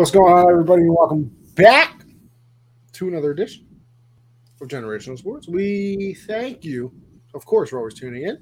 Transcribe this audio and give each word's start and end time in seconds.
What's 0.00 0.10
going 0.10 0.32
on, 0.32 0.50
everybody? 0.50 0.84
Welcome 0.88 1.30
back 1.56 2.06
to 2.92 3.08
another 3.08 3.32
edition 3.32 3.66
of 4.62 4.66
Generational 4.66 5.18
Sports. 5.18 5.46
We 5.46 6.16
thank 6.26 6.64
you, 6.64 6.90
of 7.34 7.44
course, 7.44 7.68
for 7.68 7.76
always 7.76 7.92
tuning 7.92 8.22
in. 8.22 8.38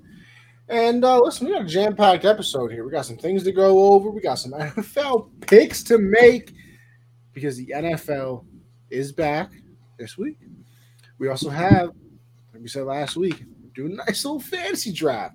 And 0.68 1.05
uh, 1.05 1.18
listen, 1.18 1.48
we 1.48 1.52
got 1.52 1.62
a 1.62 1.66
jam 1.66 1.96
packed 1.96 2.24
episode 2.24 2.70
here. 2.70 2.84
We 2.84 2.92
got 2.92 3.06
some 3.06 3.16
things 3.16 3.42
to 3.42 3.50
go 3.50 3.92
over. 3.92 4.09
We 4.09 4.20
got 4.20 4.36
some 4.36 4.52
NFL 4.56 5.30
picks 5.48 5.82
to 5.82 5.98
make 5.98 6.52
because 7.32 7.56
the 7.56 7.72
NFL 7.75 8.45
is 8.88 9.11
back 9.11 9.50
this 9.98 10.16
week. 10.16 10.38
We 11.18 11.27
also 11.27 11.50
have, 11.50 11.88
like 12.52 12.62
we 12.62 12.68
said 12.68 12.84
last 12.84 13.16
week, 13.16 13.43
doing 13.74 13.95
a 13.95 13.96
nice 13.96 14.24
little 14.24 14.38
fantasy 14.38 14.93
draft. 14.93 15.34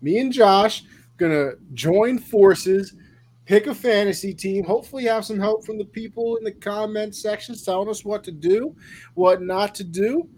Me 0.00 0.18
and 0.18 0.32
Josh 0.32 0.82
gonna 1.18 1.52
join 1.72 2.18
forces 2.18 2.96
pick 3.46 3.66
a 3.66 3.74
fantasy 3.74 4.34
team. 4.34 4.64
Hopefully, 4.64 5.04
have 5.04 5.24
some 5.24 5.38
help 5.38 5.64
from 5.64 5.78
the 5.78 5.84
people 5.84 6.36
in 6.36 6.44
the 6.44 6.52
comment 6.52 7.14
sections 7.14 7.62
telling 7.62 7.88
us 7.88 8.04
what 8.04 8.24
to 8.24 8.32
do, 8.32 8.74
what 9.14 9.42
not 9.42 9.74
to 9.76 9.84
do, 9.84 10.28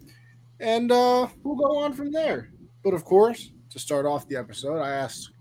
and 0.61 0.91
uh, 0.91 1.27
we'll 1.43 1.57
go 1.57 1.79
on 1.79 1.93
from 1.93 2.12
there. 2.12 2.51
But 2.83 2.95
of 2.95 3.05
course, 3.05 3.51
to 3.71 3.79
start 3.79 4.07
off 4.07 4.29
the 4.29 4.37
episode, 4.37 4.81
I 4.81 4.91
ask 4.91 5.33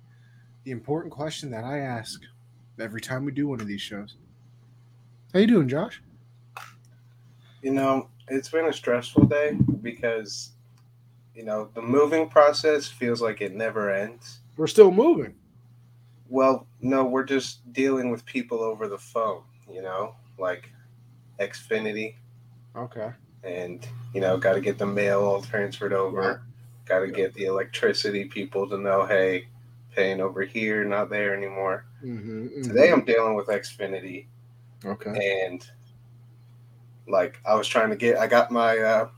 the 0.64 0.72
important 0.72 1.14
question 1.14 1.52
that 1.52 1.64
I 1.64 1.80
ask 1.80 2.22
every 2.80 3.02
time 3.02 3.26
we 3.26 3.32
do 3.32 3.48
one 3.48 3.62
of 3.62 3.68
these 3.68 3.82
shows. 3.82 4.16
How 5.34 5.40
you 5.40 5.48
doing, 5.48 5.68
Josh? 5.68 6.02
You 7.62 7.72
know, 7.72 8.10
it's 8.28 8.50
been 8.50 8.66
a 8.66 8.74
stressful 8.74 9.26
day 9.26 9.58
because 9.82 10.52
you 11.36 11.44
know 11.44 11.70
the 11.74 11.82
moving 11.82 12.30
process 12.30 12.88
feels 12.88 13.22
like 13.22 13.42
it 13.42 13.54
never 13.54 13.92
ends. 13.92 14.40
We're 14.58 14.68
still 14.68 14.92
moving. 14.92 15.36
Well, 16.30 16.68
no, 16.82 17.04
we're 17.06 17.24
just 17.26 17.72
dealing 17.74 18.10
with 18.10 18.26
people 18.26 18.60
over 18.62 18.88
the 18.88 18.98
phone, 18.98 19.44
you 19.72 19.82
know, 19.82 20.16
like 20.38 20.70
Xfinity, 21.40 22.16
Okay. 22.76 23.12
and 23.44 23.88
you 24.14 24.22
know, 24.22 24.38
got 24.38 24.54
to 24.54 24.62
get 24.62 24.78
the 24.78 24.86
mail 24.86 25.22
all 25.24 25.42
transferred 25.42 25.94
over. 25.94 26.42
Got 26.86 27.00
to 27.00 27.08
Yeah. 27.08 27.14
get 27.14 27.34
the 27.34 27.46
electricity 27.46 28.26
people 28.26 28.68
to 28.70 28.78
know, 28.78 29.06
hey, 29.06 29.48
paying 29.96 30.22
over 30.22 30.42
here, 30.44 30.84
not 30.84 31.10
there 31.10 31.36
anymore. 31.36 31.86
Mm-hmm, 32.04 32.62
Today, 32.64 32.92
I'm 32.92 33.06
dealing 33.06 33.36
with 33.36 33.48
Xfinity, 33.48 34.26
okay. 34.86 35.46
and 35.46 35.68
like 37.08 37.40
I 37.46 37.56
was 37.56 37.68
trying 37.68 37.90
to 37.90 37.96
get, 37.96 38.18
I 38.18 38.28
got 38.28 38.50
my, 38.52 38.78
uh, 38.78 39.10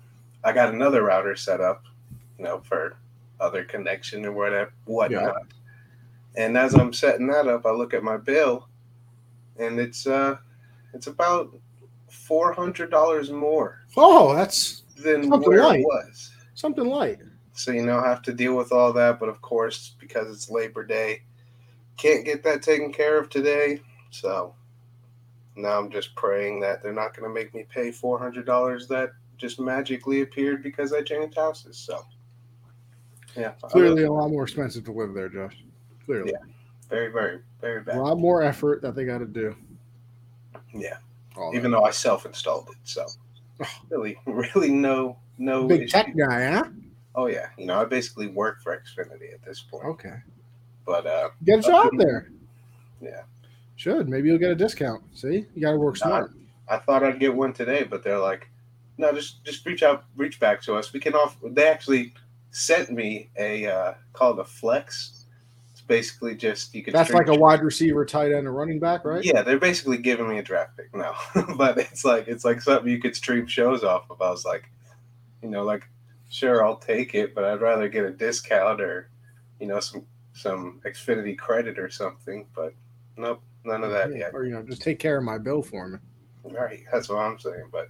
I 0.44 0.52
got 0.54 0.74
another 0.74 1.04
router 1.04 1.36
set 1.36 1.62
up, 1.62 1.84
you 2.38 2.44
know, 2.46 2.60
for 2.62 2.98
other 3.40 3.64
connection 3.64 4.26
or 4.26 4.32
whatever, 4.32 4.72
whatnot. 4.86 5.48
And 6.38 6.58
as 6.58 6.74
I'm 6.74 6.92
setting 6.94 7.28
that 7.28 7.48
up, 7.48 7.66
I 7.66 7.72
look 7.72 7.94
at 7.94 8.04
my 8.04 8.18
bill, 8.18 8.68
and 9.58 9.80
it's 9.80 10.06
uh, 10.06 10.38
it's 10.94 11.08
about 11.08 11.56
four 12.10 12.52
hundred 12.54 12.90
dollars 12.92 13.32
more 13.32 13.80
Oh, 13.98 14.36
that's 14.36 14.84
than 14.98 15.30
Something 15.30 15.50
where 15.50 15.64
light. 15.64 15.80
it 15.80 15.84
was. 15.86 16.32
something 16.56 16.86
light. 16.86 17.20
So 17.54 17.72
you 17.72 17.84
know, 17.86 18.00
I 18.00 18.08
have 18.10 18.22
to 18.24 18.34
deal 18.34 18.56
with 18.58 18.72
all 18.74 18.92
that. 18.94 19.20
But 19.20 19.30
of 19.30 19.42
course, 19.42 19.96
because 20.00 20.30
it's 20.30 20.50
Labor 20.50 20.86
Day, 20.86 21.22
can't 21.98 22.26
get 22.26 22.44
that 22.44 22.62
taken 22.62 22.92
care 22.92 23.18
of 23.18 23.30
today. 23.30 23.82
So 24.12 24.56
now 25.56 25.80
I'm 25.80 25.90
just 25.90 26.16
praying 26.16 26.60
that 26.62 26.84
they're 26.84 26.92
not 26.94 27.16
going 27.16 27.30
to 27.30 27.34
make 27.34 27.54
me 27.54 27.66
pay 27.70 27.92
four 27.92 28.20
hundred 28.20 28.46
dollars 28.46 28.88
that 28.90 29.12
just 29.38 29.60
magically 29.60 30.22
appeared 30.22 30.64
because 30.64 30.92
I 30.92 31.02
changed 31.02 31.38
houses. 31.38 31.78
So 31.78 32.02
yeah, 33.38 33.52
Clearly, 33.70 34.04
a 34.04 34.12
lot 34.12 34.30
more 34.30 34.44
expensive 34.44 34.86
to 34.86 34.92
live 34.94 35.14
there, 35.14 35.28
Josh. 35.30 35.58
Clearly, 36.06 36.34
very, 36.90 37.12
very, 37.12 37.40
very 37.62 37.82
bad. 37.82 37.98
a 37.98 38.02
lot 38.02 38.18
more 38.18 38.44
effort 38.44 38.82
that 38.82 38.96
they 38.96 39.06
got 39.06 39.20
to 39.20 39.26
do. 39.26 39.56
Yeah, 40.74 40.98
All 41.38 41.56
even 41.56 41.72
though 41.72 41.84
I 41.84 41.92
self-installed 41.92 42.70
it, 42.70 42.78
so 42.84 43.06
really, 43.90 44.18
really 44.26 44.70
no, 44.72 45.18
no 45.38 45.68
big 45.68 45.82
issue. 45.82 45.92
tech 45.92 46.16
guy, 46.18 46.52
huh? 46.52 46.66
Oh 47.16 47.28
yeah, 47.28 47.48
you 47.58 47.66
know, 47.66 47.82
I 47.82 47.86
basically 47.86 48.28
work 48.28 48.62
for 48.62 48.76
Xfinity 48.78 49.34
at 49.34 49.44
this 49.44 49.62
point. 49.62 49.86
Okay. 49.86 50.16
But 50.86 51.08
uh, 51.08 51.30
Get 51.44 51.60
a 51.60 51.62
job 51.64 51.90
there. 51.98 52.30
Yeah. 53.02 53.22
Should. 53.76 54.08
Maybe 54.08 54.28
you'll 54.30 54.38
get 54.38 54.52
a 54.52 54.56
discount. 54.56 55.04
See? 55.14 55.46
You 55.56 55.62
got 55.62 55.72
to 55.72 55.78
work 55.78 55.98
smart. 55.98 56.32
I 56.70 56.78
thought 56.78 57.04
I'd 57.04 57.20
get 57.20 57.34
one 57.34 57.54
today, 57.54 57.84
but 57.84 58.04
they're 58.04 58.20
like, 58.20 58.50
no, 58.98 59.12
just 59.12 59.44
just 59.44 59.66
reach 59.66 59.84
out, 59.84 60.06
reach 60.16 60.40
back 60.40 60.62
to 60.64 60.76
us. 60.76 60.94
We 60.94 61.00
can 61.00 61.14
offer. 61.14 61.50
They 61.50 61.68
actually 61.68 62.14
sent 62.52 62.92
me 62.92 63.30
a 63.38 63.68
uh, 63.68 63.94
called 64.14 64.40
a 64.40 64.46
flex. 64.46 65.15
Basically 65.88 66.36
just 66.36 66.74
you 66.74 66.84
can. 66.84 66.94
That's 66.94 67.12
like 67.12 67.28
a 67.28 67.36
wide 67.36 67.62
receiver, 67.62 68.06
tight 68.06 68.32
end, 68.32 68.48
and 68.48 68.56
running 68.56 68.80
back, 68.80 69.06
right? 69.06 69.24
Yeah, 69.24 69.44
they're 69.44 69.60
basically 69.60 69.98
giving 69.98 70.28
me 70.28 70.40
a 70.40 70.44
draft 70.44 70.76
pick 70.78 70.94
now, 70.96 71.16
but 71.58 71.78
it's 71.78 72.04
like 72.04 72.28
it's 72.28 72.44
like 72.44 72.62
something 72.62 72.92
you 72.92 73.00
could 73.00 73.16
stream 73.16 73.46
shows 73.46 73.84
off 73.84 74.10
of. 74.10 74.22
I 74.22 74.30
was 74.30 74.46
like, 74.46 74.70
you 75.44 75.50
know, 75.50 75.64
like 75.64 75.88
sure 76.30 76.66
I'll 76.66 76.78
take 76.78 77.16
it, 77.16 77.36
but 77.36 77.44
I'd 77.44 77.62
rather 77.62 77.88
get 77.88 78.06
a 78.06 78.12
discount 78.12 78.82
or, 78.82 79.10
you 79.60 79.68
know, 79.68 79.80
some 79.80 80.06
some 80.34 80.82
Xfinity 80.86 81.38
credit 81.38 81.80
or 81.80 81.90
something. 81.90 82.48
But 82.56 82.74
nope, 83.18 83.42
none 83.64 83.84
of 83.84 83.92
that 83.92 84.16
yet. 84.16 84.32
Or, 84.34 84.44
you 84.44 84.54
know, 84.54 84.64
just 84.64 84.82
take 84.82 85.00
care 85.00 85.18
of 85.18 85.24
my 85.24 85.38
bill 85.38 85.62
for 85.62 85.88
me. 85.88 86.00
Right, 86.44 86.84
that's 86.92 87.10
what 87.10 87.20
I'm 87.20 87.40
saying. 87.40 87.70
But 87.72 87.88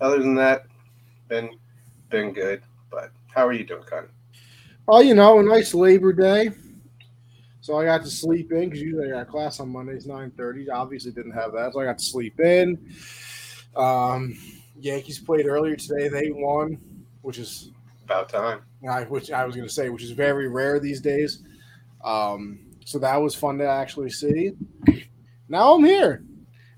other 0.00 0.18
than 0.18 0.34
that, 0.36 0.66
been 1.28 1.58
been 2.08 2.32
good. 2.32 2.62
But 2.90 3.10
how 3.34 3.46
are 3.46 3.52
you 3.52 3.64
doing, 3.64 3.84
Con? 3.84 4.08
Oh, 4.88 5.00
you 5.00 5.14
know, 5.14 5.38
a 5.38 5.42
nice 5.42 5.74
Labor 5.74 6.12
Day. 6.12 6.50
So 7.70 7.78
I 7.78 7.84
got 7.84 8.02
to 8.02 8.10
sleep 8.10 8.50
in 8.50 8.68
because 8.68 8.82
usually 8.82 9.12
I 9.12 9.18
got 9.18 9.28
class 9.28 9.60
on 9.60 9.68
Mondays, 9.68 10.04
9.30. 10.04 10.66
Obviously 10.72 11.12
didn't 11.12 11.30
have 11.30 11.52
that, 11.52 11.72
so 11.72 11.78
I 11.78 11.84
got 11.84 11.98
to 11.98 12.04
sleep 12.04 12.40
in. 12.40 12.76
Um, 13.76 14.36
Yankees 14.76 15.20
played 15.20 15.46
earlier 15.46 15.76
today. 15.76 16.08
They 16.08 16.32
won, 16.32 16.80
which 17.22 17.38
is 17.38 17.70
About 18.02 18.28
time. 18.28 18.62
I, 18.90 19.04
which 19.04 19.30
I 19.30 19.44
was 19.44 19.54
going 19.54 19.68
to 19.68 19.72
say, 19.72 19.88
which 19.88 20.02
is 20.02 20.10
very 20.10 20.48
rare 20.48 20.80
these 20.80 21.00
days. 21.00 21.44
Um, 22.02 22.58
so 22.84 22.98
that 22.98 23.14
was 23.14 23.36
fun 23.36 23.58
to 23.58 23.68
actually 23.68 24.10
see. 24.10 24.50
Now 25.48 25.74
I'm 25.74 25.84
here, 25.84 26.24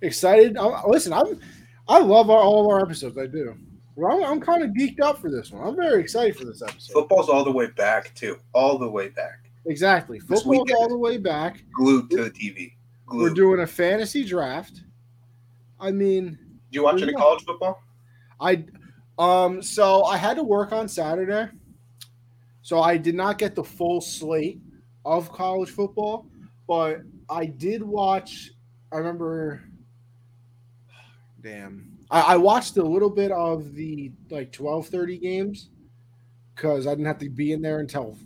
excited. 0.02 0.58
i 0.58 0.84
listen, 0.86 1.14
I'm 1.14 1.40
I 1.88 2.00
love 2.00 2.28
our, 2.28 2.42
all 2.42 2.66
of 2.66 2.70
our 2.70 2.82
episodes. 2.82 3.16
I 3.16 3.28
do. 3.28 3.56
Well, 3.96 4.14
I'm, 4.14 4.24
I'm 4.30 4.40
kind 4.42 4.62
of 4.62 4.70
geeked 4.70 5.00
up 5.00 5.22
for 5.22 5.30
this 5.30 5.50
one. 5.52 5.66
I'm 5.66 5.76
very 5.76 6.02
excited 6.02 6.36
for 6.36 6.44
this 6.44 6.60
episode. 6.60 6.92
Football's 6.92 7.30
all 7.30 7.44
the 7.44 7.52
way 7.52 7.68
back 7.68 8.14
too, 8.14 8.38
all 8.52 8.76
the 8.76 8.90
way 8.90 9.08
back, 9.08 9.41
Exactly. 9.66 10.18
Football 10.18 10.64
all 10.76 10.88
the 10.88 10.98
way 10.98 11.18
back. 11.18 11.64
glued 11.76 12.10
to 12.10 12.24
the 12.24 12.30
TV. 12.30 12.72
We're 13.08 13.30
doing 13.30 13.60
a 13.60 13.66
fantasy 13.66 14.24
draft. 14.24 14.82
I 15.78 15.90
mean, 15.90 16.30
Did 16.30 16.38
you 16.70 16.84
watch 16.84 17.02
any 17.02 17.12
college 17.12 17.44
football? 17.44 17.82
I 18.40 18.64
um 19.18 19.62
so 19.62 20.04
I 20.04 20.16
had 20.16 20.36
to 20.36 20.42
work 20.42 20.72
on 20.72 20.88
Saturday. 20.88 21.50
So 22.62 22.80
I 22.80 22.96
did 22.96 23.14
not 23.14 23.38
get 23.38 23.54
the 23.54 23.64
full 23.64 24.00
slate 24.00 24.60
of 25.04 25.30
college 25.32 25.70
football, 25.70 26.26
but 26.66 27.02
I 27.28 27.46
did 27.46 27.82
watch 27.82 28.52
I 28.92 28.96
remember 28.96 29.62
damn. 31.42 31.98
I, 32.10 32.20
I 32.20 32.36
watched 32.36 32.76
a 32.76 32.82
little 32.82 33.10
bit 33.10 33.32
of 33.32 33.74
the 33.74 34.12
like 34.30 34.52
12:30 34.52 35.20
games 35.20 35.68
because 36.54 36.86
I 36.86 36.90
didn't 36.90 37.06
have 37.06 37.18
to 37.18 37.28
be 37.28 37.52
in 37.52 37.60
there 37.60 37.80
until 37.80 38.16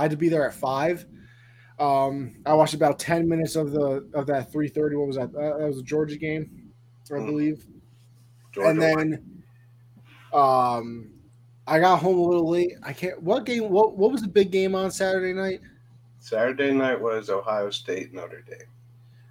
I 0.00 0.04
had 0.04 0.10
to 0.12 0.16
be 0.16 0.30
there 0.30 0.46
at 0.48 0.54
five. 0.54 1.04
Um, 1.78 2.36
I 2.46 2.54
watched 2.54 2.72
about 2.74 2.98
10 2.98 3.28
minutes 3.28 3.54
of 3.54 3.70
the 3.72 4.08
of 4.14 4.26
that 4.28 4.50
3:30. 4.50 4.96
What 4.96 5.06
was 5.08 5.16
that? 5.16 5.34
Uh, 5.34 5.58
that 5.58 5.66
was 5.68 5.78
a 5.78 5.82
Georgia 5.82 6.16
game, 6.16 6.72
I 7.10 7.14
Mm. 7.16 7.26
believe 7.26 7.66
Georgia 8.52 8.70
and 8.70 8.80
then 8.80 9.42
um 10.32 11.10
I 11.66 11.78
got 11.78 11.98
home 12.00 12.18
a 12.18 12.22
little 12.22 12.48
late. 12.48 12.72
I 12.82 12.92
can't 12.92 13.22
what 13.22 13.44
game 13.44 13.68
what 13.70 13.96
what 13.96 14.10
was 14.12 14.22
the 14.22 14.28
big 14.28 14.50
game 14.50 14.74
on 14.74 14.90
Saturday 14.90 15.32
night? 15.34 15.60
Saturday 16.18 16.72
night 16.72 17.00
was 17.00 17.28
Ohio 17.30 17.70
State, 17.70 18.12
Notre 18.14 18.42
Dame, 18.42 18.68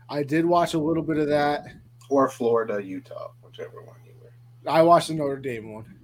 I 0.09 0.23
did 0.23 0.45
watch 0.45 0.73
a 0.75 0.79
little 0.79 1.03
bit 1.03 1.17
of 1.17 1.27
that. 1.29 1.65
or 2.09 2.27
Florida, 2.29 2.83
Utah, 2.83 3.31
whichever 3.43 3.81
one 3.83 3.97
you 4.05 4.13
were. 4.21 4.71
I 4.71 4.81
watched 4.83 5.07
the 5.09 5.13
Notre 5.15 5.37
Dame 5.37 5.73
one. 5.73 5.99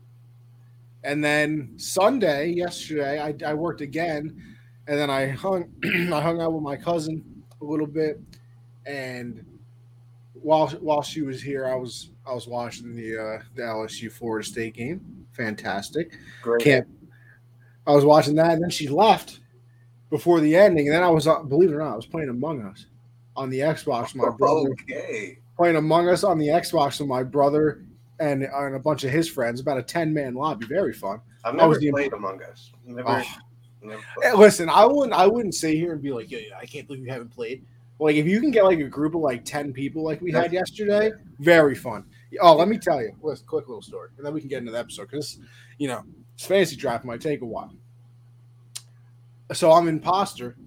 And 1.04 1.24
then 1.24 1.74
Sunday, 1.78 2.50
yesterday, 2.50 3.20
I, 3.20 3.36
I 3.52 3.54
worked 3.54 3.82
again, 3.82 4.55
and 4.88 5.00
then 5.00 5.10
I 5.10 5.28
hung 5.28 5.66
I 6.14 6.22
hung 6.22 6.42
out 6.42 6.54
with 6.54 6.64
my 6.64 6.76
cousin 6.76 7.24
a 7.62 7.66
little 7.66 7.88
bit, 7.88 8.20
and 8.86 9.44
while 10.34 10.68
while 10.82 11.02
she 11.02 11.22
was 11.22 11.42
here, 11.42 11.66
I 11.66 11.76
was 11.76 12.12
I 12.28 12.34
was 12.34 12.48
watching 12.48 12.96
the 12.96 13.18
uh, 13.18 13.40
the 13.56 13.62
LSU 13.64 14.12
Florida 14.12 14.46
State 14.48 14.74
game. 14.76 15.26
Fantastic. 15.34 16.18
Great. 16.42 16.64
can't. 16.64 16.88
I 17.88 17.92
was 17.92 18.06
watching 18.06 18.36
that, 18.36 18.54
and 18.54 18.64
then 18.64 18.70
she 18.70 18.88
left 18.88 19.40
before 20.10 20.40
the 20.40 20.56
ending, 20.56 20.88
and 20.88 20.96
then 20.96 21.04
I 21.04 21.10
was, 21.10 21.28
uh, 21.28 21.44
believe 21.44 21.70
it 21.70 21.74
or 21.76 21.80
not, 21.80 21.94
I 21.94 21.96
was 21.96 22.06
playing 22.06 22.30
Among 22.30 22.62
Us 22.64 22.86
on 23.36 23.50
the 23.50 23.60
Xbox. 23.60 24.16
My 24.16 24.30
brother 24.30 24.70
Okay. 24.72 25.38
playing 25.58 25.76
Among 25.76 26.08
Us 26.10 26.24
on 26.24 26.38
the 26.40 26.48
Xbox 26.48 27.00
with 27.00 27.10
my 27.10 27.22
brother 27.22 27.84
and, 28.20 28.44
and 28.44 28.76
a 28.76 28.80
bunch 28.80 29.04
of 29.04 29.12
his 29.12 29.28
friends. 29.28 29.60
About 29.60 29.78
a 29.78 29.84
ten 29.84 30.14
man 30.14 30.34
lobby, 30.36 30.66
very 30.68 30.94
fun. 30.94 31.20
I've 31.44 31.54
never 31.56 31.70
was 31.70 31.80
the- 31.80 31.92
played 31.92 32.14
Among 32.14 32.42
Us. 32.44 32.72
Never. 32.86 33.08
Oh. 33.10 33.24
Hey, 33.90 34.30
eh, 34.30 34.34
listen, 34.34 34.70
I 34.70 34.86
wouldn't, 34.86 35.14
I 35.14 35.28
wouldn't 35.28 35.56
sit 35.56 35.76
here 35.76 35.94
and 35.94 36.02
be 36.02 36.12
like, 36.12 36.32
yeah, 36.32 36.40
yeah, 36.50 36.58
I 36.58 36.66
can't 36.66 36.88
believe 36.88 37.04
you 37.04 37.12
haven't 37.12 37.34
played. 37.34 37.64
Like 38.00 38.16
if 38.18 38.26
you 38.26 38.42
can 38.42 38.52
get 38.52 38.66
like 38.66 38.80
a 38.80 38.90
group 38.90 39.16
of 39.16 39.22
like 39.22 39.46
ten 39.46 39.72
people 39.72 40.04
like 40.04 40.22
we 40.22 40.32
had 40.32 40.52
yesterday, 40.52 41.12
very 41.40 41.76
fun. 41.76 42.06
Oh, 42.42 42.56
let 42.56 42.68
me 42.68 42.78
tell 42.78 43.02
you, 43.02 43.16
let's 43.22 43.42
quick 43.42 43.68
little 43.68 43.82
story, 43.82 44.10
and 44.18 44.26
then 44.26 44.34
we 44.34 44.42
can 44.42 44.50
get 44.50 44.60
into 44.60 44.72
the 44.72 44.80
episode 44.80 45.10
because 45.10 45.40
you 45.78 45.88
know 45.88 46.04
this 46.38 46.46
fantasy 46.46 46.76
draft 46.76 47.06
might 47.06 47.22
take 47.22 47.42
a 47.42 47.46
while. 47.46 47.72
So 49.54 49.72
I'm 49.72 49.88
imposter. 49.88 50.58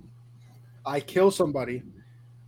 I 0.87 1.01
kill 1.01 1.31
somebody 1.31 1.83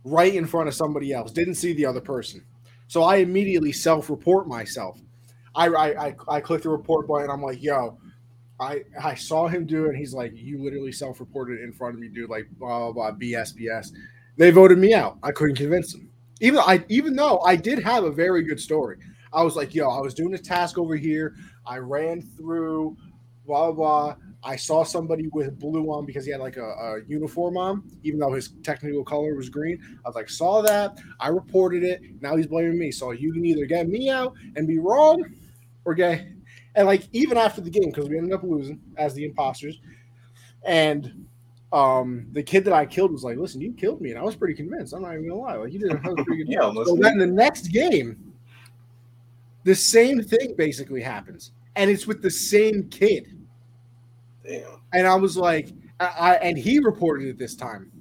right 0.03 0.33
in 0.33 0.47
front 0.47 0.67
of 0.67 0.73
somebody 0.73 1.13
else. 1.13 1.31
Didn't 1.31 1.55
see 1.55 1.73
the 1.73 1.85
other 1.85 2.01
person, 2.01 2.43
so 2.87 3.03
I 3.03 3.17
immediately 3.17 3.71
self-report 3.71 4.47
myself. 4.47 4.99
I 5.53 5.67
I 5.67 6.07
I, 6.07 6.15
I 6.27 6.39
click 6.39 6.63
the 6.63 6.69
report 6.69 7.07
button. 7.07 7.29
I'm 7.29 7.43
like, 7.43 7.61
yo, 7.61 7.99
I 8.61 8.83
I 9.01 9.15
saw 9.15 9.47
him 9.47 9.65
do 9.65 9.85
it. 9.85 9.89
And 9.89 9.97
he's 9.97 10.13
like, 10.13 10.33
you 10.35 10.63
literally 10.63 10.91
self-reported 10.91 11.59
in 11.61 11.73
front 11.73 11.95
of 11.95 11.99
me, 11.99 12.07
dude. 12.07 12.29
Like 12.29 12.47
blah 12.51 12.91
blah 12.91 12.91
blah 12.91 13.11
BS 13.17 13.55
BS. 13.55 13.91
They 14.37 14.51
voted 14.51 14.77
me 14.77 14.93
out. 14.93 15.17
I 15.23 15.31
couldn't 15.31 15.55
convince 15.55 15.91
them. 15.91 16.09
Even 16.39 16.59
I 16.59 16.85
even 16.87 17.15
though 17.15 17.39
I 17.39 17.55
did 17.55 17.79
have 17.79 18.03
a 18.03 18.11
very 18.11 18.43
good 18.43 18.59
story. 18.59 18.97
I 19.33 19.43
was 19.43 19.55
like, 19.55 19.73
yo, 19.73 19.89
I 19.89 19.99
was 19.99 20.13
doing 20.13 20.33
a 20.35 20.37
task 20.37 20.77
over 20.77 20.95
here. 20.95 21.35
I 21.65 21.77
ran 21.77 22.21
through 22.21 22.95
blah 23.45 23.71
blah. 23.71 24.13
blah. 24.13 24.15
I 24.43 24.55
saw 24.55 24.83
somebody 24.83 25.27
with 25.33 25.59
blue 25.59 25.91
on 25.91 26.07
because 26.07 26.25
he 26.25 26.31
had 26.31 26.41
like 26.41 26.57
a, 26.57 26.65
a, 26.65 27.01
uniform 27.07 27.57
on, 27.57 27.83
even 28.03 28.19
though 28.19 28.33
his 28.33 28.49
technical 28.63 29.03
color 29.03 29.35
was 29.35 29.49
green. 29.49 29.79
I 30.03 30.09
was 30.09 30.15
like, 30.15 30.31
saw 30.31 30.63
that. 30.63 30.97
I 31.19 31.27
reported 31.27 31.83
it. 31.83 32.01
Now 32.21 32.35
he's 32.35 32.47
blaming 32.47 32.79
me. 32.79 32.89
So 32.89 33.11
you 33.11 33.31
can 33.33 33.45
either 33.45 33.65
get 33.65 33.87
me 33.87 34.09
out 34.09 34.33
and 34.55 34.67
be 34.67 34.79
wrong 34.79 35.23
or 35.85 35.93
get. 35.93 36.25
And 36.75 36.87
like, 36.87 37.07
even 37.11 37.37
after 37.37 37.61
the 37.61 37.69
game, 37.69 37.89
because 37.89 38.09
we 38.09 38.17
ended 38.17 38.33
up 38.33 38.43
losing 38.43 38.79
as 38.97 39.13
the 39.13 39.25
imposters. 39.25 39.79
And 40.63 41.25
um, 41.73 42.27
the 42.31 42.43
kid 42.43 42.65
that 42.65 42.73
I 42.73 42.85
killed 42.85 43.11
was 43.11 43.23
like, 43.23 43.37
listen, 43.37 43.61
you 43.61 43.73
killed 43.73 44.01
me. 44.01 44.11
And 44.11 44.19
I 44.19 44.23
was 44.23 44.35
pretty 44.35 44.53
convinced. 44.53 44.93
I'm 44.93 45.01
not 45.01 45.13
even 45.13 45.27
to 45.27 45.35
lie. 45.35 45.55
Like, 45.55 45.73
you 45.73 45.79
did 45.79 45.91
a 45.91 45.97
pretty 45.97 46.23
good 46.45 46.51
job. 46.51 46.75
so 46.85 46.95
then 46.95 47.17
the 47.17 47.27
next 47.27 47.67
game, 47.67 48.33
the 49.63 49.75
same 49.75 50.21
thing 50.21 50.55
basically 50.57 51.01
happens. 51.01 51.51
And 51.75 51.89
it's 51.89 52.07
with 52.07 52.21
the 52.21 52.31
same 52.31 52.87
kid 52.89 53.41
Damn. 54.43 54.81
And 54.93 55.07
I 55.07 55.15
was 55.15 55.37
like, 55.37 55.69
I, 55.99 56.35
and 56.41 56.57
he 56.57 56.79
reported 56.79 57.27
it 57.27 57.37
this 57.37 57.55
time. 57.55 57.91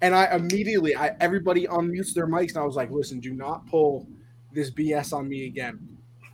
And 0.00 0.14
I 0.14 0.34
immediately, 0.34 0.96
I 0.96 1.14
everybody 1.20 1.66
unmutes 1.66 2.12
their 2.12 2.26
mics, 2.26 2.50
and 2.50 2.58
I 2.58 2.64
was 2.64 2.74
like, 2.74 2.90
listen, 2.90 3.20
do 3.20 3.32
not 3.32 3.66
pull 3.68 4.08
this 4.52 4.70
BS 4.70 5.12
on 5.12 5.28
me 5.28 5.46
again. 5.46 5.78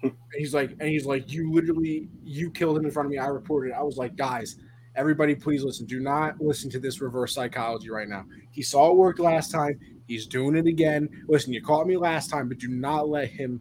And 0.02 0.14
he's 0.34 0.54
like, 0.54 0.70
and 0.80 0.88
he's 0.88 1.06
like, 1.06 1.32
you 1.32 1.52
literally, 1.52 2.08
you 2.24 2.50
killed 2.50 2.78
him 2.78 2.84
in 2.84 2.90
front 2.90 3.06
of 3.06 3.10
me. 3.10 3.18
I 3.18 3.26
reported. 3.26 3.70
It. 3.70 3.76
I 3.78 3.82
was 3.82 3.96
like, 3.96 4.16
guys, 4.16 4.56
everybody, 4.96 5.34
please 5.34 5.64
listen. 5.64 5.86
Do 5.86 6.00
not 6.00 6.40
listen 6.40 6.70
to 6.70 6.78
this 6.78 7.00
reverse 7.00 7.34
psychology 7.34 7.90
right 7.90 8.08
now. 8.08 8.24
He 8.50 8.62
saw 8.62 8.90
it 8.90 8.96
work 8.96 9.18
last 9.18 9.50
time. 9.50 9.78
He's 10.06 10.26
doing 10.26 10.56
it 10.56 10.66
again. 10.66 11.08
Listen, 11.28 11.52
you 11.52 11.62
caught 11.62 11.86
me 11.86 11.96
last 11.96 12.30
time, 12.30 12.48
but 12.48 12.58
do 12.58 12.68
not 12.68 13.08
let 13.08 13.28
him 13.28 13.60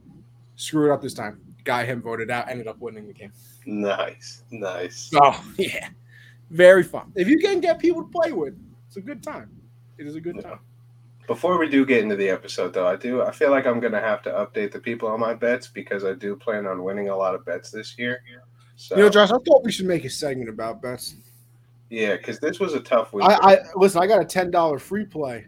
screw 0.56 0.90
it 0.90 0.94
up 0.94 1.02
this 1.02 1.14
time. 1.14 1.42
Guy 1.64 1.86
him 1.86 2.02
voted 2.02 2.32
out, 2.32 2.50
ended 2.50 2.68
up 2.68 2.80
winning 2.80 3.08
the 3.08 3.14
game. 3.14 3.34
Nice, 3.66 4.44
nice. 4.52 5.12
Oh 5.14 5.44
yeah, 5.58 5.90
very 6.50 6.84
fun. 6.84 7.12
If 7.16 7.28
you 7.28 7.38
can 7.40 7.60
get 7.60 7.80
people 7.80 8.04
to 8.04 8.10
play 8.10 8.32
with, 8.32 8.58
it's 8.88 8.96
a 8.96 9.02
good 9.02 9.22
time. 9.22 9.50
It 9.98 10.08
is 10.08 10.16
a 10.16 10.22
good 10.22 10.42
time. 10.42 10.60
Before 11.28 11.58
we 11.58 11.70
do 11.70 11.86
get 11.86 12.02
into 12.02 12.16
the 12.16 12.30
episode, 12.30 12.74
though, 12.74 12.88
I 12.88 12.96
do 12.96 13.22
I 13.22 13.32
feel 13.32 13.52
like 13.52 13.68
I'm 13.68 13.82
gonna 13.82 14.02
have 14.02 14.22
to 14.24 14.32
update 14.32 14.72
the 14.72 14.80
people 14.80 15.10
on 15.10 15.20
my 15.20 15.34
bets 15.34 15.68
because 15.68 16.06
I 16.06 16.14
do 16.14 16.36
plan 16.36 16.66
on 16.66 16.84
winning 16.84 17.10
a 17.10 17.16
lot 17.16 17.36
of 17.36 17.46
bets 17.46 17.70
this 17.70 17.98
year. 17.98 18.22
So, 18.78 18.96
you 18.96 19.04
know, 19.04 19.10
Josh, 19.10 19.32
I 19.32 19.38
thought 19.40 19.64
we 19.64 19.72
should 19.72 19.88
make 19.88 20.06
a 20.06 20.10
segment 20.10 20.50
about 20.50 20.82
bets. 20.82 21.16
Yeah, 21.90 22.16
because 22.16 22.40
this 22.40 22.60
was 22.60 22.74
a 22.74 22.80
tough 22.80 23.12
week. 23.12 23.26
I, 23.26 23.54
I 23.54 23.58
listen. 23.76 24.02
I 24.02 24.08
got 24.08 24.22
a 24.22 24.26
ten 24.26 24.52
dollar 24.52 24.80
free 24.80 25.06
play 25.06 25.48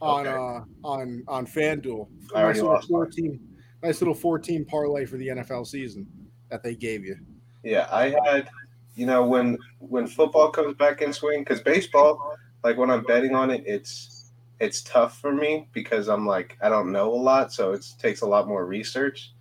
on 0.00 0.26
okay. 0.26 0.36
uh 0.36 0.64
on 0.86 1.22
on 1.28 1.46
FanDuel. 1.46 2.08
I 2.34 2.42
nice 2.42 2.60
lost 2.60 2.88
14, 2.88 3.40
nice 3.82 4.00
little 4.00 4.14
fourteen 4.14 4.64
parlay 4.64 5.04
for 5.04 5.16
the 5.16 5.28
NFL 5.28 5.66
season 5.66 6.06
that 6.50 6.62
they 6.62 6.74
gave 6.74 7.04
you. 7.04 7.16
Yeah, 7.62 7.88
I 7.90 8.14
had, 8.24 8.48
you 8.96 9.06
know, 9.06 9.24
when 9.24 9.58
when 9.78 10.06
football 10.06 10.50
comes 10.50 10.74
back 10.74 11.02
in 11.02 11.12
swing, 11.12 11.40
because 11.40 11.60
baseball, 11.60 12.36
like 12.64 12.76
when 12.76 12.90
I'm 12.90 13.02
betting 13.04 13.34
on 13.34 13.50
it, 13.50 13.62
it's 13.66 14.17
it's 14.60 14.82
tough 14.82 15.20
for 15.20 15.32
me 15.32 15.68
because 15.72 16.08
I'm 16.08 16.26
like 16.26 16.56
I 16.60 16.68
don't 16.68 16.92
know 16.92 17.12
a 17.12 17.14
lot, 17.14 17.52
so 17.52 17.72
it 17.72 17.86
takes 17.98 18.22
a 18.22 18.26
lot 18.26 18.48
more 18.48 18.66
research. 18.66 19.32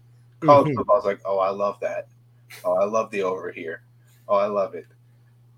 College 0.42 0.68
mm-hmm. 0.68 0.78
football 0.78 1.00
is 1.00 1.06
like, 1.06 1.22
oh, 1.26 1.40
I 1.40 1.50
love 1.50 1.80
that. 1.82 2.08
Oh, 2.64 2.76
I 2.76 2.86
love 2.86 3.10
the 3.12 3.24
over 3.24 3.52
here. 3.52 3.82
Oh, 4.28 4.36
I 4.36 4.48
love 4.48 4.76
it. 4.76 4.86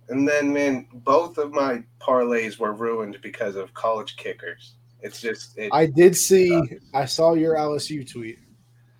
And 0.08 0.28
then, 0.28 0.52
man, 0.52 0.88
both 0.92 1.38
of 1.38 1.52
my 1.52 1.84
parlays 2.00 2.58
were 2.58 2.74
ruined 2.74 3.20
because 3.22 3.56
of 3.56 3.74
college 3.74 4.16
kickers. 4.18 4.74
It's 5.02 5.22
just. 5.22 5.58
It, 5.58 5.70
I 5.72 5.86
did 5.86 6.16
see. 6.16 6.62
I 6.94 7.06
saw 7.06 7.34
your 7.34 7.56
LSU 7.56 8.10
tweet. 8.10 8.40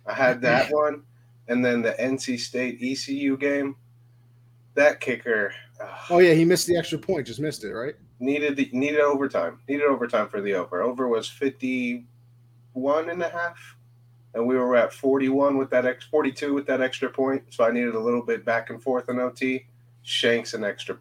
I 0.06 0.14
had 0.14 0.40
that 0.42 0.68
one, 0.70 1.02
and 1.48 1.64
then 1.64 1.82
the 1.82 1.92
NC 1.92 2.38
State 2.38 2.78
ECU 2.82 3.36
game, 3.36 3.76
that 4.74 5.00
kicker. 5.00 5.52
Uh, 5.82 5.96
oh 6.10 6.18
yeah, 6.18 6.34
he 6.34 6.44
missed 6.44 6.66
the 6.66 6.76
extra 6.76 6.98
point. 6.98 7.26
Just 7.26 7.40
missed 7.40 7.64
it, 7.64 7.72
right? 7.72 7.96
Needed 8.20 8.56
the, 8.56 8.70
needed 8.72 9.00
overtime. 9.00 9.60
Needed 9.68 9.86
overtime 9.86 10.28
for 10.28 10.40
the 10.40 10.54
over. 10.54 10.82
Over 10.82 11.08
was 11.08 11.28
51 11.28 13.10
and 13.10 13.22
a 13.22 13.28
half. 13.28 13.76
And 14.34 14.46
we 14.46 14.56
were 14.56 14.76
at 14.76 14.92
41 14.92 15.58
with 15.58 15.70
that 15.70 15.86
X 15.86 16.04
42 16.04 16.54
with 16.54 16.66
that 16.66 16.80
extra 16.80 17.10
point. 17.10 17.42
So 17.50 17.64
I 17.64 17.72
needed 17.72 17.96
a 17.96 18.00
little 18.00 18.22
bit 18.22 18.44
back 18.44 18.70
and 18.70 18.80
forth 18.80 19.08
in 19.08 19.18
OT. 19.18 19.66
Shanks 20.02 20.54
an 20.54 20.62
extra. 20.62 20.96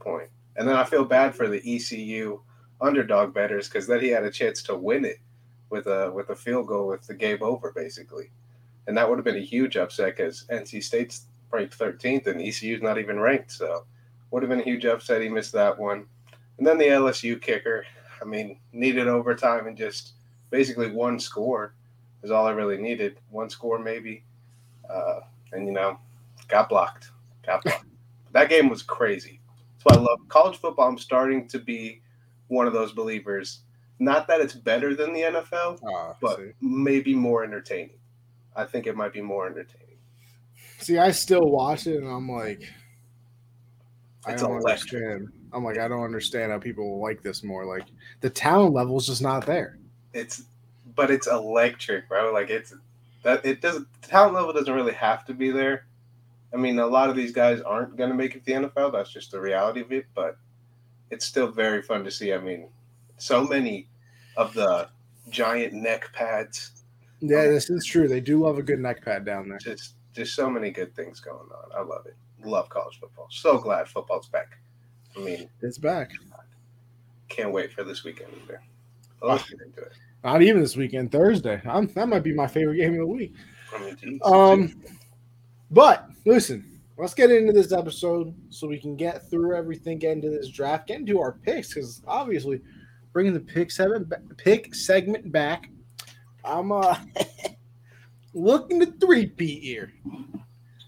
And 0.56 0.68
then 0.68 0.76
I 0.76 0.84
feel 0.84 1.06
bad 1.06 1.36
for 1.36 1.48
the 1.48 1.62
ECU 1.64 2.42
underdog 2.82 3.34
betters 3.34 3.68
because 3.68 3.86
then 3.86 4.02
he 4.02 4.08
had 4.08 4.24
a 4.24 4.32
chance 4.32 4.64
to 4.64 4.76
win 4.76 5.06
it 5.06 5.20
with 5.70 5.86
a 5.86 6.12
with 6.12 6.30
a 6.30 6.36
field 6.36 6.68
goal 6.68 6.88
with 6.88 7.06
the 7.06 7.14
game 7.14 7.40
over 7.42 7.72
basically 7.72 8.32
and 8.90 8.98
that 8.98 9.08
would 9.08 9.20
have 9.20 9.26
been 9.26 9.38
a 9.38 9.40
huge 9.40 9.78
upset 9.78 10.18
because 10.18 10.46
NC 10.50 10.84
State's 10.84 11.28
ranked 11.52 11.78
13th 11.78 12.26
and 12.26 12.42
ECU's 12.42 12.82
not 12.82 12.98
even 12.98 13.20
ranked. 13.20 13.52
So 13.52 13.86
would 14.32 14.42
have 14.42 14.50
been 14.50 14.62
a 14.62 14.64
huge 14.64 14.84
upset. 14.84 15.22
He 15.22 15.30
missed 15.30 15.52
that 15.52 15.78
one. 15.78 16.08
And 16.60 16.68
then 16.68 16.78
the 16.78 16.88
LSU 16.88 17.42
kicker, 17.42 17.86
I 18.22 18.26
mean, 18.26 18.60
needed 18.74 19.08
overtime 19.08 19.66
and 19.66 19.78
just 19.78 20.12
basically 20.50 20.92
one 20.92 21.18
score 21.18 21.74
is 22.22 22.32
all 22.32 22.46
I 22.46 22.52
really 22.52 22.78
needed. 22.78 23.18
One 23.30 23.50
score 23.50 23.80
maybe. 23.80 24.24
Uh, 24.90 25.22
and, 25.54 25.66
you 25.66 25.72
know, 25.72 25.98
got 26.50 26.68
blocked. 26.68 27.12
Got 27.46 27.64
blocked. 27.64 27.86
that 28.34 28.50
game 28.50 28.68
was 28.68 28.84
crazy. 28.84 29.40
That's 29.78 29.96
why 29.96 30.02
I 30.02 30.06
love 30.06 30.20
college 30.28 30.58
football. 30.58 30.90
I'm 30.90 30.98
starting 30.98 31.48
to 31.48 31.60
be 31.60 32.02
one 32.50 32.68
of 32.68 32.74
those 32.74 32.92
believers. 32.92 33.60
Not 34.00 34.28
that 34.28 34.42
it's 34.42 34.54
better 34.54 34.94
than 34.94 35.14
the 35.14 35.22
NFL, 35.22 35.80
ah, 35.86 36.16
but 36.22 36.38
see. 36.38 36.52
maybe 36.60 37.16
more 37.16 37.46
entertaining. 37.46 37.98
I 38.54 38.66
think 38.66 38.86
it 38.86 38.98
might 38.98 39.14
be 39.14 39.22
more 39.22 39.48
entertaining. 39.48 39.98
See, 40.80 40.98
I 40.98 41.12
still 41.12 41.50
watch 41.50 41.88
it, 41.88 41.98
and 41.98 42.08
I'm 42.08 42.30
like, 42.30 42.64
I 44.26 44.36
don't 44.36 44.58
understand. 44.58 45.30
I'm 45.54 45.64
like, 45.64 45.78
I 45.78 45.88
don't 45.88 46.04
understand 46.04 46.52
how 46.52 46.60
people 46.60 47.00
like 47.00 47.22
this 47.22 47.44
more. 47.44 47.66
Like, 47.66 47.86
the 48.22 48.30
talent 48.30 48.74
level 48.74 48.98
is 48.98 49.08
just 49.08 49.22
not 49.22 49.46
there. 49.46 49.78
It's, 50.14 50.44
but 50.96 51.12
it's 51.12 51.28
electric, 51.28 52.08
bro. 52.10 52.32
Like, 52.34 52.50
it's 52.50 52.74
that 53.24 53.46
it 53.46 53.62
doesn't. 53.62 53.88
Talent 54.02 54.36
level 54.36 54.54
doesn't 54.54 54.74
really 54.74 54.94
have 54.94 55.26
to 55.26 55.34
be 55.34 55.52
there. 55.52 55.86
I 56.54 56.58
mean, 56.58 56.80
a 56.80 56.88
lot 56.88 57.10
of 57.10 57.16
these 57.16 57.32
guys 57.32 57.62
aren't 57.62 57.96
going 57.96 58.10
to 58.10 58.16
make 58.16 58.36
it 58.36 58.46
to 58.46 58.46
the 58.46 58.68
NFL. 58.70 58.92
That's 58.94 59.12
just 59.12 59.32
the 59.32 59.40
reality 59.40 59.82
of 59.82 59.92
it. 59.92 60.06
But 60.16 60.38
it's 61.12 61.26
still 61.26 61.48
very 61.48 61.82
fun 61.82 62.04
to 62.04 62.12
see. 62.12 62.34
I 62.34 62.40
mean, 62.40 62.70
so 63.18 63.44
many 63.44 63.88
of 64.38 64.54
the 64.54 64.90
giant 65.30 65.74
neck 65.74 66.12
pads 66.14 66.80
yeah, 67.22 67.48
this 67.48 67.70
is 67.70 67.86
true. 67.86 68.08
They 68.08 68.22
do 68.22 68.40
love 68.40 68.58
a 68.58 68.64
good 68.64 68.80
neck 68.80 69.04
pad 69.04 69.26
down 69.26 69.50
there. 69.50 69.58
Just, 69.58 69.96
just 70.14 70.36
so 70.36 70.50
many 70.50 70.72
good 70.72 70.96
things 70.96 71.20
going 71.20 71.38
on. 71.38 71.72
I 71.76 71.82
love 71.82 72.06
it. 72.06 72.16
Love 72.46 72.70
college 72.70 73.00
football. 73.00 73.28
So 73.30 73.58
glad 73.58 73.88
football's 73.88 74.28
back. 74.28 74.58
I 75.20 75.26
mean, 75.26 75.50
it's 75.62 75.78
back. 75.78 76.12
Can't 77.28 77.52
wait 77.52 77.72
for 77.74 77.84
this 77.84 78.04
weekend 78.04 78.32
either. 78.44 78.62
Let's 79.22 79.50
get 79.50 79.62
into 79.62 79.82
it. 79.82 79.92
Not 80.24 80.42
even 80.42 80.62
this 80.62 80.76
weekend, 80.76 81.12
Thursday. 81.12 81.62
I'm, 81.66 81.88
that 81.88 82.08
might 82.08 82.24
be 82.24 82.34
my 82.34 82.48
favorite 82.48 82.78
game 82.78 82.94
of 82.94 83.00
the 83.00 83.06
week. 83.06 83.34
I 83.74 83.80
mean, 83.80 83.96
geez, 83.96 84.20
um, 84.24 84.82
but 85.72 86.10
listen, 86.26 86.82
let's 86.98 87.14
get 87.14 87.32
into 87.32 87.54
this 87.54 87.72
episode 87.72 88.34
so 88.50 88.68
we 88.68 88.80
can 88.80 88.96
get 88.96 89.30
through 89.30 89.56
everything, 89.56 90.00
get 90.00 90.14
into 90.14 90.30
this 90.30 90.50
draft, 90.50 90.88
get 90.88 91.00
into 91.00 91.20
our 91.20 91.34
picks 91.34 91.74
because 91.74 92.02
obviously 92.08 92.62
bringing 93.14 93.34
the 93.34 93.40
pick 93.40 93.72
segment 93.72 94.12
pick 94.38 94.74
segment 94.74 95.32
back 95.32 95.70
I'm 96.44 96.72
uh 96.72 96.96
looking 98.34 98.80
to 98.80 98.88
three 98.88 99.28
P 99.28 99.60
here. 99.60 99.94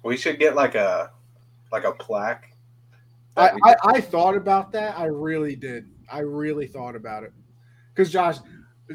We 0.03 0.17
should 0.17 0.39
get 0.39 0.55
like 0.55 0.75
a 0.75 1.11
like 1.71 1.83
a 1.83 1.91
plaque. 1.91 2.50
I, 3.37 3.51
I, 3.63 3.75
I 3.85 4.01
thought 4.01 4.35
about 4.35 4.71
that. 4.73 4.97
I 4.97 5.05
really 5.05 5.55
did. 5.55 5.89
I 6.11 6.19
really 6.19 6.67
thought 6.67 6.95
about 6.95 7.23
it. 7.23 7.31
Because 7.93 8.11
Josh, 8.11 8.37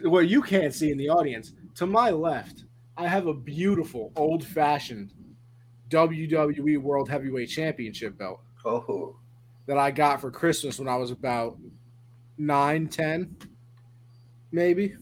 what 0.02 0.28
you 0.28 0.42
can't 0.42 0.74
see 0.74 0.90
in 0.90 0.98
the 0.98 1.08
audience, 1.08 1.52
to 1.76 1.86
my 1.86 2.10
left, 2.10 2.64
I 2.96 3.06
have 3.06 3.26
a 3.26 3.34
beautiful 3.34 4.12
old 4.16 4.44
fashioned 4.44 5.12
WWE 5.90 6.78
World 6.78 7.08
Heavyweight 7.08 7.48
Championship 7.48 8.18
belt. 8.18 8.40
Oh. 8.64 9.16
That 9.66 9.78
I 9.78 9.90
got 9.90 10.20
for 10.20 10.30
Christmas 10.30 10.78
when 10.78 10.88
I 10.88 10.96
was 10.96 11.10
about 11.10 11.58
nine, 12.38 12.88
ten. 12.88 13.36
maybe. 14.52 14.94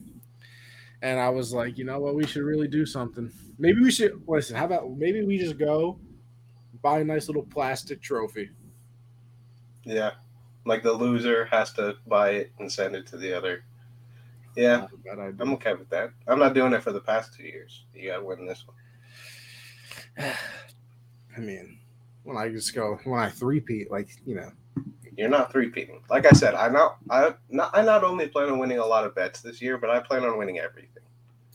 And 1.02 1.20
I 1.20 1.28
was 1.28 1.52
like, 1.52 1.76
you 1.76 1.84
know 1.84 1.98
what, 1.98 2.14
we 2.14 2.26
should 2.26 2.44
really 2.44 2.68
do 2.68 2.86
something. 2.86 3.30
Maybe 3.58 3.82
we 3.82 3.90
should 3.90 4.22
listen. 4.26 4.56
How 4.56 4.64
about 4.64 4.90
maybe 4.96 5.22
we 5.22 5.38
just 5.38 5.58
go 5.58 5.98
buy 6.84 7.00
a 7.00 7.04
nice 7.04 7.28
little 7.28 7.42
plastic 7.42 8.00
trophy. 8.02 8.50
Yeah, 9.84 10.12
like 10.64 10.82
the 10.82 10.92
loser 10.92 11.44
has 11.46 11.72
to 11.74 11.96
buy 12.06 12.30
it 12.30 12.52
and 12.58 12.70
send 12.70 12.94
it 12.94 13.06
to 13.08 13.16
the 13.16 13.32
other. 13.36 13.64
Yeah, 14.56 14.86
I'm 15.10 15.52
okay 15.54 15.74
with 15.74 15.90
that. 15.90 16.10
I'm 16.26 16.38
not 16.38 16.54
doing 16.54 16.72
it 16.72 16.82
for 16.82 16.92
the 16.92 17.00
past 17.00 17.34
two 17.34 17.42
years. 17.42 17.84
You 17.94 18.10
got 18.10 18.18
to 18.18 18.24
win 18.24 18.46
this 18.46 18.64
one. 18.66 18.76
I 21.36 21.40
mean, 21.40 21.78
when 22.22 22.36
I 22.36 22.48
just 22.48 22.74
go 22.74 22.98
when 23.04 23.20
I 23.20 23.30
three-peat, 23.30 23.90
like 23.90 24.08
you 24.24 24.36
know, 24.36 24.50
you're 25.16 25.28
not 25.28 25.52
three-peating. 25.52 26.02
Like 26.08 26.26
I 26.26 26.30
said, 26.30 26.54
I 26.54 26.68
not 26.68 26.98
I 27.10 27.34
not 27.50 27.70
I 27.76 27.82
not 27.82 28.04
only 28.04 28.28
plan 28.28 28.50
on 28.50 28.58
winning 28.58 28.78
a 28.78 28.86
lot 28.86 29.04
of 29.04 29.14
bets 29.14 29.40
this 29.40 29.60
year, 29.60 29.76
but 29.78 29.90
I 29.90 30.00
plan 30.00 30.24
on 30.24 30.38
winning 30.38 30.58
everything. 30.58 31.02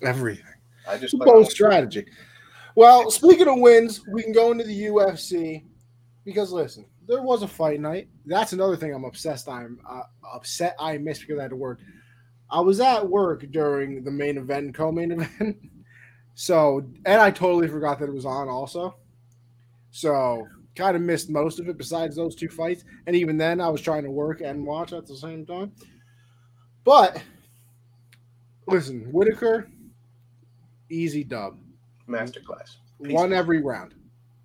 Everything. 0.01 0.45
I 0.87 0.97
just 0.97 1.17
bold 1.17 1.49
strategy. 1.49 2.05
Well, 2.75 3.11
speaking 3.11 3.47
of 3.47 3.59
wins, 3.59 4.01
we 4.07 4.23
can 4.23 4.31
go 4.31 4.51
into 4.51 4.63
the 4.63 4.85
UFC 4.85 5.63
because 6.23 6.51
listen, 6.51 6.85
there 7.09 7.23
was 7.23 7.41
a 7.41 7.47
fight 7.47 7.81
night. 7.81 8.07
That's 8.27 8.53
another 8.53 8.77
thing 8.77 8.93
I'm 8.93 9.03
obsessed. 9.03 9.49
I'm 9.49 9.79
uh, 9.89 10.03
upset. 10.31 10.75
I 10.79 10.99
missed 10.99 11.21
because 11.21 11.39
I 11.39 11.41
had 11.41 11.49
to 11.49 11.57
work. 11.57 11.79
I 12.51 12.61
was 12.61 12.79
at 12.79 13.09
work 13.09 13.45
during 13.49 14.03
the 14.03 14.11
main 14.11 14.37
event 14.37 14.65
and 14.65 14.75
co-main 14.75 15.11
event, 15.19 15.57
so 16.35 16.85
and 17.05 17.19
I 17.19 17.31
totally 17.31 17.67
forgot 17.67 17.99
that 17.99 18.09
it 18.09 18.13
was 18.13 18.25
on 18.25 18.47
also. 18.47 18.95
So 19.89 20.47
kind 20.75 20.95
of 20.95 21.01
missed 21.01 21.31
most 21.31 21.59
of 21.59 21.67
it 21.67 21.77
besides 21.77 22.15
those 22.15 22.35
two 22.35 22.47
fights. 22.47 22.85
And 23.07 23.15
even 23.15 23.37
then, 23.37 23.59
I 23.59 23.69
was 23.69 23.81
trying 23.81 24.03
to 24.03 24.11
work 24.11 24.41
and 24.41 24.65
watch 24.65 24.93
at 24.93 25.07
the 25.07 25.17
same 25.17 25.47
time. 25.47 25.71
But 26.83 27.21
listen, 28.67 29.11
Whittaker, 29.11 29.67
easy 30.91 31.23
dub. 31.23 31.57
Masterclass. 32.07 32.77
Pieced 33.01 33.15
Won 33.15 33.33
every 33.33 33.63
round. 33.63 33.95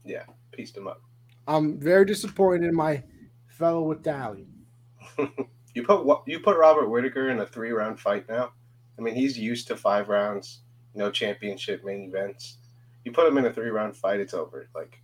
Yeah, 0.04 0.24
pieced 0.52 0.76
him 0.76 0.88
up. 0.88 1.02
I'm 1.46 1.78
very 1.78 2.04
disappointed 2.04 2.64
in 2.64 2.74
my 2.74 3.02
fellow 3.48 3.90
Italian. 3.92 4.48
you 5.74 5.82
put 5.84 6.22
you 6.26 6.40
put 6.40 6.56
Robert 6.56 6.88
Whittaker 6.88 7.30
in 7.30 7.40
a 7.40 7.46
three 7.46 7.70
round 7.70 8.00
fight 8.00 8.28
now. 8.28 8.52
I 8.98 9.02
mean, 9.02 9.14
he's 9.14 9.38
used 9.38 9.66
to 9.68 9.76
five 9.76 10.08
rounds, 10.08 10.60
no 10.94 11.10
championship 11.10 11.84
main 11.84 12.02
events. 12.02 12.58
You 13.04 13.12
put 13.12 13.26
him 13.26 13.38
in 13.38 13.46
a 13.46 13.52
three 13.52 13.70
round 13.70 13.96
fight, 13.96 14.20
it's 14.20 14.34
over. 14.34 14.68
Like 14.74 15.00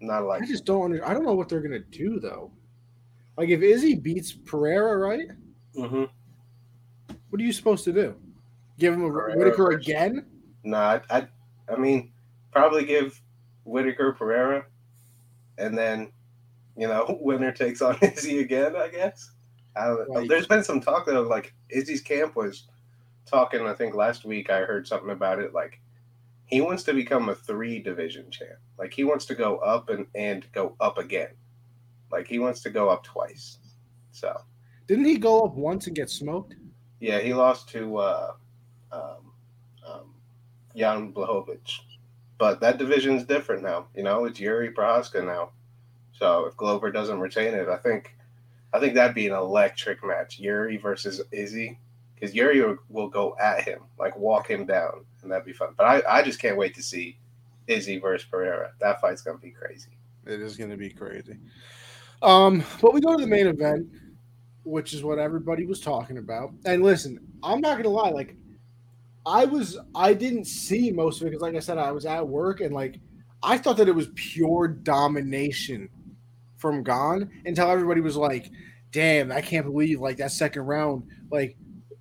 not 0.00 0.24
like 0.24 0.42
I 0.42 0.46
just 0.46 0.64
don't 0.64 0.84
under, 0.84 1.06
I 1.06 1.12
don't 1.12 1.24
know 1.24 1.34
what 1.34 1.48
they're 1.48 1.60
gonna 1.60 1.78
do 1.78 2.20
though. 2.20 2.50
Like 3.36 3.48
if 3.48 3.62
Izzy 3.62 3.94
beats 3.94 4.32
Pereira, 4.32 4.98
right? 4.98 5.28
Mm-hmm. 5.76 6.04
What 7.30 7.40
are 7.40 7.44
you 7.44 7.52
supposed 7.52 7.84
to 7.84 7.92
do? 7.92 8.14
Give 8.78 8.94
him 8.94 9.04
a 9.04 9.08
Pereira 9.08 9.38
Whittaker 9.38 9.70
again? 9.70 10.26
No, 10.64 10.78
nah, 10.78 11.00
I, 11.10 11.18
I, 11.18 11.28
I 11.72 11.76
mean, 11.76 12.12
probably 12.50 12.84
give 12.84 13.20
Whittaker 13.64 14.12
Pereira, 14.12 14.66
and 15.60 15.76
then, 15.76 16.12
you 16.76 16.88
know, 16.88 17.18
winner 17.20 17.52
takes 17.52 17.82
on 17.82 17.98
Izzy 18.02 18.40
again. 18.40 18.76
I 18.76 18.88
guess. 18.88 19.30
I 19.76 19.86
don't, 19.86 20.28
There's 20.28 20.48
been 20.48 20.64
some 20.64 20.80
talk 20.80 21.06
though, 21.06 21.22
like 21.22 21.54
Izzy's 21.68 22.02
camp 22.02 22.34
was 22.34 22.66
talking. 23.26 23.66
I 23.66 23.74
think 23.74 23.94
last 23.94 24.24
week 24.24 24.50
I 24.50 24.60
heard 24.62 24.86
something 24.86 25.10
about 25.10 25.38
it, 25.38 25.54
like 25.54 25.80
he 26.46 26.60
wants 26.60 26.82
to 26.84 26.92
become 26.92 27.28
a 27.28 27.34
three 27.34 27.78
division 27.78 28.30
champ. 28.30 28.58
Like 28.78 28.92
he 28.92 29.04
wants 29.04 29.24
to 29.26 29.34
go 29.34 29.58
up 29.58 29.88
and 29.88 30.06
and 30.14 30.50
go 30.52 30.74
up 30.80 30.98
again. 30.98 31.30
Like 32.10 32.26
he 32.26 32.40
wants 32.40 32.62
to 32.62 32.70
go 32.70 32.88
up 32.88 33.04
twice. 33.04 33.58
So 34.10 34.36
didn't 34.86 35.04
he 35.04 35.18
go 35.18 35.44
up 35.44 35.54
once 35.54 35.86
and 35.86 35.94
get 35.94 36.10
smoked? 36.10 36.56
Yeah, 36.98 37.20
he 37.20 37.32
lost 37.32 37.68
to 37.70 37.96
uh, 37.96 38.32
um, 38.90 39.32
um, 39.86 40.14
Jan 40.76 41.12
Blachowicz. 41.12 41.78
But 42.40 42.58
that 42.60 42.78
division's 42.78 43.24
different 43.24 43.62
now. 43.62 43.88
You 43.94 44.02
know, 44.02 44.24
it's 44.24 44.40
Yuri 44.40 44.72
Prochazka 44.72 45.22
now. 45.22 45.50
So 46.12 46.46
if 46.46 46.56
Glover 46.56 46.90
doesn't 46.90 47.20
retain 47.20 47.52
it, 47.52 47.68
I 47.68 47.76
think 47.76 48.16
I 48.72 48.80
think 48.80 48.94
that'd 48.94 49.14
be 49.14 49.26
an 49.26 49.34
electric 49.34 50.02
match. 50.02 50.38
Yuri 50.38 50.78
versus 50.78 51.20
Izzy 51.32 51.78
because 52.14 52.34
Yuri 52.34 52.62
will, 52.62 52.78
will, 52.88 53.08
go 53.08 53.36
at 53.38 53.62
him, 53.62 53.80
like 53.98 54.16
walk 54.16 54.48
him 54.48 54.64
down, 54.64 55.04
and 55.22 55.30
that'd 55.30 55.44
be 55.44 55.52
fun. 55.52 55.74
But 55.76 55.84
I, 55.84 56.20
I 56.20 56.22
just 56.22 56.40
can't 56.40 56.56
wait 56.56 56.74
to 56.76 56.82
see 56.82 57.18
Izzy 57.66 57.98
versus 57.98 58.26
Pereira. 58.30 58.72
That 58.80 59.02
fight's 59.02 59.20
gonna 59.20 59.36
be 59.36 59.50
crazy. 59.50 59.90
It 60.24 60.40
is 60.40 60.56
gonna 60.56 60.78
be 60.78 60.88
crazy. 60.88 61.36
Um, 62.22 62.64
but 62.80 62.94
we 62.94 63.02
go 63.02 63.18
to 63.18 63.22
the 63.22 63.28
main 63.28 63.48
event, 63.48 63.86
which 64.64 64.94
is 64.94 65.04
what 65.04 65.18
everybody 65.18 65.66
was 65.66 65.80
talking 65.80 66.16
about. 66.16 66.52
And 66.64 66.82
listen, 66.82 67.20
I'm 67.42 67.60
not 67.60 67.76
gonna 67.76 67.90
lie, 67.90 68.08
like 68.08 68.34
I 69.26 69.44
was, 69.44 69.78
I 69.94 70.14
didn't 70.14 70.46
see 70.46 70.90
most 70.90 71.20
of 71.20 71.26
it 71.26 71.30
because, 71.30 71.42
like 71.42 71.54
I 71.54 71.60
said, 71.60 71.78
I 71.78 71.92
was 71.92 72.06
at 72.06 72.26
work 72.26 72.60
and 72.60 72.74
like 72.74 73.00
I 73.42 73.58
thought 73.58 73.76
that 73.78 73.88
it 73.88 73.94
was 73.94 74.08
pure 74.14 74.68
domination 74.68 75.88
from 76.56 76.82
Gane 76.82 77.30
until 77.44 77.70
everybody 77.70 78.00
was 78.00 78.16
like, 78.16 78.50
"Damn, 78.92 79.32
I 79.32 79.40
can't 79.40 79.66
believe 79.66 80.00
like 80.00 80.16
that 80.18 80.32
second 80.32 80.62
round, 80.62 81.04
like." 81.30 81.56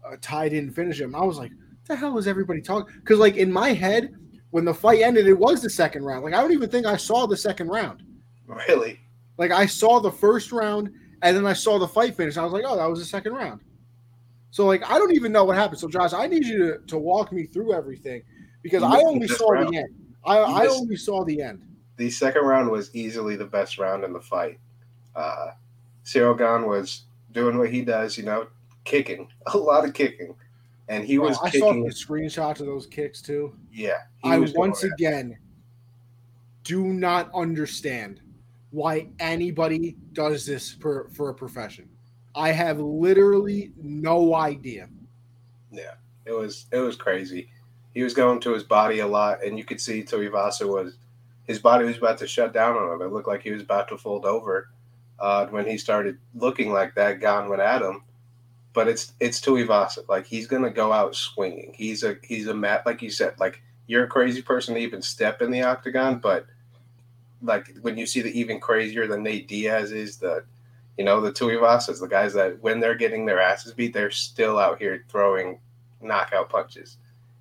uh, 0.09 0.15
Ty 0.21 0.49
didn't 0.49 0.73
finish 0.73 0.99
him. 0.99 1.15
I 1.15 1.23
was 1.23 1.37
like, 1.37 1.51
the 1.85 1.95
hell 1.95 2.13
was 2.13 2.27
everybody 2.27 2.61
talking? 2.61 2.93
Because 2.99 3.19
like 3.19 3.35
in 3.37 3.51
my 3.51 3.73
head, 3.73 4.13
when 4.51 4.65
the 4.65 4.73
fight 4.73 5.01
ended, 5.01 5.27
it 5.27 5.37
was 5.37 5.61
the 5.61 5.69
second 5.69 6.03
round. 6.03 6.23
Like 6.23 6.33
I 6.33 6.41
don't 6.41 6.53
even 6.53 6.69
think 6.69 6.85
I 6.85 6.97
saw 6.97 7.25
the 7.25 7.37
second 7.37 7.67
round. 7.69 8.03
Really? 8.47 8.99
Like 9.37 9.51
I 9.51 9.65
saw 9.65 9.99
the 9.99 10.11
first 10.11 10.51
round 10.51 10.89
and 11.21 11.35
then 11.35 11.45
I 11.45 11.53
saw 11.53 11.79
the 11.79 11.87
fight 11.87 12.15
finish. 12.15 12.37
I 12.37 12.43
was 12.43 12.53
like, 12.53 12.63
oh, 12.65 12.77
that 12.77 12.89
was 12.89 12.99
the 12.99 13.05
second 13.05 13.33
round. 13.33 13.61
So 14.51 14.65
like 14.65 14.89
I 14.89 14.97
don't 14.97 15.13
even 15.13 15.31
know 15.31 15.43
what 15.45 15.55
happened. 15.55 15.79
So 15.79 15.87
Josh, 15.87 16.13
I 16.13 16.27
need 16.27 16.45
you 16.45 16.57
to, 16.57 16.77
to 16.87 16.97
walk 16.97 17.31
me 17.31 17.45
through 17.45 17.73
everything 17.73 18.23
because 18.61 18.83
I 18.83 18.97
only 18.97 19.27
saw 19.27 19.51
round. 19.51 19.73
the 19.73 19.77
end. 19.77 19.95
I, 20.25 20.37
I 20.37 20.67
only 20.67 20.95
saw 20.95 21.23
the 21.23 21.41
end. 21.41 21.63
The 21.97 22.09
second 22.09 22.43
round 22.43 22.69
was 22.69 22.93
easily 22.95 23.35
the 23.35 23.45
best 23.45 23.77
round 23.77 24.03
in 24.03 24.13
the 24.13 24.21
fight. 24.21 24.59
Uh, 25.15 25.51
Ciryl 26.05 26.37
Gane 26.37 26.67
was 26.67 27.03
doing 27.31 27.57
what 27.57 27.69
he 27.69 27.81
does, 27.83 28.17
you 28.17 28.23
know, 28.23 28.47
kicking, 28.83 29.27
a 29.53 29.57
lot 29.57 29.85
of 29.85 29.93
kicking, 29.93 30.35
and 30.87 31.03
he 31.03 31.19
was. 31.19 31.37
I 31.43 31.49
kicking. 31.49 31.61
saw 31.61 31.73
the 31.73 31.93
screenshots 31.93 32.59
of 32.59 32.65
those 32.65 32.85
kicks 32.85 33.21
too. 33.21 33.55
Yeah, 33.71 33.99
I 34.23 34.39
once 34.55 34.83
again 34.83 35.37
do 36.63 36.85
not 36.85 37.31
understand 37.33 38.21
why 38.71 39.09
anybody 39.19 39.95
does 40.13 40.45
this 40.45 40.71
for 40.71 41.09
for 41.13 41.29
a 41.29 41.33
profession. 41.33 41.89
I 42.39 42.53
have 42.53 42.79
literally 42.79 43.73
no 43.75 44.33
idea. 44.33 44.87
Yeah, 45.73 45.95
it 46.25 46.31
was 46.31 46.67
it 46.71 46.79
was 46.79 46.95
crazy. 46.95 47.51
He 47.93 48.01
was 48.01 48.13
going 48.13 48.39
to 48.41 48.53
his 48.53 48.63
body 48.63 48.99
a 48.99 49.07
lot, 49.07 49.43
and 49.43 49.57
you 49.57 49.65
could 49.65 49.81
see 49.81 50.03
Tuivasa 50.03 50.65
was 50.65 50.95
his 51.47 51.59
body 51.59 51.83
was 51.83 51.97
about 51.97 52.17
to 52.19 52.27
shut 52.27 52.53
down 52.53 52.77
on 52.77 52.93
him. 52.93 53.01
It 53.01 53.11
looked 53.11 53.27
like 53.27 53.43
he 53.43 53.51
was 53.51 53.61
about 53.61 53.89
to 53.89 53.97
fold 53.97 54.25
over. 54.25 54.69
Uh, 55.19 55.47
when 55.47 55.67
he 55.67 55.77
started 55.77 56.17
looking 56.33 56.71
like 56.71 56.95
that, 56.95 57.19
Gane 57.19 57.49
went 57.49 57.61
at 57.61 57.81
him, 57.81 58.03
but 58.71 58.87
it's 58.87 59.11
it's 59.19 59.41
Tuivasa. 59.41 60.07
Like 60.07 60.25
he's 60.25 60.47
gonna 60.47 60.69
go 60.69 60.93
out 60.93 61.15
swinging. 61.15 61.73
He's 61.75 62.03
a 62.03 62.15
he's 62.23 62.47
a 62.47 62.53
mat 62.53 62.85
like 62.85 63.01
you 63.01 63.09
said. 63.09 63.37
Like 63.37 63.61
you're 63.87 64.05
a 64.05 64.07
crazy 64.07 64.41
person 64.41 64.75
to 64.75 64.79
even 64.79 65.01
step 65.01 65.41
in 65.41 65.51
the 65.51 65.63
octagon, 65.63 66.19
but 66.19 66.45
like 67.41 67.75
when 67.81 67.97
you 67.97 68.05
see 68.05 68.21
the 68.21 68.39
even 68.39 68.61
crazier 68.61 69.07
than 69.07 69.23
Nate 69.23 69.49
Diaz 69.49 69.91
is, 69.91 70.17
the 70.19 70.45
you 70.99 71.05
know 71.05 71.21
the 71.21 71.31
Tuivasas, 71.31 72.01
the 72.01 72.07
guys 72.07 72.33
that 72.33 72.61
when 72.61 72.81
they're 72.81 72.93
getting 72.93 73.25
their 73.25 73.39
asses 73.39 73.73
beat, 73.73 73.93
they're 73.93 74.11
still 74.11 74.59
out 74.59 74.79
here 74.79 75.05
throwing 75.07 75.57
knockout 76.01 76.49
punches. 76.49 76.97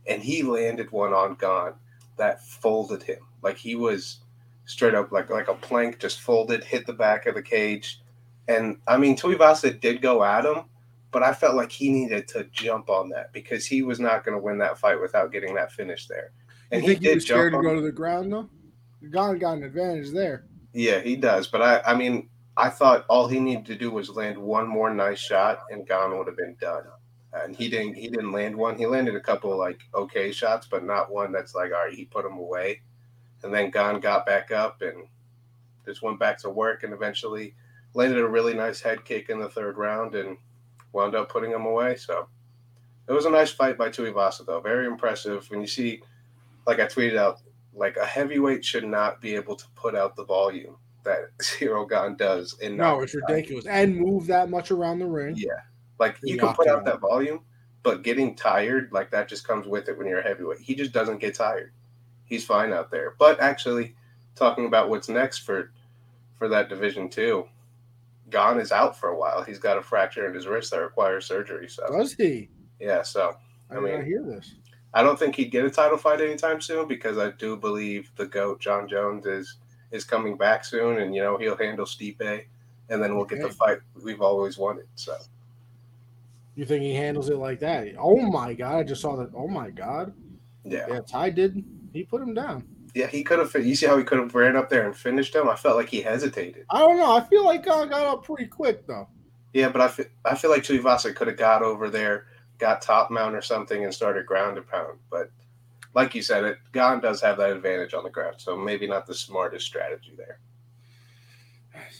And 0.07 0.23
he 0.23 0.45
landed 0.45 0.93
one 0.93 1.13
on 1.13 1.35
Gane 1.35 1.75
that 2.17 2.41
folded 2.47 3.03
him. 3.03 3.19
Like 3.43 3.57
he 3.57 3.75
was 3.75 4.21
straight 4.67 4.95
up 4.95 5.11
like 5.11 5.29
like 5.29 5.49
a 5.49 5.55
plank 5.55 5.99
just 5.99 6.21
folded, 6.21 6.63
hit 6.63 6.87
the 6.87 6.93
back 6.93 7.27
of 7.27 7.35
the 7.35 7.43
cage. 7.43 8.01
And 8.47 8.79
I 8.87 8.97
mean 8.97 9.17
Tuivasa 9.17 9.81
did 9.81 10.03
go 10.03 10.23
at 10.23 10.45
him, 10.45 10.67
but 11.11 11.25
I 11.25 11.35
felt 11.35 11.57
like 11.57 11.73
he 11.73 11.91
needed 11.91 12.29
to 12.29 12.45
jump 12.53 12.89
on 12.89 13.09
that 13.09 13.33
because 13.33 13.67
he 13.67 13.83
was 13.83 13.99
not 13.99 14.25
going 14.25 14.39
to 14.39 14.43
win 14.43 14.59
that 14.59 14.79
fight 14.79 15.01
without 15.01 15.33
getting 15.33 15.57
that 15.57 15.73
finish 15.73 16.07
there. 16.07 16.31
And 16.71 16.81
he, 16.81 16.95
he 16.95 17.13
was 17.13 17.25
scared 17.25 17.55
to 17.55 17.61
go 17.61 17.75
to 17.75 17.81
the 17.81 17.91
ground 17.91 18.33
though. 18.33 18.49
Gane 19.11 19.41
got 19.41 19.55
an 19.55 19.65
advantage 19.65 20.13
there. 20.13 20.45
Yeah, 20.73 21.01
he 21.01 21.17
does. 21.17 21.49
But 21.49 21.63
I, 21.63 21.81
I 21.85 21.95
mean, 21.97 22.29
I 22.59 22.71
thought 22.71 23.07
all 23.09 23.29
he 23.29 23.39
needed 23.39 23.67
to 23.67 23.77
do 23.77 23.93
was 23.93 24.11
land 24.11 24.37
one 24.37 24.67
more 24.67 24.93
nice 24.93 25.21
shot, 25.21 25.61
and 25.71 25.87
Gane 25.87 26.19
would 26.19 26.27
have 26.27 26.37
been 26.37 26.57
done. 26.61 26.83
And 27.33 27.55
he 27.55 27.69
didn't. 27.69 27.95
He 27.95 28.09
didn't 28.09 28.33
land 28.33 28.57
one. 28.57 28.77
He 28.77 28.85
landed 28.87 29.15
a 29.15 29.21
couple 29.21 29.57
like 29.57 29.81
okay 29.95 30.33
shots, 30.33 30.67
but 30.69 30.83
not 30.85 31.13
one 31.13 31.31
that's 31.31 31.55
like 31.55 31.71
all 31.73 31.85
right. 31.85 31.95
He 31.95 32.05
put 32.05 32.25
him 32.25 32.37
away, 32.37 32.81
and 33.45 33.55
then 33.55 33.71
Gane 33.71 34.01
got 34.01 34.27
back 34.27 34.51
up 34.51 34.83
and 34.83 35.07
just 35.85 36.03
went 36.03 36.19
back 36.19 36.37
to 36.39 36.51
work, 36.51 36.83
and 36.83 36.93
eventually 36.93 37.55
landed 37.95 38.19
a 38.19 38.27
really 38.27 38.55
nice 38.55 38.81
head 38.81 39.05
kick 39.05 39.29
in 39.29 39.39
the 39.39 39.49
third 39.49 39.79
round, 39.79 40.17
and 40.17 40.37
wound 40.93 41.15
up 41.15 41.31
putting 41.31 41.53
him 41.53 41.65
away. 41.65 41.95
So 41.95 42.27
it 43.07 43.13
was 43.13 43.27
a 43.27 43.31
nice 43.31 43.53
fight 43.53 43.79
by 43.79 43.91
Tuivasa, 43.91 44.45
though. 44.45 44.61
Very 44.61 44.87
impressive. 44.87 45.49
When 45.49 45.61
you 45.61 45.69
see, 45.69 46.03
like 46.67 46.81
I 46.81 46.87
tweeted 46.87 47.19
out, 47.19 47.41
like 47.73 47.97
a 47.97 48.05
heavyweight 48.05 48.65
should 48.65 48.85
not 48.85 49.21
be 49.21 49.37
able 49.37 49.55
to 49.55 49.67
put 49.77 49.95
out 49.95 50.17
the 50.17 50.25
volume 50.25 50.77
that 51.09 51.37
Ciryl 51.39 51.89
Gane 51.89 52.17
does. 52.17 52.59
In 52.61 52.77
no, 52.77 53.01
it's 53.01 53.15
ridiculous, 53.15 53.67
and 53.67 53.97
move 53.97 54.27
that 54.29 54.51
much 54.51 54.71
around 54.71 55.01
the 55.01 55.07
ring. 55.07 55.35
Yeah, 55.37 55.61
like 55.99 56.17
you 56.23 56.39
can 56.39 56.55
put 56.55 56.69
out 56.69 56.85
that 56.85 57.01
volume, 57.01 57.41
but 57.83 58.03
getting 58.03 58.35
tired 58.35 58.91
like 58.93 59.11
that 59.11 59.29
just 59.29 59.47
comes 59.47 59.67
with 59.67 59.89
it 59.89 59.99
when 59.99 60.07
you're 60.07 60.21
a 60.21 60.23
heavyweight. 60.23 60.61
He 60.61 60.75
just 60.75 60.93
doesn't 60.93 61.19
get 61.19 61.35
tired. 61.35 61.73
He's 62.25 62.45
fine 62.45 62.73
out 62.73 62.91
there. 62.91 63.15
But 63.19 63.41
actually, 63.41 63.97
talking 64.37 64.67
about 64.67 64.89
what's 64.89 65.09
next 65.09 65.39
for 65.39 65.73
for 66.37 66.49
that 66.49 66.69
division 66.69 67.09
too, 67.09 67.49
Gane 68.31 68.61
is 68.61 68.73
out 68.73 68.99
for 68.99 69.09
a 69.09 69.17
while. 69.19 69.43
He's 69.43 69.59
got 69.59 69.79
a 69.79 69.83
fracture 69.83 70.27
in 70.27 70.35
his 70.35 70.47
wrist 70.47 70.71
that 70.71 70.81
requires 70.81 71.27
surgery. 71.27 71.69
So 71.69 71.87
Does 71.91 72.13
he? 72.13 72.51
yeah, 72.79 73.03
so 73.03 73.37
I, 73.71 73.77
I 73.77 73.81
mean, 73.81 73.95
I 73.95 74.05
hear 74.05 74.23
this. 74.23 74.55
I 74.95 75.03
don't 75.03 75.19
think 75.19 75.37
he'd 75.37 75.51
get 75.51 75.65
a 75.65 75.71
title 75.71 75.99
fight 75.99 76.21
anytime 76.21 76.61
soon 76.61 76.89
because 76.89 77.19
I 77.19 77.31
do 77.33 77.57
believe 77.57 78.11
the 78.17 78.27
goat 78.27 78.61
Jon 78.61 78.89
Jones 78.89 79.27
is 79.27 79.57
is 79.91 80.05
coming 80.05 80.37
back 80.37 80.65
soon, 80.65 80.99
and 80.99 81.15
you 81.15 81.23
know 81.23 81.37
he'll 81.39 81.57
handle 81.57 81.87
Stipe, 81.87 82.45
and 82.91 83.03
then 83.03 83.17
we'll 83.17 83.25
get 83.25 83.41
the 83.43 83.51
fight 83.51 83.79
we've 84.03 84.21
always 84.23 84.59
wanted. 84.59 84.87
So 84.95 85.17
You 86.55 86.65
think 86.65 86.83
he 86.83 86.95
handles 86.95 87.31
it 87.31 87.37
like 87.37 87.61
that? 87.61 87.89
Oh 87.99 88.17
my 88.17 88.55
god! 88.55 88.77
I 88.77 88.83
just 88.83 89.01
saw 89.01 89.17
that. 89.17 89.31
Oh 89.35 89.49
my 89.49 89.71
god! 89.71 90.13
yeah, 90.65 90.87
Yeah, 90.89 91.01
Ty 91.01 91.31
did. 91.31 91.65
He 91.93 92.05
put 92.05 92.21
him 92.21 92.35
down. 92.35 92.65
yeah, 92.95 93.07
he 93.07 93.23
could 93.25 93.39
have. 93.39 93.55
You 93.55 93.75
see 93.75 93.87
how 93.87 93.97
he 93.97 94.05
could 94.05 94.19
have 94.19 94.35
ran 94.35 94.57
up 94.57 94.69
there 94.69 94.87
and 94.87 94.97
finished 94.97 95.35
him? 95.35 95.49
I 95.49 95.57
felt 95.57 95.77
like 95.77 95.89
he 95.89 96.01
hesitated. 96.03 96.67
I 96.71 96.79
don't 96.81 96.99
know. 96.99 97.17
I 97.17 97.23
feel 97.25 97.45
like 97.45 97.67
I 97.69 97.87
got 97.87 98.07
up 98.07 98.25
pretty 98.25 98.47
quick 98.47 98.87
though. 98.87 99.09
Yeah, 99.55 99.71
but 99.71 99.81
I 99.81 99.89
feel 99.89 100.07
I 100.25 100.35
feel 100.35 100.51
like 100.51 100.63
Tuivasa 100.63 101.15
could 101.15 101.29
have 101.29 101.37
got 101.39 101.63
over 101.63 101.89
there, 101.89 102.27
got 102.59 102.83
top 102.83 103.11
mount 103.11 103.35
or 103.35 103.41
something, 103.43 103.85
and 103.85 103.95
started 103.95 104.27
ground 104.27 104.59
and 104.59 104.67
pound. 104.69 104.99
But 105.11 105.31
like 105.95 106.15
you 106.15 106.23
said, 106.23 106.45
it 106.45 106.59
Gane 106.73 107.01
does 107.01 107.21
have 107.23 107.37
that 107.39 107.51
advantage 107.51 107.95
on 107.95 108.05
the 108.05 108.11
ground, 108.11 108.37
so 108.39 108.57
maybe 108.57 108.87
not 108.87 109.07
the 109.07 109.15
smartest 109.15 109.67
strategy 109.67 110.13
there. 110.17 110.39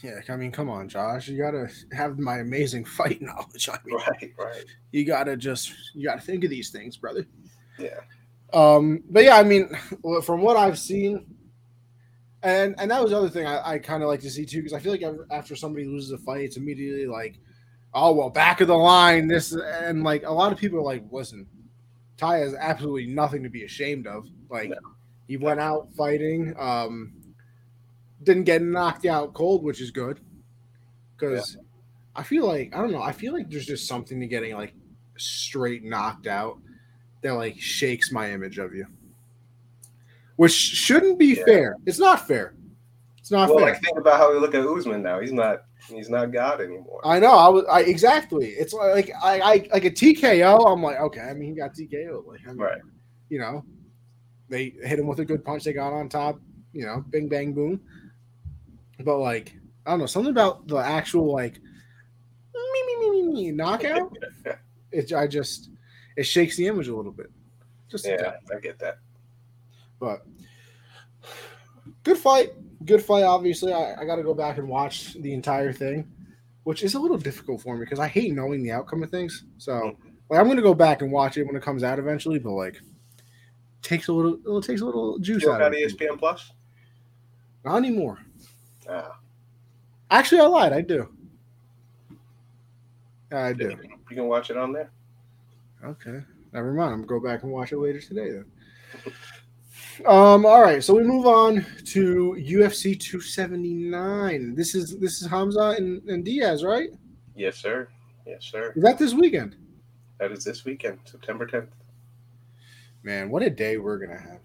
Yeah, 0.03 0.19
I 0.27 0.35
mean, 0.35 0.51
come 0.51 0.69
on, 0.69 0.89
Josh. 0.89 1.27
You 1.27 1.37
gotta 1.37 1.69
have 1.93 2.19
my 2.19 2.39
amazing 2.39 2.85
fight 2.97 3.21
knowledge. 3.21 3.69
I 3.69 3.77
mean, 3.85 3.95
Right, 3.97 4.33
right. 4.37 4.65
you 4.91 5.05
gotta 5.05 5.37
just 5.37 5.71
you 5.95 6.07
gotta 6.07 6.21
think 6.21 6.43
of 6.43 6.49
these 6.49 6.69
things, 6.69 6.97
brother. 6.97 7.25
Yeah. 7.77 7.99
Um, 8.51 9.03
but 9.09 9.23
yeah, 9.23 9.37
I 9.37 9.43
mean, 9.43 9.69
from 10.23 10.41
what 10.41 10.57
I've 10.57 10.79
seen, 10.79 11.25
and 12.43 12.75
and 12.79 12.89
that 12.91 13.01
was 13.01 13.11
the 13.11 13.17
other 13.17 13.29
thing 13.29 13.45
I, 13.45 13.73
I 13.73 13.79
kind 13.79 14.01
of 14.03 14.09
like 14.09 14.21
to 14.21 14.29
see 14.29 14.45
too, 14.45 14.57
because 14.57 14.73
I 14.73 14.79
feel 14.79 14.91
like 14.91 15.03
ever- 15.03 15.27
after 15.31 15.55
somebody 15.55 15.85
loses 15.85 16.11
a 16.11 16.17
fight, 16.17 16.41
it's 16.45 16.57
immediately 16.57 17.05
like, 17.05 17.39
oh 17.93 18.11
well, 18.13 18.29
back 18.29 18.59
of 18.61 18.67
the 18.67 18.75
line, 18.77 19.27
this 19.27 19.53
and 19.53 20.03
like 20.03 20.23
a 20.23 20.31
lot 20.31 20.51
of 20.51 20.57
people 20.57 20.79
are 20.79 20.83
like, 20.83 21.03
listen, 21.11 21.45
Ty 22.19 22.39
has 22.39 22.53
absolutely 22.53 23.07
nothing 23.07 23.41
to 23.43 23.49
be 23.49 23.63
ashamed 23.63 24.05
of. 24.05 24.27
Like, 24.49 24.69
No. 24.69 24.77
he 25.27 25.37
went 25.37 25.59
out 25.61 25.87
fighting, 25.95 26.53
um, 26.59 27.13
didn't 28.23 28.43
get 28.43 28.61
knocked 28.61 29.05
out 29.05 29.33
cold, 29.33 29.63
which 29.63 29.79
is 29.79 29.89
good, 29.89 30.19
because 31.15 31.57
I 32.15 32.23
feel 32.23 32.45
like 32.45 32.75
I 32.75 32.81
don't 32.81 32.91
know, 32.91 33.01
I 33.01 33.13
feel 33.13 33.31
like 33.33 33.49
there's 33.49 33.65
just 33.65 33.87
something 33.87 34.19
to 34.19 34.27
getting 34.27 34.53
like 34.55 34.73
straight 35.17 35.83
knocked 35.85 36.27
out 36.27 36.59
that 37.21 37.31
like 37.35 37.57
shakes 37.59 38.11
my 38.11 38.31
image 38.31 38.57
of 38.59 38.75
you. 38.75 38.85
Which 40.35 40.51
shouldn't 40.53 41.17
be 41.17 41.35
Yeah. 41.37 41.45
fair. 41.45 41.75
It's 41.85 41.99
not 41.99 42.27
fair. 42.27 42.53
It's 43.17 43.31
not 43.31 43.47
Well, 43.49 43.59
fair. 43.59 43.71
like 43.73 43.81
think 43.81 43.97
about 43.97 44.17
how 44.17 44.33
we 44.33 44.39
look 44.39 44.53
at 44.55 44.65
Usman 44.65 45.01
now. 45.01 45.21
He's 45.21 45.31
not 45.33 45.63
he's 45.89 46.09
not 46.09 46.31
God 46.31 46.61
anymore. 46.61 47.01
I 47.03 47.19
know. 47.19 47.37
I 47.37 47.49
was. 47.49 47.65
I 47.69 47.81
exactly. 47.81 48.47
It's 48.47 48.73
like 48.73 49.11
I, 49.21 49.39
I 49.39 49.67
like 49.73 49.85
a 49.85 49.91
TKO. 49.91 50.71
I'm 50.71 50.81
like, 50.81 50.99
okay. 50.99 51.21
I 51.21 51.33
mean, 51.33 51.49
he 51.49 51.55
got 51.55 51.73
TKO. 51.73 52.25
Like, 52.25 52.41
I 52.45 52.49
mean, 52.49 52.57
Right. 52.57 52.81
You 53.29 53.39
know, 53.39 53.63
they 54.49 54.73
hit 54.83 54.99
him 54.99 55.07
with 55.07 55.19
a 55.19 55.25
good 55.25 55.45
punch. 55.45 55.63
They 55.63 55.73
got 55.73 55.93
on 55.93 56.09
top. 56.09 56.39
You 56.73 56.85
know, 56.85 57.03
bing 57.09 57.29
bang 57.29 57.53
boom. 57.53 57.81
But 59.03 59.17
like, 59.19 59.55
I 59.85 59.91
don't 59.91 59.99
know 59.99 60.05
something 60.05 60.31
about 60.31 60.67
the 60.67 60.77
actual 60.77 61.31
like 61.31 61.59
me 62.53 62.83
me 62.85 62.95
me 62.97 63.09
me 63.09 63.33
me 63.33 63.51
knockout. 63.51 64.15
it. 64.91 65.13
I 65.13 65.27
just 65.27 65.69
it 66.15 66.23
shakes 66.23 66.57
the 66.57 66.67
image 66.67 66.87
a 66.87 66.95
little 66.95 67.11
bit. 67.11 67.31
Just 67.89 68.05
yeah. 68.05 68.33
I 68.55 68.59
get 68.59 68.79
that. 68.79 68.99
But 69.99 70.25
good 72.03 72.17
fight. 72.17 72.53
Good 72.85 73.03
fight, 73.03 73.23
obviously. 73.23 73.73
I, 73.73 73.95
I 73.99 74.05
got 74.05 74.15
to 74.15 74.23
go 74.23 74.33
back 74.33 74.57
and 74.57 74.67
watch 74.67 75.13
the 75.15 75.33
entire 75.33 75.73
thing, 75.73 76.07
which 76.63 76.83
is 76.83 76.93
a 76.95 76.99
little 76.99 77.17
difficult 77.17 77.61
for 77.61 77.75
me 77.75 77.81
because 77.81 77.99
I 77.99 78.07
hate 78.07 78.33
knowing 78.33 78.63
the 78.63 78.71
outcome 78.71 79.03
of 79.03 79.09
things. 79.09 79.43
So, 79.57 79.97
like, 80.29 80.39
I'm 80.39 80.45
going 80.45 80.57
to 80.57 80.63
go 80.63 80.73
back 80.73 81.01
and 81.01 81.11
watch 81.11 81.37
it 81.37 81.43
when 81.45 81.55
it 81.55 81.61
comes 81.63 81.83
out 81.83 81.99
eventually, 81.99 82.39
but 82.39 82.51
like, 82.51 82.79
takes 83.81 84.07
a 84.07 84.13
little, 84.13 84.57
it 84.57 84.63
takes 84.65 84.81
a 84.81 84.85
little 84.85 85.19
juice 85.19 85.45
out 85.45 85.59
got 85.59 85.67
of 85.67 85.73
it. 85.73 85.97
ESPN 85.97 86.17
Plus? 86.17 86.51
Not 87.65 87.77
anymore. 87.77 88.19
Ah, 88.89 89.19
Actually, 90.11 90.41
I 90.41 90.45
lied. 90.45 90.73
I 90.73 90.81
do. 90.81 91.09
I 93.31 93.53
do. 93.53 93.75
you 94.09 94.15
can 94.15 94.25
watch 94.25 94.49
it 94.49 94.57
on 94.57 94.73
there. 94.73 94.89
Okay. 95.83 96.21
Never 96.51 96.73
mind. 96.73 96.93
I'm 96.93 97.05
gonna 97.05 97.19
go 97.19 97.19
back 97.19 97.43
and 97.43 97.51
watch 97.51 97.71
it 97.71 97.77
later 97.77 98.01
today 98.01 98.31
then. 98.31 98.45
Um, 100.05 100.45
all 100.45 100.61
right, 100.61 100.81
so 100.81 100.95
we 100.95 101.03
move 101.03 101.25
on 101.25 101.65
to 101.85 102.35
UFC 102.39 102.97
279. 102.97 104.55
This 104.55 104.73
is 104.73 104.97
this 104.97 105.21
is 105.21 105.27
Khamzat 105.27 105.77
and, 105.77 106.01
and 106.07 106.23
Diaz, 106.23 106.63
right? 106.63 106.89
Yes, 107.35 107.57
sir. 107.57 107.89
Yes, 108.25 108.45
sir. 108.45 108.71
Is 108.75 108.83
that 108.83 108.97
this 108.97 109.13
weekend? 109.13 109.57
That 110.19 110.31
is 110.31 110.45
this 110.45 110.63
weekend, 110.63 110.99
September 111.03 111.45
10th. 111.45 111.67
Man, 113.03 113.29
what 113.29 113.43
a 113.43 113.49
day 113.49 113.77
we're 113.77 113.97
gonna 113.97 114.19
have. 114.19 114.39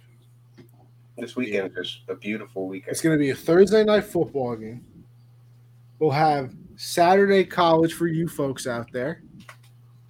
This 1.17 1.37
weekend 1.37 1.71
is 1.77 1.87
just 1.87 2.01
a 2.09 2.17
beautiful 2.17 2.67
weekend. 2.67 2.91
It's 2.91 3.01
gonna 3.01 3.19
be 3.19 3.31
a 3.31 3.37
Thursday 3.37 3.85
night 3.85 4.05
football 4.05 4.57
game. 4.57 4.85
We'll 6.01 6.11
have 6.11 6.53
Saturday 6.75 7.45
college 7.45 7.95
for 7.95 8.09
you 8.09 8.27
folks 8.27 8.67
out 8.67 8.91
there. 8.93 9.23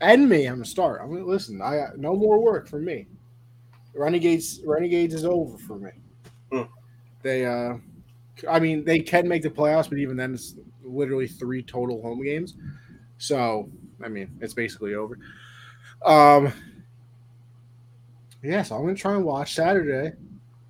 And 0.00 0.26
me, 0.26 0.46
I'm 0.46 0.54
gonna 0.54 0.64
start. 0.64 1.00
I'm 1.02 1.12
gonna 1.12 1.26
listen. 1.26 1.60
I 1.60 1.88
no 1.96 2.16
more 2.16 2.38
work 2.38 2.66
for 2.66 2.78
me. 2.78 3.08
Renegades 3.94 4.60
Renegades 4.64 5.14
is 5.14 5.24
over 5.24 5.56
for 5.58 5.78
me. 5.78 5.90
Hmm. 6.50 6.62
They 7.22 7.46
uh 7.46 7.76
I 8.48 8.58
mean 8.60 8.84
they 8.84 9.00
can 9.00 9.28
make 9.28 9.42
the 9.42 9.50
playoffs, 9.50 9.88
but 9.88 9.98
even 9.98 10.16
then 10.16 10.34
it's 10.34 10.54
literally 10.82 11.28
three 11.28 11.62
total 11.62 12.02
home 12.02 12.22
games. 12.22 12.54
So 13.18 13.68
I 14.02 14.08
mean 14.08 14.36
it's 14.40 14.54
basically 14.54 14.94
over. 14.94 15.18
Um 16.04 16.52
yeah, 18.42 18.62
so 18.62 18.76
I'm 18.76 18.82
gonna 18.82 18.94
try 18.94 19.14
and 19.14 19.24
watch 19.24 19.54
Saturday. 19.54 20.16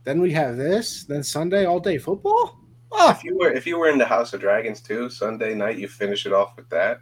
Then 0.05 0.21
we 0.21 0.33
have 0.33 0.57
this, 0.57 1.05
then 1.05 1.23
Sunday 1.23 1.65
all 1.65 1.81
day 1.81 1.99
football. 1.99 2.61
Oh, 2.93 3.11
If 3.11 3.25
you 3.25 3.37
were 3.37 3.51
if 3.53 3.67
you 3.67 3.79
were 3.79 3.89
in 3.89 3.99
the 3.99 4.05
House 4.05 4.33
of 4.35 4.41
Dragons 4.41 4.81
too, 4.81 5.09
Sunday 5.11 5.55
night 5.55 5.79
you 5.79 5.89
finish 5.89 6.27
it 6.27 6.33
off 6.33 6.55
with 6.57 6.69
that. 6.71 7.01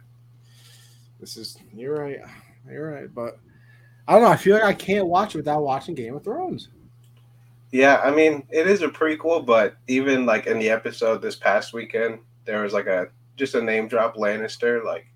This 1.19 1.37
is 1.37 1.57
you're 1.73 1.99
right. 1.99 2.19
You're 2.69 2.91
right, 2.91 3.13
but 3.13 3.39
I 4.07 4.13
don't 4.13 4.23
know. 4.23 4.29
I 4.29 4.37
feel 4.37 4.55
like 4.55 4.63
I 4.63 4.73
can't 4.73 5.07
watch 5.07 5.33
it 5.35 5.37
without 5.37 5.63
watching 5.63 5.95
Game 5.95 6.15
of 6.15 6.23
Thrones. 6.23 6.69
Yeah, 7.71 8.01
I 8.03 8.11
mean 8.11 8.45
it 8.51 8.67
is 8.67 8.81
a 8.81 8.87
prequel, 8.87 9.45
but 9.45 9.75
even 9.87 10.25
like 10.25 10.45
in 10.45 10.59
the 10.59 10.69
episode 10.69 11.21
this 11.21 11.35
past 11.35 11.73
weekend, 11.73 12.19
there 12.45 12.61
was 12.61 12.73
like 12.73 12.85
a 12.87 13.07
just 13.35 13.55
a 13.55 13.61
name 13.61 13.87
drop 13.87 14.15
Lannister. 14.15 14.83
Like 14.83 15.07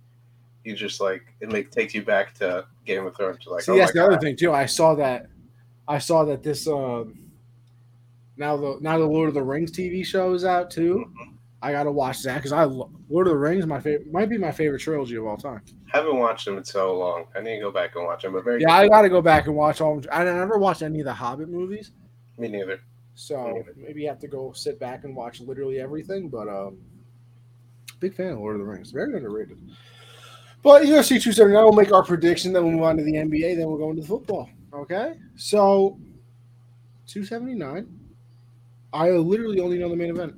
you 0.63 0.76
just 0.76 1.00
like 1.00 1.21
it 1.39 1.52
make 1.52 1.69
takes 1.69 1.93
you 1.93 2.04
back 2.04 2.34
to 2.36 2.65
Game 2.86 3.06
of 3.06 3.15
Thrones. 3.15 3.45
Like, 3.45 3.62
See, 3.62 3.71
oh 3.71 3.78
that's 3.78 3.93
the 3.93 4.04
other 4.04 4.17
thing 4.17 4.36
too. 4.36 4.52
I 4.52 4.65
saw 4.65 4.95
that. 4.95 5.28
I 5.88 6.00
saw 6.00 6.26
that 6.26 6.43
this 6.43 6.67
um 6.67 7.32
now 8.38 8.58
the 8.58 8.78
now 8.82 8.97
the 8.97 9.06
Lord 9.06 9.28
of 9.28 9.36
the 9.36 9.43
Rings 9.43 9.71
TV 9.71 10.06
show 10.06 10.34
is 10.34 10.43
out 10.43 10.71
too. 10.71 11.06
Mhm. 11.10 11.37
I 11.62 11.72
gotta 11.72 11.91
watch 11.91 12.22
that 12.24 12.36
because 12.36 12.52
I 12.52 12.65
lo- 12.65 12.91
Lord 13.10 13.28
of 13.28 13.34
the 13.34 13.39
Rings 13.39 13.65
my 13.65 13.80
favorite 13.80 14.12
might 14.12 14.30
be 14.30 14.38
my 14.38 14.52
favorite 14.52 14.80
trilogy 14.80 15.15
of 15.15 15.26
all 15.26 15.38
time. 15.38 15.62
Haven't 15.91 16.17
watched 16.17 16.46
them 16.46 16.58
in 16.58 16.63
so 16.63 16.96
long. 16.98 17.26
I 17.36 17.41
need 17.41 17.56
to 17.56 17.62
go 17.62 17.72
back 17.72 17.96
and 17.96 18.06
watch 18.06 18.22
them. 18.22 18.34
But 18.34 18.43
very 18.43 18.62
Yeah, 18.62 18.74
I 18.74 18.88
gotta 18.88 19.10
go 19.10 19.22
back 19.22 19.48
and 19.48 19.56
watch 19.56 19.82
all. 19.82 20.02
I 20.12 20.24
never 20.24 20.58
watched 20.60 20.84
any 20.84 21.00
of 21.00 21.06
the 21.06 21.13
Hobbit 21.13 21.50
movies, 21.50 21.91
me 22.38 22.48
neither. 22.48 22.80
so 23.15 23.63
maybe 23.76 24.04
you 24.04 24.08
have 24.08 24.20
to 24.20 24.28
go 24.28 24.52
sit 24.54 24.80
back 24.80 25.04
and 25.04 25.15
watch 25.15 25.41
literally 25.41 25.80
everything. 25.80 26.30
But 26.30 26.48
um, 26.48 26.78
big 28.00 28.13
fan 28.15 28.34
of 28.34 28.39
Lord 28.39 28.56
of 28.56 28.62
the 28.62 28.67
Rings, 28.67 28.91
very 28.91 29.15
underrated. 29.15 29.58
But 30.62 30.84
UFC 30.84 31.22
279, 31.22 31.63
we'll 31.63 31.74
make 31.74 31.91
our 31.91 32.04
prediction. 32.04 32.54
Then 32.54 32.63
we'll 32.63 32.74
move 32.74 32.84
on 32.84 32.98
to 32.98 33.04
the 33.04 33.13
NBA. 33.13 33.58
Then 33.58 33.67
we'll 33.67 33.78
go 33.78 33.89
into 33.89 34.04
football. 34.04 34.50
Okay, 34.74 35.13
so 35.36 35.98
279. 37.08 37.88
I 38.93 39.10
literally 39.12 39.60
only 39.60 39.78
know 39.80 39.89
the 39.89 39.96
main 39.96 40.10
event. 40.10 40.36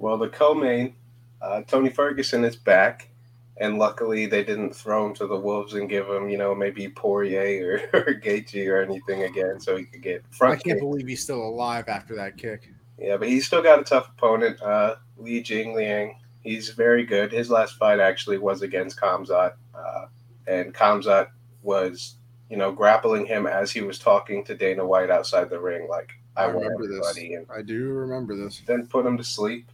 Well, 0.00 0.16
the 0.16 0.30
co-main, 0.30 0.94
uh, 1.42 1.60
Tony 1.62 1.90
Ferguson 1.90 2.42
is 2.42 2.56
back, 2.56 3.10
and 3.58 3.78
luckily 3.78 4.24
they 4.24 4.42
didn't 4.42 4.74
throw 4.74 5.06
him 5.06 5.14
to 5.16 5.26
the 5.26 5.36
wolves 5.36 5.74
and 5.74 5.90
give 5.90 6.08
him, 6.08 6.30
you 6.30 6.38
know, 6.38 6.54
maybe 6.54 6.88
Poirier 6.88 7.88
or, 7.92 8.00
or 8.00 8.14
Gaethje 8.14 8.66
or 8.66 8.80
anything 8.80 9.24
again, 9.24 9.60
so 9.60 9.76
he 9.76 9.84
could 9.84 10.02
get 10.02 10.24
front. 10.30 10.54
I 10.54 10.56
can't 10.56 10.64
kick. 10.76 10.80
believe 10.80 11.06
he's 11.06 11.22
still 11.22 11.42
alive 11.42 11.86
after 11.88 12.16
that 12.16 12.38
kick. 12.38 12.70
Yeah, 12.98 13.18
but 13.18 13.28
he's 13.28 13.46
still 13.46 13.62
got 13.62 13.78
a 13.78 13.84
tough 13.84 14.08
opponent, 14.08 14.60
uh, 14.62 14.96
Li 15.18 15.42
Jingliang. 15.42 16.14
He's 16.40 16.70
very 16.70 17.04
good. 17.04 17.30
His 17.30 17.50
last 17.50 17.76
fight 17.76 18.00
actually 18.00 18.38
was 18.38 18.62
against 18.62 18.98
Khamzat, 18.98 19.52
uh, 19.74 20.06
and 20.46 20.74
Khamzat 20.74 21.28
was, 21.62 22.14
you 22.48 22.56
know, 22.56 22.72
grappling 22.72 23.26
him 23.26 23.46
as 23.46 23.70
he 23.70 23.82
was 23.82 23.98
talking 23.98 24.44
to 24.46 24.54
Dana 24.54 24.84
White 24.84 25.10
outside 25.10 25.50
the 25.50 25.60
ring, 25.60 25.88
like 25.90 26.12
I, 26.38 26.44
I 26.44 26.46
remember 26.46 26.88
this. 26.88 27.18
and 27.18 27.46
I 27.54 27.60
do 27.60 27.88
remember 27.88 28.34
this. 28.34 28.62
then 28.64 28.86
put 28.86 29.04
him 29.04 29.18
to 29.18 29.24
sleep. 29.24 29.70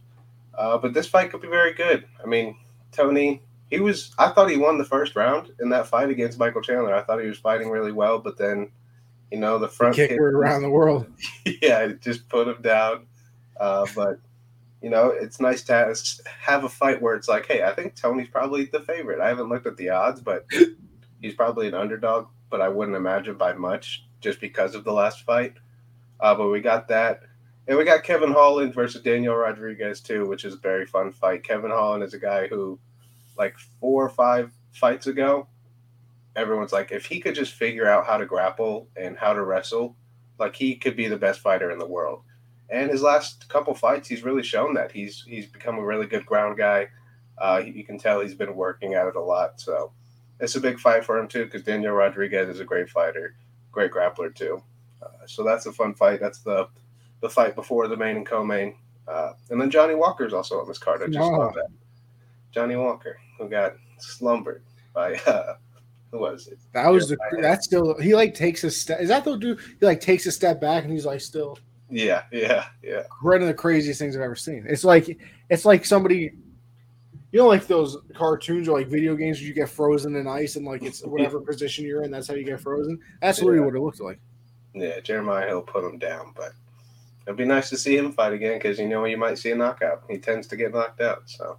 Uh, 0.57 0.77
but 0.77 0.93
this 0.93 1.07
fight 1.07 1.31
could 1.31 1.41
be 1.41 1.47
very 1.47 1.73
good. 1.73 2.05
I 2.23 2.27
mean, 2.27 2.57
Tony 2.91 3.41
he 3.69 3.79
was. 3.79 4.13
I 4.17 4.29
thought 4.29 4.49
he 4.49 4.57
won 4.57 4.77
the 4.77 4.85
first 4.85 5.15
round 5.15 5.51
in 5.59 5.69
that 5.69 5.87
fight 5.87 6.09
against 6.09 6.39
Michael 6.39 6.61
Chandler. 6.61 6.95
I 6.95 7.03
thought 7.03 7.21
he 7.21 7.27
was 7.27 7.37
fighting 7.37 7.69
really 7.69 7.91
well, 7.91 8.19
but 8.19 8.37
then, 8.37 8.71
you 9.31 9.37
know, 9.37 9.57
the 9.57 9.67
front 9.67 9.95
kicker 9.95 10.29
around 10.29 10.61
the 10.61 10.69
world. 10.69 11.05
yeah, 11.45 11.79
it 11.79 12.01
just 12.01 12.29
put 12.29 12.47
him 12.47 12.61
down. 12.61 13.07
Uh, 13.59 13.85
but 13.95 14.19
you 14.81 14.89
know, 14.89 15.07
it's 15.07 15.41
nice 15.41 15.63
to 15.63 15.73
have, 15.73 15.97
have 16.25 16.63
a 16.63 16.69
fight 16.69 17.01
where 17.01 17.15
it's 17.15 17.27
like, 17.27 17.47
hey, 17.47 17.63
I 17.63 17.73
think 17.73 17.95
Tony's 17.95 18.29
probably 18.29 18.65
the 18.65 18.79
favorite. 18.81 19.19
I 19.19 19.27
haven't 19.27 19.49
looked 19.49 19.65
at 19.65 19.75
the 19.75 19.89
odds, 19.89 20.21
but 20.21 20.45
he's 21.21 21.33
probably 21.33 21.67
an 21.67 21.73
underdog. 21.73 22.27
But 22.49 22.61
I 22.61 22.69
wouldn't 22.69 22.95
imagine 22.95 23.35
by 23.35 23.53
much 23.53 24.05
just 24.21 24.39
because 24.39 24.75
of 24.75 24.85
the 24.85 24.93
last 24.93 25.23
fight. 25.23 25.55
Uh, 26.19 26.35
but 26.35 26.47
we 26.47 26.61
got 26.61 26.87
that. 26.87 27.23
And 27.67 27.77
we 27.77 27.83
got 27.83 28.03
Kevin 28.03 28.31
Holland 28.31 28.73
versus 28.73 29.01
Daniel 29.01 29.35
Rodriguez 29.35 29.99
too, 29.99 30.25
which 30.25 30.45
is 30.45 30.53
a 30.53 30.57
very 30.57 30.85
fun 30.85 31.11
fight. 31.11 31.43
Kevin 31.43 31.71
Holland 31.71 32.03
is 32.03 32.13
a 32.13 32.19
guy 32.19 32.47
who, 32.47 32.79
like 33.37 33.57
four 33.79 34.05
or 34.05 34.09
five 34.09 34.51
fights 34.71 35.07
ago, 35.07 35.47
everyone's 36.35 36.71
like, 36.71 36.91
if 36.91 37.05
he 37.05 37.19
could 37.19 37.35
just 37.35 37.53
figure 37.53 37.89
out 37.89 38.05
how 38.05 38.17
to 38.17 38.25
grapple 38.25 38.87
and 38.95 39.17
how 39.17 39.33
to 39.33 39.43
wrestle, 39.43 39.95
like 40.39 40.55
he 40.55 40.75
could 40.75 40.95
be 40.95 41.07
the 41.07 41.17
best 41.17 41.41
fighter 41.41 41.71
in 41.71 41.79
the 41.79 41.85
world. 41.85 42.21
And 42.69 42.89
his 42.89 43.01
last 43.01 43.49
couple 43.49 43.73
fights, 43.73 44.07
he's 44.07 44.23
really 44.23 44.43
shown 44.43 44.73
that 44.75 44.91
he's 44.91 45.23
he's 45.27 45.47
become 45.47 45.77
a 45.77 45.85
really 45.85 46.05
good 46.05 46.25
ground 46.25 46.57
guy. 46.57 46.87
Uh, 47.37 47.61
you 47.65 47.83
can 47.83 47.97
tell 47.97 48.21
he's 48.21 48.33
been 48.33 48.55
working 48.55 48.93
at 48.93 49.07
it 49.07 49.15
a 49.15 49.21
lot. 49.21 49.59
So 49.59 49.91
it's 50.39 50.55
a 50.55 50.61
big 50.61 50.79
fight 50.79 51.03
for 51.03 51.17
him 51.17 51.27
too, 51.27 51.45
because 51.45 51.63
Daniel 51.63 51.93
Rodriguez 51.93 52.49
is 52.49 52.59
a 52.59 52.65
great 52.65 52.89
fighter, 52.89 53.35
great 53.71 53.91
grappler 53.91 54.33
too. 54.33 54.61
Uh, 55.01 55.25
so 55.25 55.43
that's 55.43 55.65
a 55.65 55.71
fun 55.71 55.95
fight. 55.95 56.19
That's 56.19 56.39
the 56.39 56.67
the 57.21 57.29
fight 57.29 57.55
before 57.55 57.87
the 57.87 57.97
main 57.97 58.17
and 58.17 58.25
co-main. 58.25 58.75
Uh, 59.07 59.33
and 59.49 59.59
then 59.59 59.69
Johnny 59.69 59.95
Walker 59.95 60.25
is 60.25 60.33
also 60.33 60.59
on 60.59 60.67
this 60.67 60.77
card. 60.77 61.01
I 61.01 61.07
just 61.07 61.19
wow. 61.19 61.51
that. 61.55 61.67
Johnny 62.51 62.75
Walker, 62.75 63.19
who 63.37 63.47
got 63.47 63.75
slumbered 63.99 64.63
by 64.93 65.15
uh, 65.15 65.55
who 66.11 66.19
was 66.19 66.47
it? 66.47 66.59
That 66.73 66.87
was 66.87 67.09
the 67.09 67.17
that's 67.39 67.65
still 67.65 67.99
he 67.99 68.15
like 68.15 68.33
takes 68.33 68.63
a 68.63 68.71
step. 68.71 68.99
Is 68.99 69.09
that 69.09 69.23
the 69.23 69.37
dude? 69.37 69.59
He 69.79 69.85
like 69.85 70.01
takes 70.01 70.25
a 70.25 70.31
step 70.31 70.59
back 70.59 70.83
and 70.83 70.91
he's 70.91 71.05
like 71.05 71.21
still. 71.21 71.57
Yeah, 71.89 72.23
yeah, 72.31 72.65
yeah. 72.83 73.03
One 73.21 73.41
of 73.41 73.47
the 73.47 73.53
craziest 73.53 73.99
things 73.99 74.15
I've 74.15 74.21
ever 74.21 74.35
seen. 74.35 74.65
It's 74.67 74.83
like 74.83 75.17
it's 75.49 75.63
like 75.63 75.85
somebody, 75.85 76.33
you 77.31 77.39
know, 77.39 77.47
like 77.47 77.65
those 77.67 77.97
cartoons 78.13 78.67
or 78.67 78.77
like 78.77 78.87
video 78.87 79.15
games 79.15 79.39
where 79.39 79.47
you 79.47 79.53
get 79.53 79.69
frozen 79.69 80.15
in 80.15 80.27
ice 80.27 80.57
and 80.57 80.65
like 80.65 80.83
it's 80.83 81.01
whatever 81.05 81.39
position 81.45 81.85
you're 81.85 82.03
in, 82.03 82.11
that's 82.11 82.27
how 82.27 82.33
you 82.33 82.43
get 82.43 82.59
frozen. 82.59 82.99
That's 83.21 83.39
yeah. 83.39 83.45
what 83.45 83.75
it 83.75 83.79
looked 83.79 84.01
like. 84.01 84.19
Yeah, 84.73 84.99
Jamahal 84.99 85.47
Hill 85.47 85.61
put 85.61 85.83
him 85.83 85.97
down, 85.97 86.33
but 86.35 86.51
it'd 87.27 87.37
be 87.37 87.45
nice 87.45 87.69
to 87.69 87.77
see 87.77 87.97
him 87.97 88.13
fight 88.13 88.31
again 88.31 88.57
because 88.57 88.79
you 88.79 88.87
know 88.87 89.03
you 89.03 89.17
might 89.17 89.37
see 89.37 89.51
a 89.51 89.55
knockout. 89.55 90.03
He 90.09 90.17
tends 90.17 90.47
to 90.47 90.55
get 90.55 90.73
knocked 90.73 91.01
out, 91.01 91.29
so 91.29 91.57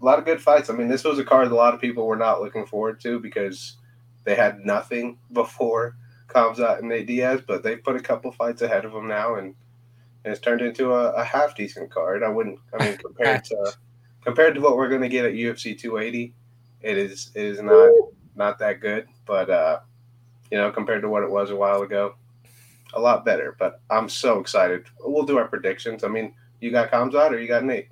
a 0.00 0.04
lot 0.04 0.20
of 0.20 0.24
good 0.24 0.40
fights. 0.40 0.70
I 0.70 0.74
mean, 0.74 0.86
this 0.86 1.02
was 1.02 1.18
a 1.18 1.24
card 1.24 1.50
a 1.50 1.54
lot 1.54 1.74
of 1.74 1.80
people 1.80 2.06
were 2.06 2.16
not 2.16 2.40
looking 2.40 2.64
forward 2.64 3.00
to 3.00 3.18
because 3.18 3.76
they 4.24 4.36
had 4.36 4.64
nothing 4.64 5.18
before 5.32 5.96
Khamzat 6.28 6.78
and 6.78 6.88
Nate 6.88 7.08
Diaz, 7.08 7.40
but 7.46 7.64
they 7.64 7.76
put 7.76 7.96
a 7.96 8.00
couple 8.00 8.30
fights 8.30 8.62
ahead 8.62 8.84
of 8.84 8.92
them 8.92 9.08
now, 9.08 9.34
and, 9.34 9.54
and 10.24 10.32
it's 10.32 10.40
turned 10.40 10.60
into 10.60 10.92
a, 10.92 11.10
a, 11.12 11.24
half 11.24 11.56
decent 11.56 11.90
card. 11.90 12.22
I 12.22 12.28
wouldn't. 12.28 12.60
I 12.78 12.84
mean, 12.84 12.96
compared 12.98 13.44
to 13.46 13.72
compared 14.24 14.54
to 14.54 14.60
what 14.60 14.76
we're 14.76 14.88
going 14.88 15.02
to 15.02 15.08
get 15.08 15.24
at 15.24 15.32
UFC 15.32 15.76
280, 15.76 16.34
it 16.82 16.96
is 16.96 17.32
it 17.34 17.44
is 17.44 17.60
not 17.60 17.90
not 18.36 18.58
that 18.60 18.80
good, 18.80 19.08
but 19.26 19.50
uh, 19.50 19.80
you 20.52 20.58
know, 20.58 20.70
compared 20.70 21.02
to 21.02 21.08
what 21.08 21.24
it 21.24 21.30
was 21.30 21.50
a 21.50 21.56
while 21.56 21.82
ago, 21.82 22.14
a 22.94 23.00
lot 23.00 23.24
better. 23.24 23.56
But 23.58 23.80
I'm 23.90 24.08
so 24.08 24.38
excited. 24.38 24.86
We'll 25.00 25.24
do 25.24 25.38
our 25.38 25.48
predictions. 25.48 26.04
I 26.04 26.08
mean, 26.08 26.34
you 26.60 26.70
got 26.70 26.90
Khamzat 26.90 27.30
or 27.30 27.38
you 27.38 27.48
got 27.48 27.64
Nate? 27.64 27.88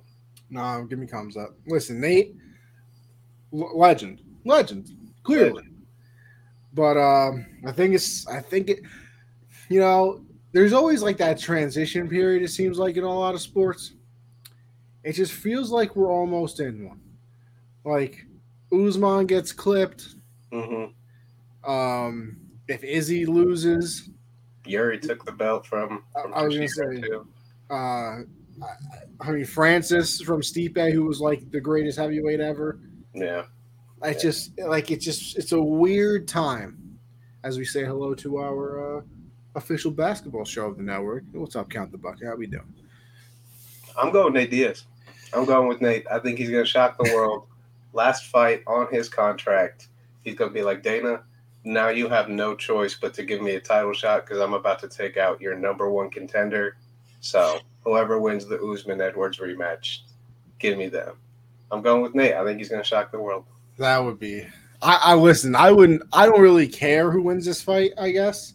No, 0.49 0.85
give 0.89 0.99
me 0.99 1.07
Khamzat. 1.07 1.53
Listen, 1.67 1.99
Nate, 1.99 2.35
legend, 3.51 4.21
legend, 4.43 4.89
clearly. 5.23 5.53
Legend. 5.53 5.85
But 6.73 6.97
um, 6.97 7.45
I 7.65 7.71
think 7.71 7.95
it's, 7.95 8.27
I 8.27 8.41
think 8.41 8.69
it, 8.69 8.81
you 9.69 9.79
know, 9.79 10.21
there's 10.51 10.73
always 10.73 11.01
like 11.01 11.17
that 11.17 11.39
transition 11.39 12.09
period. 12.09 12.43
It 12.43 12.49
seems 12.49 12.77
like 12.77 12.97
in 12.97 13.03
a 13.03 13.13
lot 13.13 13.33
of 13.33 13.41
sports, 13.41 13.93
it 15.03 15.13
just 15.13 15.33
feels 15.33 15.71
like 15.71 15.95
we're 15.95 16.11
almost 16.11 16.59
in 16.59 16.87
one. 16.87 17.01
Like 17.83 18.25
Usman 18.71 19.25
gets 19.25 19.51
clipped. 19.51 20.15
Mm-hmm. 20.51 21.69
Um, 21.69 22.37
if 22.67 22.83
Izzy 22.83 23.25
loses, 23.25 24.09
Yuri 24.65 24.99
took 24.99 25.25
the 25.25 25.31
belt 25.31 25.65
from. 25.65 26.03
from 26.13 26.33
I, 26.33 26.43
was 26.43 26.55
gonna 26.55 26.67
say, 26.67 27.01
too. 27.01 27.27
uh, 27.69 28.17
I 29.21 29.31
mean 29.31 29.45
Francis 29.45 30.21
from 30.21 30.41
Stipe, 30.41 30.91
who 30.91 31.03
was 31.05 31.19
like 31.19 31.49
the 31.51 31.59
greatest 31.59 31.97
heavyweight 31.97 32.39
ever. 32.39 32.79
Yeah, 33.13 33.43
I 34.01 34.09
yeah. 34.09 34.17
just 34.17 34.59
like 34.59 34.91
it's 34.91 35.05
just 35.05 35.37
it's 35.37 35.51
a 35.51 35.61
weird 35.61 36.27
time 36.27 36.85
as 37.45 37.59
we 37.59 37.63
say 37.63 37.85
hello 37.85 38.15
to 38.15 38.37
our 38.39 38.97
uh, 38.97 39.01
official 39.55 39.91
basketball 39.91 40.43
show 40.43 40.65
of 40.65 40.77
the 40.77 40.83
network. 40.83 41.23
What's 41.31 41.55
up, 41.55 41.69
Count 41.69 41.91
the 41.91 41.97
Buck? 41.97 42.17
How 42.23 42.35
we 42.35 42.47
doing? 42.47 42.73
I'm 43.95 44.11
going 44.11 44.33
Nate 44.33 44.49
Diaz. 44.49 44.85
I'm 45.31 45.45
going 45.45 45.67
with 45.67 45.79
Nate. 45.79 46.05
I 46.11 46.17
think 46.19 46.39
he's 46.39 46.49
going 46.49 46.63
to 46.63 46.69
shock 46.69 46.97
the 46.97 47.13
world. 47.13 47.47
Last 47.93 48.25
fight 48.25 48.63
on 48.67 48.87
his 48.91 49.07
contract, 49.07 49.87
he's 50.23 50.35
going 50.35 50.49
to 50.49 50.53
be 50.53 50.63
like 50.63 50.81
Dana. 50.81 51.23
Now 51.65 51.89
you 51.89 52.07
have 52.07 52.29
no 52.29 52.55
choice 52.55 52.95
but 52.95 53.13
to 53.15 53.23
give 53.23 53.41
me 53.41 53.55
a 53.55 53.59
title 53.59 53.91
shot 53.91 54.25
because 54.25 54.39
I'm 54.39 54.53
about 54.53 54.79
to 54.79 54.87
take 54.87 55.17
out 55.17 55.41
your 55.41 55.55
number 55.55 55.89
one 55.89 56.11
contender. 56.11 56.77
So 57.21 57.59
whoever 57.83 58.19
wins 58.19 58.45
the 58.45 58.61
Usman 58.61 59.01
Edwards 59.01 59.39
rematch, 59.39 60.01
give 60.59 60.77
me 60.77 60.87
them. 60.87 61.15
I'm 61.71 61.81
going 61.81 62.03
with 62.03 62.13
Nate. 62.13 62.35
I 62.35 62.43
think 62.45 62.59
he's 62.59 62.69
going 62.69 62.81
to 62.81 62.87
shock 62.87 63.11
the 63.11 63.19
world. 63.19 63.45
That 63.79 63.97
would 63.97 64.19
be. 64.19 64.45
I, 64.79 64.99
I 65.01 65.15
listen. 65.15 65.55
I 65.55 65.71
wouldn't. 65.71 66.03
I 66.13 66.27
don't 66.27 66.39
really 66.39 66.67
care 66.67 67.09
who 67.09 67.23
wins 67.23 67.45
this 67.45 67.63
fight. 67.63 67.93
I 67.97 68.11
guess, 68.11 68.53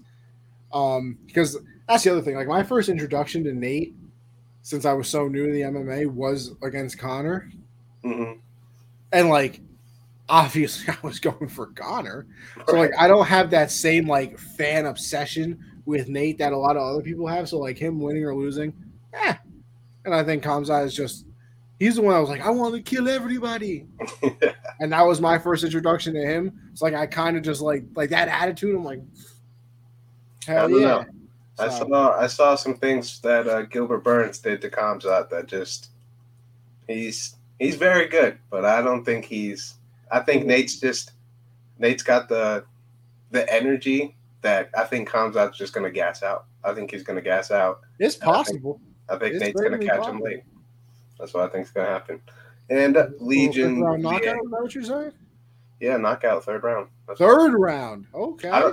um, 0.73 1.18
because 1.27 1.59
that's 1.88 2.05
the 2.05 2.12
other 2.12 2.23
thing. 2.23 2.37
Like 2.37 2.46
my 2.46 2.62
first 2.62 2.88
introduction 2.88 3.42
to 3.44 3.53
Nate, 3.53 3.96
since 4.62 4.85
I 4.85 4.92
was 4.92 5.09
so 5.09 5.27
new 5.27 5.46
to 5.46 5.53
the 5.53 5.62
MMA, 5.62 6.07
was 6.07 6.53
against 6.62 6.99
Conor, 6.99 7.51
mm-hmm. 8.05 8.38
and 9.12 9.29
like 9.29 9.61
obviously 10.30 10.94
I 11.02 11.06
was 11.06 11.20
going 11.20 11.48
for 11.48 11.66
Conor. 11.66 12.26
So 12.68 12.76
like 12.76 12.92
I 12.98 13.08
don't 13.08 13.26
have 13.26 13.50
that 13.50 13.70
same 13.70 14.06
like 14.06 14.38
fan 14.38 14.86
obsession 14.86 15.58
with 15.84 16.08
Nate 16.08 16.38
that 16.38 16.52
a 16.52 16.56
lot 16.56 16.76
of 16.76 16.82
other 16.82 17.02
people 17.02 17.26
have. 17.26 17.48
So 17.48 17.58
like 17.58 17.76
him 17.76 18.00
winning 18.00 18.24
or 18.24 18.34
losing, 18.34 18.72
eh. 19.12 19.34
And 20.04 20.14
I 20.14 20.24
think 20.24 20.42
Khamzat 20.42 20.86
is 20.86 20.94
just 20.94 21.26
he's 21.78 21.96
the 21.96 22.02
one 22.02 22.14
I 22.14 22.20
was 22.20 22.30
like, 22.30 22.40
I 22.40 22.50
want 22.50 22.74
to 22.74 22.80
kill 22.80 23.08
everybody. 23.08 23.86
and 24.80 24.92
that 24.92 25.06
was 25.06 25.20
my 25.20 25.38
first 25.38 25.64
introduction 25.64 26.14
to 26.14 26.20
him. 26.20 26.58
It's 26.72 26.80
like 26.80 26.94
I 26.94 27.06
kind 27.06 27.36
of 27.36 27.42
just 27.42 27.60
like 27.60 27.84
like 27.94 28.10
that 28.10 28.28
attitude. 28.28 28.74
I'm 28.74 28.84
like, 28.84 29.02
hell 30.46 30.70
yeah. 30.70 30.78
Know. 30.78 31.04
I 31.58 31.68
saw 31.68 32.18
I 32.18 32.26
saw 32.26 32.54
some 32.54 32.74
things 32.74 33.20
that 33.20 33.46
uh, 33.46 33.62
Gilbert 33.62 34.02
Burns 34.02 34.38
did 34.38 34.62
to 34.62 34.70
Khamzat 34.70 35.28
that 35.28 35.46
just 35.46 35.90
he's 36.86 37.36
he's 37.58 37.76
very 37.76 38.08
good, 38.08 38.38
but 38.48 38.64
I 38.64 38.80
don't 38.80 39.04
think 39.04 39.26
he's 39.26 39.74
I 40.11 40.20
think 40.20 40.46
Nate's 40.46 40.79
just 40.79 41.12
Nate's 41.79 42.03
got 42.03 42.29
the 42.29 42.64
the 43.31 43.53
energy 43.53 44.16
that 44.42 44.70
I 44.77 44.85
think 44.85 45.09
Khamzat's 45.09 45.57
just 45.57 45.73
gonna 45.73 45.90
gas 45.90 46.23
out. 46.23 46.46
I 46.64 46.75
think 46.75 46.90
he's 46.90 47.03
gonna 47.03 47.20
gas 47.20 47.51
out. 47.51 47.81
It's 47.99 48.16
possible. 48.16 48.81
I 49.09 49.16
think, 49.16 49.37
I 49.37 49.38
think 49.38 49.42
Nate's 49.42 49.61
gonna 49.61 49.79
catch 49.79 49.99
possible. 49.99 50.18
him 50.18 50.25
late. 50.25 50.42
That's 51.18 51.35
what 51.35 51.44
I 51.44 51.49
think 51.49 51.66
is 51.66 51.73
gonna 51.73 51.88
happen. 51.88 52.20
And 52.68 52.96
uh, 52.96 53.09
Legion 53.18 53.81
round 53.81 54.03
knockout. 54.03 54.23
Is 54.23 54.51
that 54.51 54.62
what 54.62 54.75
you're 54.75 54.85
saying? 54.85 55.12
Yeah, 55.81 55.96
knockout 55.96 56.44
third 56.44 56.62
round. 56.62 56.88
That's 57.09 57.18
third 57.18 57.55
round. 57.55 58.07
Okay. 58.14 58.51
I, 58.51 58.73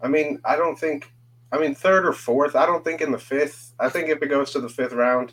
I 0.00 0.08
mean, 0.08 0.40
I 0.44 0.56
don't 0.56 0.78
think. 0.78 1.12
I 1.50 1.58
mean, 1.58 1.74
third 1.74 2.06
or 2.06 2.12
fourth. 2.12 2.54
I 2.54 2.66
don't 2.66 2.84
think 2.84 3.00
in 3.00 3.10
the 3.10 3.18
fifth. 3.18 3.72
I 3.80 3.88
think 3.88 4.10
if 4.10 4.22
it 4.22 4.28
goes 4.28 4.50
to 4.52 4.60
the 4.60 4.68
fifth 4.68 4.92
round, 4.92 5.32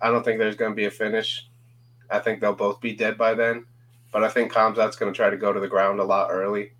I 0.00 0.10
don't 0.10 0.24
think 0.24 0.38
there's 0.38 0.56
going 0.56 0.72
to 0.72 0.76
be 0.76 0.86
a 0.86 0.90
finish. 0.90 1.46
I 2.10 2.20
think 2.20 2.40
they'll 2.40 2.54
both 2.54 2.80
be 2.80 2.94
dead 2.94 3.18
by 3.18 3.34
then. 3.34 3.66
But 4.12 4.24
I 4.24 4.28
think 4.28 4.52
Khamzat's 4.52 4.96
going 4.96 5.12
to 5.12 5.16
try 5.16 5.30
to 5.30 5.36
go 5.36 5.52
to 5.52 5.60
the 5.60 5.68
ground 5.68 6.00
a 6.00 6.04
lot 6.04 6.30
early, 6.30 6.72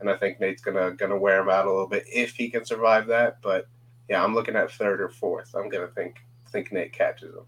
and 0.00 0.08
I 0.08 0.16
think 0.16 0.40
Nate's 0.40 0.62
gonna 0.62 0.92
gonna 0.92 1.16
wear 1.16 1.40
him 1.40 1.48
out 1.48 1.66
a 1.66 1.70
little 1.70 1.88
bit 1.88 2.04
if 2.06 2.34
he 2.36 2.50
can 2.50 2.64
survive 2.64 3.06
that. 3.08 3.40
But 3.42 3.66
yeah, 4.08 4.22
I'm 4.22 4.34
looking 4.34 4.56
at 4.56 4.70
third 4.70 5.00
or 5.00 5.08
fourth. 5.08 5.54
I'm 5.54 5.68
gonna 5.68 5.88
think 5.88 6.16
think 6.50 6.72
Nate 6.72 6.92
catches 6.92 7.34
him, 7.34 7.44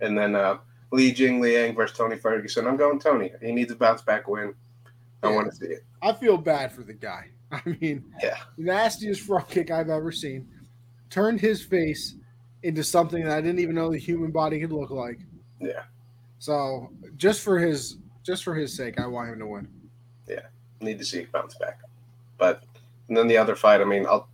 and 0.00 0.16
then 0.16 0.34
uh, 0.34 0.58
Li 0.90 1.12
Jing 1.12 1.40
Liang 1.40 1.74
versus 1.74 1.96
Tony 1.96 2.16
Ferguson. 2.16 2.66
I'm 2.66 2.76
going 2.76 2.98
Tony. 2.98 3.30
He 3.40 3.52
needs 3.52 3.72
a 3.72 3.76
bounce 3.76 4.02
back 4.02 4.28
win. 4.28 4.54
I 5.22 5.30
yeah. 5.30 5.36
want 5.36 5.50
to 5.50 5.56
see 5.56 5.66
it. 5.66 5.84
I 6.00 6.12
feel 6.12 6.36
bad 6.36 6.72
for 6.72 6.82
the 6.82 6.94
guy. 6.94 7.28
I 7.52 7.60
mean, 7.80 8.04
yeah, 8.22 8.38
nastiest 8.56 9.22
front 9.22 9.48
kick 9.48 9.70
I've 9.70 9.90
ever 9.90 10.12
seen. 10.12 10.48
Turned 11.10 11.40
his 11.40 11.62
face 11.62 12.14
into 12.62 12.82
something 12.82 13.24
that 13.24 13.36
I 13.36 13.40
didn't 13.40 13.58
even 13.58 13.74
know 13.74 13.90
the 13.90 13.98
human 13.98 14.30
body 14.30 14.60
could 14.60 14.72
look 14.72 14.90
like. 14.90 15.18
Yeah. 15.60 15.82
So 16.38 16.90
just 17.16 17.42
for 17.42 17.58
his 17.58 17.98
just 18.22 18.44
for 18.44 18.54
his 18.54 18.74
sake, 18.76 19.00
I 19.00 19.06
want 19.06 19.30
him 19.30 19.38
to 19.40 19.46
win. 19.46 19.68
Yeah, 20.28 20.46
need 20.80 20.98
to 20.98 21.04
see 21.04 21.26
bounce 21.32 21.54
back. 21.56 21.80
But 22.38 22.64
and 23.08 23.16
then 23.16 23.28
the 23.28 23.36
other 23.36 23.56
fight, 23.56 23.80
I 23.80 23.84
mean, 23.84 24.06
I'll 24.06 24.28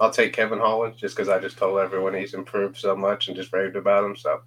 I'll 0.00 0.10
take 0.10 0.32
Kevin 0.32 0.58
Holland 0.58 0.96
just 0.96 1.14
because 1.16 1.28
I 1.28 1.38
just 1.38 1.56
told 1.56 1.78
everyone 1.78 2.14
he's 2.14 2.34
improved 2.34 2.76
so 2.76 2.96
much 2.96 3.28
and 3.28 3.36
just 3.36 3.52
raved 3.52 3.76
about 3.76 4.04
him. 4.04 4.16
So 4.16 4.40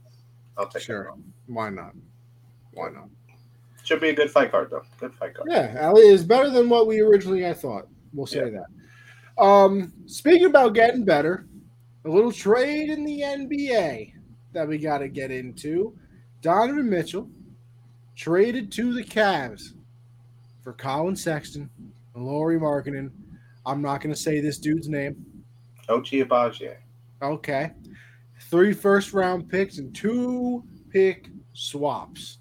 I'll 0.58 0.68
take 0.68 0.84
sure. 0.84 1.14
Why 1.48 1.70
not? 1.70 1.94
Why 2.74 2.90
not? 2.90 3.10
Should 3.84 4.02
be 4.02 4.10
a 4.10 4.14
good 4.14 4.30
fight 4.30 4.52
card 4.52 4.70
though. 4.70 4.84
Good 5.00 5.14
fight 5.16 5.34
card. 5.34 5.48
Yeah, 5.50 5.88
Ali 5.88 6.08
is 6.08 6.24
better 6.24 6.50
than 6.50 6.68
what 6.68 6.88
we 6.88 7.00
originally 7.00 7.48
I 7.48 7.54
thought. 7.54 7.88
We'll 8.14 8.26
say 8.28 8.52
Yeah. 8.52 8.60
that. 9.38 9.42
Um, 9.42 9.94
speaking 10.08 10.46
about 10.48 10.74
getting 10.74 11.06
better, 11.06 11.48
a 12.04 12.10
little 12.10 12.32
trade 12.32 12.90
in 12.90 13.06
the 13.06 13.22
NBA 13.22 14.14
that 14.54 14.68
we 14.68 14.78
got 14.78 14.98
to 15.00 15.08
get 15.08 15.32
into. 15.32 15.96
Donovan 16.42 16.90
Mitchell 16.90 17.30
traded 18.18 18.72
to 18.74 18.94
the 18.94 19.04
Cavs 19.04 19.74
for 20.64 20.74
Collin 20.74 21.16
Sexton 21.16 21.70
and 22.16 22.26
Lauri 22.26 22.60
Markkanen. 22.60 23.12
I'm 23.66 23.82
not 23.82 24.02
going 24.02 24.14
to 24.14 24.20
say 24.20 24.42
this 24.42 24.58
dude's 24.58 24.90
name. 24.90 25.24
Ochai 25.88 26.26
Agbaji. 26.26 26.76
Okay. 27.22 27.72
Three 28.50 28.74
first 28.74 29.14
round 29.14 29.48
picks 29.50 29.78
and 29.78 29.96
two 29.96 30.64
pick 30.90 31.30
swaps. 31.54 32.40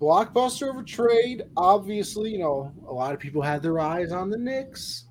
Blockbuster 0.00 0.70
of 0.70 0.78
a 0.78 0.82
trade. 0.82 1.44
Obviously, 1.56 2.32
you 2.32 2.38
know, 2.38 2.72
a 2.88 2.92
lot 2.92 3.14
of 3.14 3.20
people 3.20 3.42
had 3.42 3.62
their 3.62 3.78
eyes 3.78 4.12
on 4.12 4.28
the 4.28 4.36
Knicks. 4.36 5.04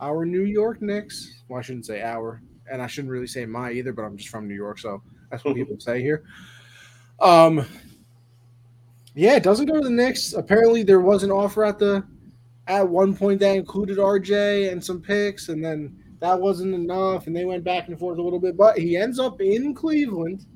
Our 0.00 0.26
New 0.26 0.42
York 0.44 0.82
Knicks. 0.82 1.42
Well, 1.48 1.58
I 1.58 1.62
shouldn't 1.62 1.86
say 1.86 2.02
our, 2.02 2.42
and 2.70 2.82
I 2.82 2.86
shouldn't 2.86 3.12
really 3.12 3.28
say 3.28 3.46
my 3.46 3.70
either, 3.70 3.92
but 3.92 4.02
I'm 4.02 4.16
just 4.16 4.28
from 4.28 4.48
New 4.48 4.54
York, 4.54 4.78
so 4.78 5.00
that's 5.30 5.44
what 5.44 5.54
people 5.54 5.76
say 5.78 6.02
here. 6.02 6.24
Um 7.20 7.64
yeah, 9.14 9.36
it 9.36 9.42
doesn't 9.42 9.66
go 9.66 9.74
to 9.74 9.80
the 9.80 9.90
Knicks. 9.90 10.32
Apparently 10.32 10.82
there 10.82 11.00
was 11.00 11.22
an 11.22 11.30
offer 11.30 11.64
at 11.64 11.78
the 11.78 12.04
at 12.66 12.88
one 12.88 13.14
point 13.14 13.40
that 13.40 13.56
included 13.56 13.98
RJ 13.98 14.72
and 14.72 14.82
some 14.82 15.00
picks, 15.00 15.48
and 15.48 15.64
then 15.64 15.96
that 16.20 16.40
wasn't 16.40 16.74
enough, 16.74 17.26
and 17.26 17.36
they 17.36 17.44
went 17.44 17.64
back 17.64 17.88
and 17.88 17.98
forth 17.98 18.18
a 18.18 18.22
little 18.22 18.40
bit. 18.40 18.56
But 18.56 18.78
he 18.78 18.96
ends 18.96 19.18
up 19.18 19.40
in 19.40 19.74
Cleveland, 19.74 20.46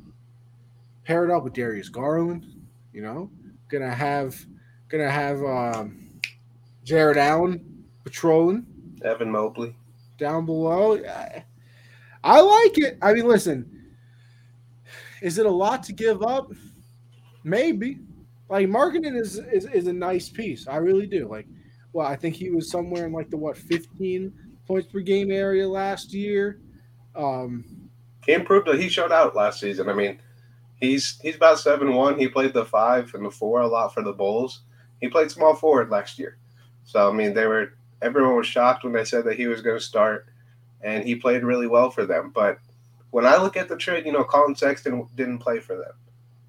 paired 1.04 1.30
up 1.30 1.44
with 1.44 1.52
Darius 1.52 1.88
Garland. 1.88 2.46
You 2.92 3.02
know, 3.02 3.30
gonna 3.68 3.94
have 3.94 4.36
gonna 4.88 5.10
have 5.10 5.42
um, 5.44 6.20
Jarrett 6.84 7.18
Allen 7.18 7.84
patrolling 8.02 8.66
Evan 9.04 9.30
Mobley. 9.30 9.76
down 10.16 10.46
below. 10.46 10.96
I, 10.96 11.44
I 12.24 12.40
like 12.40 12.78
it. 12.78 12.98
I 13.00 13.12
mean, 13.12 13.28
listen, 13.28 13.94
is 15.22 15.38
it 15.38 15.46
a 15.46 15.50
lot 15.50 15.82
to 15.84 15.92
give 15.92 16.22
up? 16.22 16.50
Maybe. 17.44 17.98
Like 18.48 18.68
Markkanen 18.68 19.18
is, 19.18 19.38
is 19.38 19.66
is 19.66 19.86
a 19.86 19.92
nice 19.92 20.28
piece. 20.28 20.66
I 20.66 20.76
really 20.76 21.06
do. 21.06 21.28
Like, 21.28 21.46
well, 21.92 22.06
I 22.06 22.16
think 22.16 22.34
he 22.34 22.50
was 22.50 22.70
somewhere 22.70 23.06
in 23.06 23.12
like 23.12 23.30
the 23.30 23.36
what 23.36 23.56
15 23.56 24.32
points 24.66 24.90
per 24.90 25.00
game 25.00 25.30
area 25.30 25.68
last 25.68 26.12
year. 26.12 26.60
Um, 27.14 27.90
He 28.26 28.32
improved. 28.32 28.68
He 28.68 28.88
showed 28.88 29.12
out 29.12 29.36
last 29.36 29.60
season. 29.60 29.88
I 29.88 29.94
mean, 29.94 30.20
he's 30.80 31.18
he's 31.20 31.36
about 31.36 31.58
seven 31.58 31.94
one. 31.94 32.18
He 32.18 32.28
played 32.28 32.54
the 32.54 32.64
five 32.64 33.14
and 33.14 33.24
the 33.24 33.30
four 33.30 33.60
a 33.60 33.66
lot 33.66 33.92
for 33.92 34.02
the 34.02 34.12
Bulls. 34.12 34.62
He 35.00 35.08
played 35.08 35.30
small 35.30 35.54
forward 35.54 35.90
last 35.90 36.18
year, 36.18 36.38
so 36.84 37.08
I 37.08 37.12
mean, 37.12 37.34
they 37.34 37.46
were 37.46 37.72
everyone 38.02 38.36
was 38.36 38.46
shocked 38.46 38.84
when 38.84 38.92
they 38.92 39.04
said 39.04 39.24
that 39.24 39.36
he 39.36 39.46
was 39.46 39.62
going 39.62 39.78
to 39.78 39.84
start, 39.84 40.26
and 40.82 41.04
he 41.04 41.14
played 41.14 41.42
really 41.44 41.66
well 41.66 41.90
for 41.90 42.06
them. 42.06 42.30
But 42.34 42.58
when 43.10 43.26
I 43.26 43.36
look 43.36 43.56
at 43.56 43.68
the 43.68 43.76
trade, 43.76 44.06
you 44.06 44.12
know, 44.12 44.24
Collin 44.24 44.54
Sexton 44.54 45.06
didn't 45.14 45.38
play 45.38 45.60
for 45.60 45.76
them. 45.76 45.92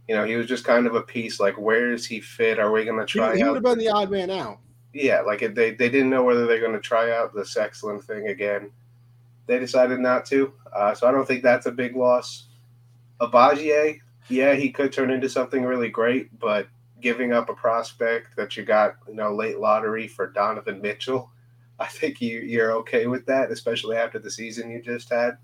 You 0.09 0.15
know, 0.15 0.25
he 0.25 0.35
was 0.37 0.47
just 0.47 0.63
kind 0.65 0.87
of 0.87 0.95
a 0.95 1.03
piece. 1.03 1.39
Like, 1.39 1.55
where 1.59 1.91
does 1.91 2.03
he 2.03 2.19
fit? 2.19 2.57
Are 2.57 2.71
we 2.71 2.83
going 2.83 2.99
to 2.99 3.05
try 3.05 3.37
he 3.37 3.43
would 3.43 3.53
have 3.53 3.63
been 3.63 3.77
the 3.77 3.89
odd 3.89 4.09
man 4.09 4.31
out. 4.31 4.57
yeah, 4.91 5.21
like 5.21 5.41
they 5.41 5.69
they 5.69 5.87
didn't 5.87 6.09
know 6.09 6.23
whether 6.23 6.47
they're 6.47 6.59
going 6.59 6.73
to 6.73 6.79
try 6.79 7.11
out 7.15 7.31
the 7.31 7.45
Sexton 7.45 7.99
thing 7.99 8.27
again. 8.29 8.71
They 9.45 9.59
decided 9.59 9.99
not 9.99 10.25
to, 10.25 10.51
uh, 10.73 10.95
so 10.95 11.07
I 11.07 11.11
don't 11.11 11.27
think 11.27 11.43
that's 11.43 11.67
a 11.67 11.71
big 11.71 11.95
loss. 11.95 12.47
Agbaji, 13.21 13.99
yeah, 14.29 14.55
he 14.55 14.71
could 14.71 14.91
turn 14.91 15.11
into 15.11 15.29
something 15.29 15.63
really 15.63 15.89
great, 15.89 16.39
but 16.39 16.67
giving 17.01 17.31
up 17.31 17.49
a 17.49 17.53
prospect 17.53 18.35
that 18.35 18.57
you 18.57 18.63
got, 18.63 18.95
you 19.07 19.13
know, 19.13 19.31
late 19.31 19.59
lottery 19.59 20.07
for 20.07 20.25
Donovan 20.25 20.81
Mitchell, 20.81 21.29
I 21.77 21.85
think 21.85 22.19
you 22.19 22.39
you're 22.39 22.71
okay 22.77 23.05
with 23.05 23.27
that, 23.27 23.51
especially 23.51 23.95
after 23.95 24.17
the 24.17 24.31
season 24.31 24.71
you 24.71 24.81
just 24.81 25.11
had. 25.11 25.37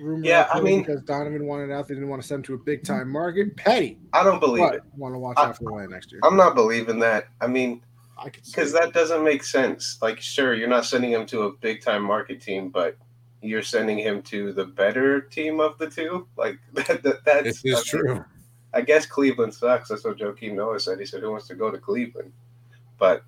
Rumor 0.00 0.24
Yeah, 0.24 0.48
I 0.52 0.60
mean- 0.60 0.80
because 0.80 1.02
Donovan 1.02 1.46
wanted 1.46 1.70
out, 1.72 1.88
they 1.88 1.94
didn't 1.94 2.08
want 2.08 2.22
to 2.22 2.26
send 2.28 2.38
him 2.38 2.42
to 2.44 2.54
a 2.54 2.58
big 2.58 2.84
time 2.84 3.08
market. 3.08 3.56
Petty, 3.56 3.98
I 4.12 4.22
don't 4.24 4.40
believe 4.40 4.64
but 4.64 4.74
it. 4.76 4.82
want 4.96 5.14
to 5.14 5.18
watch 5.18 5.36
I- 5.38 5.46
out 5.46 5.56
for 5.58 5.64
the 5.64 5.70
land 5.70 5.90
next 5.90 6.10
year. 6.12 6.20
I'm 6.24 6.36
not 6.36 6.54
believing 6.54 6.98
that. 7.00 7.28
I 7.40 7.46
mean, 7.46 7.82
I 8.18 8.28
could 8.30 8.44
because 8.44 8.74
it. 8.74 8.80
that 8.80 8.92
doesn't 8.92 9.24
make 9.24 9.42
sense. 9.44 9.98
Like, 10.02 10.20
sure, 10.20 10.54
you're 10.54 10.68
not 10.68 10.84
sending 10.84 11.12
him 11.12 11.26
to 11.26 11.42
a 11.42 11.52
big 11.52 11.82
time 11.82 12.02
market 12.02 12.40
team, 12.40 12.68
but 12.68 12.96
you're 13.42 13.62
sending 13.62 13.98
him 13.98 14.20
to 14.22 14.52
the 14.52 14.66
better 14.66 15.20
team 15.22 15.60
of 15.60 15.78
the 15.78 15.88
two. 15.88 16.26
Like 16.36 16.58
that, 16.74 17.02
that 17.02 17.24
that's 17.24 17.62
This 17.62 17.64
is 17.64 17.74
I 17.94 17.96
mean, 17.96 18.06
true. 18.16 18.24
I 18.74 18.82
guess 18.82 19.06
Cleveland 19.06 19.54
sucks. 19.54 19.88
That's 19.88 20.04
what 20.04 20.18
Joakim 20.18 20.54
Noah 20.54 20.78
said. 20.78 21.00
He 21.00 21.06
said, 21.06 21.22
"Who 21.22 21.30
wants 21.30 21.48
to 21.48 21.54
go 21.54 21.70
to 21.70 21.78
Cleveland?" 21.78 22.32
But 22.98 23.24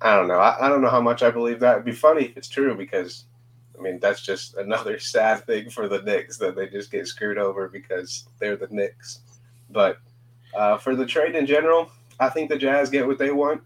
I 0.00 0.16
don't 0.16 0.26
know. 0.28 0.38
I, 0.38 0.66
I 0.66 0.68
don't 0.68 0.80
know 0.80 0.88
how 0.88 1.00
much 1.00 1.22
I 1.22 1.30
believe 1.30 1.60
that. 1.60 1.72
It'd 1.74 1.84
be 1.84 1.92
funny 1.92 2.24
if 2.24 2.36
it's 2.36 2.48
true 2.48 2.74
because 2.74 3.24
I 3.78 3.82
mean 3.82 3.98
that's 4.00 4.20
just 4.20 4.56
another 4.56 4.98
sad 5.14 5.46
thing 5.46 5.70
for 5.70 5.88
the 5.88 6.02
Knicks 6.02 6.38
that 6.38 6.56
they 6.56 6.68
just 6.68 6.90
get 6.90 7.06
screwed 7.06 7.38
over 7.38 7.68
because 7.68 8.26
they're 8.38 8.56
the 8.56 8.68
Knicks. 8.70 9.20
But 9.70 9.98
uh, 10.54 10.78
for 10.78 10.96
the 10.96 11.06
trade 11.06 11.34
in 11.34 11.46
general, 11.46 11.90
I 12.20 12.28
think 12.28 12.48
the 12.48 12.56
Jazz 12.56 12.90
get 12.90 13.06
what 13.06 13.18
they 13.18 13.30
want. 13.30 13.62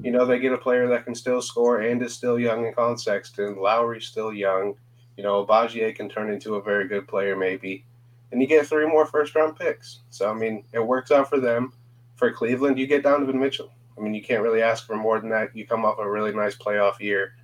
You 0.00 0.10
know, 0.10 0.26
they 0.26 0.40
get 0.40 0.52
a 0.52 0.58
player 0.58 0.88
that 0.88 1.04
can 1.04 1.14
still 1.14 1.40
score 1.40 1.80
and 1.80 2.02
is 2.02 2.12
still 2.12 2.38
young 2.38 2.66
in 2.66 2.74
Collin 2.74 2.98
Sexton. 2.98 3.56
Lauri's 3.56 4.06
still 4.06 4.32
young. 4.32 4.74
You 5.16 5.22
know, 5.22 5.44
Bagier 5.46 5.92
can 5.94 6.08
turn 6.08 6.30
into 6.30 6.56
a 6.56 6.62
very 6.62 6.88
good 6.88 7.06
player 7.06 7.36
maybe. 7.36 7.84
And 8.32 8.40
you 8.40 8.48
get 8.48 8.66
three 8.66 8.86
more 8.86 9.06
first 9.06 9.34
round 9.36 9.56
picks. 9.56 10.00
So, 10.10 10.28
I 10.28 10.34
mean, 10.34 10.64
it 10.72 10.80
works 10.80 11.12
out 11.12 11.28
for 11.28 11.38
them. 11.38 11.72
For 12.16 12.32
Cleveland, 12.32 12.78
you 12.78 12.86
get 12.86 13.04
Donovan 13.04 13.38
Mitchell. 13.38 13.72
I 13.96 14.00
mean, 14.00 14.14
you 14.14 14.22
can't 14.22 14.42
really 14.42 14.62
ask 14.62 14.86
for 14.86 14.96
more 14.96 15.20
than 15.20 15.30
that. 15.30 15.54
You 15.54 15.66
come 15.66 15.84
off 15.84 15.98
a 15.98 16.10
really 16.10 16.32
nice 16.32 16.56
playoff 16.56 16.98
year. 16.98 17.34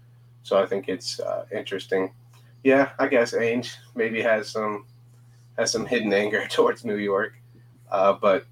So 0.43 0.59
I 0.63 0.67
think 0.67 0.89
it's 0.89 1.21
uh, 1.21 1.47
interesting. 1.53 2.13
Yeah, 2.65 2.91
I 2.99 3.09
guess 3.09 3.33
Ainge 3.33 3.77
maybe 3.95 4.21
has 4.23 4.49
some 4.49 4.87
has 5.59 5.73
some 5.73 5.87
hidden 5.87 6.13
anger 6.13 6.47
towards 6.51 6.85
New 6.85 6.97
York. 6.97 7.35
Uh, 7.91 8.15
but 8.15 8.47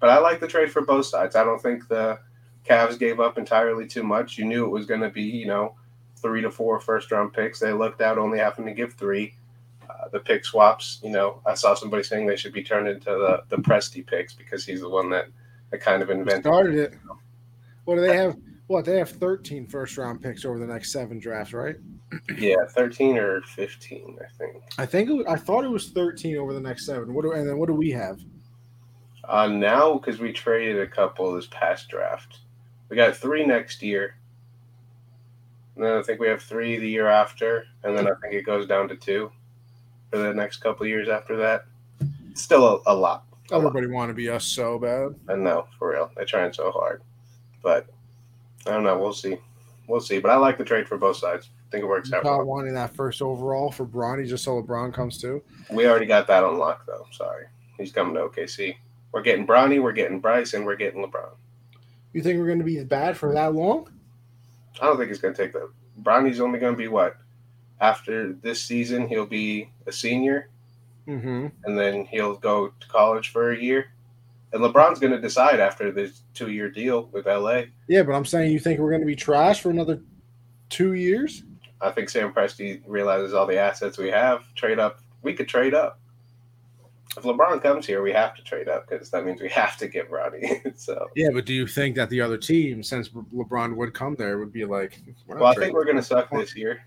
but 0.00 0.10
I 0.10 0.18
like 0.18 0.40
the 0.40 0.48
trade 0.48 0.70
for 0.70 0.82
both 0.82 1.06
sides. 1.06 1.36
I 1.36 1.44
don't 1.44 1.60
think 1.60 1.88
the 1.88 2.18
Cavs 2.64 2.98
gave 2.98 3.20
up 3.20 3.38
entirely 3.38 3.86
too 3.86 4.02
much. 4.02 4.38
You 4.38 4.44
knew 4.44 4.64
it 4.64 4.70
was 4.70 4.86
going 4.86 5.00
to 5.00 5.10
be, 5.10 5.22
you 5.22 5.46
know, 5.46 5.74
three 6.16 6.42
to 6.42 6.50
four 6.50 6.80
first 6.80 7.10
round 7.10 7.32
picks. 7.32 7.60
They 7.60 7.72
looked 7.72 8.00
out 8.00 8.18
only 8.18 8.38
having 8.38 8.66
to 8.66 8.72
give 8.72 8.94
three. 8.94 9.34
Uh, 9.88 10.08
the 10.08 10.20
pick 10.20 10.44
swaps, 10.44 10.98
you 11.02 11.10
know, 11.10 11.40
I 11.46 11.54
saw 11.54 11.74
somebody 11.74 12.02
saying 12.02 12.26
they 12.26 12.36
should 12.36 12.54
be 12.54 12.62
turned 12.62 12.88
into 12.88 13.10
the 13.10 13.44
the 13.48 13.62
Presti 13.62 14.06
picks 14.06 14.32
because 14.32 14.64
he's 14.64 14.80
the 14.80 14.88
one 14.88 15.10
that, 15.10 15.26
that 15.70 15.80
kind 15.80 16.02
of 16.02 16.10
invented. 16.10 16.44
Started 16.44 16.74
it. 16.74 16.94
What 17.84 17.96
do 17.96 18.00
they 18.00 18.16
have? 18.16 18.36
What 18.66 18.86
they 18.86 18.96
have 18.96 19.10
13 19.10 19.66
first 19.66 19.98
round 19.98 20.22
picks 20.22 20.44
over 20.44 20.58
the 20.58 20.66
next 20.66 20.90
seven 20.90 21.18
drafts, 21.18 21.52
right? 21.52 21.76
Yeah, 22.38 22.56
thirteen 22.68 23.18
or 23.18 23.42
fifteen, 23.42 24.16
I 24.20 24.28
think. 24.38 24.62
I 24.78 24.86
think 24.86 25.10
it 25.10 25.12
was, 25.12 25.26
I 25.26 25.36
thought 25.36 25.64
it 25.64 25.70
was 25.70 25.88
13 25.90 26.36
over 26.36 26.54
the 26.54 26.60
next 26.60 26.86
seven. 26.86 27.12
What 27.12 27.22
do 27.22 27.32
and 27.32 27.48
then 27.48 27.58
what 27.58 27.66
do 27.66 27.74
we 27.74 27.90
have? 27.90 28.20
Uh, 29.24 29.48
now 29.48 29.94
because 29.94 30.20
we 30.20 30.32
traded 30.32 30.80
a 30.80 30.86
couple 30.86 31.32
this 31.32 31.48
past 31.50 31.88
draft, 31.88 32.38
we 32.88 32.96
got 32.96 33.16
three 33.16 33.44
next 33.44 33.82
year. 33.82 34.16
And 35.74 35.84
then 35.84 35.96
I 35.96 36.02
think 36.02 36.20
we 36.20 36.28
have 36.28 36.40
three 36.40 36.78
the 36.78 36.88
year 36.88 37.08
after, 37.08 37.66
and 37.82 37.98
then 37.98 38.06
I 38.06 38.14
think 38.22 38.34
it 38.34 38.46
goes 38.46 38.66
down 38.66 38.88
to 38.88 38.96
two 38.96 39.32
for 40.10 40.18
the 40.18 40.32
next 40.32 40.58
couple 40.58 40.84
of 40.84 40.88
years 40.88 41.08
after 41.08 41.36
that. 41.36 41.64
It's 42.30 42.42
still 42.42 42.64
a, 42.86 42.92
a 42.92 42.94
lot. 42.94 43.24
A 43.50 43.58
lot. 43.58 43.66
Everybody 43.66 43.88
want 43.88 44.10
to 44.10 44.14
be 44.14 44.28
us 44.28 44.44
so 44.44 44.78
bad. 44.78 45.16
I 45.28 45.34
know, 45.34 45.66
for 45.78 45.90
real. 45.90 46.10
They're 46.14 46.24
trying 46.24 46.52
so 46.52 46.70
hard. 46.70 47.02
But 47.62 47.88
I 48.66 48.72
don't 48.72 48.84
know. 48.84 48.98
We'll 48.98 49.12
see. 49.12 49.36
We'll 49.86 50.00
see. 50.00 50.18
But 50.18 50.30
I 50.30 50.36
like 50.36 50.56
the 50.58 50.64
trade 50.64 50.88
for 50.88 50.96
both 50.96 51.16
sides. 51.16 51.48
I 51.68 51.70
think 51.70 51.84
it 51.84 51.86
works 51.88 52.12
out. 52.12 52.24
Not 52.24 52.46
wanting 52.46 52.74
that 52.74 52.94
first 52.94 53.20
overall 53.20 53.70
for 53.70 53.84
Bronny 53.84 54.26
just 54.26 54.44
so 54.44 54.62
LeBron 54.62 54.94
comes 54.94 55.18
too. 55.20 55.42
We 55.70 55.86
already 55.86 56.06
got 56.06 56.26
that 56.28 56.44
on 56.44 56.58
lock, 56.58 56.86
though. 56.86 57.06
Sorry. 57.12 57.46
He's 57.78 57.92
coming 57.92 58.14
to 58.14 58.20
OKC. 58.28 58.76
We're 59.12 59.22
getting 59.22 59.46
Bronny, 59.46 59.82
we're 59.82 59.92
getting 59.92 60.20
Bryce, 60.20 60.54
and 60.54 60.64
we're 60.64 60.76
getting 60.76 61.04
LeBron. 61.04 61.30
You 62.12 62.22
think 62.22 62.38
we're 62.38 62.46
going 62.46 62.58
to 62.60 62.64
be 62.64 62.82
bad 62.84 63.16
for 63.16 63.32
that 63.34 63.54
long? 63.54 63.88
I 64.80 64.86
don't 64.86 64.96
think 64.96 65.08
he's 65.08 65.18
going 65.20 65.34
to 65.34 65.42
take 65.42 65.52
the. 65.52 65.70
Bronny's 66.02 66.40
only 66.40 66.58
going 66.58 66.72
to 66.74 66.78
be 66.78 66.88
what? 66.88 67.16
After 67.80 68.32
this 68.32 68.62
season, 68.62 69.08
he'll 69.08 69.26
be 69.26 69.70
a 69.86 69.92
senior, 69.92 70.48
Mm-hmm. 71.06 71.48
and 71.64 71.78
then 71.78 72.06
he'll 72.06 72.34
go 72.36 72.68
to 72.68 72.88
college 72.88 73.28
for 73.30 73.50
a 73.52 73.58
year. 73.60 73.88
And 74.54 74.62
LeBron's 74.62 75.00
going 75.00 75.12
to 75.12 75.20
decide 75.20 75.58
after 75.58 75.90
this 75.90 76.22
two 76.32 76.52
year 76.52 76.70
deal 76.70 77.08
with 77.12 77.26
LA. 77.26 77.62
Yeah, 77.88 78.04
but 78.04 78.14
I'm 78.14 78.24
saying 78.24 78.52
you 78.52 78.60
think 78.60 78.78
we're 78.78 78.90
going 78.90 79.00
to 79.00 79.06
be 79.06 79.16
trash 79.16 79.60
for 79.60 79.70
another 79.70 80.00
two 80.70 80.94
years? 80.94 81.42
I 81.80 81.90
think 81.90 82.08
Sam 82.08 82.32
Presti 82.32 82.80
realizes 82.86 83.34
all 83.34 83.46
the 83.46 83.58
assets 83.58 83.98
we 83.98 84.08
have. 84.10 84.44
Trade 84.54 84.78
up. 84.78 85.00
We 85.22 85.34
could 85.34 85.48
trade 85.48 85.74
up. 85.74 85.98
If 87.16 87.24
LeBron 87.24 87.62
comes 87.62 87.84
here, 87.84 88.00
we 88.00 88.12
have 88.12 88.36
to 88.36 88.44
trade 88.44 88.68
up 88.68 88.88
because 88.88 89.10
that 89.10 89.26
means 89.26 89.40
we 89.40 89.48
have 89.48 89.76
to 89.78 89.88
get 89.88 90.08
Bronny. 90.08 90.72
so, 90.78 91.08
Yeah, 91.16 91.30
but 91.32 91.46
do 91.46 91.52
you 91.52 91.66
think 91.66 91.96
that 91.96 92.08
the 92.08 92.20
other 92.20 92.38
team, 92.38 92.84
since 92.84 93.08
LeBron 93.08 93.74
would 93.74 93.92
come 93.92 94.14
there, 94.14 94.38
would 94.38 94.52
be 94.52 94.64
like? 94.64 95.02
well, 95.26 95.46
I 95.46 95.54
think 95.54 95.74
we're 95.74 95.84
going 95.84 95.96
to 95.96 96.02
suck 96.02 96.30
this 96.30 96.54
year. 96.54 96.84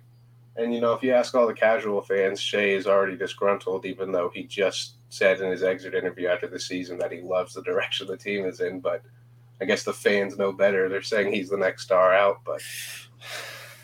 And 0.58 0.74
you 0.74 0.82
know, 0.82 0.94
if 0.94 1.04
you 1.04 1.14
ask 1.14 1.36
all 1.36 1.48
the 1.48 1.54
casual 1.54 2.02
fans, 2.02 2.42
Shai 2.42 2.70
is 2.70 2.88
already 2.88 3.16
disgruntled, 3.16 3.86
even 3.86 4.12
though 4.12 4.30
he 4.34 4.44
just 4.44 4.96
said 5.10 5.40
in 5.40 5.52
his 5.52 5.64
exit 5.64 5.94
interview 5.94 6.28
after 6.28 6.48
the 6.48 6.60
season 6.60 6.98
that 6.98 7.12
he 7.12 7.22
loves 7.22 7.54
the 7.54 7.62
direction 7.64 8.08
the 8.08 8.18
team 8.18 8.46
is 8.46 8.60
in. 8.60 8.80
But 8.80 9.04
I 9.62 9.66
guess 9.66 9.84
the 9.84 9.94
fans 9.94 10.38
know 10.38 10.52
better. 10.52 10.90
They're 10.90 11.02
saying 11.04 11.32
he's 11.32 11.50
the 11.50 11.58
next 11.58 11.84
star 11.84 12.14
out. 12.14 12.40
But 12.44 12.62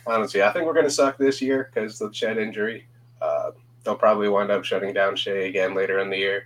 honestly, 0.07 0.41
I 0.41 0.51
think 0.51 0.65
we're 0.65 0.73
going 0.73 0.85
to 0.85 0.91
suck 0.91 1.17
this 1.17 1.41
year 1.41 1.69
because 1.73 1.99
the 1.99 2.09
Chet 2.09 2.37
injury. 2.37 2.87
Uh, 3.21 3.51
they'll 3.83 3.95
probably 3.95 4.29
wind 4.29 4.51
up 4.51 4.65
shutting 4.65 4.93
down 4.93 5.15
Shai 5.15 5.45
again 5.45 5.75
later 5.75 5.99
in 5.99 6.09
the 6.09 6.17
year. 6.17 6.45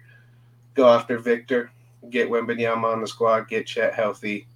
Go 0.74 0.88
after 0.90 1.18
Victor, 1.18 1.72
get 2.10 2.30
Wembanyama 2.30 2.84
on 2.84 3.02
the 3.02 3.08
squad, 3.08 3.48
get 3.48 3.66
Chet 3.66 3.94
healthy, 3.94 4.48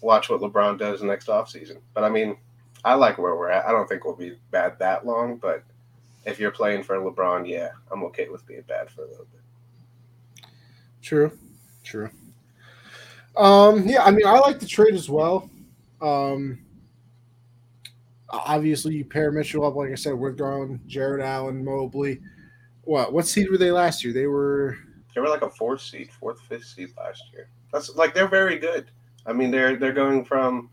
watch 0.00 0.30
what 0.30 0.40
LeBron 0.40 0.78
does 0.78 1.02
next 1.02 1.28
offseason. 1.28 1.78
But 1.92 2.04
I 2.04 2.08
mean, 2.08 2.36
I 2.88 2.94
like 2.94 3.18
where 3.18 3.36
we're 3.36 3.50
at. 3.50 3.66
I 3.66 3.70
don't 3.70 3.86
think 3.86 4.06
we'll 4.06 4.16
be 4.16 4.38
bad 4.50 4.78
that 4.78 5.04
long, 5.04 5.36
but 5.36 5.62
if 6.24 6.40
you're 6.40 6.50
playing 6.50 6.82
for 6.84 6.96
LeBron, 6.96 7.46
yeah, 7.46 7.68
I'm 7.92 8.02
okay 8.04 8.30
with 8.30 8.46
being 8.46 8.62
bad 8.62 8.88
for 8.88 9.02
a 9.02 9.08
little 9.08 9.26
bit. 9.26 10.46
True, 11.02 11.30
true. 11.84 12.08
Um, 13.36 13.86
yeah, 13.86 14.04
I 14.04 14.10
mean, 14.10 14.26
I 14.26 14.38
like 14.38 14.58
the 14.58 14.66
trade 14.66 14.94
as 14.94 15.10
well. 15.10 15.50
Um, 16.00 16.60
obviously, 18.30 18.94
you 18.94 19.04
pair 19.04 19.30
Mitchell 19.32 19.66
up, 19.66 19.74
like 19.74 19.92
I 19.92 19.94
said, 19.94 20.14
with 20.14 20.38
Garland, 20.38 20.80
Jarrett 20.86 21.22
Allen, 21.22 21.62
Mobley. 21.62 22.20
What 22.84 23.12
what 23.12 23.26
seed 23.26 23.50
were 23.50 23.58
they 23.58 23.70
last 23.70 24.02
year? 24.02 24.14
They 24.14 24.26
were 24.26 24.78
they 25.14 25.20
were 25.20 25.28
like 25.28 25.42
a 25.42 25.50
fourth 25.50 25.82
seed, 25.82 26.08
fourth, 26.10 26.40
fifth 26.48 26.64
seed 26.64 26.88
last 26.96 27.22
year. 27.34 27.50
That's 27.70 27.94
like 27.96 28.14
they're 28.14 28.28
very 28.28 28.58
good. 28.58 28.90
I 29.26 29.34
mean, 29.34 29.50
they're 29.50 29.76
they're 29.76 29.92
going 29.92 30.24
from 30.24 30.70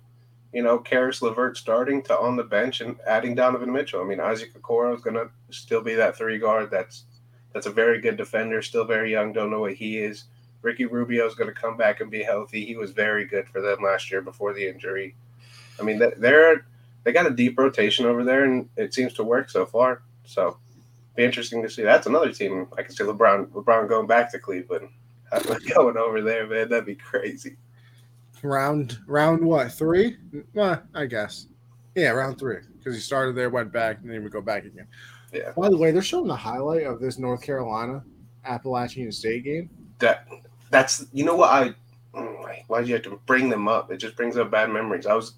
you 0.55 0.63
know, 0.63 0.77
Caris 0.77 1.21
LeVert 1.21 1.57
starting 1.57 2.01
to 2.03 2.17
on 2.17 2.37
the 2.37 2.43
bench 2.43 2.79
and 2.79 2.95
adding 3.05 3.35
Donovan 3.35 3.73
Mitchell. 3.73 3.99
I 3.99 4.05
mean, 4.05 4.21
Isaac 4.21 4.53
Okoro 4.53 4.95
is 4.95 5.01
going 5.01 5.17
to 5.17 5.29
still 5.49 5.81
be 5.81 5.95
that 5.95 6.15
three 6.15 6.39
guard. 6.39 6.71
That's 6.71 7.03
that's 7.53 7.65
a 7.65 7.71
very 7.71 7.99
good 7.99 8.15
defender. 8.15 8.61
Still 8.61 8.85
very 8.85 9.11
young. 9.11 9.33
Don't 9.33 9.51
know 9.51 9.59
what 9.59 9.73
he 9.73 9.97
is. 9.97 10.23
Ricky 10.61 10.85
Rubio 10.85 11.27
is 11.27 11.35
going 11.35 11.53
to 11.53 11.61
come 11.61 11.75
back 11.75 11.99
and 11.99 12.09
be 12.09 12.23
healthy. 12.23 12.65
He 12.65 12.77
was 12.77 12.91
very 12.91 13.25
good 13.25 13.49
for 13.49 13.59
them 13.59 13.83
last 13.83 14.09
year 14.09 14.21
before 14.21 14.53
the 14.53 14.65
injury. 14.65 15.17
I 15.77 15.83
mean, 15.83 15.99
they're 15.99 16.65
they 17.03 17.11
got 17.11 17.27
a 17.27 17.31
deep 17.31 17.59
rotation 17.59 18.05
over 18.05 18.23
there, 18.23 18.45
and 18.45 18.69
it 18.77 18.93
seems 18.93 19.11
to 19.15 19.25
work 19.25 19.49
so 19.49 19.65
far. 19.65 20.03
So, 20.23 20.57
be 21.17 21.25
interesting 21.25 21.63
to 21.63 21.69
see. 21.69 21.83
That's 21.83 22.07
another 22.07 22.31
team 22.31 22.69
I 22.77 22.81
can 22.81 22.95
see 22.95 23.03
LeBron 23.03 23.49
LeBron 23.49 23.89
going 23.89 24.07
back 24.07 24.31
to 24.31 24.39
Cleveland, 24.39 24.87
going 25.75 25.97
over 25.97 26.21
there, 26.21 26.47
man. 26.47 26.69
That'd 26.69 26.85
be 26.85 26.95
crazy 26.95 27.57
round 28.45 28.99
round 29.07 29.43
what 29.43 29.71
three? 29.71 30.17
Well, 30.53 30.81
I 30.93 31.05
guess. 31.05 31.47
Yeah, 31.95 32.09
round 32.09 32.37
three 32.37 32.59
because 32.77 32.95
he 32.95 33.01
started 33.01 33.35
there, 33.35 33.49
went 33.49 33.71
back, 33.71 33.99
and 33.99 34.09
then 34.09 34.17
he 34.17 34.23
would 34.23 34.31
go 34.31 34.41
back 34.41 34.65
again. 34.65 34.87
Yeah. 35.33 35.51
By 35.57 35.69
the 35.69 35.77
way, 35.77 35.91
they're 35.91 36.01
showing 36.01 36.27
the 36.27 36.35
highlight 36.35 36.83
of 36.83 36.99
this 36.99 37.17
North 37.17 37.41
Carolina 37.41 38.03
Appalachian 38.45 39.11
State 39.11 39.43
game. 39.43 39.69
That 39.99 40.27
that's 40.69 41.05
you 41.13 41.25
know 41.25 41.35
what 41.35 41.49
I 41.51 41.73
mm, 42.13 42.63
why 42.67 42.79
did 42.79 42.89
you 42.89 42.95
have 42.95 43.03
to 43.03 43.19
bring 43.25 43.49
them 43.49 43.67
up? 43.67 43.91
It 43.91 43.97
just 43.97 44.15
brings 44.15 44.37
up 44.37 44.51
bad 44.51 44.69
memories. 44.69 45.05
I 45.05 45.13
was 45.13 45.33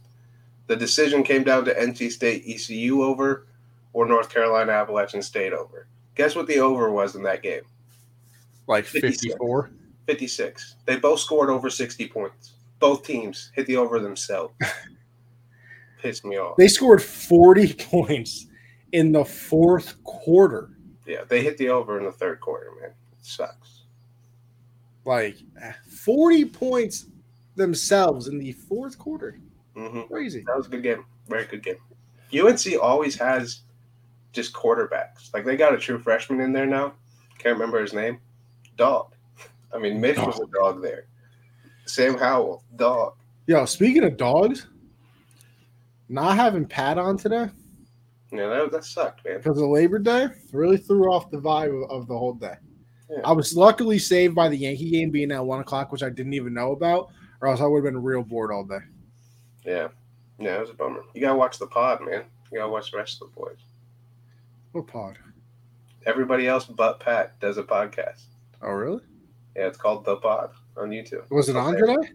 the 0.68 0.76
decision 0.76 1.24
came 1.24 1.44
down 1.44 1.66
to 1.66 1.74
NC 1.74 2.12
State 2.12 2.44
ECU 2.46 3.04
over 3.04 3.48
or 3.94 4.06
North 4.06 4.30
Carolina 4.30 4.74
Appalachian 4.74 5.22
State 5.22 5.54
over. 5.54 5.88
Guess 6.16 6.36
what 6.36 6.48
the 6.48 6.60
over 6.60 6.92
was 6.92 7.16
in 7.16 7.24
that 7.24 7.42
game? 7.44 7.62
Like 8.68 8.86
54? 8.86 9.72
56. 10.08 10.76
They 10.86 10.98
both 10.98 11.20
scored 11.20 11.50
over 11.50 11.70
60 11.70 12.08
points 12.10 12.54
both 12.80 13.06
teams 13.06 13.52
hit 13.56 13.66
the 13.68 13.78
over 13.78 14.00
themselves. 14.00 14.54
Pissed 16.02 16.26
me 16.26 16.38
off. 16.38 16.58
They 16.58 16.68
scored 16.68 17.02
40 17.02 17.74
points 17.74 18.48
in 18.92 19.12
the 19.12 19.26
fourth 19.26 20.02
quarter. 20.04 20.70
Yeah, 21.06 21.24
they 21.28 21.42
hit 21.42 21.58
the 21.58 21.70
over 21.70 21.98
in 21.98 22.06
the 22.06 22.12
third 22.12 22.40
quarter, 22.40 22.72
man. 22.80 22.92
It 22.92 23.26
sucks. 23.26 23.84
Like 25.06 25.38
40 25.88 26.46
points 26.46 27.08
themselves 27.56 28.28
in 28.28 28.38
the 28.38 28.52
fourth 28.52 29.00
quarter. 29.00 29.40
Mm-hmm. 29.76 30.02
Crazy. 30.02 30.44
That 30.46 30.58
was 30.58 30.68
a 30.68 30.70
good 30.70 30.84
game. 30.84 31.06
Very 31.28 31.46
good 31.46 31.64
game. 31.64 31.78
UNC 32.34 32.82
always 32.82 33.16
has 33.16 33.62
just 34.34 34.54
quarterbacks. 34.54 35.34
Like 35.34 35.46
they 35.46 35.56
got 35.56 35.74
a 35.74 35.78
true 35.78 35.98
freshman 35.98 36.42
in 36.42 36.52
there 36.52 36.66
now. 36.66 36.94
Can't 37.40 37.56
remember 37.56 37.82
his 37.82 37.94
name. 37.94 38.20
Dog. 38.76 39.14
I 39.74 39.78
mean, 39.78 40.00
Mitch 40.00 40.18
dog. 40.18 40.28
was 40.28 40.40
a 40.40 40.48
dog 40.54 40.82
there. 40.82 41.06
Sam 41.88 42.18
Howell, 42.18 42.64
dog. 42.76 43.14
Yo, 43.48 43.66
speaking 43.66 44.04
of 44.04 44.18
dogs, 44.18 44.68
not 46.10 46.36
having 46.36 46.66
Pat 46.66 46.98
on 46.98 47.18
today. 47.18 47.50
Yeah, 48.32 48.48
that, 48.48 48.72
that 48.72 48.84
sucked, 48.84 49.26
man. 49.26 49.38
Because 49.38 49.58
of 49.62 49.70
Labor 49.70 50.00
Day, 50.00 50.28
really 50.52 50.78
threw 50.78 51.12
off 51.12 51.32
the 51.32 51.38
vibe 51.40 51.84
of, 51.84 51.90
of 51.90 52.08
the 52.08 52.18
whole 52.18 52.34
day. 52.34 52.56
Yeah. 53.10 53.22
I 53.24 53.32
was 53.32 53.56
luckily 53.56 54.00
saved 54.00 54.36
by 54.36 54.50
the 54.50 54.58
Yankee 54.58 54.92
game 54.92 55.12
being 55.12 55.32
at 55.32 55.46
one 55.46 55.62
o'clock, 55.62 55.94
which 55.94 56.04
I 56.04 56.10
didn't 56.10 56.34
even 56.34 56.54
know 56.54 56.74
about, 56.74 57.10
or 57.40 57.48
else 57.48 57.62
I 57.62 57.66
would 57.66 57.86
have 57.86 57.94
been 57.94 58.04
real 58.04 58.22
bored 58.22 58.52
all 58.52 58.66
day. 58.66 58.80
Yeah, 59.66 59.88
yeah, 60.40 60.58
it 60.58 60.62
was 60.62 60.70
a 60.70 60.74
bummer. 60.74 61.04
You 61.14 61.22
gotta 61.22 61.38
watch 61.38 61.58
the 61.58 61.68
pod, 61.68 62.02
man. 62.02 62.24
You 62.52 62.60
gotta 62.60 62.72
watch 62.72 62.92
the 62.92 62.98
rest 62.98 63.22
of 63.22 63.30
the 63.30 63.40
boys. 63.40 63.60
What 64.74 64.88
pod? 64.88 65.18
Everybody 66.06 66.48
else 66.48 66.66
but 66.66 67.00
Pat 67.00 67.40
does 67.40 67.58
a 67.58 67.64
podcast. 67.64 68.24
Oh, 68.62 68.72
really? 68.72 69.02
Yeah, 69.56 69.68
it's 69.68 69.78
called 69.78 70.06
The 70.06 70.18
Pod 70.18 70.52
on 70.78 70.90
YouTube. 70.90 71.30
Was 71.30 71.50
it 71.50 71.56
on 71.56 71.76
today? 71.76 72.12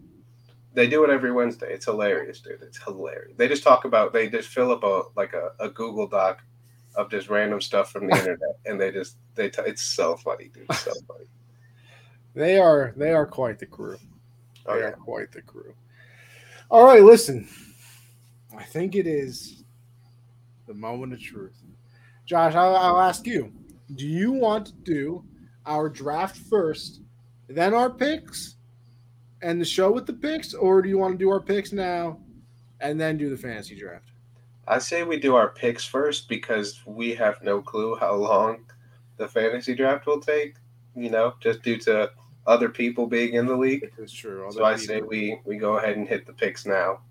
They 0.73 0.87
do 0.87 1.03
it 1.03 1.09
every 1.09 1.31
Wednesday. 1.31 1.71
It's 1.71 1.85
hilarious, 1.85 2.39
dude. 2.39 2.61
It's 2.61 2.81
hilarious. 2.83 3.35
They 3.37 3.47
just 3.47 3.63
talk 3.63 3.85
about 3.85 4.11
they 4.11 4.29
just 4.29 4.49
fill 4.49 4.71
up 4.71 4.83
a 4.83 5.03
like 5.15 5.33
a, 5.33 5.51
a 5.59 5.69
Google 5.69 6.07
Doc 6.07 6.41
of 6.95 7.09
just 7.11 7.29
random 7.29 7.61
stuff 7.61 7.91
from 7.91 8.07
the 8.07 8.15
internet, 8.17 8.57
and 8.65 8.79
they 8.79 8.91
just 8.91 9.17
they 9.35 9.49
t- 9.49 9.61
it's 9.65 9.83
so 9.83 10.15
funny, 10.15 10.49
dude. 10.53 10.65
It's 10.69 10.79
so 10.79 10.93
funny. 11.07 11.25
They 12.33 12.57
are 12.57 12.93
they 12.97 13.11
are 13.11 13.27
quite 13.27 13.59
the 13.59 13.65
crew. 13.65 13.97
Oh, 14.65 14.73
they 14.73 14.79
yeah. 14.79 14.87
are 14.87 14.91
quite 14.93 15.31
the 15.31 15.41
crew. 15.41 15.73
All 16.71 16.85
right, 16.85 17.03
listen. 17.03 17.47
I 18.57 18.63
think 18.63 18.95
it 18.95 19.07
is 19.07 19.63
the 20.67 20.73
moment 20.73 21.13
of 21.13 21.21
truth. 21.21 21.59
Josh, 22.25 22.55
I'll, 22.55 22.75
I'll 22.75 23.01
ask 23.01 23.27
you: 23.27 23.51
Do 23.95 24.07
you 24.07 24.31
want 24.31 24.67
to 24.67 24.73
do 24.73 25.23
our 25.65 25.89
draft 25.89 26.37
first 26.49 27.01
then 27.47 27.73
our 27.73 27.89
picks 27.89 28.55
and 29.41 29.59
the 29.59 29.65
show 29.65 29.91
with 29.91 30.05
the 30.05 30.13
picks, 30.13 30.53
or 30.53 30.81
do 30.81 30.89
you 30.89 30.97
want 30.97 31.13
to 31.13 31.17
do 31.17 31.29
our 31.29 31.41
picks 31.41 31.71
now 31.71 32.19
and 32.79 32.99
then 32.99 33.17
do 33.17 33.29
the 33.29 33.37
fantasy 33.37 33.77
draft? 33.77 34.09
I 34.67 34.79
say 34.79 35.03
we 35.03 35.19
do 35.19 35.35
our 35.35 35.49
picks 35.49 35.83
first 35.83 36.29
because 36.29 36.81
we 36.85 37.13
have 37.15 37.41
no 37.43 37.61
clue 37.61 37.95
how 37.95 38.15
long 38.15 38.65
the 39.17 39.27
fantasy 39.27 39.75
draft 39.75 40.05
will 40.05 40.21
take. 40.21 40.55
You 40.95 41.09
know, 41.09 41.33
just 41.39 41.63
due 41.63 41.77
to 41.79 42.11
other 42.45 42.69
people 42.69 43.07
being 43.07 43.33
in 43.33 43.45
the 43.45 43.55
league. 43.55 43.91
It's 43.97 44.13
true. 44.13 44.47
So 44.51 44.63
I 44.63 44.75
say 44.75 45.01
we 45.01 45.39
we 45.43 45.57
go 45.57 45.77
ahead 45.77 45.97
and 45.97 46.07
hit 46.07 46.25
the 46.25 46.33
picks 46.33 46.65
now. 46.65 47.01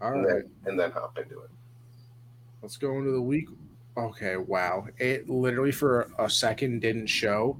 All 0.00 0.12
and 0.12 0.24
right. 0.24 0.42
Then, 0.64 0.70
and 0.70 0.80
then 0.80 0.92
hop 0.92 1.18
into 1.18 1.40
it. 1.40 1.50
Let's 2.62 2.76
go 2.76 2.96
into 2.98 3.10
the 3.10 3.22
week. 3.22 3.48
Okay, 3.96 4.36
wow. 4.36 4.86
It 4.98 5.28
literally 5.28 5.72
for 5.72 6.10
a 6.18 6.28
second 6.28 6.80
didn't 6.80 7.06
show 7.06 7.58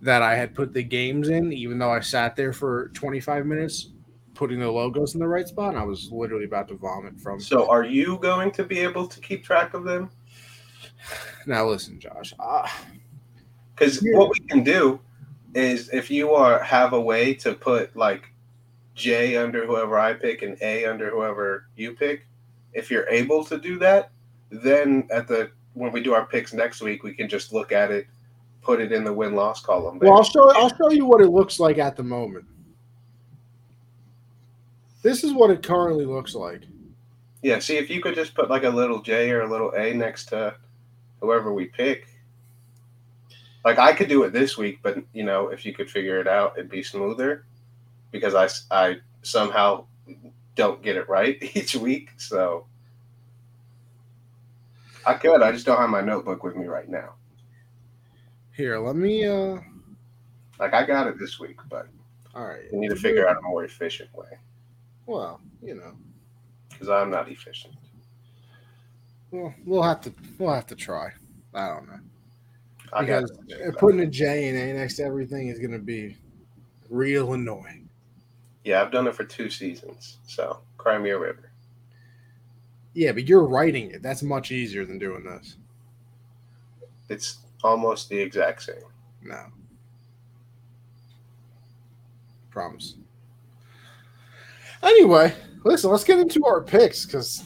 that 0.00 0.22
I 0.22 0.34
had 0.36 0.54
put 0.54 0.72
the 0.72 0.82
games 0.82 1.28
in, 1.28 1.52
even 1.52 1.78
though 1.78 1.90
I 1.90 2.00
sat 2.00 2.36
there 2.36 2.52
for 2.52 2.88
25 2.94 3.46
minutes 3.46 3.90
putting 4.34 4.60
the 4.60 4.70
logos 4.70 5.14
in 5.14 5.20
the 5.20 5.26
right 5.26 5.48
spot. 5.48 5.70
And 5.70 5.78
I 5.78 5.82
was 5.82 6.10
literally 6.12 6.44
about 6.44 6.68
to 6.68 6.74
vomit 6.74 7.20
from. 7.20 7.40
So, 7.40 7.68
are 7.68 7.84
you 7.84 8.18
going 8.18 8.52
to 8.52 8.64
be 8.64 8.78
able 8.78 9.08
to 9.08 9.20
keep 9.20 9.44
track 9.44 9.74
of 9.74 9.84
them? 9.84 10.10
Now, 11.46 11.66
listen, 11.66 11.98
Josh. 11.98 12.32
Because 13.74 13.98
uh, 13.98 14.02
yeah. 14.04 14.18
what 14.18 14.30
we 14.30 14.38
can 14.46 14.62
do 14.62 15.00
is 15.54 15.88
if 15.90 16.10
you 16.10 16.32
are 16.32 16.62
have 16.62 16.92
a 16.92 17.00
way 17.00 17.34
to 17.34 17.54
put 17.54 17.96
like 17.96 18.30
J 18.94 19.36
under 19.36 19.66
whoever 19.66 19.98
I 19.98 20.12
pick 20.12 20.42
and 20.42 20.56
A 20.60 20.84
under 20.84 21.10
whoever 21.10 21.66
you 21.74 21.92
pick, 21.94 22.26
if 22.74 22.90
you're 22.90 23.08
able 23.08 23.44
to 23.44 23.58
do 23.58 23.78
that, 23.78 24.10
then 24.50 25.08
at 25.10 25.26
the 25.26 25.50
when 25.74 25.90
we 25.90 26.02
do 26.02 26.14
our 26.14 26.26
picks 26.26 26.52
next 26.52 26.80
week, 26.80 27.02
we 27.02 27.14
can 27.14 27.28
just 27.28 27.52
look 27.52 27.72
at 27.72 27.90
it 27.90 28.06
put 28.68 28.82
it 28.82 28.92
in 28.92 29.02
the 29.02 29.12
win 29.12 29.34
loss 29.34 29.62
column. 29.62 29.98
There. 29.98 30.10
Well, 30.10 30.18
I'll 30.18 30.24
show 30.24 30.50
I'll 30.50 30.68
show 30.76 30.90
you 30.90 31.06
what 31.06 31.22
it 31.22 31.28
looks 31.28 31.58
like 31.58 31.78
at 31.78 31.96
the 31.96 32.02
moment. 32.02 32.44
This 35.00 35.24
is 35.24 35.32
what 35.32 35.50
it 35.50 35.62
currently 35.62 36.04
looks 36.04 36.34
like. 36.34 36.64
Yeah, 37.40 37.60
see 37.60 37.78
if 37.78 37.88
you 37.88 38.02
could 38.02 38.14
just 38.14 38.34
put 38.34 38.50
like 38.50 38.64
a 38.64 38.68
little 38.68 39.00
J 39.00 39.30
or 39.30 39.40
a 39.40 39.50
little 39.50 39.70
A 39.70 39.94
next 39.94 40.26
to 40.26 40.54
whoever 41.22 41.50
we 41.54 41.64
pick. 41.64 42.08
Like 43.64 43.78
I 43.78 43.94
could 43.94 44.10
do 44.10 44.24
it 44.24 44.34
this 44.34 44.58
week, 44.58 44.80
but 44.82 44.98
you 45.14 45.24
know, 45.24 45.48
if 45.48 45.64
you 45.64 45.72
could 45.72 45.90
figure 45.90 46.20
it 46.20 46.28
out, 46.28 46.52
it'd 46.58 46.70
be 46.70 46.82
smoother 46.82 47.46
because 48.10 48.34
I 48.34 48.50
I 48.70 48.96
somehow 49.22 49.86
don't 50.56 50.82
get 50.82 50.96
it 50.96 51.08
right 51.08 51.38
each 51.54 51.74
week. 51.74 52.10
So 52.18 52.66
I 55.06 55.14
could. 55.14 55.40
I 55.40 55.52
just 55.52 55.64
don't 55.64 55.78
have 55.78 55.88
my 55.88 56.02
notebook 56.02 56.44
with 56.44 56.54
me 56.54 56.66
right 56.66 56.88
now. 56.88 57.14
Here, 58.58 58.76
let 58.76 58.96
me 58.96 59.24
uh 59.24 59.58
like 60.58 60.74
I 60.74 60.84
got 60.84 61.06
it 61.06 61.16
this 61.16 61.38
week, 61.38 61.58
but 61.70 61.86
all 62.34 62.44
right. 62.44 62.64
We 62.72 62.80
need 62.80 62.90
to 62.90 62.96
figure 62.96 63.28
out 63.28 63.38
a 63.38 63.42
more 63.42 63.62
efficient 63.62 64.12
way. 64.16 64.26
Well, 65.06 65.40
you 65.62 65.76
know. 65.76 65.92
Because 66.68 66.88
I'm 66.88 67.08
not 67.08 67.30
efficient. 67.30 67.74
Well, 69.30 69.54
we'll 69.64 69.84
have 69.84 70.00
to 70.00 70.12
we'll 70.40 70.52
have 70.52 70.66
to 70.66 70.74
try. 70.74 71.12
I 71.54 71.68
don't 71.68 71.86
know 71.86 72.00
I 72.92 73.04
got 73.04 73.30
because 73.46 73.76
putting 73.76 74.00
a 74.00 74.06
J 74.06 74.48
and 74.48 74.58
A 74.58 74.72
next 74.72 74.96
to 74.96 75.04
everything 75.04 75.48
is 75.48 75.60
going 75.60 75.70
to 75.70 75.78
be 75.78 76.16
real 76.90 77.34
annoying. 77.34 77.88
yeah, 78.64 78.82
I've 78.82 78.90
done 78.90 79.06
it 79.06 79.14
for 79.14 79.22
two 79.22 79.50
seasons. 79.50 80.16
So 80.26 80.58
Crimea 80.78 81.16
River. 81.16 81.52
Yeah, 82.94 83.12
but 83.12 83.28
you're 83.28 83.46
writing 83.46 83.92
it. 83.92 84.02
That's 84.02 84.24
much 84.24 84.50
easier 84.50 84.84
than 84.84 84.98
doing 84.98 85.22
this. 85.22 85.56
It's 87.08 87.38
almost 87.62 88.08
the 88.08 88.18
exact 88.18 88.62
same. 88.62 88.76
No. 89.22 89.46
Promise. 92.50 92.94
Anyway, 94.82 95.34
listen, 95.64 95.90
let's 95.90 96.04
get 96.04 96.18
into 96.18 96.44
our 96.46 96.62
picks 96.62 97.04
because 97.04 97.44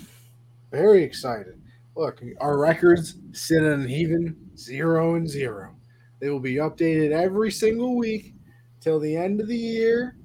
very 0.71 1.03
excited. 1.03 1.61
Look, 1.95 2.23
our 2.41 2.59
records 2.59 3.17
sit 3.33 3.63
at 3.63 3.73
an 3.73 3.89
even 3.91 4.37
zero 4.57 5.15
and 5.17 5.29
zero. 5.29 5.75
They 6.19 6.31
will 6.31 6.41
be 6.41 6.55
updated 6.55 7.13
every 7.13 7.51
single 7.51 7.97
week 7.97 8.35
till 8.81 8.99
the 9.01 9.17
end 9.17 9.41
of 9.41 9.49
the 9.49 9.57
year, 9.57 10.17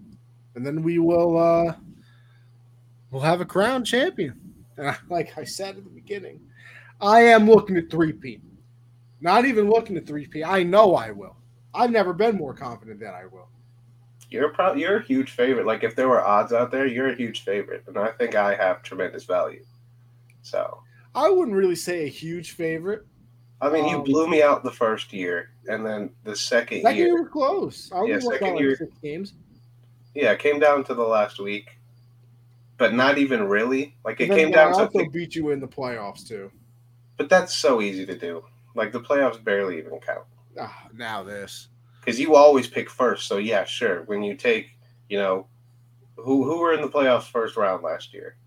and 0.55 0.65
then 0.65 0.83
we 0.83 0.99
will 0.99 1.37
uh 1.37 1.73
we'll 3.11 3.21
have 3.21 3.41
a 3.41 3.45
crown 3.45 3.83
champion. 3.83 4.39
And 4.77 4.97
like 5.09 5.37
I 5.37 5.43
said 5.43 5.77
at 5.77 5.83
the 5.83 5.89
beginning, 5.89 6.39
I 7.01 7.21
am 7.21 7.49
looking 7.49 7.75
to 7.75 7.87
three-peat. 7.87 8.41
Not 9.21 9.45
even 9.45 9.69
looking 9.69 9.95
to 9.95 10.01
three-peat. 10.01 10.45
I 10.45 10.63
know 10.63 10.95
I 10.95 11.11
will. 11.11 11.35
I've 11.73 11.91
never 11.91 12.13
been 12.13 12.35
more 12.37 12.53
confident 12.53 12.99
that 13.01 13.13
I 13.13 13.25
will. 13.25 13.47
You're 14.29 14.49
probably 14.49 14.81
you're 14.81 14.97
a 14.97 15.03
huge 15.03 15.31
favorite. 15.31 15.65
Like 15.65 15.83
if 15.83 15.95
there 15.95 16.09
were 16.09 16.25
odds 16.25 16.51
out 16.51 16.69
there, 16.71 16.85
you're 16.85 17.09
a 17.09 17.15
huge 17.15 17.43
favorite, 17.45 17.83
and 17.87 17.97
I 17.97 18.09
think 18.11 18.35
I 18.35 18.55
have 18.55 18.83
tremendous 18.83 19.23
value. 19.23 19.63
So 20.41 20.81
I 21.15 21.29
wouldn't 21.29 21.55
really 21.55 21.75
say 21.75 22.03
a 22.05 22.09
huge 22.09 22.51
favorite. 22.51 23.05
I 23.61 23.69
mean, 23.69 23.87
you 23.87 23.97
Um, 23.97 24.03
blew 24.03 24.27
me 24.27 24.43
out 24.43 24.63
the 24.63 24.71
first 24.71 25.13
year, 25.13 25.49
and 25.67 25.85
then 25.85 26.11
the 26.25 26.35
second 26.35 26.81
Second 26.81 26.97
year 26.97 27.07
year, 27.07 27.21
was 27.23 27.31
close. 27.31 27.91
I 27.91 28.03
Yeah, 28.03 28.19
second 28.19 28.57
year- 28.57 28.75
six 28.75 28.91
games. 29.01 29.33
yeah, 30.13 30.31
it 30.33 30.39
came 30.39 30.59
down 30.59 30.83
to 30.85 30.93
the 30.93 31.03
last 31.07 31.39
week, 31.39 31.77
but 32.77 32.93
not 32.93 33.17
even 33.17 33.47
really. 33.47 33.95
Like 34.03 34.19
it 34.19 34.29
came 34.29 34.49
I 34.49 34.51
down 34.51 34.73
to, 34.73 34.79
also 34.79 35.05
beat 35.09 35.35
you 35.35 35.51
in 35.51 35.59
the 35.61 35.67
playoffs 35.67 36.27
too. 36.27 36.51
but 37.17 37.29
that's 37.29 37.55
so 37.55 37.81
easy 37.81 38.05
to 38.05 38.15
do. 38.17 38.43
Like 38.77 38.93
the 38.93 39.01
playoffs 39.01 39.43
barely 39.43 39.79
even 39.79 39.99
count 39.99 40.25
Ah, 40.59 40.87
now 40.93 41.23
this. 41.23 41.67
because 41.99 42.19
you 42.19 42.35
always 42.35 42.67
pick 42.67 42.89
first. 42.89 43.27
So 43.27 43.37
yeah, 43.37 43.65
sure. 43.65 44.03
When 44.03 44.23
you 44.23 44.35
take, 44.35 44.77
you 45.09 45.17
know, 45.17 45.47
who 46.15 46.45
who 46.45 46.59
were 46.59 46.73
in 46.73 46.81
the 46.81 46.87
playoffs 46.87 47.29
first 47.29 47.57
round 47.57 47.83
last 47.83 48.13
year? 48.13 48.37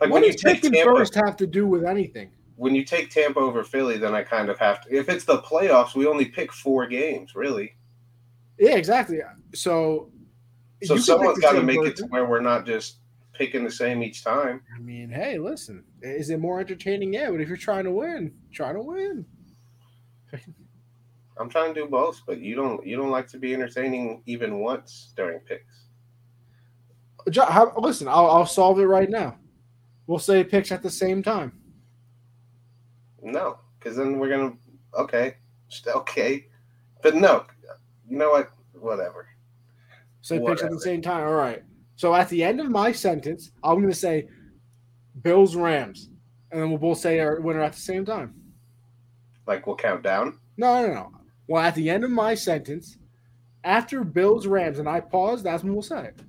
Like 0.00 0.10
what 0.10 0.22
when 0.22 0.30
you 0.30 0.32
take 0.32 0.62
Tampa, 0.62 0.82
first 0.96 1.14
have 1.14 1.36
to 1.38 1.46
do 1.46 1.66
with 1.66 1.84
anything? 1.84 2.30
when 2.56 2.74
you 2.74 2.84
take 2.84 3.08
Tampa 3.10 3.40
over 3.40 3.64
Philly, 3.64 3.96
then 3.96 4.14
I 4.14 4.22
kind 4.22 4.50
of 4.50 4.58
have 4.58 4.82
to. 4.82 4.94
If 4.94 5.08
it's 5.08 5.24
the 5.24 5.38
playoffs, 5.38 5.94
we 5.94 6.06
only 6.06 6.26
pick 6.26 6.52
four 6.52 6.86
games, 6.86 7.34
really. 7.34 7.74
Yeah, 8.58 8.76
exactly. 8.76 9.20
So, 9.54 10.10
So 10.82 10.98
someone's 10.98 11.38
got 11.38 11.52
to 11.52 11.62
make 11.62 11.80
it 11.80 11.96
to 11.96 12.04
where 12.08 12.26
we're 12.26 12.42
not 12.42 12.66
just 12.66 12.96
picking 13.40 13.64
the 13.64 13.70
same 13.70 14.02
each 14.02 14.22
time. 14.22 14.60
I 14.76 14.78
mean, 14.80 15.08
hey, 15.08 15.38
listen, 15.38 15.82
is 16.02 16.28
it 16.28 16.38
more 16.38 16.60
entertaining? 16.60 17.14
Yeah, 17.14 17.30
but 17.30 17.40
if 17.40 17.48
you're 17.48 17.56
trying 17.56 17.84
to 17.84 17.90
win, 17.90 18.34
try 18.52 18.74
to 18.74 18.82
win. 18.82 19.24
I'm 21.38 21.48
trying 21.48 21.72
to 21.72 21.80
do 21.80 21.86
both, 21.88 22.20
but 22.26 22.38
you 22.38 22.54
don't. 22.54 22.86
You 22.86 22.96
don't 22.98 23.10
like 23.10 23.26
to 23.28 23.38
be 23.38 23.54
entertaining 23.54 24.22
even 24.26 24.58
once 24.60 25.14
during 25.16 25.40
picks. 25.40 25.86
How- 27.34 27.72
Listen, 27.78 28.08
I'll, 28.08 28.30
I'll 28.30 28.44
solve 28.46 28.78
it 28.78 28.84
right 28.84 29.08
now. 29.08 29.38
We'll 30.06 30.18
say 30.18 30.44
picks 30.44 30.70
at 30.70 30.82
the 30.82 30.90
same 30.90 31.22
time. 31.22 31.58
No, 33.22 33.58
because 33.78 33.96
then 33.96 34.18
we're 34.18 34.28
gonna. 34.28 34.52
Okay, 34.98 35.36
okay, 35.86 36.46
but 37.02 37.14
no. 37.14 37.46
You 38.06 38.18
know 38.18 38.32
what? 38.32 38.50
Whatever. 38.74 39.28
Say 40.20 40.38
picks 40.40 40.62
at 40.62 40.70
the 40.70 40.80
same 40.80 41.00
time. 41.00 41.26
All 41.26 41.32
right. 41.32 41.62
So 42.00 42.14
at 42.14 42.30
the 42.30 42.42
end 42.42 42.60
of 42.60 42.70
my 42.70 42.92
sentence, 42.92 43.50
I'm 43.62 43.74
going 43.74 43.90
to 43.90 43.94
say 43.94 44.26
Bills 45.20 45.54
Rams, 45.54 46.08
and 46.50 46.58
then 46.58 46.70
we'll 46.70 46.78
both 46.78 46.96
say 46.96 47.20
our 47.20 47.38
winner 47.42 47.60
at 47.60 47.74
the 47.74 47.80
same 47.80 48.06
time. 48.06 48.32
Like 49.46 49.66
we'll 49.66 49.76
count 49.76 50.02
down. 50.02 50.38
No, 50.56 50.80
no, 50.80 50.94
no. 50.94 51.12
Well, 51.46 51.62
at 51.62 51.74
the 51.74 51.90
end 51.90 52.04
of 52.04 52.10
my 52.10 52.34
sentence, 52.34 52.96
after 53.64 54.02
Bills 54.02 54.46
Rams, 54.46 54.78
and 54.78 54.88
I 54.88 55.00
pause, 55.00 55.42
that's 55.42 55.62
when 55.62 55.74
we'll 55.74 55.82
say 55.82 56.06
it. 56.06 56.20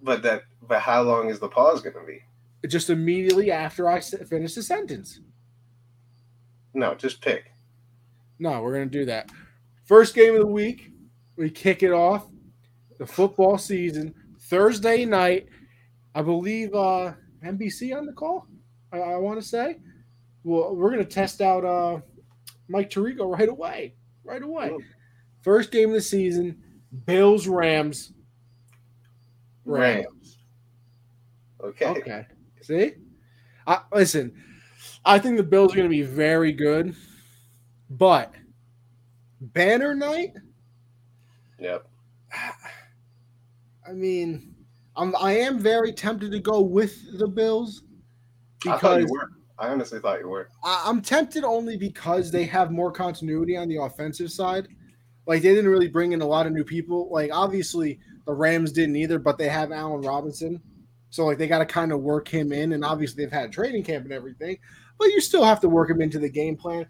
But 0.00 0.22
that. 0.22 0.44
But 0.62 0.78
how 0.78 1.02
long 1.02 1.28
is 1.28 1.40
the 1.40 1.48
pause 1.48 1.82
gonna 1.82 2.06
be? 2.06 2.22
Just 2.68 2.88
immediately 2.88 3.50
after 3.50 3.88
I 3.90 3.98
finish 3.98 4.54
the 4.54 4.62
sentence. 4.62 5.18
No, 6.72 6.94
just 6.94 7.20
pick. 7.20 7.50
No, 8.38 8.62
we're 8.62 8.74
going 8.74 8.88
to 8.88 8.98
do 8.98 9.06
that. 9.06 9.28
First 9.86 10.14
game 10.14 10.34
of 10.34 10.40
the 10.40 10.46
week, 10.46 10.92
we 11.36 11.50
kick 11.50 11.82
it 11.82 11.90
off. 11.90 12.28
The 12.98 13.06
football 13.06 13.58
season 13.58 14.14
Thursday 14.44 15.04
night. 15.04 15.48
I 16.14 16.22
believe 16.22 16.74
uh, 16.74 17.12
NBC 17.44 17.96
on 17.96 18.06
the 18.06 18.12
call. 18.12 18.46
I, 18.92 18.98
I 18.98 19.16
want 19.16 19.40
to 19.40 19.46
say. 19.46 19.78
Well, 20.44 20.74
we're 20.74 20.90
going 20.90 21.04
to 21.04 21.10
test 21.10 21.40
out 21.40 21.64
uh, 21.64 22.00
Mike 22.68 22.90
Tirico 22.90 23.36
right 23.36 23.48
away. 23.48 23.94
Right 24.24 24.42
away. 24.42 24.68
Ooh. 24.68 24.82
First 25.42 25.70
game 25.70 25.88
of 25.88 25.94
the 25.94 26.00
season. 26.00 26.62
Bills 27.06 27.48
Rams. 27.48 28.12
Rams. 29.64 30.38
Okay. 31.62 31.86
Okay. 31.86 32.26
See? 32.60 32.92
I, 33.66 33.80
listen, 33.92 34.32
I 35.04 35.18
think 35.18 35.36
the 35.36 35.42
Bills 35.42 35.72
are 35.72 35.76
going 35.76 35.88
to 35.88 35.96
be 35.96 36.02
very 36.02 36.52
good, 36.52 36.94
but 37.90 38.34
banner 39.40 39.94
night. 39.94 40.34
Yep. 41.58 41.88
I 43.86 43.92
mean, 43.92 44.54
I'm 44.96 45.14
I 45.16 45.32
am 45.32 45.58
very 45.58 45.92
tempted 45.92 46.32
to 46.32 46.40
go 46.40 46.60
with 46.60 47.18
the 47.18 47.28
Bills 47.28 47.82
I 48.66 48.78
thought 48.78 49.00
you 49.00 49.06
because 49.06 49.10
were. 49.10 49.30
I 49.58 49.68
honestly 49.68 50.00
thought 50.00 50.20
you 50.20 50.28
were. 50.28 50.48
I, 50.64 50.84
I'm 50.86 51.00
tempted 51.00 51.44
only 51.44 51.76
because 51.76 52.30
they 52.30 52.44
have 52.44 52.70
more 52.70 52.90
continuity 52.90 53.56
on 53.56 53.68
the 53.68 53.76
offensive 53.76 54.30
side. 54.30 54.68
Like 55.26 55.42
they 55.42 55.54
didn't 55.54 55.70
really 55.70 55.88
bring 55.88 56.12
in 56.12 56.22
a 56.22 56.26
lot 56.26 56.46
of 56.46 56.52
new 56.52 56.64
people. 56.64 57.08
Like 57.10 57.30
obviously 57.32 58.00
the 58.26 58.32
Rams 58.32 58.72
didn't 58.72 58.96
either, 58.96 59.18
but 59.18 59.38
they 59.38 59.48
have 59.48 59.72
Allen 59.72 60.02
Robinson, 60.02 60.60
so 61.10 61.24
like 61.26 61.38
they 61.38 61.46
got 61.46 61.58
to 61.58 61.66
kind 61.66 61.92
of 61.92 62.00
work 62.00 62.28
him 62.28 62.52
in. 62.52 62.72
And 62.72 62.84
obviously 62.84 63.24
they've 63.24 63.32
had 63.32 63.52
training 63.52 63.84
camp 63.84 64.04
and 64.04 64.12
everything, 64.12 64.58
but 64.98 65.06
you 65.06 65.20
still 65.20 65.44
have 65.44 65.60
to 65.60 65.68
work 65.68 65.90
him 65.90 66.00
into 66.00 66.18
the 66.18 66.28
game 66.28 66.56
plan. 66.56 66.86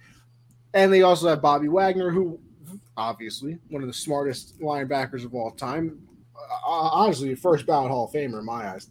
And 0.72 0.92
they 0.92 1.02
also 1.02 1.28
have 1.28 1.42
Bobby 1.42 1.68
Wagner, 1.68 2.10
who 2.10 2.40
obviously 2.96 3.58
one 3.68 3.82
of 3.82 3.88
the 3.88 3.94
smartest 3.94 4.60
linebackers 4.60 5.24
of 5.24 5.34
all 5.34 5.52
time. 5.52 6.00
Uh, 6.36 6.66
honestly, 6.68 7.34
first 7.34 7.66
ballot 7.66 7.90
Hall 7.90 8.06
of 8.06 8.12
Famer 8.12 8.40
in 8.40 8.44
my 8.44 8.68
eyes. 8.70 8.90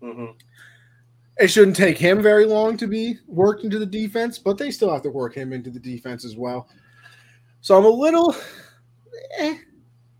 hmm 0.00 0.26
It 1.38 1.48
shouldn't 1.48 1.76
take 1.76 1.98
him 1.98 2.22
very 2.22 2.44
long 2.44 2.76
to 2.76 2.86
be 2.86 3.16
worked 3.26 3.64
into 3.64 3.78
the 3.78 3.86
defense, 3.86 4.38
but 4.38 4.58
they 4.58 4.70
still 4.70 4.92
have 4.92 5.02
to 5.02 5.10
work 5.10 5.34
him 5.34 5.52
into 5.52 5.70
the 5.70 5.80
defense 5.80 6.24
as 6.24 6.36
well. 6.36 6.68
So 7.60 7.76
I'm 7.78 7.84
a 7.84 7.88
little, 7.88 8.34
eh, 9.38 9.56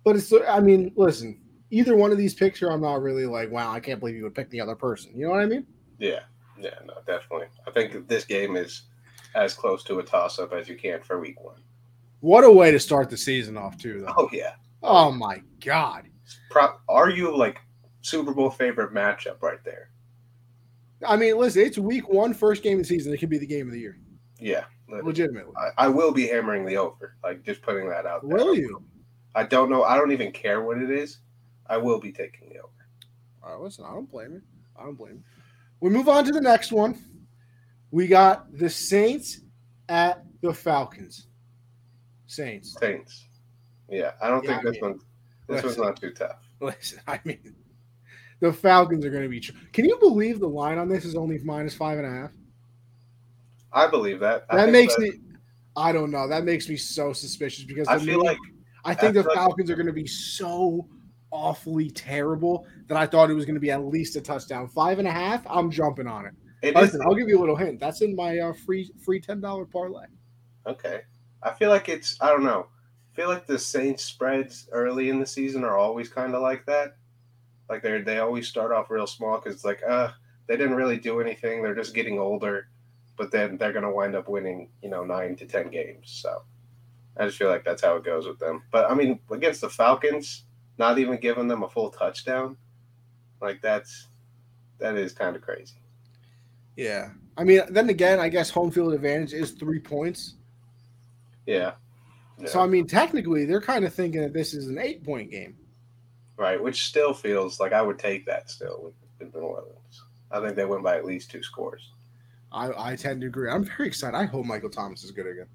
but 0.05 0.17
it's. 0.17 0.33
I 0.49 0.61
mean, 0.61 0.93
listen, 0.97 1.41
either 1.71 1.95
one 1.97 2.11
of 2.11 2.19
these 2.19 2.35
picks 2.35 2.59
here, 2.59 2.71
I'm 2.71 2.81
not 2.81 3.03
really 3.03 3.27
like, 3.27 3.51
wow, 3.51 3.71
I 3.73 3.81
can't 3.81 4.01
believe 4.01 4.17
you 4.17 4.23
would 4.25 4.35
pick 4.35 4.51
the 4.51 4.61
other 4.61 4.75
person. 4.75 5.13
You 5.15 5.27
know 5.27 5.33
what 5.33 5.41
I 5.41 5.47
mean? 5.47 5.67
Yeah. 5.99 6.21
Yeah. 6.59 6.79
No, 6.87 6.95
definitely. 7.07 7.49
I 7.67 7.71
think 7.71 8.09
this 8.09 8.25
game 8.25 8.57
is 8.57 8.83
as 9.35 9.55
close 9.55 9.83
to 9.85 9.99
a 9.99 10.03
toss-up 10.03 10.53
as 10.53 10.69
you 10.69 10.77
can 10.77 11.03
for 11.03 11.21
Week 11.21 11.41
One. 11.43 11.61
What 12.21 12.45
a 12.45 12.51
way 12.51 12.71
to 12.71 12.79
start 12.81 13.11
the 13.11 13.17
season 13.17 13.57
off, 13.57 13.77
too, 13.77 14.01
though. 14.01 14.15
Oh 14.17 14.29
yeah. 14.33 14.55
Oh 14.83 15.11
my 15.11 15.43
god. 15.65 16.09
Pro- 16.51 16.77
are 16.89 17.11
you 17.11 17.37
like 17.37 17.61
Super 18.03 18.33
Bowl 18.33 18.51
favorite 18.51 18.93
matchup 18.93 19.43
right 19.43 19.63
there? 19.65 19.91
I 21.07 21.17
mean, 21.17 21.37
listen, 21.37 21.63
it's 21.63 21.79
week 21.79 22.09
one, 22.09 22.33
first 22.33 22.63
game 22.63 22.79
of 22.79 22.85
the 22.85 22.89
season. 22.89 23.13
It 23.13 23.19
could 23.19 23.29
be 23.29 23.39
the 23.39 23.47
game 23.47 23.67
of 23.67 23.73
the 23.73 23.81
year, 23.81 23.99
Yeah. 24.39 24.65
legitimately. 24.89 25.53
I, 25.57 25.85
I 25.87 25.89
will 25.89 26.13
be 26.13 26.27
hammering 26.29 26.65
the 26.65 26.77
over. 26.77 27.17
Like 27.23 27.43
just 27.43 27.61
putting 27.63 27.89
that 27.91 28.07
out 28.07 28.23
there. 28.27 28.37
Will 28.37 28.55
you? 28.55 28.83
I 29.35 29.43
don't 29.45 29.69
know. 29.69 29.83
I 29.83 29.97
don't 29.97 30.13
even 30.13 30.33
care 30.33 30.63
what 30.63 30.79
it 30.79 30.91
is. 30.91 31.19
I 31.67 31.77
will 31.77 31.99
be 32.01 32.13
taking 32.13 32.49
the 32.49 32.59
over. 32.59 32.71
All 33.43 33.53
right, 33.53 33.61
listen, 33.61 33.85
I 33.85 33.91
don't 33.93 34.11
blame 34.11 34.33
you. 34.33 34.43
I 34.79 34.85
don't 34.85 34.95
blame 34.95 35.15
you. 35.17 35.23
We 35.81 35.91
move 35.91 36.09
on 36.09 36.25
to 36.25 36.33
the 36.33 36.41
next 36.41 36.73
one. 36.73 36.99
We 37.91 38.07
got 38.07 38.57
the 38.57 38.71
Saints 38.71 39.41
at 39.89 40.25
the 40.41 40.55
Falcons. 40.55 41.27
Saints. 42.27 42.77
Saints. 42.81 43.27
Yeah. 43.91 44.13
I 44.23 44.29
don't 44.29 44.43
Yeah, 44.45 44.57
think 44.57 44.67
I 44.67 44.71
this 44.71 44.81
mean, 44.81 44.91
one. 44.93 45.01
This 45.49 45.63
one's 45.63 45.65
listen. 45.77 45.83
not 45.85 46.01
too 46.01 46.11
tough. 46.13 46.49
Listen, 46.61 47.01
I 47.07 47.21
mean, 47.25 47.55
the 48.41 48.53
Falcons 48.53 49.05
are 49.05 49.11
going 49.11 49.25
to 49.25 49.29
be. 49.29 49.41
Tr- 49.41 49.53
Can 49.73 49.85
you 49.85 49.99
believe 49.99 50.41
the 50.41 50.49
line 50.49 50.79
on 50.79 50.89
this 50.89 51.05
is 51.05 51.15
only 51.15 51.39
minus 51.39 51.75
five 51.75 51.99
and 51.99 52.07
a 52.07 52.11
half? 52.11 52.31
I 53.73 53.87
believe 53.87 54.21
that. 54.21 54.47
I 54.49 54.57
That 54.57 54.71
makes 54.73 54.95
that- 54.97 55.03
me. 55.03 55.13
I 55.77 55.93
don't 55.93 56.11
know. 56.13 56.29
That 56.29 56.45
makes 56.45 56.69
me 56.69 56.77
so 56.77 57.13
suspicious 57.13 57.65
because 57.65 57.89
I 57.89 57.99
feel 57.99 58.21
me, 58.21 58.27
like 58.27 58.39
I 58.85 58.95
think 58.95 59.11
I 59.11 59.13
the 59.13 59.23
feel 59.25 59.29
like- 59.31 59.37
Falcons 59.37 59.71
are 59.71 59.75
going 59.75 59.87
to 59.89 59.93
be 59.93 60.07
so 60.07 60.87
awfully 61.33 61.91
terrible 61.91 62.65
that 62.87 62.97
I 62.97 63.07
thought 63.07 63.29
it 63.29 63.35
was 63.35 63.45
going 63.45 63.57
to 63.57 63.61
be 63.61 63.73
at 63.73 63.85
least 63.85 64.15
a 64.17 64.21
touchdown. 64.21 64.69
Five 64.69 65.01
and 65.01 65.09
a 65.09 65.11
half. 65.11 65.43
I'm 65.51 65.71
jumping 65.71 66.07
on 66.07 66.27
it. 66.27 66.33
It 66.63 66.77
is 66.77 66.83
Listen, 66.83 67.01
I'll 67.05 67.15
give 67.17 67.29
you 67.29 67.37
a 67.39 67.41
little 67.41 67.57
hint. 67.57 67.81
That's 67.81 68.01
in 68.03 68.15
my 68.15 68.39
uh, 68.39 68.53
free 68.65 68.91
free 69.05 69.21
ten 69.21 69.41
dollar 69.41 69.67
parlay. 69.67 70.07
okay. 70.67 71.03
I 71.43 71.51
feel 71.53 71.69
like 71.69 71.89
it's 71.91 72.17
I 72.23 72.31
don't 72.31 72.45
know. 72.45 72.69
I 73.15 73.17
feel 73.17 73.29
like 73.29 73.47
the 73.47 73.59
Saints 73.61 74.05
spreads 74.05 74.69
early 74.73 75.09
in 75.09 75.21
the 75.21 75.27
season 75.27 75.63
are 75.63 75.79
always 75.79 76.09
kind 76.09 76.35
of 76.35 76.43
like 76.43 76.67
that. 76.67 76.97
Like 77.69 77.81
they 77.83 78.01
they 78.01 78.19
always 78.19 78.49
start 78.49 78.73
off 78.73 78.91
real 78.91 79.07
small 79.07 79.39
because 79.39 79.55
it's 79.55 79.65
like 79.65 79.83
uh 79.89 80.11
they 80.49 80.57
didn't 80.57 80.75
really 80.75 80.97
do 80.97 81.21
anything. 81.21 81.63
They're 81.63 81.77
just 81.77 81.95
getting 81.95 82.19
older, 82.19 82.69
but 83.17 83.31
then 83.31 83.57
they're 83.57 83.73
gonna 83.73 83.93
wind 83.93 84.17
up 84.17 84.29
winning 84.29 84.69
you 84.83 84.89
know 84.89 85.05
nine 85.05 85.37
to 85.37 85.47
ten 85.47 85.71
games. 85.71 86.11
So 86.11 86.43
I 87.17 87.27
just 87.27 87.39
feel 87.39 87.49
like 87.49 87.65
that's 87.65 87.83
how 87.83 87.95
it 87.95 88.05
goes 88.05 88.27
with 88.27 88.41
them. 88.41 88.65
But 88.73 88.91
I 88.91 88.95
mean 88.95 89.21
against 89.31 89.61
the 89.61 89.71
Falcons, 89.71 90.43
not 90.77 90.99
even 90.99 91.21
giving 91.21 91.47
them 91.47 91.63
a 91.63 91.69
full 91.69 91.91
touchdown, 91.91 92.57
like 93.41 93.63
that's 93.63 94.09
that 94.79 94.97
is 94.97 95.13
kind 95.13 95.37
of 95.37 95.43
crazy. 95.43 95.77
Yeah. 96.77 97.11
I 97.37 97.45
mean, 97.45 97.63
then 97.71 97.89
again, 97.89 98.19
I 98.19 98.29
guess 98.29 98.51
home 98.51 98.73
field 98.73 98.93
advantage 98.93 99.33
is 99.33 99.53
three 99.53 99.79
points. 99.79 100.35
Yeah. 101.47 101.75
Yeah. 102.39 102.49
So 102.49 102.61
I 102.61 102.67
mean, 102.67 102.87
technically, 102.87 103.45
they're 103.45 103.61
kind 103.61 103.85
of 103.85 103.95
thinking 103.95 104.21
that 104.23 104.33
this 104.33 104.55
is 104.55 104.69
an 104.69 104.79
eight 104.79 105.05
point 105.05 105.31
game. 105.31 105.57
Right, 106.37 106.61
which 106.61 106.87
still 106.87 107.15
feels 107.15 107.61
like 107.61 107.73
I 107.73 107.81
would 107.81 107.99
take 107.99 108.27
that 108.27 108.51
still 108.51 108.93
with, 109.21 109.35
New 109.35 109.41
Orleans. 109.41 110.03
I 110.33 110.41
think 110.41 110.57
they 110.57 110.65
win 110.65 110.83
by 110.83 110.97
at 110.97 111.05
least 111.05 111.31
two 111.31 111.43
scores. 111.43 111.93
I, 112.53 112.91
I 112.91 112.97
tend 112.97 113.21
to 113.23 113.29
agree. 113.29 113.49
I'm 113.49 113.65
very 113.65 113.87
excited. 113.87 114.17
I 114.17 114.25
hope 114.25 114.45
Michael 114.45 114.69
Thomas 114.69 115.05
is 115.05 115.13
good 115.13 115.27
again. 115.27 115.47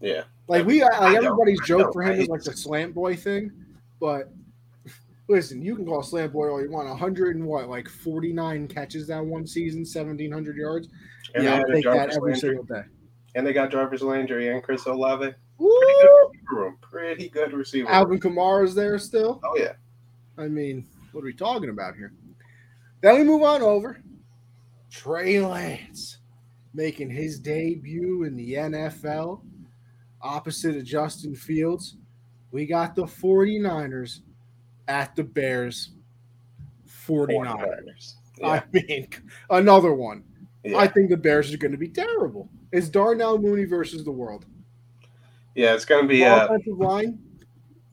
Yeah. 0.00 0.22
Like 0.48 0.66
we, 0.66 0.82
I 0.82 0.88
like 0.98 1.16
everybody's 1.16 1.60
I 1.62 1.66
joke 1.66 1.92
for 1.92 2.02
him 2.02 2.20
is 2.20 2.28
like 2.28 2.42
the 2.42 2.56
slant 2.56 2.94
boy 2.94 3.14
thing, 3.14 3.52
but 4.00 4.30
listen, 5.28 5.60
you 5.62 5.76
can 5.76 5.84
call 5.86 6.02
slant 6.02 6.32
boy 6.32 6.48
all 6.48 6.62
you 6.62 6.70
want. 6.70 6.88
100 6.88 7.36
and 7.36 7.46
what, 7.46 7.68
like 7.68 7.88
49 7.88 8.68
catches 8.68 9.06
that 9.08 9.24
one 9.24 9.46
season, 9.46 9.80
1700 9.80 10.56
yards. 10.56 10.88
And 11.34 11.44
yeah, 11.44 11.50
they 11.50 11.56
I'll 11.56 11.58
had 11.58 11.68
a 11.70 11.74
take 11.74 11.84
that 11.84 12.16
every 12.16 12.32
Landry, 12.32 12.40
single 12.40 12.64
day. 12.64 12.82
and 13.34 13.46
they 13.46 13.52
got 13.52 13.70
Jarvis 13.70 14.02
Landry 14.02 14.48
and 14.48 14.62
Chris 14.62 14.86
Olave. 14.86 15.34
Woo! 15.58 15.72
Pretty 16.80 17.28
good 17.28 17.52
receiver. 17.52 17.88
Alvin 17.88 18.20
Kamara's 18.20 18.74
there 18.74 18.98
still. 18.98 19.40
Oh 19.44 19.56
yeah. 19.56 19.72
I 20.38 20.48
mean, 20.48 20.86
what 21.12 21.22
are 21.22 21.26
we 21.26 21.32
talking 21.32 21.70
about 21.70 21.96
here? 21.96 22.12
Then 23.00 23.16
we 23.16 23.24
move 23.24 23.42
on 23.42 23.62
over. 23.62 24.00
Trey 24.90 25.40
Lance 25.40 26.18
making 26.74 27.10
his 27.10 27.38
debut 27.38 28.24
in 28.24 28.36
the 28.36 28.52
NFL 28.54 29.42
opposite 30.22 30.76
of 30.76 30.84
Justin 30.84 31.34
Fields. 31.34 31.96
We 32.50 32.66
got 32.66 32.94
the 32.94 33.04
49ers 33.04 34.20
at 34.88 35.14
the 35.16 35.24
Bears 35.24 35.92
49. 36.84 37.46
49ers. 37.46 38.14
Yeah. 38.38 38.48
I 38.48 38.62
mean, 38.72 39.08
another 39.50 39.94
one. 39.94 40.22
yeah. 40.64 40.78
I 40.78 40.86
think 40.86 41.10
the 41.10 41.16
Bears 41.16 41.52
are 41.52 41.58
going 41.58 41.72
to 41.72 41.78
be 41.78 41.88
terrible. 41.88 42.48
It's 42.72 42.88
Darnell 42.88 43.38
Mooney 43.38 43.64
versus 43.64 44.04
the 44.04 44.10
world. 44.10 44.46
Yeah, 45.56 45.74
it's 45.74 45.84
gonna 45.84 46.06
be 46.06 46.24
uh 46.24 46.44
Offensive 46.44 46.78
line, 46.78 47.18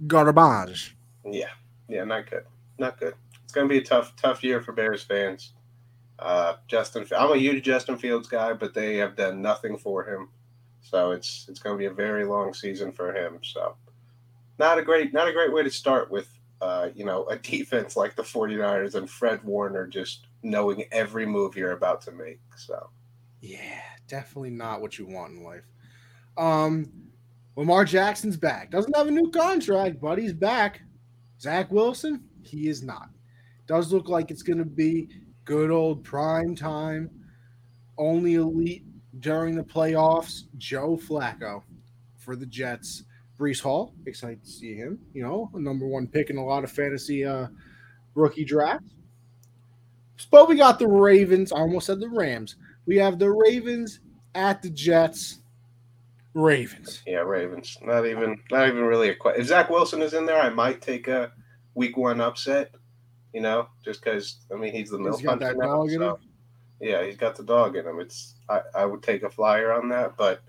garbage. 0.05 0.95
yeah. 1.25 1.49
Yeah, 1.87 2.03
not 2.03 2.29
good. 2.29 2.43
Not 2.77 2.99
good. 2.99 3.15
It's 3.43 3.53
gonna 3.53 3.67
be 3.67 3.79
a 3.79 3.83
tough, 3.83 4.15
tough 4.15 4.43
year 4.43 4.61
for 4.61 4.73
Bears 4.73 5.03
fans. 5.03 5.53
Uh 6.19 6.55
Justin 6.67 7.05
I'm 7.17 7.31
a 7.31 7.37
huge 7.37 7.63
Justin 7.63 7.97
Fields 7.97 8.27
guy, 8.27 8.53
but 8.53 8.73
they 8.73 8.97
have 8.97 9.15
done 9.15 9.41
nothing 9.41 9.77
for 9.77 10.05
him. 10.07 10.29
So 10.81 11.11
it's 11.11 11.47
it's 11.49 11.59
gonna 11.59 11.77
be 11.77 11.85
a 11.85 11.93
very 11.93 12.25
long 12.25 12.53
season 12.53 12.91
for 12.91 13.15
him. 13.15 13.39
So 13.41 13.75
not 14.59 14.77
a 14.77 14.83
great 14.83 15.13
not 15.13 15.27
a 15.27 15.33
great 15.33 15.53
way 15.53 15.63
to 15.63 15.71
start 15.71 16.11
with 16.11 16.29
uh, 16.61 16.89
you 16.95 17.03
know, 17.03 17.25
a 17.27 17.35
defense 17.51 17.97
like 17.97 18.15
the 18.15 18.23
49ers 18.23 18.95
and 18.95 19.09
Fred 19.09 19.43
Warner 19.43 19.85
just 19.85 20.27
knowing 20.43 20.85
every 20.91 21.25
move 21.25 21.57
you're 21.57 21.73
about 21.73 22.01
to 22.01 22.11
make. 22.11 22.39
So 22.55 22.89
Yeah, 23.41 23.81
definitely 24.07 24.51
not 24.51 24.81
what 24.81 24.97
you 24.97 25.05
want 25.05 25.33
in 25.33 25.43
life. 25.43 25.65
Um, 26.37 26.89
Lamar 27.55 27.85
Jackson's 27.85 28.37
back. 28.37 28.71
Doesn't 28.71 28.95
have 28.95 29.07
a 29.07 29.11
new 29.11 29.29
contract, 29.29 30.01
but 30.01 30.17
he's 30.17 30.33
back. 30.33 30.81
Zach 31.39 31.71
Wilson, 31.71 32.23
he 32.41 32.67
is 32.67 32.83
not. 32.83 33.09
Does 33.67 33.93
look 33.93 34.09
like 34.09 34.31
it's 34.31 34.43
going 34.43 34.57
to 34.57 34.65
be 34.65 35.09
good 35.45 35.71
old 35.71 36.03
prime 36.03 36.55
time, 36.55 37.09
only 37.97 38.35
elite 38.35 38.85
during 39.19 39.55
the 39.55 39.63
playoffs. 39.63 40.43
Joe 40.57 40.97
Flacco 40.97 41.63
for 42.17 42.35
the 42.35 42.45
Jets. 42.45 43.03
Breece 43.37 43.61
Hall, 43.61 43.93
excited 44.05 44.43
to 44.43 44.49
see 44.49 44.75
him. 44.75 44.99
You 45.13 45.23
know, 45.23 45.49
a 45.53 45.59
number 45.59 45.87
one 45.87 46.07
pick 46.07 46.29
in 46.29 46.37
a 46.37 46.45
lot 46.45 46.63
of 46.63 46.71
fantasy 46.71 47.25
uh, 47.25 47.47
rookie 48.15 48.45
drafts. 48.45 48.93
But 50.31 50.47
we 50.47 50.55
got 50.55 50.79
the 50.79 50.87
Ravens. 50.87 51.51
I 51.51 51.57
almost 51.57 51.87
said 51.87 51.99
the 51.99 52.09
Rams. 52.09 52.55
We 52.85 52.95
have 52.97 53.19
the 53.19 53.31
Ravens 53.31 53.99
at 54.35 54.61
the 54.61 54.69
Jets. 54.69 55.39
Ravens. 56.33 57.03
yeah, 57.05 57.19
Ravens. 57.19 57.77
Not 57.81 58.05
even 58.05 58.39
not 58.51 58.67
even 58.67 58.83
really 58.83 59.09
a 59.09 59.15
question. 59.15 59.41
If 59.41 59.47
Zach 59.47 59.69
Wilson 59.69 60.01
is 60.01 60.13
in 60.13 60.25
there, 60.25 60.41
I 60.41 60.49
might 60.49 60.81
take 60.81 61.07
a 61.07 61.31
week 61.75 61.97
one 61.97 62.21
upset. 62.21 62.71
You 63.33 63.41
know, 63.41 63.67
just 63.83 64.03
because 64.03 64.37
I 64.51 64.55
mean 64.55 64.73
he's 64.73 64.89
the 64.89 64.97
He's 64.97 65.05
milk 65.05 65.23
got 65.23 65.41
hunter 65.41 65.55
now, 65.55 65.87
so-. 65.87 66.19
Yeah, 66.79 67.03
he's 67.03 67.17
got 67.17 67.35
the 67.35 67.43
dog 67.43 67.75
in 67.75 67.85
him. 67.85 67.99
It's 67.99 68.35
I, 68.49 68.61
I 68.75 68.85
would 68.85 69.03
take 69.03 69.23
a 69.23 69.29
flyer 69.29 69.71
on 69.71 69.89
that, 69.89 70.17
but 70.17 70.41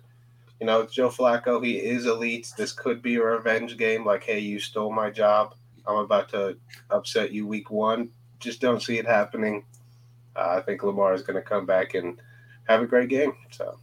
you 0.61 0.67
know, 0.67 0.87
Joe 0.87 1.09
Flacco. 1.09 1.65
He 1.65 1.77
is 1.79 2.07
elite. 2.07 2.53
This 2.57 2.73
could 2.73 3.03
be 3.03 3.17
a 3.17 3.23
revenge 3.23 3.77
game. 3.77 4.05
Like, 4.05 4.25
hey, 4.25 4.39
you 4.39 4.59
stole 4.59 4.93
my 4.93 5.11
job. 5.11 5.55
I'm 5.87 5.97
about 5.97 6.29
to 6.31 6.57
upset 6.91 7.33
you 7.33 7.47
week 7.47 7.71
one. 7.71 8.11
Just 8.41 8.61
don't 8.61 8.83
see 8.83 8.99
it 8.99 9.07
happening. 9.07 9.65
Uh, 10.37 10.57
I 10.59 10.61
think 10.61 10.83
Lamar 10.83 11.15
is 11.15 11.23
going 11.23 11.37
to 11.37 11.43
come 11.43 11.67
back 11.67 11.95
and 11.95 12.21
have 12.69 12.83
a 12.83 12.87
great 12.87 13.09
game. 13.09 13.35
So 13.51 13.79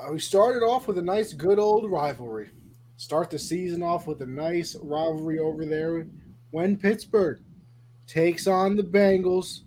Uh, 0.00 0.12
we 0.12 0.18
started 0.18 0.64
off 0.64 0.86
with 0.86 0.98
a 0.98 1.02
nice, 1.02 1.32
good 1.32 1.58
old 1.58 1.90
rivalry. 1.90 2.50
Start 2.96 3.30
the 3.30 3.38
season 3.38 3.82
off 3.82 4.06
with 4.06 4.20
a 4.22 4.26
nice 4.26 4.76
rivalry 4.82 5.38
over 5.38 5.64
there 5.64 6.06
when 6.50 6.76
Pittsburgh 6.76 7.40
takes 8.06 8.46
on 8.46 8.76
the 8.76 8.82
Bengals. 8.82 9.60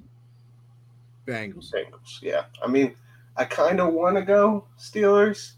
Bengals. 1.25 1.71
Bengals, 1.71 2.21
yeah. 2.21 2.43
I 2.63 2.67
mean, 2.67 2.95
I 3.35 3.45
kind 3.45 3.79
of 3.79 3.93
want 3.93 4.15
to 4.17 4.21
go 4.21 4.67
Steelers 4.77 5.53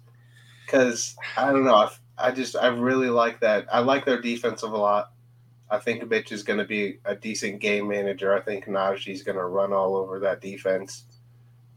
because 0.65 1.15
I 1.37 1.51
don't 1.51 1.65
know. 1.65 1.75
I, 1.75 1.89
I 2.17 2.31
just 2.31 2.55
I 2.55 2.67
really 2.67 3.09
like 3.09 3.39
that. 3.41 3.65
I 3.71 3.79
like 3.79 4.05
their 4.05 4.21
defensive 4.21 4.71
a 4.71 4.77
lot. 4.77 5.11
I 5.69 5.79
think 5.79 6.07
Mitch 6.07 6.31
is 6.31 6.43
going 6.43 6.59
to 6.59 6.65
be 6.65 6.99
a 7.05 7.15
decent 7.15 7.59
game 7.59 7.87
manager. 7.87 8.33
I 8.33 8.41
think 8.41 8.65
Najee's 8.65 9.23
going 9.23 9.37
to 9.37 9.45
run 9.45 9.73
all 9.73 9.95
over 9.95 10.19
that 10.19 10.39
defense. 10.39 11.05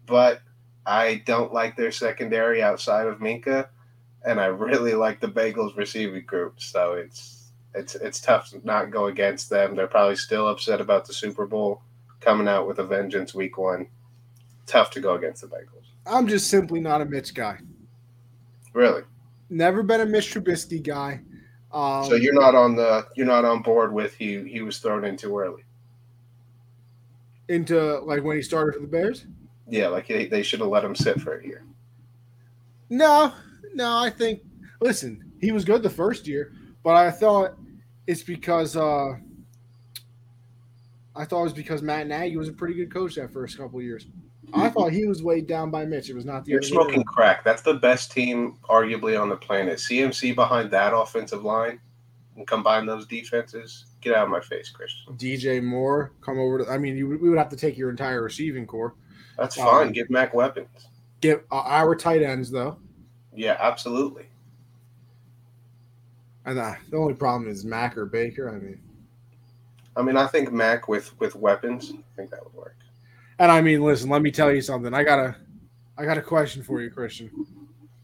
But 0.07 0.43
I 0.87 1.23
don't 1.27 1.53
like 1.53 1.77
their 1.77 1.93
secondary 1.93 2.63
outside 2.63 3.07
of 3.07 3.19
Minkah, 3.19 3.69
and 4.25 4.41
I 4.41 4.47
really 4.47 4.95
like 5.05 5.21
the 5.21 5.29
Bengals 5.29 5.77
receiving 5.77 6.25
group. 6.25 6.61
So 6.61 6.95
it's 6.95 7.51
it's 7.75 7.95
it's 7.95 8.21
tough 8.21 8.51
to 8.51 8.61
not 8.65 8.91
go 8.91 9.07
against 9.07 9.51
them. 9.51 9.77
They're 9.77 9.87
probably 9.87 10.17
still 10.17 10.49
upset 10.49 10.81
about 10.81 11.07
the 11.07 11.13
Super 11.13 11.47
Bowl 11.47 11.83
coming 12.21 12.49
out 12.49 12.67
with 12.67 12.79
a 12.79 12.85
vengeance 12.85 13.35
week 13.35 13.59
one. 13.59 13.89
Tough 14.67 14.91
to 14.93 15.01
go 15.01 15.15
against 15.15 15.43
the 15.43 15.49
Bengals. 15.49 15.85
I'm 16.07 16.27
just 16.27 16.49
simply 16.51 16.81
not 16.81 17.01
a 17.01 17.05
Mitch 17.05 17.35
guy. 17.35 17.59
Really. 18.73 19.03
Never 19.51 19.83
been 19.83 20.01
a 20.01 20.07
Mitch 20.07 20.33
Trubisky 20.35 20.83
guy. 20.83 21.21
Um, 21.73 22.05
So 22.05 22.15
you're 22.15 22.35
not 22.35 22.55
on 22.55 22.77
the 22.77 23.07
you're 23.15 23.27
not 23.27 23.45
on 23.45 23.63
board 23.63 23.93
with 23.93 24.15
he 24.15 24.49
he 24.49 24.63
was 24.63 24.79
thrown 24.79 25.05
in 25.05 25.17
too 25.17 25.39
early. 25.39 25.65
into 27.49 27.99
like 28.01 28.23
when 28.23 28.37
he 28.37 28.43
started 28.43 28.75
for 28.75 28.81
the 28.81 28.87
Bears? 28.87 29.27
Yeah, 29.69 29.89
like 29.89 30.09
they, 30.09 30.27
they 30.27 30.43
should 30.43 30.61
have 30.61 30.69
let 30.69 30.85
him 30.85 30.95
sit 30.95 31.21
for 31.21 31.39
a 31.39 31.47
year. 31.47 31.65
No, 32.91 33.33
no, 33.75 33.99
I 33.99 34.11
think 34.11 34.43
listen, 34.81 35.33
he 35.41 35.53
was 35.53 35.65
good 35.65 35.83
the 35.83 35.91
first 35.91 36.27
year, 36.27 36.53
but 36.83 36.97
I 36.97 37.11
thought 37.11 37.55
it's 38.07 38.23
because 38.23 38.77
uh 38.77 39.17
I 41.15 41.25
thought 41.25 41.41
it 41.41 41.45
was 41.45 41.53
because 41.53 41.83
Matt 41.83 42.07
Nagy 42.07 42.37
was 42.37 42.49
a 42.49 42.53
pretty 42.53 42.75
good 42.75 42.93
coach 42.93 43.17
that 43.17 43.33
first 43.33 43.59
couple 43.59 43.79
of 43.79 43.85
years. 43.85 44.07
I 44.55 44.71
thought 44.71 44.93
he 44.93 45.07
was 45.07 45.23
weighed 45.23 45.47
down 45.47 45.71
by 45.71 45.85
Mitch. 45.85 46.09
It 46.09 46.15
was 46.15 46.25
not 46.25 46.45
the 46.45 46.53
You're 46.53 46.63
smoking 46.63 47.05
crack. 47.05 47.45
That's 47.45 47.61
the 47.61 47.75
best 47.75 48.11
team 48.11 48.57
arguably 48.69 49.21
on 49.21 49.29
the 49.29 49.37
planet. 49.37 49.79
CMC 49.79 50.35
behind 50.35 50.71
that 50.71 50.95
offensive 50.95 51.45
line 51.45 51.81
and 52.37 52.47
combine 52.47 52.87
those 52.87 53.07
defenses. 53.07 53.87
Get 54.01 54.15
out 54.15 54.25
of 54.25 54.31
my 54.31 54.41
face, 54.41 54.71
Christian. 54.71 55.15
DJ 55.17 55.63
Moore 55.63 56.13
come 56.23 56.39
over 56.39 56.65
to. 56.65 56.71
I 56.71 56.79
mean, 56.79 56.97
you, 56.97 57.09
we 57.09 57.29
would 57.29 57.39
have 57.39 57.51
to 57.51 57.57
take 57.57 57.77
your 57.77 57.91
entire 57.91 58.23
receiving 58.23 58.67
core. 58.67 58.95
That's 59.39 59.57
Um, 59.59 59.65
fine. 59.65 59.93
Give 59.93 60.11
Mac 60.11 60.35
weapons. 60.35 60.89
Give 61.21 61.43
uh, 61.51 61.63
our 61.65 61.95
tight 61.95 62.23
ends 62.23 62.51
though, 62.51 62.77
Yeah, 63.35 63.57
absolutely. 63.59 64.27
and 66.45 66.59
uh, 66.59 66.75
the 66.91 66.97
only 66.97 67.15
problem 67.15 67.51
is 67.51 67.65
Mac 67.65 67.97
or 67.97 68.07
Baker. 68.07 68.51
I 68.51 68.59
mean, 68.59 68.81
I 69.97 70.03
mean, 70.03 70.17
I 70.17 70.27
think 70.27 70.53
Mac 70.53 70.89
with 70.89 71.19
with 71.21 71.35
weapons, 71.35 71.93
I 71.93 72.03
think 72.17 72.31
that 72.31 72.45
would 72.45 72.55
work. 72.55 72.77
and 73.39 73.51
I 73.51 73.61
mean, 73.61 73.83
listen. 73.83 74.11
Let 74.11 74.23
me 74.23 74.31
tell 74.31 74.53
you 74.53 74.61
something. 74.61 74.93
I 74.95 75.03
got 75.03 75.19
a, 75.19 75.37
I 75.97 76.05
got 76.05 76.19
a 76.19 76.23
question 76.23 76.63
for 76.63 76.81
you, 76.81 76.91
Christian. 76.91 77.31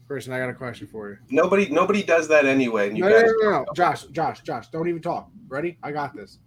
Christian, 0.07 0.33
I 0.33 0.39
got 0.39 0.49
a 0.49 0.53
question 0.53 0.87
for 0.87 1.09
you. 1.09 1.17
Nobody 1.29 1.69
nobody 1.69 2.03
does 2.03 2.27
that 2.27 2.45
anyway. 2.45 2.89
And 2.89 2.97
you 2.97 3.03
No, 3.03 3.09
no, 3.09 3.21
no, 3.21 3.31
no, 3.41 3.49
no, 3.51 3.65
Josh, 3.75 4.03
Josh, 4.07 4.41
Josh. 4.41 4.67
Don't 4.67 4.87
even 4.87 5.01
talk. 5.01 5.29
Ready? 5.47 5.77
I 5.81 5.91
got 5.91 6.15
this. 6.15 6.37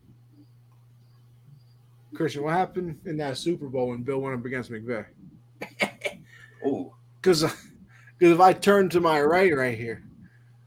Christian, 2.14 2.42
what 2.42 2.54
happened 2.54 3.00
in 3.04 3.16
that 3.18 3.36
Super 3.36 3.66
Bowl 3.68 3.88
when 3.88 4.02
Bill 4.02 4.18
went 4.20 4.38
up 4.38 4.44
against 4.44 4.70
McVay? 4.70 5.04
Ooh, 6.66 6.92
Because 7.20 7.42
because 7.42 8.34
if 8.34 8.40
I 8.40 8.52
turn 8.52 8.88
to 8.90 9.00
my 9.00 9.20
right 9.20 9.54
right 9.54 9.76
here, 9.78 10.02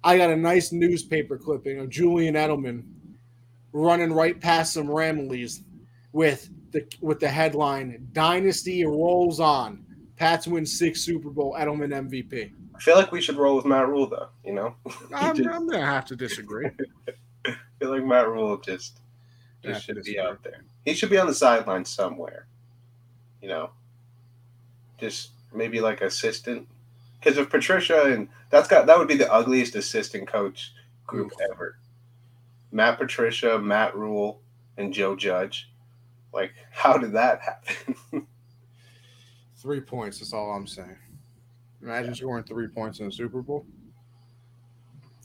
I 0.03 0.17
got 0.17 0.29
a 0.29 0.35
nice 0.35 0.71
newspaper 0.71 1.37
clipping 1.37 1.79
of 1.79 1.89
Julian 1.89 2.35
Edelman 2.35 2.83
running 3.73 4.13
right 4.13 4.39
past 4.39 4.73
some 4.73 4.87
Ramleys 4.87 5.59
with 6.13 6.49
the 6.71 6.85
with 7.01 7.19
the 7.19 7.27
headline 7.27 8.07
"Dynasty 8.13 8.85
rolls 8.85 9.39
on." 9.39 9.85
Pats 10.15 10.47
win 10.47 10.65
six 10.65 11.01
Super 11.01 11.29
Bowl. 11.29 11.55
Edelman 11.59 11.89
MVP. 12.09 12.51
I 12.75 12.79
feel 12.79 12.95
like 12.95 13.11
we 13.11 13.21
should 13.21 13.37
roll 13.37 13.55
with 13.55 13.65
Matt 13.65 13.87
Rhule 13.87 14.07
though. 14.07 14.29
You 14.45 14.53
know, 14.53 14.75
I'm, 15.15 15.35
just- 15.35 15.49
I'm 15.49 15.67
gonna 15.67 15.85
have 15.85 16.05
to 16.05 16.15
disagree. 16.15 16.69
I 17.47 17.55
feel 17.79 17.89
like 17.91 18.05
Matt 18.05 18.27
Rhule 18.29 18.57
just 18.57 18.99
just 19.63 19.83
should 19.85 20.01
be 20.03 20.19
out 20.19 20.43
there. 20.43 20.63
He 20.85 20.93
should 20.93 21.09
be 21.09 21.17
on 21.17 21.27
the 21.27 21.33
sideline 21.33 21.85
somewhere. 21.85 22.47
You 23.41 23.49
know, 23.49 23.69
just 24.99 25.31
maybe 25.53 25.79
like 25.81 26.01
assistant. 26.01 26.67
Because 27.19 27.37
if 27.37 27.49
Patricia 27.49 28.03
and 28.05 28.27
that's 28.49 28.67
got 28.67 28.87
that 28.87 28.97
would 28.97 29.07
be 29.07 29.15
the 29.15 29.31
ugliest 29.31 29.75
assistant 29.75 30.27
coach 30.27 30.73
group 31.05 31.31
ever. 31.51 31.77
Matt 32.71 32.97
Patricia, 32.97 33.59
Matt 33.59 33.95
Rhule, 33.95 34.41
and 34.77 34.93
Joe 34.93 35.15
Judge. 35.15 35.69
Like, 36.33 36.53
how 36.71 36.97
did 36.97 37.13
that 37.13 37.41
happen? 37.41 37.95
Three 39.57 39.81
points. 39.81 40.19
That's 40.19 40.33
all 40.33 40.51
I'm 40.51 40.67
saying. 40.67 40.97
Imagine 41.83 42.15
scoring 42.15 42.43
three 42.43 42.67
points 42.67 42.99
in 42.99 43.07
the 43.07 43.11
Super 43.11 43.41
Bowl. 43.41 43.65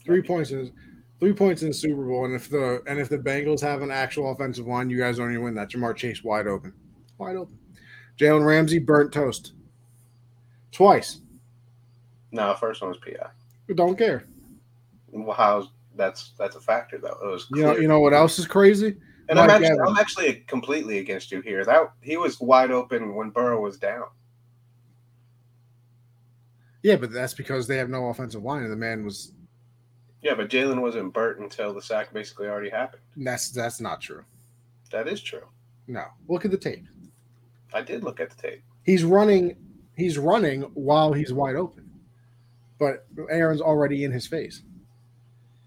Three 0.03 0.21
points 0.21 0.51
in 0.51 0.71
three 1.19 1.33
points 1.33 1.61
in 1.61 1.69
the 1.69 1.73
Super 1.73 2.03
Bowl, 2.03 2.25
and 2.25 2.33
if 2.33 2.49
the 2.49 2.81
and 2.87 2.99
if 2.99 3.09
the 3.09 3.17
Bengals 3.17 3.61
have 3.61 3.81
an 3.81 3.91
actual 3.91 4.31
offensive 4.31 4.67
line, 4.67 4.89
you 4.89 4.97
guys 4.97 5.17
don't 5.17 5.31
even 5.31 5.43
win 5.43 5.55
that. 5.55 5.69
Ja'Marr 5.69 5.95
Chase 5.95 6.23
wide 6.23 6.47
open, 6.47 6.73
wide 7.17 7.35
open. 7.35 7.57
Jalen 8.17 8.45
Ramsey 8.45 8.79
burnt 8.79 9.11
toast 9.11 9.53
twice. 10.71 11.21
no, 12.31 12.53
first 12.55 12.81
one 12.81 12.91
was 12.91 12.99
PI. 12.99 13.73
Don't 13.75 13.97
care. 13.97 14.25
Well, 15.11 15.35
how's 15.35 15.69
that's 15.95 16.31
that's 16.37 16.55
a 16.55 16.61
factor 16.61 16.97
though. 16.97 17.17
It 17.23 17.31
was 17.31 17.47
You 17.51 17.63
know. 17.63 17.77
You 17.77 17.87
know 17.87 17.99
what 17.99 18.13
else 18.13 18.39
is 18.39 18.47
crazy? 18.47 18.97
and 19.29 19.39
I'm 19.39 19.49
actually, 19.49 19.67
Evans. 19.67 19.89
I'm 19.89 19.97
actually 19.97 20.33
completely 20.47 20.99
against 20.99 21.31
you 21.31 21.41
here. 21.41 21.65
That 21.65 21.91
he 22.01 22.17
was 22.17 22.39
wide 22.39 22.71
open 22.71 23.15
when 23.15 23.29
Burrow 23.29 23.61
was 23.61 23.77
down. 23.77 24.05
Yeah, 26.83 26.95
but 26.95 27.11
that's 27.11 27.33
because 27.33 27.67
they 27.67 27.77
have 27.77 27.89
no 27.89 28.07
offensive 28.07 28.43
line, 28.43 28.63
and 28.63 28.71
the 28.71 28.77
man 28.77 29.03
was. 29.03 29.33
Yeah, 30.21 30.33
but 30.33 30.49
Jalen 30.49 30.81
wasn't 30.81 31.13
burnt 31.13 31.39
until 31.39 31.73
the 31.73 31.81
sack 31.81 32.11
basically 32.13 32.47
already 32.47 32.69
happened. 32.69 33.03
That's 33.15 33.49
that's 33.51 33.79
not 33.79 34.01
true. 34.01 34.23
That 34.91 35.07
is 35.07 35.21
true. 35.21 35.43
No, 35.87 36.05
look 36.27 36.45
at 36.45 36.51
the 36.51 36.57
tape. 36.57 36.85
I 37.73 37.81
did 37.81 38.03
look 38.03 38.19
at 38.19 38.29
the 38.29 38.41
tape. 38.41 38.63
He's 38.83 39.03
running. 39.03 39.55
He's 39.95 40.17
running 40.17 40.61
while 40.73 41.13
he's 41.13 41.33
wide 41.33 41.55
open, 41.55 41.89
but 42.77 43.05
Aaron's 43.29 43.61
already 43.61 44.03
in 44.03 44.11
his 44.11 44.27
face. 44.27 44.61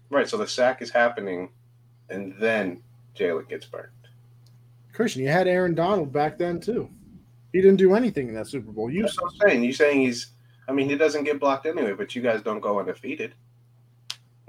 Right, 0.09 0.27
so 0.27 0.37
the 0.37 0.47
sack 0.47 0.81
is 0.81 0.89
happening, 0.89 1.49
and 2.09 2.35
then 2.39 2.81
Jalen 3.15 3.47
gets 3.49 3.65
burnt. 3.65 3.89
Christian, 4.93 5.21
you 5.21 5.29
had 5.29 5.47
Aaron 5.47 5.73
Donald 5.73 6.11
back 6.11 6.37
then 6.37 6.59
too. 6.59 6.89
He 7.53 7.61
didn't 7.61 7.77
do 7.77 7.95
anything 7.95 8.29
in 8.29 8.35
that 8.35 8.47
Super 8.47 8.71
Bowl. 8.71 8.89
You 8.89 9.03
That's 9.03 9.19
what 9.21 9.33
I'm 9.33 9.49
saying. 9.49 9.63
You 9.63 9.73
saying 9.73 10.01
he's? 10.01 10.27
I 10.67 10.73
mean, 10.73 10.89
he 10.89 10.95
doesn't 10.95 11.23
get 11.23 11.39
blocked 11.39 11.65
anyway, 11.65 11.93
but 11.93 12.15
you 12.15 12.21
guys 12.21 12.41
don't 12.41 12.59
go 12.59 12.79
undefeated. 12.79 13.33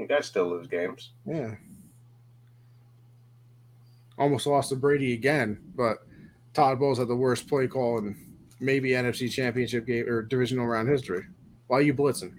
You 0.02 0.08
guys 0.08 0.26
still 0.26 0.48
lose 0.50 0.66
games. 0.66 1.10
yeah. 1.26 1.54
Almost 4.18 4.46
lost 4.46 4.68
to 4.68 4.76
Brady 4.76 5.14
again, 5.14 5.58
but 5.74 5.98
Todd 6.54 6.78
Bowles 6.78 6.98
had 6.98 7.08
the 7.08 7.16
worst 7.16 7.48
play 7.48 7.66
call 7.66 7.98
in 7.98 8.16
maybe 8.60 8.90
NFC 8.90 9.30
Championship 9.30 9.86
game 9.86 10.06
or 10.08 10.22
divisional 10.22 10.66
round 10.66 10.88
history. 10.88 11.24
Why 11.66 11.78
are 11.78 11.82
you 11.82 11.94
blitzing? 11.94 12.34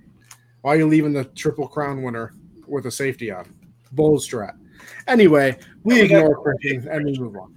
Why 0.61 0.75
are 0.75 0.77
you 0.77 0.87
leaving 0.87 1.13
the 1.13 1.25
Triple 1.25 1.67
Crown 1.67 2.03
winner 2.03 2.33
with 2.67 2.85
a 2.85 2.91
safety 2.91 3.31
on? 3.31 3.53
Bowles 3.91 4.27
strat. 4.27 4.55
Anyway, 5.07 5.57
we 5.83 5.95
we 5.95 6.01
ignore 6.01 6.41
Christian 6.41 6.87
and 6.87 7.05
we 7.05 7.17
move 7.17 7.35
on. 7.35 7.53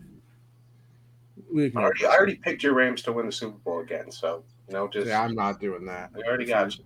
We 1.53 1.65
ignore. 1.65 1.85
already, 1.85 2.07
I 2.07 2.11
already 2.17 2.35
picked 2.37 2.63
your 2.63 2.75
Rams 2.75 3.03
to 3.03 3.13
win 3.13 3.27
the 3.27 3.33
Super 3.33 3.59
Bowl 3.59 3.81
again, 3.81 4.11
so 4.11 4.45
no, 4.69 4.89
just 4.89 5.07
Yeah, 5.07 5.23
I'm 5.23 5.35
not 5.35 5.61
doing 5.61 5.85
that. 5.87 6.11
we 6.15 6.25
already 6.25 6.47
got 6.47 6.77
you. 6.77 6.85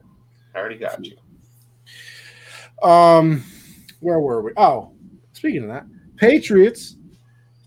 I 0.54 0.58
already 0.58 0.76
got 0.76 1.04
you. 1.06 1.16
Um, 2.82 3.44
where 4.00 4.20
were 4.20 4.42
we? 4.42 4.52
Oh, 4.56 4.92
speaking 5.32 5.62
of 5.62 5.68
that, 5.68 5.86
Patriots 6.16 6.96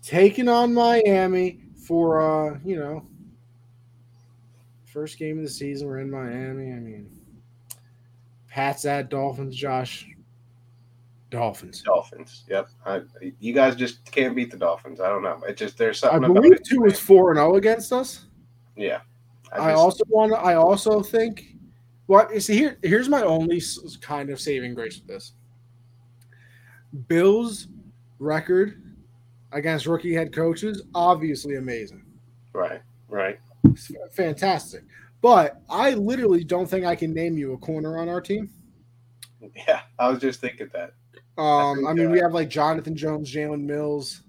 taking 0.02 0.48
on 0.48 0.74
Miami 0.74 1.60
for 1.86 2.20
uh, 2.20 2.58
you 2.64 2.76
know, 2.76 3.04
first 4.84 5.18
game 5.18 5.38
of 5.38 5.44
the 5.44 5.50
season. 5.50 5.86
We're 5.88 6.00
in 6.00 6.10
Miami. 6.10 6.72
I 6.72 6.76
mean, 6.80 7.10
Pats 8.48 8.84
at 8.84 9.08
Dolphins. 9.10 9.54
Josh, 9.56 10.08
Dolphins. 11.30 11.82
Dolphins. 11.82 12.44
Yep. 12.48 12.68
I, 12.86 13.02
you 13.40 13.52
guys 13.52 13.76
just 13.76 14.10
can't 14.10 14.34
beat 14.34 14.50
the 14.50 14.56
Dolphins. 14.56 15.00
I 15.00 15.08
don't 15.08 15.22
know. 15.22 15.40
It 15.48 15.56
just 15.56 15.76
there's 15.78 16.02
I 16.02 16.08
something 16.10 16.30
about 16.30 16.42
believe 16.42 16.52
it. 16.58 16.64
two 16.64 16.84
is 16.84 16.98
four 16.98 17.30
and 17.30 17.38
zero 17.38 17.56
against 17.56 17.92
us. 17.92 18.26
Yeah. 18.76 19.00
I, 19.52 19.70
just- 19.70 19.76
also 19.78 20.04
want. 20.08 20.32
I 20.32 20.54
also 20.54 21.00
think. 21.02 21.53
What 22.06 22.32
you 22.34 22.40
see 22.40 22.54
here? 22.54 22.78
Here's 22.82 23.08
my 23.08 23.22
only 23.22 23.62
kind 24.00 24.30
of 24.30 24.40
saving 24.40 24.74
grace 24.74 24.98
with 24.98 25.06
this. 25.06 25.32
Bills 27.08 27.68
record 28.18 28.82
against 29.52 29.86
rookie 29.86 30.14
head 30.14 30.32
coaches 30.32 30.82
obviously 30.94 31.56
amazing, 31.56 32.04
right, 32.52 32.82
right. 33.08 33.38
It's 33.64 33.90
fantastic. 34.12 34.84
But 35.22 35.62
I 35.70 35.94
literally 35.94 36.44
don't 36.44 36.68
think 36.68 36.84
I 36.84 36.94
can 36.94 37.14
name 37.14 37.38
you 37.38 37.54
a 37.54 37.58
corner 37.58 37.98
on 37.98 38.08
our 38.08 38.20
team. 38.20 38.50
Yeah, 39.66 39.80
I 39.98 40.08
was 40.08 40.20
just 40.20 40.40
thinking 40.40 40.68
that. 40.72 40.92
Um, 41.40 41.76
think, 41.78 41.88
I 41.88 41.92
mean, 41.94 42.10
we 42.10 42.18
have 42.20 42.32
like 42.34 42.48
Jonathan 42.48 42.94
Jones, 42.94 43.32
Jalen 43.34 43.62
Mills. 43.62 44.22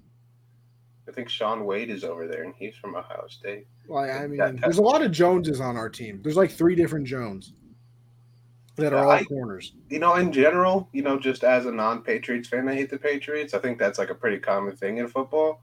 I 1.07 1.11
think 1.11 1.29
Shaun 1.29 1.65
Wade 1.65 1.89
is 1.89 2.03
over 2.03 2.27
there, 2.27 2.43
and 2.43 2.53
he's 2.57 2.75
from 2.77 2.95
Ohio 2.95 3.25
State. 3.27 3.67
Like, 3.87 4.09
I 4.11 4.25
mean, 4.27 4.37
That- 4.37 4.61
there's 4.61 4.79
a 4.79 4.81
lot 4.81 5.03
of 5.03 5.11
Joneses 5.11 5.59
on 5.61 5.77
our 5.77 5.89
team. 5.89 6.21
There's 6.23 6.37
like 6.37 6.51
three 6.51 6.75
different 6.75 7.05
Jones 7.05 7.53
that 8.75 8.93
are 8.93 9.05
all 9.05 9.11
I- 9.11 9.23
corners. 9.23 9.73
You 9.89 9.99
know, 9.99 10.15
in 10.15 10.31
general, 10.31 10.89
you 10.91 11.01
know, 11.01 11.19
just 11.19 11.43
as 11.43 11.65
a 11.65 11.71
non-Patriots 11.71 12.49
fan, 12.49 12.67
I 12.67 12.75
hate 12.75 12.89
the 12.89 12.97
Patriots. 12.97 13.53
I 13.53 13.59
think 13.59 13.77
that's 13.77 13.99
like 13.99 14.09
a 14.09 14.15
pretty 14.15 14.39
common 14.39 14.75
thing 14.75 14.97
in 14.97 15.07
football. 15.07 15.61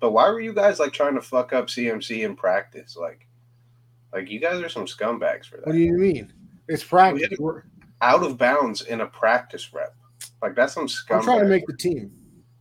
But 0.00 0.12
why 0.12 0.28
were 0.30 0.40
you 0.40 0.52
guys 0.54 0.78
like 0.78 0.92
trying 0.92 1.14
to 1.14 1.20
fuck 1.22 1.52
up 1.52 1.66
CMC 1.66 2.24
in 2.24 2.34
practice? 2.36 2.96
Like, 2.96 3.26
like 4.12 4.30
you 4.30 4.40
guys 4.40 4.62
are 4.62 4.68
some 4.68 4.86
scumbags 4.86 5.46
for 5.46 5.58
that. 5.58 5.66
What 5.66 5.72
do 5.72 5.78
you 5.78 5.92
mean? 5.98 6.32
It's 6.68 6.84
practice. 6.84 7.38
We're- 7.38 7.62
Out 8.00 8.22
of 8.22 8.38
bounds 8.38 8.82
in 8.82 9.02
a 9.02 9.06
practice 9.06 9.72
rep. 9.74 9.94
Like 10.42 10.54
that's 10.54 10.72
some 10.74 10.86
scumbag. 10.86 11.16
I'm 11.18 11.22
trying 11.24 11.40
to 11.40 11.46
make 11.48 11.66
the 11.66 11.76
team. 11.76 12.12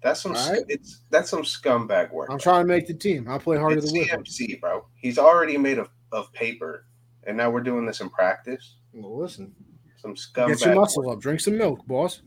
that's 0.04 0.22
some 0.22 0.34
right. 0.34 0.64
it's 0.68 1.02
that's 1.10 1.30
some 1.30 1.44
scumbag 1.44 2.12
work. 2.12 2.30
I'm 2.30 2.40
trying 2.40 2.64
to 2.64 2.68
make 2.68 2.88
the 2.88 2.94
team. 2.94 3.26
I'll 3.30 3.40
play 3.40 3.58
harder 3.58 3.78
it's 3.78 3.92
than. 3.92 4.04
CMC, 4.04 4.60
bro. 4.60 4.86
He's 4.96 5.18
already 5.18 5.58
made 5.58 5.78
of, 5.78 5.90
of 6.12 6.32
paper, 6.34 6.86
and 7.26 7.38
now 7.38 7.50
we're 7.50 7.62
doing 7.62 7.86
this 7.86 8.02
in 8.02 8.10
practice. 8.10 8.76
Well, 8.94 9.18
listen, 9.18 9.54
Some 10.02 10.14
get 10.14 10.48
your 10.48 10.56
scumbag. 10.56 10.76
muscle 10.76 11.10
up. 11.10 11.20
Drink 11.20 11.40
some 11.40 11.58
milk, 11.58 11.86
boss. 11.88 12.22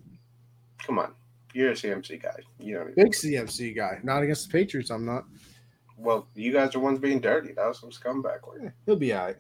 Come 0.87 0.99
on, 0.99 1.13
you're 1.55 1.71
a 1.71 1.75
CMC 1.75 2.23
guy. 2.23 2.37
You 2.59 2.75
know. 2.75 2.89
Big 2.97 3.13
CMC 3.13 3.75
guy. 3.75 3.99
Not 4.03 4.23
against 4.23 4.47
the 4.49 4.53
Patriots. 4.53 4.91
I'm 4.91 5.05
not. 5.07 5.25
Well, 5.97 6.27
you 6.35 6.53
guys 6.53 6.75
are 6.75 6.81
ones 6.81 6.99
being 6.99 7.21
dirty. 7.21 7.53
That 7.53 7.67
was 7.67 7.81
some 7.81 7.91
scumbag 7.91 8.47
work. 8.47 8.61
Yeah, 8.63 8.71
he'll 8.87 8.97
be 8.97 9.13
all 9.13 9.27
right. 9.27 9.37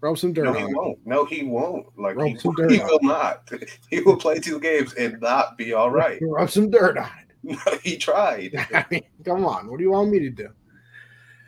Rub 0.00 0.18
some 0.18 0.32
dirt 0.32 0.44
No, 0.46 0.52
he 0.54 0.60
him. 0.60 0.72
won't. 0.74 0.98
No, 1.06 1.24
he 1.24 1.44
won't. 1.44 1.86
Like 1.96 2.16
Rub 2.16 2.26
he, 2.28 2.36
some 2.38 2.54
dirt 2.56 2.72
he 2.72 2.80
on 2.80 2.88
will 2.88 2.98
not. 3.02 3.48
He 3.88 4.00
will 4.00 4.16
play 4.16 4.40
two 4.40 4.58
games 4.58 4.92
and 4.94 5.20
not 5.20 5.56
be 5.56 5.72
all 5.74 5.90
right. 5.90 6.18
Rub 6.22 6.50
some 6.50 6.70
dirt 6.70 6.98
on 6.98 7.08
No, 7.44 7.56
he 7.84 7.96
tried. 7.96 8.52
I 8.74 8.84
mean, 8.90 9.02
come 9.24 9.44
on. 9.44 9.70
What 9.70 9.78
do 9.78 9.84
you 9.84 9.92
want 9.92 10.10
me 10.10 10.18
to 10.20 10.30
do? 10.30 10.48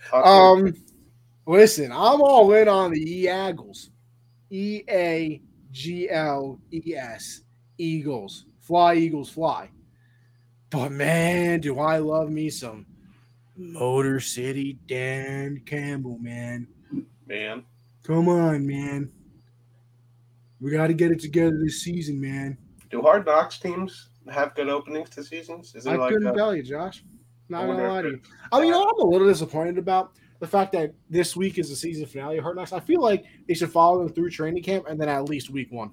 Talk 0.08 0.24
to. 0.24 0.30
Um, 0.30 0.74
listen, 1.46 1.90
I'm 1.90 2.20
all 2.20 2.52
in 2.52 2.68
on 2.68 2.92
the 2.92 3.00
Eagles. 3.00 3.90
E 4.50 4.82
A 4.88 5.42
G 5.74 6.08
L 6.08 6.60
E 6.72 6.94
S. 6.94 7.40
Eagles. 7.78 8.46
Fly, 8.60 8.94
Eagles, 8.94 9.28
fly. 9.28 9.68
But 10.70 10.92
man, 10.92 11.60
do 11.60 11.80
I 11.80 11.98
love 11.98 12.30
me 12.30 12.48
some 12.48 12.86
Motor 13.56 14.20
City 14.20 14.78
Dan 14.86 15.60
Campbell, 15.66 16.18
man. 16.18 16.68
man. 17.26 17.64
Come 18.04 18.28
on, 18.28 18.66
man. 18.66 19.10
We 20.60 20.70
got 20.70 20.86
to 20.86 20.94
get 20.94 21.10
it 21.10 21.20
together 21.20 21.58
this 21.62 21.82
season, 21.82 22.20
man. 22.20 22.56
Do 22.90 23.02
hard 23.02 23.26
knocks 23.26 23.58
teams 23.58 24.10
have 24.30 24.54
good 24.54 24.68
openings 24.68 25.10
to 25.10 25.24
seasons? 25.24 25.74
Is 25.74 25.86
it 25.86 25.90
I 25.90 25.96
like 25.96 26.12
couldn't 26.12 26.28
uh, 26.28 26.34
tell 26.34 26.54
you, 26.54 26.62
Josh. 26.62 27.02
Not 27.48 27.66
gonna 27.66 27.88
lie 27.88 28.02
to 28.02 28.08
you. 28.10 28.20
I 28.52 28.60
mean, 28.60 28.68
you 28.68 28.72
know, 28.72 28.84
I'm 28.84 29.00
a 29.00 29.10
little 29.10 29.26
disappointed 29.26 29.76
about 29.76 30.12
the 30.40 30.46
fact 30.46 30.72
that 30.72 30.92
this 31.08 31.36
week 31.36 31.58
is 31.58 31.70
the 31.70 31.76
season 31.76 32.06
finale 32.06 32.38
of 32.38 32.42
Hard 32.44 32.56
Knocks. 32.56 32.72
I 32.72 32.80
feel 32.80 33.00
like 33.00 33.24
they 33.48 33.54
should 33.54 33.70
follow 33.70 33.98
them 34.04 34.12
through 34.12 34.30
training 34.30 34.62
camp 34.62 34.86
and 34.88 35.00
then 35.00 35.08
at 35.08 35.24
least 35.28 35.50
week 35.50 35.70
one. 35.72 35.90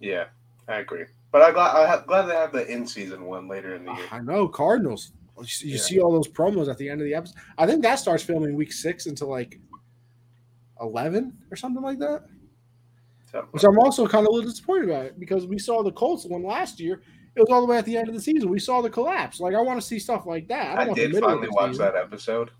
Yeah, 0.00 0.24
I 0.68 0.76
agree. 0.80 1.04
But 1.32 1.42
I'm 1.42 1.54
glad, 1.54 1.74
I'm 2.00 2.06
glad 2.06 2.22
they 2.26 2.34
have 2.34 2.52
the 2.52 2.66
in 2.70 2.86
season 2.86 3.24
one 3.24 3.48
later 3.48 3.74
in 3.74 3.84
the 3.84 3.92
year. 3.92 4.06
I 4.10 4.20
know 4.20 4.48
Cardinals. 4.48 5.12
You, 5.38 5.72
Yeah. 5.74 5.78
see 5.78 6.00
all 6.00 6.12
those 6.12 6.28
promos 6.28 6.68
at 6.70 6.78
the 6.78 6.88
end 6.88 7.00
of 7.00 7.04
the 7.06 7.14
episode. 7.14 7.36
I 7.58 7.66
think 7.66 7.82
that 7.82 7.96
starts 7.96 8.22
filming 8.22 8.54
week 8.56 8.72
six 8.72 9.06
until 9.06 9.28
like 9.28 9.58
eleven 10.80 11.36
or 11.50 11.56
something 11.56 11.82
like 11.82 11.98
that. 11.98 12.24
So, 13.30 13.46
Which 13.50 13.64
I'm 13.64 13.78
also 13.78 14.06
kind 14.06 14.24
of 14.26 14.28
a 14.30 14.32
little 14.32 14.48
disappointed 14.50 14.88
about 14.88 15.04
it 15.06 15.18
because 15.20 15.46
we 15.46 15.58
saw 15.58 15.82
the 15.82 15.92
Colts 15.92 16.24
one 16.26 16.42
last 16.44 16.78
year. 16.80 17.02
It 17.34 17.40
was 17.40 17.48
all 17.50 17.60
the 17.60 17.66
way 17.66 17.76
at 17.76 17.84
the 17.84 17.96
end 17.98 18.08
of 18.08 18.14
the 18.14 18.20
season. 18.20 18.48
We 18.48 18.58
saw 18.58 18.80
the 18.80 18.88
collapse. 18.88 19.40
Like 19.40 19.54
I 19.54 19.60
want 19.60 19.78
to 19.80 19.86
see 19.86 19.98
stuff 19.98 20.24
like 20.26 20.48
that. 20.48 20.78
I, 20.78 20.84
don't 20.84 20.98
I 20.98 21.02
did 21.02 21.18
finally 21.18 21.48
watch 21.50 21.72
season. 21.72 21.84
that 21.84 21.96
episode. 21.96 22.50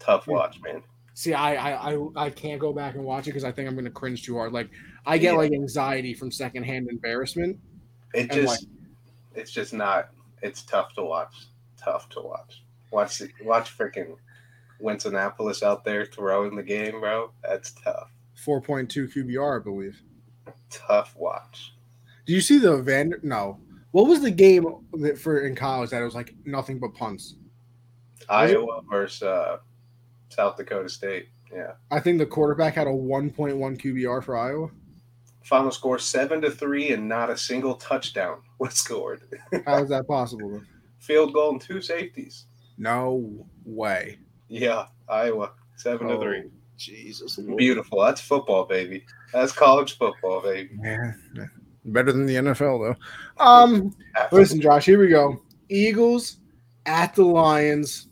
Tough 0.00 0.26
watch, 0.26 0.60
man. 0.62 0.82
See, 1.14 1.32
I 1.34 1.54
I 1.54 1.92
I, 1.94 2.06
I 2.16 2.30
can't 2.30 2.60
go 2.60 2.72
back 2.72 2.94
and 2.96 3.04
watch 3.04 3.26
it 3.26 3.30
because 3.30 3.44
I 3.44 3.52
think 3.52 3.68
I'm 3.68 3.74
going 3.74 3.84
to 3.84 3.90
cringe 3.90 4.24
too 4.24 4.36
hard. 4.36 4.52
Like 4.52 4.70
I 5.06 5.18
get 5.18 5.32
Yeah. 5.32 5.38
like 5.38 5.52
anxiety 5.52 6.14
from 6.14 6.30
secondhand 6.32 6.88
embarrassment. 6.90 7.58
It 8.14 8.32
just, 8.32 8.66
it's 9.34 9.52
just 9.52 9.72
not. 9.72 10.08
It's 10.42 10.62
tough 10.62 10.94
to 10.94 11.02
watch. 11.04 11.46
Tough 11.76 12.08
to 12.10 12.20
watch. 12.20 12.62
Watch, 12.90 13.18
the- 13.18 13.30
watch 13.44 13.76
freaking 13.78 14.16
Winston-Annapolis 14.80 15.62
out 15.62 15.84
there 15.84 16.04
throwing 16.06 16.56
the 16.56 16.62
game, 16.62 17.00
bro. 17.00 17.30
That's 17.42 17.70
tough. 17.72 18.10
4.2 18.44 19.12
QBR, 19.14 19.60
I 19.60 19.62
believe. 19.62 20.00
Tough 20.70 21.14
watch. 21.16 21.72
Do 22.26 22.32
you 22.32 22.40
see 22.40 22.58
the 22.58 22.78
Van? 22.82 23.14
No. 23.22 23.58
What 23.92 24.06
was 24.06 24.22
the 24.22 24.30
game 24.30 24.66
that 24.94 25.18
for 25.18 25.40
in 25.46 25.54
college 25.54 25.90
that 25.90 26.00
it 26.00 26.04
was 26.04 26.14
like 26.14 26.34
nothing 26.44 26.78
but 26.78 26.94
punts? 26.94 27.34
Was 28.28 28.50
it- 28.50 28.56
Iowa 28.56 28.82
versus 28.90 29.22
uh, 29.22 29.58
South 30.30 30.56
Dakota 30.56 30.88
State. 30.88 31.28
Yeah. 31.52 31.72
I 31.90 32.00
think 32.00 32.18
the 32.18 32.26
quarterback 32.26 32.74
had 32.74 32.86
a 32.86 32.90
1.1 32.90 33.34
QBR 33.34 34.24
for 34.24 34.36
Iowa. 34.36 34.70
Final 35.42 35.70
score 35.70 35.98
seven 35.98 36.40
to 36.42 36.50
three, 36.50 36.92
and 36.92 37.08
not 37.08 37.30
a 37.30 37.36
single 37.36 37.74
touchdown 37.74 38.40
was 38.58 38.74
scored. 38.74 39.22
How 39.66 39.82
is 39.82 39.88
that 39.88 40.06
possible? 40.06 40.50
Then? 40.50 40.66
Field 40.98 41.32
goal 41.32 41.52
and 41.52 41.60
two 41.60 41.80
safeties. 41.82 42.46
No 42.78 43.46
way. 43.64 44.18
Yeah, 44.48 44.86
Iowa 45.08 45.52
seven 45.76 46.08
to 46.08 46.20
three. 46.20 46.42
Oh, 46.46 46.50
Jesus. 46.76 47.36
Beautiful. 47.36 48.02
That's 48.02 48.20
football, 48.20 48.64
baby. 48.64 49.04
That's 49.32 49.52
college 49.52 49.98
football, 49.98 50.40
baby. 50.40 50.70
Yeah. 50.82 51.12
Better 51.84 52.12
than 52.12 52.26
the 52.26 52.36
NFL 52.36 52.96
though. 53.38 53.44
Um. 53.44 53.94
Listen, 54.30 54.60
Josh. 54.60 54.84
Here 54.84 54.98
we 54.98 55.08
go. 55.08 55.42
Eagles 55.68 56.36
at 56.86 57.14
the 57.14 57.24
Lions. 57.24 58.08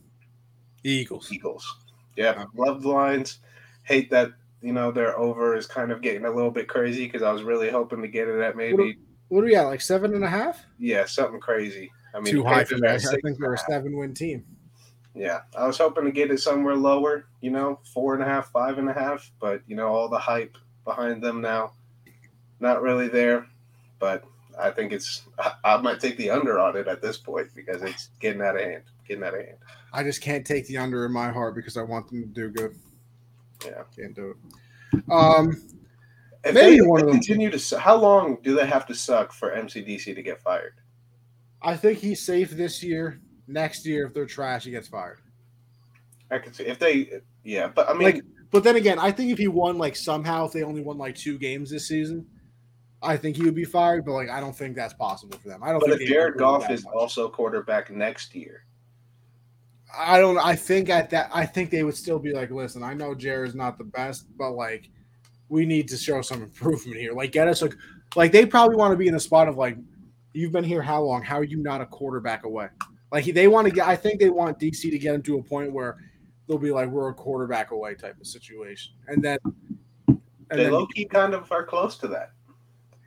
Eagles. 0.83 1.31
Eagles. 1.31 1.77
Yeah, 2.19 2.31
uh, 2.31 2.47
love 2.57 2.83
the 2.83 2.89
Lions. 2.89 3.39
Hate 3.85 4.11
that 4.11 4.33
you 4.61 4.73
know 4.73 4.91
their 4.91 5.17
over 5.17 5.55
is 5.55 5.67
kind 5.67 5.93
of 5.93 6.03
getting 6.03 6.25
a 6.25 6.31
little 6.31 6.51
bit 6.51 6.67
crazy 6.67 7.07
because 7.07 7.23
I 7.23 7.31
was 7.31 7.45
really 7.45 7.71
hoping 7.71 8.03
to 8.03 8.09
get 8.09 8.27
it 8.27 8.41
at 8.41 8.57
maybe 8.57 8.99
What 9.29 9.43
are 9.43 9.47
we 9.47 9.55
at? 9.55 9.63
Like 9.63 9.81
seven 9.81 10.15
and 10.15 10.25
a 10.25 10.29
half? 10.29 10.67
yeah 10.79 11.05
something 11.05 11.41
crazy. 11.41 11.93
I 12.15 12.21
mean, 12.21 12.33
Too 12.33 12.43
high 12.43 12.65
for 12.65 12.75
are 12.75 12.79
me. 12.79 12.89
I 12.89 12.99
think 12.99 13.21
and 13.23 13.37
they're 13.39 13.53
a 13.53 13.55
a 13.55 13.59
seven 13.59 13.97
win 13.97 14.15
team. 14.15 14.45
Yeah, 15.15 15.41
I 15.57 15.67
was 15.67 15.79
hoping 15.79 16.05
to 16.05 16.11
get 16.11 16.31
it 16.31 16.41
somewhere 16.41 16.75
lower. 16.75 17.27
You 17.41 17.51
know, 17.51 17.79
four 17.93 18.15
and 18.15 18.23
a 18.23 18.27
half, 18.27 18.51
five 18.51 18.79
and 18.79 18.89
a 18.89 18.93
half. 18.93 19.31
But 19.41 19.63
you 19.69 19.77
know, 19.77 19.89
all 19.89 20.09
the 20.09 20.19
hype 20.19 20.59
behind 20.85 21.23
them 21.23 21.41
now, 21.41 21.73
not 22.59 22.83
really 22.83 23.09
there. 23.09 23.47
But 24.01 24.25
I 24.59 24.71
think 24.71 24.93
it's 24.93 25.23
I, 25.39 25.53
I 25.65 25.77
might 25.77 26.01
take 26.01 26.17
the 26.17 26.31
under 26.31 26.59
on 26.59 26.77
it 26.77 26.89
at 26.89 27.01
this 27.01 27.17
point 27.17 27.49
because 27.55 27.83
it's 27.83 28.11
getting 28.19 28.43
out 28.43 28.57
of 28.57 28.63
hand. 28.63 28.83
Getting 29.07 29.23
out 29.23 29.35
of 29.35 29.45
hand. 29.45 29.59
I 29.93 30.03
just 30.03 30.21
can't 30.21 30.47
take 30.47 30.67
the 30.67 30.77
under 30.79 31.05
in 31.07 31.13
my 31.13 31.31
heart 31.31 31.55
because 31.55 31.77
I 31.77 31.83
want 31.83 32.09
them 32.09 32.23
to 32.23 32.29
do 32.29 32.51
good. 32.51 32.77
Yeah. 33.65 33.83
Can't 33.97 34.15
do 34.15 34.35
it. 34.95 35.03
Um, 35.11 35.63
If 36.45 36.55
Maybe 36.55 36.77
they, 36.81 36.87
one 36.87 37.01
of 37.01 37.07
them- 37.07 37.15
continue 37.17 37.51
to, 37.51 37.79
how 37.79 37.97
long 37.97 38.39
do 38.43 38.55
they 38.55 38.67
have 38.67 38.87
to 38.87 38.95
suck 38.95 39.33
for 39.33 39.51
MCDC 39.51 40.15
to 40.15 40.23
get 40.23 40.41
fired? 40.41 40.75
I 41.61 41.77
think 41.77 41.99
he's 41.99 42.23
safe 42.23 42.51
this 42.53 42.83
year. 42.83 43.21
Next 43.49 43.85
year, 43.87 44.07
if 44.07 44.15
they're 44.15 44.27
trash, 44.27 44.65
he 44.65 44.71
gets 44.71 44.87
fired. 44.89 45.19
I 46.31 46.39
could 46.39 46.55
see 46.55 46.65
if 46.65 46.79
they, 46.79 47.21
yeah, 47.43 47.67
but 47.69 47.89
I 47.89 47.95
mean, 47.95 48.03
Like, 48.05 48.23
but 48.51 48.63
then 48.63 48.77
again, 48.77 48.99
I 48.99 49.11
think 49.11 49.33
if 49.33 49.39
he 49.39 49.49
won 49.49 49.79
like 49.79 49.97
somehow, 49.97 50.47
if 50.47 50.53
they 50.53 50.63
only 50.63 50.83
won 50.83 50.97
like 50.99 51.17
two 51.17 51.39
games 51.39 51.71
this 51.71 51.89
season, 51.89 52.27
I 53.03 53.17
think 53.17 53.37
he 53.37 53.43
would 53.43 53.55
be 53.55 53.65
fired. 53.65 54.05
But 54.05 54.13
like, 54.13 54.29
I 54.31 54.39
don't 54.39 54.57
think 54.57 54.77
that's 54.77 54.95
possible 54.95 55.39
for 55.39 55.49
them. 55.49 55.63
I 55.63 55.71
don't. 55.71 55.81
but 55.81 55.89
think 55.89 56.03
if 56.03 56.09
Jared 56.09 56.37
Goff 56.39 56.71
is 56.71 56.85
much. 56.85 56.95
also 56.95 57.29
quarterback 57.29 57.91
next 57.91 58.35
year, 58.35 58.65
I 59.97 60.19
don't. 60.19 60.39
I 60.39 60.55
think 60.55 60.91
at 60.91 61.11
that, 61.11 61.31
I 61.33 61.47
think 61.47 61.71
they 61.71 61.83
would 61.83 61.97
still 61.97 62.19
be 62.19 62.33
like, 62.33 62.51
listen, 62.51 62.83
I 62.83 62.95
know 62.95 63.15
Jared's 63.15 63.55
not 63.55 63.79
the 63.79 63.85
best, 63.85 64.27
but 64.37 64.53
like, 64.53 64.91
we 65.49 65.65
need 65.65 65.89
to 65.89 65.97
show 65.97 66.21
some 66.23 66.43
improvement 66.43 66.99
here. 67.01 67.13
Like, 67.13 67.33
get 67.33 67.49
us 67.49 67.63
like, 67.63 67.75
like 68.15 68.33
they 68.33 68.45
probably 68.47 68.77
want 68.77 68.93
to 68.93 68.97
be 68.97 69.09
in 69.09 69.15
the 69.15 69.21
spot 69.21 69.49
of 69.49 69.57
like, 69.57 69.77
you've 70.33 70.53
been 70.53 70.65
here 70.65 70.83
how 70.83 71.03
long? 71.03 71.23
How 71.23 71.39
are 71.39 71.45
you 71.45 71.63
not 71.63 71.81
a 71.81 71.87
quarterback 71.87 72.45
away? 72.45 72.69
Like 73.11 73.25
they 73.25 73.49
want 73.49 73.67
to 73.67 73.73
get. 73.73 73.87
I 73.87 73.97
think 73.97 74.21
they 74.21 74.31
want 74.31 74.59
DC 74.59 74.83
to 74.83 74.99
get 74.99 75.15
him 75.15 75.23
to 75.23 75.39
a 75.39 75.43
point 75.43 75.73
where 75.73 75.97
they'll 76.47 76.59
be 76.59 76.71
like, 76.71 76.89
we're 76.91 77.09
a 77.09 77.15
quarterback 77.15 77.71
away 77.71 77.95
type 77.95 78.21
of 78.21 78.27
situation, 78.27 78.95
and 79.07 79.23
then. 79.23 79.39
And 80.51 80.59
they 80.59 80.65
then 80.65 80.73
low 80.73 80.87
key 80.87 81.05
kind 81.05 81.35
of 81.35 81.51
are 81.53 81.65
close 81.65 81.99
to 81.99 82.09
that. 82.09 82.33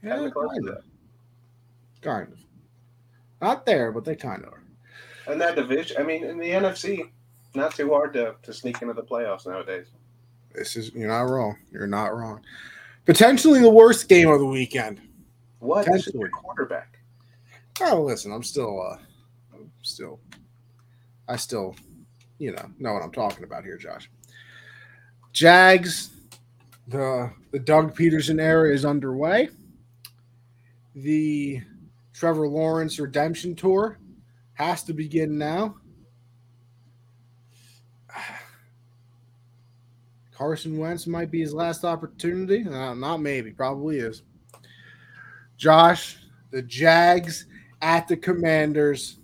yeah, 0.03 0.15
Kind 0.15 0.25
of 0.27 0.33
close 0.33 0.49
to 0.49 0.61
kind 0.61 0.67
that. 0.67 0.77
of, 0.77 2.01
kind 2.01 2.33
of, 2.33 2.39
not 3.41 3.65
there, 3.65 3.91
but 3.91 4.05
they 4.05 4.15
kind 4.15 4.43
of 4.43 4.53
are. 4.53 4.60
And 5.27 5.39
that 5.39 5.55
division, 5.55 5.97
I 5.99 6.03
mean, 6.03 6.23
in 6.23 6.37
the 6.37 6.49
NFC, 6.49 7.09
not 7.53 7.75
too 7.75 7.89
hard 7.89 8.13
to, 8.13 8.35
to 8.41 8.53
sneak 8.53 8.81
into 8.81 8.93
the 8.93 9.03
playoffs 9.03 9.45
nowadays. 9.45 9.87
This 10.53 10.75
is 10.75 10.93
you're 10.93 11.07
not 11.07 11.23
wrong. 11.23 11.57
You're 11.71 11.87
not 11.87 12.15
wrong. 12.15 12.41
Potentially 13.05 13.61
the 13.61 13.69
worst 13.69 14.09
game 14.09 14.29
of 14.29 14.39
the 14.39 14.45
weekend. 14.45 15.01
What? 15.59 15.85
This 15.85 15.95
is 15.95 16.03
Potentially. 16.05 16.21
your 16.21 16.29
quarterback. 16.41 16.99
Oh, 17.81 18.01
listen, 18.01 18.31
I'm 18.31 18.43
still, 18.43 18.81
uh, 18.81 18.97
I'm 19.53 19.71
still, 19.81 20.19
I 21.27 21.35
still, 21.35 21.75
you 22.37 22.51
know, 22.51 22.65
know 22.79 22.93
what 22.93 23.03
I'm 23.03 23.11
talking 23.11 23.43
about 23.43 23.63
here, 23.63 23.77
Josh. 23.77 24.09
Jags, 25.33 26.11
the 26.87 27.31
the 27.51 27.59
Doug 27.59 27.95
Pederson 27.95 28.41
era 28.41 28.73
is 28.73 28.85
underway. 28.85 29.49
The 30.95 31.61
Trevor 32.13 32.47
Lawrence 32.47 32.99
redemption 32.99 33.55
tour 33.55 33.97
has 34.61 34.83
to 34.83 34.93
begin 34.93 35.37
now. 35.37 35.75
Carson 40.33 40.77
Wentz 40.77 41.07
might 41.07 41.31
be 41.31 41.41
his 41.41 41.53
last 41.53 41.83
opportunity. 41.83 42.65
Uh, 42.67 42.93
not 42.93 43.17
maybe, 43.17 43.51
probably 43.51 43.97
is. 43.99 44.23
Josh, 45.57 46.17
the 46.51 46.61
Jags 46.61 47.45
at 47.81 48.07
the 48.07 48.17
Commanders, 48.17 49.17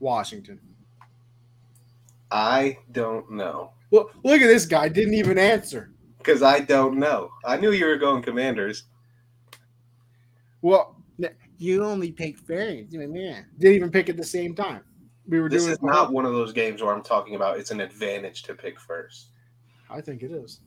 Washington. 0.00 0.60
I 2.30 2.78
don't 2.92 3.30
know. 3.30 3.70
Well, 3.90 4.10
look 4.24 4.40
at 4.40 4.46
this 4.46 4.66
guy. 4.66 4.88
Didn't 4.88 5.14
even 5.14 5.38
answer. 5.38 5.90
Because 6.18 6.42
I 6.42 6.60
don't 6.60 6.98
know. 6.98 7.30
I 7.44 7.56
knew 7.56 7.70
you 7.72 7.86
were 7.86 7.96
going 7.96 8.22
commanders. 8.22 8.84
Well, 10.62 10.93
you 11.58 11.84
only 11.84 12.12
pick 12.12 12.36
picked 12.36 12.46
fairness. 12.46 12.90
Didn't 12.90 13.46
even 13.60 13.90
pick 13.90 14.08
at 14.08 14.16
the 14.16 14.24
same 14.24 14.54
time. 14.54 14.82
We 15.26 15.40
were 15.40 15.48
This 15.48 15.62
doing 15.62 15.72
is 15.72 15.82
not 15.82 16.12
one 16.12 16.26
of 16.26 16.32
those 16.32 16.52
games 16.52 16.82
where 16.82 16.94
I'm 16.94 17.02
talking 17.02 17.34
about 17.34 17.58
it's 17.58 17.70
an 17.70 17.80
advantage 17.80 18.42
to 18.44 18.54
pick 18.54 18.78
first. 18.78 19.28
I 19.88 20.00
think 20.00 20.22
it 20.22 20.30
is. 20.30 20.60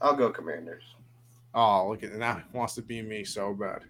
I'll 0.00 0.16
go 0.16 0.30
commanders. 0.30 0.82
Oh, 1.54 1.88
look 1.88 2.02
at 2.02 2.10
that! 2.12 2.18
Now 2.18 2.42
wants 2.52 2.74
to 2.74 2.82
be 2.82 3.02
me 3.02 3.24
so 3.24 3.54
bad. 3.54 3.82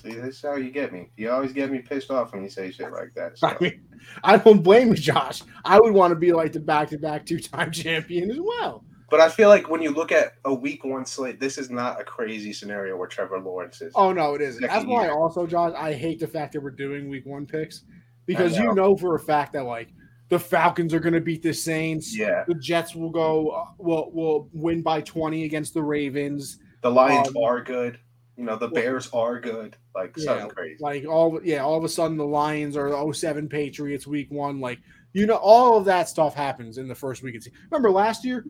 See, 0.00 0.14
this 0.14 0.36
is 0.36 0.42
how 0.42 0.54
you 0.54 0.70
get 0.70 0.92
me. 0.92 1.10
You 1.16 1.30
always 1.30 1.52
get 1.52 1.70
me 1.70 1.80
pissed 1.80 2.10
off 2.10 2.32
when 2.32 2.42
you 2.42 2.48
say 2.48 2.70
shit 2.70 2.92
like 2.92 3.12
that. 3.14 3.36
So. 3.36 3.48
I 3.48 3.56
mean, 3.60 3.84
I 4.22 4.36
don't 4.36 4.62
blame 4.62 4.88
you, 4.88 4.94
Josh. 4.94 5.42
I 5.64 5.80
would 5.80 5.92
want 5.92 6.12
to 6.12 6.14
be 6.14 6.32
like 6.32 6.52
the 6.52 6.60
back-to-back 6.60 7.26
two-time 7.26 7.72
champion 7.72 8.30
as 8.30 8.38
well. 8.40 8.84
But 9.10 9.20
I 9.20 9.28
feel 9.28 9.48
like 9.48 9.68
when 9.68 9.82
you 9.82 9.90
look 9.90 10.12
at 10.12 10.34
a 10.44 10.54
week 10.54 10.84
one 10.84 11.04
slate, 11.04 11.40
this 11.40 11.58
is 11.58 11.68
not 11.70 12.00
a 12.00 12.04
crazy 12.04 12.52
scenario 12.52 12.96
where 12.96 13.08
Trevor 13.08 13.40
Lawrence 13.40 13.80
is. 13.80 13.92
Oh 13.96 14.12
no, 14.12 14.34
it 14.34 14.40
isn't. 14.40 14.62
That's 14.62 14.84
why 14.84 15.04
year. 15.04 15.12
also, 15.12 15.46
Josh, 15.46 15.72
I 15.76 15.92
hate 15.92 16.20
the 16.20 16.28
fact 16.28 16.52
that 16.52 16.62
we're 16.62 16.70
doing 16.70 17.08
week 17.08 17.26
one 17.26 17.44
picks 17.46 17.82
because 18.26 18.56
I 18.56 18.60
you 18.62 18.68
know. 18.68 18.72
know 18.74 18.96
for 18.96 19.16
a 19.16 19.18
fact 19.20 19.52
that 19.54 19.64
like 19.64 19.88
the 20.28 20.38
Falcons 20.38 20.94
are 20.94 21.00
going 21.00 21.12
to 21.14 21.20
beat 21.20 21.42
the 21.42 21.52
Saints. 21.52 22.16
Yeah, 22.16 22.44
The 22.46 22.54
Jets 22.54 22.94
will 22.94 23.10
go 23.10 23.48
uh, 23.48 23.64
will 23.78 24.10
will 24.12 24.48
win 24.52 24.80
by 24.82 25.00
twenty 25.00 25.44
against 25.44 25.74
the 25.74 25.82
Ravens. 25.82 26.58
the 26.82 26.90
Lions 26.90 27.28
Um, 27.28 27.36
are 27.38 27.60
good. 27.60 27.98
You 28.36 28.44
know, 28.44 28.54
the 28.56 28.66
well- 28.68 28.74
Bears 28.82 29.10
are 29.12 29.40
good. 29.40 29.76
Like 29.94 30.14
Yeah, 30.16 30.24
something 30.24 30.50
crazy. 30.50 30.76
Like 30.80 31.04
all 31.04 31.40
yeah, 31.42 31.64
all 31.64 31.76
of 31.76 31.82
a 31.82 31.88
sudden 31.88 32.16
the 32.16 32.24
Lions 32.24 32.76
are 32.76 32.90
the 32.90 33.12
07 33.12 33.48
Patriots 33.48 34.06
week 34.06 34.30
one. 34.30 34.60
Like 34.60 34.78
you 35.12 35.26
know, 35.26 35.34
all 35.34 35.76
of 35.76 35.84
that 35.86 36.08
stuff 36.08 36.36
happens 36.36 36.78
in 36.78 36.86
the 36.86 36.94
first 36.94 37.24
week. 37.24 37.34
of 37.34 37.40
the 37.42 37.50
season. 37.50 37.58
Remember 37.72 37.90
last 37.90 38.24
year, 38.24 38.44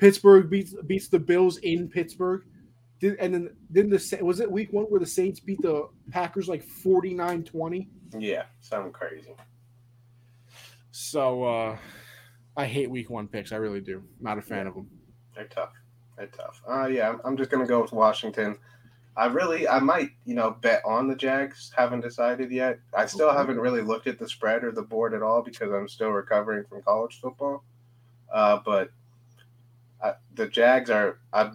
Pittsburgh 0.00 0.48
beats 0.48 0.74
beats 0.86 1.08
the 1.08 1.18
Bills 1.18 1.58
in 1.58 1.86
Pittsburgh. 1.88 2.42
Did, 3.00 3.16
and 3.18 3.34
then 3.34 3.50
then 3.68 3.90
the 3.90 3.98
Sa- 3.98 4.16
was 4.24 4.40
it 4.40 4.50
week 4.50 4.72
one 4.72 4.86
where 4.86 4.98
the 4.98 5.04
Saints 5.06 5.40
beat 5.40 5.60
the 5.60 5.88
Packers 6.10 6.48
like 6.48 6.64
49-20? 6.66 7.86
Yeah, 8.18 8.44
something 8.60 8.92
crazy. 8.92 9.34
So 10.90 11.44
uh 11.44 11.78
I 12.56 12.64
hate 12.66 12.90
week 12.90 13.10
one 13.10 13.28
picks. 13.28 13.52
I 13.52 13.56
really 13.56 13.80
do. 13.80 14.02
Not 14.20 14.38
a 14.38 14.42
fan 14.42 14.66
of 14.66 14.74
them. 14.74 14.88
They're 15.34 15.44
tough. 15.48 15.72
They're 16.16 16.26
tough. 16.26 16.60
Uh, 16.68 16.86
yeah, 16.86 17.06
I'm- 17.08 17.20
I'm 17.24 17.36
just 17.36 17.50
gonna 17.50 17.66
go 17.66 17.80
with 17.80 17.92
Washington. 17.92 18.56
I 19.16 19.26
really, 19.26 19.68
I 19.68 19.80
might, 19.80 20.10
you 20.24 20.34
know, 20.34 20.50
bet 20.50 20.82
on 20.84 21.08
the 21.08 21.14
Jags. 21.14 21.72
Haven't 21.76 22.00
decided 22.00 22.50
yet. 22.50 22.78
I 22.94 23.06
still 23.06 23.28
Okay. 23.28 23.36
haven't 23.38 23.60
really 23.60 23.82
looked 23.82 24.06
at 24.06 24.18
the 24.18 24.28
spread 24.28 24.64
or 24.64 24.72
the 24.72 24.82
board 24.82 25.14
at 25.14 25.22
all 25.22 25.42
because 25.42 25.70
I'm 25.72 25.88
still 25.88 26.10
recovering 26.10 26.64
from 26.64 26.82
college 26.82 27.20
football. 27.20 27.64
Uh, 28.32 28.60
but 28.64 28.90
I, 30.02 30.14
the 30.34 30.48
Jags 30.48 30.90
are, 30.90 31.18
I, 31.32 31.50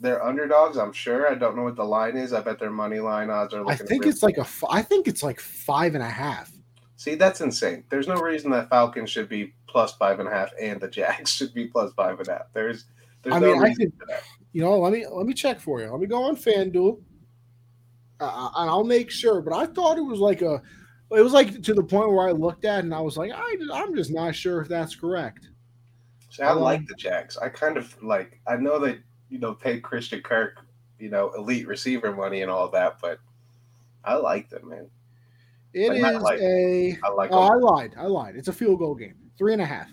they're 0.00 0.22
underdogs. 0.22 0.76
I'm 0.76 0.92
sure. 0.92 1.30
I 1.30 1.34
don't 1.34 1.56
know 1.56 1.62
what 1.62 1.76
the 1.76 1.84
line 1.84 2.16
is. 2.16 2.32
I 2.32 2.40
bet 2.40 2.58
their 2.58 2.70
money 2.70 2.98
line 2.98 3.30
odds 3.30 3.54
are. 3.54 3.66
I 3.68 3.76
think 3.76 4.04
it's 4.04 4.22
like 4.22 4.36
a. 4.36 4.46
I 4.68 4.82
think 4.82 5.06
it's 5.06 5.22
like 5.22 5.40
five 5.40 5.94
and 5.94 6.02
a 6.02 6.10
half. 6.10 6.50
See, 6.96 7.14
that's 7.14 7.40
insane. 7.40 7.84
There's 7.88 8.06
no 8.06 8.14
reason 8.14 8.50
that 8.52 8.68
Falcons 8.68 9.10
should 9.10 9.28
be 9.28 9.54
plus 9.66 9.94
five 9.96 10.20
and 10.20 10.28
a 10.28 10.30
half 10.30 10.52
and 10.60 10.80
the 10.80 10.88
Jags 10.88 11.30
should 11.34 11.54
be 11.54 11.66
plus 11.66 11.92
five 11.94 12.18
and 12.18 12.28
a 12.28 12.32
half. 12.32 12.52
There's, 12.52 12.84
there's 13.22 13.34
I 13.34 13.38
no 13.40 13.54
mean, 13.54 13.62
I 13.62 13.68
reason 13.68 13.92
for 13.98 14.06
that. 14.06 14.22
You 14.52 14.62
know, 14.62 14.78
let 14.78 14.92
me 14.92 15.06
let 15.10 15.26
me 15.26 15.34
check 15.34 15.58
for 15.60 15.80
you. 15.80 15.90
Let 15.90 16.00
me 16.00 16.06
go 16.06 16.24
on 16.24 16.36
FanDuel, 16.36 17.00
uh, 18.20 18.50
and 18.56 18.70
I'll 18.70 18.84
make 18.84 19.10
sure. 19.10 19.40
But 19.40 19.54
I 19.54 19.66
thought 19.66 19.98
it 19.98 20.02
was 20.02 20.20
like 20.20 20.42
a. 20.42 20.62
It 21.10 21.20
was 21.20 21.32
like 21.32 21.62
to 21.62 21.74
the 21.74 21.82
point 21.82 22.10
where 22.10 22.28
I 22.28 22.32
looked 22.32 22.64
at 22.64 22.78
it 22.78 22.84
and 22.84 22.94
I 22.94 23.00
was 23.00 23.16
like, 23.18 23.32
I, 23.34 23.56
I'm 23.72 23.94
just 23.94 24.10
not 24.10 24.34
sure 24.34 24.62
if 24.62 24.68
that's 24.68 24.96
correct. 24.96 25.48
See, 26.32 26.42
I 26.42 26.52
Um, 26.52 26.60
like 26.60 26.86
the 26.86 26.94
Jags. 26.94 27.36
I 27.36 27.50
kind 27.50 27.76
of 27.76 27.94
like. 28.02 28.40
I 28.46 28.56
know 28.56 28.78
they, 28.78 29.00
you 29.28 29.38
know, 29.38 29.52
paid 29.52 29.82
Christian 29.82 30.22
Kirk, 30.22 30.64
you 30.98 31.10
know, 31.10 31.30
elite 31.32 31.66
receiver 31.66 32.10
money 32.10 32.40
and 32.40 32.50
all 32.50 32.70
that, 32.70 32.98
but 33.02 33.18
I 34.02 34.14
like 34.14 34.48
them, 34.48 34.70
man. 34.70 34.88
It 35.74 36.00
not 36.00 36.14
is 36.14 36.22
like- 36.22 36.40
a. 36.40 36.96
I 37.04 37.08
like 37.10 37.30
Oh, 37.32 37.40
I 37.42 37.54
lied. 37.56 37.94
I 37.98 38.06
lied. 38.06 38.36
It's 38.36 38.48
a 38.48 38.52
field 38.52 38.78
goal 38.78 38.94
game. 38.94 39.14
Three 39.36 39.52
and 39.52 39.60
a 39.60 39.66
half. 39.66 39.90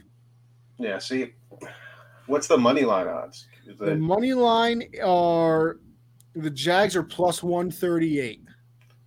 Yeah. 0.77 0.97
See, 0.97 1.33
what's 2.27 2.47
the 2.47 2.57
money 2.57 2.83
line 2.85 3.07
odds? 3.09 3.47
The 3.77 3.97
money 3.97 4.33
line 4.33 4.83
are 5.03 5.79
the 6.35 6.49
Jags 6.49 6.95
are 6.95 7.03
plus 7.03 7.43
one 7.43 7.69
thirty 7.69 8.19
eight 8.21 8.43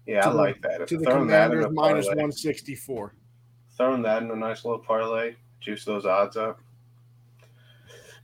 yeah, 0.07 0.27
I 0.29 0.31
the- 0.33 0.37
like 0.37 0.61
that. 0.63 0.83
If 0.83 0.89
to 0.91 0.99
the 0.99 1.05
that 1.05 1.13
Commanders 1.15 1.67
minus 1.73 2.09
one 2.15 2.31
sixty 2.31 2.75
four. 2.75 3.15
throwing 3.77 4.03
that 4.03 4.23
in 4.23 4.31
a 4.31 4.37
nice 4.37 4.65
little 4.67 4.79
parlay, 4.81 5.35
juice 5.61 5.85
those 5.87 6.05
odds 6.05 6.37
up. 6.37 6.61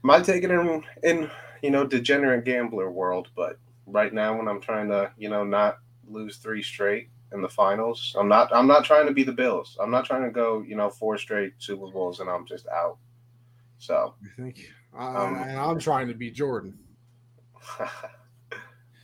Might 0.01 0.23
take 0.23 0.43
it 0.43 0.51
in, 0.51 0.83
in 1.03 1.29
you 1.61 1.71
know, 1.71 1.85
degenerate 1.85 2.45
gambler 2.45 2.89
world, 2.89 3.29
but 3.35 3.57
right 3.85 4.13
now 4.13 4.37
when 4.37 4.47
I'm 4.47 4.61
trying 4.61 4.89
to, 4.89 5.11
you 5.17 5.29
know, 5.29 5.43
not 5.43 5.79
lose 6.07 6.37
three 6.37 6.63
straight 6.63 7.09
in 7.33 7.41
the 7.41 7.49
finals, 7.49 8.15
I'm 8.17 8.27
not. 8.27 8.49
I'm 8.53 8.67
not 8.67 8.85
trying 8.85 9.07
to 9.07 9.13
be 9.13 9.23
the 9.23 9.31
Bills. 9.31 9.77
I'm 9.81 9.91
not 9.91 10.05
trying 10.05 10.23
to 10.23 10.31
go, 10.31 10.61
you 10.61 10.75
know, 10.75 10.89
four 10.89 11.17
straight 11.17 11.53
Super 11.59 11.87
Bowls 11.91 12.19
and 12.19 12.29
I'm 12.29 12.45
just 12.45 12.67
out. 12.67 12.97
So, 13.77 14.15
I 14.23 14.41
think. 14.41 14.71
Um, 14.97 15.35
and 15.35 15.59
I'm 15.59 15.79
trying 15.79 16.07
to 16.07 16.13
be 16.13 16.31
Jordan. 16.31 16.77
uh, 17.79 17.87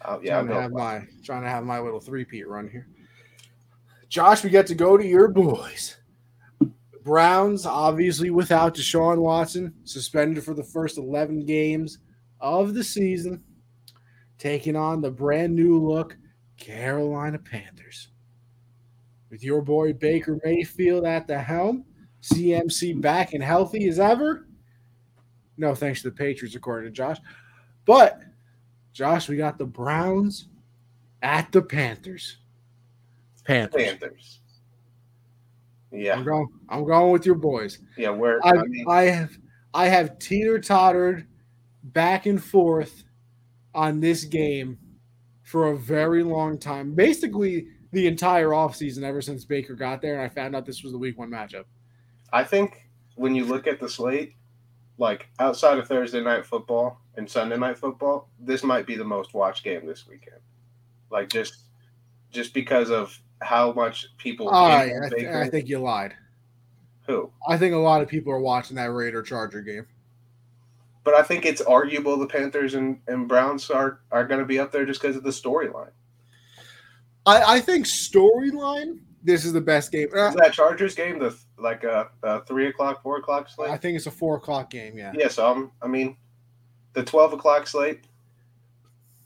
yeah, 0.22 0.42
trying 0.42 0.48
to 0.48 0.62
have 0.62 0.72
my 0.72 1.08
trying 1.24 1.44
to 1.44 1.50
have 1.50 1.64
my 1.64 1.80
little 1.80 2.00
three 2.00 2.26
peat 2.26 2.48
run 2.48 2.68
here. 2.70 2.88
Josh, 4.10 4.44
we 4.44 4.50
get 4.50 4.68
to 4.68 4.76
go 4.76 4.98
to 4.98 5.06
your 5.06 5.28
boys. 5.28 5.98
Browns, 7.06 7.68
obviously 7.68 8.32
without 8.32 8.74
Deshaun 8.74 9.20
Watson, 9.20 9.72
suspended 9.84 10.44
for 10.44 10.56
the 10.56 10.64
first 10.64 10.98
11 10.98 11.46
games 11.46 12.00
of 12.42 12.74
the 12.74 12.84
season, 12.84 13.44
taking 14.40 14.76
on 14.76 15.02
the 15.02 15.12
brand 15.12 15.56
new 15.56 15.80
look 15.80 16.18
Carolina 16.58 17.38
Panthers. 17.38 18.08
With 19.30 19.44
your 19.44 19.62
boy 19.62 19.94
Baker 19.94 20.40
Mayfield 20.44 21.06
at 21.06 21.28
the 21.28 21.38
helm, 21.38 21.86
CMC 22.24 23.00
back 23.00 23.34
and 23.34 23.44
healthy 23.44 23.88
as 23.88 24.00
ever. 24.00 24.48
No 25.58 25.76
thanks 25.76 26.02
to 26.02 26.10
the 26.10 26.16
Patriots, 26.16 26.56
according 26.56 26.90
to 26.90 26.92
Josh. 26.92 27.18
But 27.86 28.20
Josh, 28.94 29.30
we 29.30 29.38
got 29.38 29.60
the 29.60 29.66
Browns 29.66 30.48
at 31.22 31.52
the 31.52 31.62
Panthers. 31.62 32.38
Panthers. 33.46 33.84
Panthers. 33.84 34.40
Yeah, 35.98 36.16
I'm 36.16 36.24
going. 36.24 36.48
I'm 36.70 36.86
going 36.86 37.12
with 37.12 37.26
your 37.26 37.36
boys. 37.36 37.80
yeah. 37.98 38.10
We're. 38.10 38.40
I, 38.44 38.50
I 38.52 38.64
mean, 38.64 38.86
I 38.88 39.02
have 39.04 39.38
I 39.74 39.88
have 39.88 40.20
teeter 40.20 40.60
tottered 40.60 41.28
back 41.84 42.26
and 42.26 42.44
forth 42.44 43.04
on 43.74 44.00
this 44.00 44.24
game 44.24 44.78
for 45.44 45.68
a 45.72 45.78
very 45.78 46.24
long 46.24 46.58
time. 46.58 46.94
Basically, 46.96 47.68
the 47.92 48.08
entire 48.08 48.50
offseason 48.50 49.04
ever 49.04 49.22
since 49.22 49.46
Baker 49.46 49.76
got 49.76 50.02
there, 50.02 50.14
and 50.14 50.22
I 50.22 50.30
found 50.30 50.56
out 50.56 50.66
this 50.66 50.84
was 50.84 50.92
the 50.92 50.98
week 50.98 51.18
one 51.18 51.30
matchup. 51.30 51.66
I 52.34 52.44
think 52.44 52.90
when 53.16 53.36
you 53.36 53.46
look 53.46 53.68
at 53.68 53.80
the 53.80 53.88
slate, 53.88 54.36
like 54.98 55.28
outside 55.40 55.78
of 55.78 55.88
Thursday 55.88 56.22
night 56.22 56.46
football 56.46 57.00
and 57.16 57.30
Sunday 57.30 57.58
night 57.58 57.78
football, 57.78 58.30
this 58.40 58.64
might 58.64 58.86
be 58.86 58.96
the 58.96 59.04
most 59.06 59.34
watched 59.34 59.64
game 59.64 59.86
this 59.86 60.08
weekend. 60.08 60.42
Like 61.10 61.30
just 61.30 61.64
just 62.32 62.54
because 62.54 62.92
of 62.92 63.18
how 63.42 63.74
much 63.74 64.08
people 64.18 64.50
I, 64.50 64.84
I, 64.84 65.10
Baker. 65.10 65.42
I 65.42 65.50
think 65.50 65.68
you 65.68 65.80
lied. 65.80 66.16
who. 67.06 67.32
I 67.48 67.58
think 67.58 67.74
a 67.74 67.78
lot 67.78 68.02
of 68.02 68.08
people 68.08 68.34
are 68.34 68.40
watching 68.40 68.76
that 68.78 68.92
Raider 68.92 69.22
Charger 69.22 69.62
game. 69.62 69.86
But 71.04 71.14
I 71.14 71.22
think 71.22 71.46
it's 71.46 71.62
arguable 71.62 72.18
the 72.18 72.26
Panthers 72.26 72.74
and, 72.74 73.00
and 73.08 73.28
Browns 73.28 73.70
are, 73.70 74.00
are 74.12 74.26
going 74.26 74.40
to 74.40 74.46
be 74.46 74.60
up 74.60 74.72
there 74.72 74.86
just 74.86 75.02
because 75.02 75.16
of 75.16 75.24
the 75.24 75.30
storyline. 75.30 75.92
I, 77.26 77.56
I 77.56 77.60
think 77.60 77.86
storyline. 77.86 79.00
This 79.24 79.46
is 79.46 79.54
the 79.54 79.62
best 79.62 79.92
game. 79.92 80.08
Uh, 80.16 80.30
Is 80.30 80.36
that 80.36 80.54
Chargers 80.54 80.94
game 80.94 81.18
the 81.18 81.36
like 81.58 81.84
a, 81.84 82.10
a 82.22 82.44
three 82.46 82.68
o'clock, 82.68 83.02
four 83.02 83.18
o'clock 83.18 83.50
slate? 83.50 83.72
I 83.72 83.78
think 83.78 83.96
it's 83.96 84.06
a 84.06 84.12
four 84.12 84.38
o'clock 84.38 84.70
game. 84.70 84.98
Yeah. 84.98 85.14
Yeah, 85.16 85.30
so 85.30 85.52
I'm, 85.52 85.72
I 85.82 85.88
mean, 85.88 86.16
the 86.94 87.04
twelve 87.04 87.34
o'clock 87.34 87.66
slate. 87.66 88.06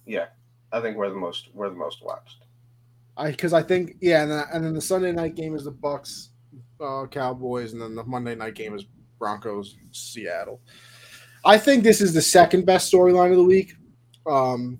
Yeah, 0.05 0.27
I 0.71 0.79
think 0.79 0.95
we're 0.95 1.09
the 1.09 1.15
most 1.15 1.49
we're 1.53 1.69
the 1.69 1.75
most 1.75 2.01
watched. 2.01 2.37
I 3.19 3.31
because 3.31 3.53
I 3.53 3.61
think 3.61 3.97
yeah, 4.01 4.23
and 4.23 4.31
then, 4.31 4.43
and 4.53 4.63
then 4.63 4.73
the 4.73 4.81
Sunday 4.81 5.11
night 5.11 5.35
game 5.35 5.53
is 5.55 5.65
the 5.65 5.71
Bucs, 5.71 6.29
uh, 6.81 7.05
Cowboys, 7.07 7.73
and 7.73 7.81
then 7.81 7.93
the 7.93 8.03
Monday 8.05 8.33
night 8.33 8.55
game 8.55 8.73
is 8.73 8.85
Broncos, 9.19 9.75
Seattle. 9.91 10.61
I 11.45 11.57
think 11.57 11.83
this 11.83 12.01
is 12.01 12.13
the 12.13 12.21
second 12.21 12.65
best 12.65 12.91
storyline 12.91 13.31
of 13.31 13.37
the 13.37 13.43
week. 13.43 13.73
Um, 14.25 14.79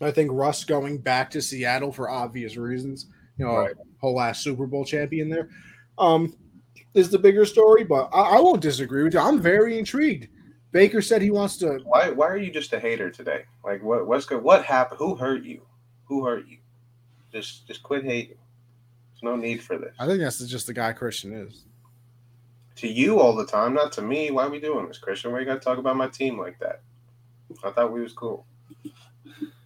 I 0.00 0.10
think 0.10 0.30
Russ 0.32 0.64
going 0.64 0.98
back 0.98 1.30
to 1.30 1.40
Seattle 1.42 1.90
for 1.92 2.10
obvious 2.10 2.56
reasons. 2.56 3.06
You 3.38 3.46
know, 3.46 3.56
Right. 3.56 3.74
whole 3.98 4.14
last 4.14 4.42
Super 4.42 4.66
Bowl 4.66 4.84
champion 4.84 5.28
there. 5.28 5.48
Um, 5.98 6.34
is 6.94 7.10
the 7.10 7.18
bigger 7.18 7.44
story, 7.44 7.82
but 7.84 8.08
I, 8.12 8.36
I 8.36 8.40
won't 8.40 8.60
disagree 8.60 9.02
with 9.02 9.14
you. 9.14 9.20
I'm 9.20 9.40
very 9.40 9.78
intrigued. 9.78 10.28
Baker 10.70 11.00
said 11.02 11.22
he 11.22 11.30
wants 11.30 11.56
to. 11.58 11.78
Why 11.84 12.10
why 12.10 12.28
are 12.28 12.36
you 12.36 12.50
just 12.50 12.72
a 12.72 12.78
hater 12.80 13.10
today? 13.10 13.44
Like 13.64 13.82
what 13.82 14.06
what's 14.06 14.26
good? 14.26 14.42
What 14.42 14.64
happened? 14.64 14.98
Who 14.98 15.14
hurt 15.14 15.44
you? 15.44 15.62
Who 16.06 16.24
hurt 16.24 16.46
you? 16.46 16.58
Just 17.34 17.66
just 17.66 17.82
quit 17.82 18.04
hating. 18.04 18.36
There's 19.12 19.22
no 19.24 19.34
need 19.34 19.60
for 19.60 19.76
this. 19.76 19.94
I 19.98 20.06
think 20.06 20.20
that's 20.20 20.38
just 20.46 20.68
the 20.68 20.72
guy 20.72 20.92
Christian 20.92 21.32
is. 21.34 21.64
To 22.76 22.88
you 22.88 23.20
all 23.20 23.34
the 23.34 23.46
time, 23.46 23.74
not 23.74 23.90
to 23.92 24.02
me. 24.02 24.30
Why 24.30 24.44
are 24.44 24.50
we 24.50 24.60
doing 24.60 24.86
this, 24.86 24.98
Christian? 24.98 25.32
Why 25.32 25.40
you 25.40 25.44
gotta 25.44 25.58
talk 25.60 25.78
about 25.78 25.96
my 25.96 26.08
team 26.08 26.38
like 26.38 26.58
that? 26.60 26.82
I 27.64 27.70
thought 27.70 27.92
we 27.92 28.02
was 28.02 28.12
cool. 28.12 28.46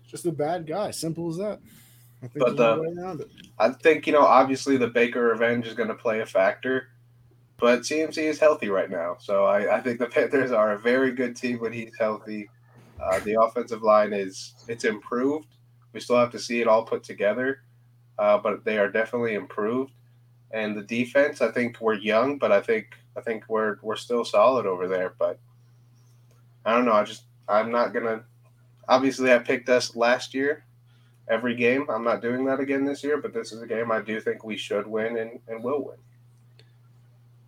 Just 0.06 0.24
a 0.24 0.32
bad 0.32 0.66
guy. 0.66 0.90
Simple 0.90 1.28
as 1.28 1.36
that. 1.36 1.60
I 2.22 2.26
think 2.28 2.44
But 2.44 2.56
the- 2.56 2.80
way 2.80 3.02
around 3.02 3.20
it. 3.20 3.28
I 3.58 3.68
think 3.70 4.06
you 4.06 4.14
know 4.14 4.24
obviously 4.24 4.78
the 4.78 4.88
Baker 4.88 5.22
revenge 5.22 5.66
is 5.66 5.74
going 5.74 5.88
to 5.88 5.94
play 5.94 6.20
a 6.20 6.26
factor, 6.26 6.88
but 7.58 7.80
CMC 7.82 8.18
is 8.18 8.38
healthy 8.38 8.70
right 8.70 8.90
now, 8.90 9.16
so 9.20 9.44
I, 9.44 9.76
I 9.76 9.80
think 9.82 9.98
the 9.98 10.06
Panthers 10.06 10.52
are 10.52 10.72
a 10.72 10.78
very 10.78 11.12
good 11.12 11.36
team 11.36 11.58
when 11.60 11.72
he's 11.72 11.92
healthy. 11.98 12.48
Uh, 13.02 13.20
the 13.20 13.40
offensive 13.40 13.82
line 13.82 14.12
is 14.14 14.54
it's 14.68 14.84
improved. 14.84 15.48
We 15.92 16.00
still 16.00 16.16
have 16.16 16.32
to 16.32 16.38
see 16.38 16.60
it 16.60 16.68
all 16.68 16.84
put 16.84 17.02
together, 17.02 17.62
uh, 18.18 18.38
but 18.38 18.64
they 18.64 18.78
are 18.78 18.90
definitely 18.90 19.34
improved. 19.34 19.92
And 20.50 20.76
the 20.76 20.82
defense, 20.82 21.40
I 21.40 21.50
think 21.50 21.80
we're 21.80 21.94
young, 21.94 22.38
but 22.38 22.52
I 22.52 22.60
think 22.60 22.94
I 23.16 23.20
think 23.20 23.44
we're 23.48 23.78
we're 23.82 23.96
still 23.96 24.24
solid 24.24 24.66
over 24.66 24.88
there. 24.88 25.14
But 25.18 25.38
I 26.64 26.74
don't 26.74 26.84
know. 26.84 26.92
I 26.92 27.04
just 27.04 27.24
I'm 27.48 27.70
not 27.70 27.92
gonna. 27.92 28.24
Obviously, 28.88 29.32
I 29.32 29.38
picked 29.38 29.68
us 29.68 29.94
last 29.94 30.32
year 30.32 30.64
every 31.28 31.54
game. 31.54 31.86
I'm 31.88 32.04
not 32.04 32.22
doing 32.22 32.44
that 32.46 32.60
again 32.60 32.84
this 32.84 33.04
year, 33.04 33.18
but 33.18 33.32
this 33.32 33.52
is 33.52 33.62
a 33.62 33.66
game 33.66 33.92
I 33.92 34.00
do 34.00 34.20
think 34.20 34.44
we 34.44 34.56
should 34.56 34.86
win 34.86 35.18
and, 35.18 35.38
and 35.48 35.62
will 35.62 35.84
win. 35.84 35.96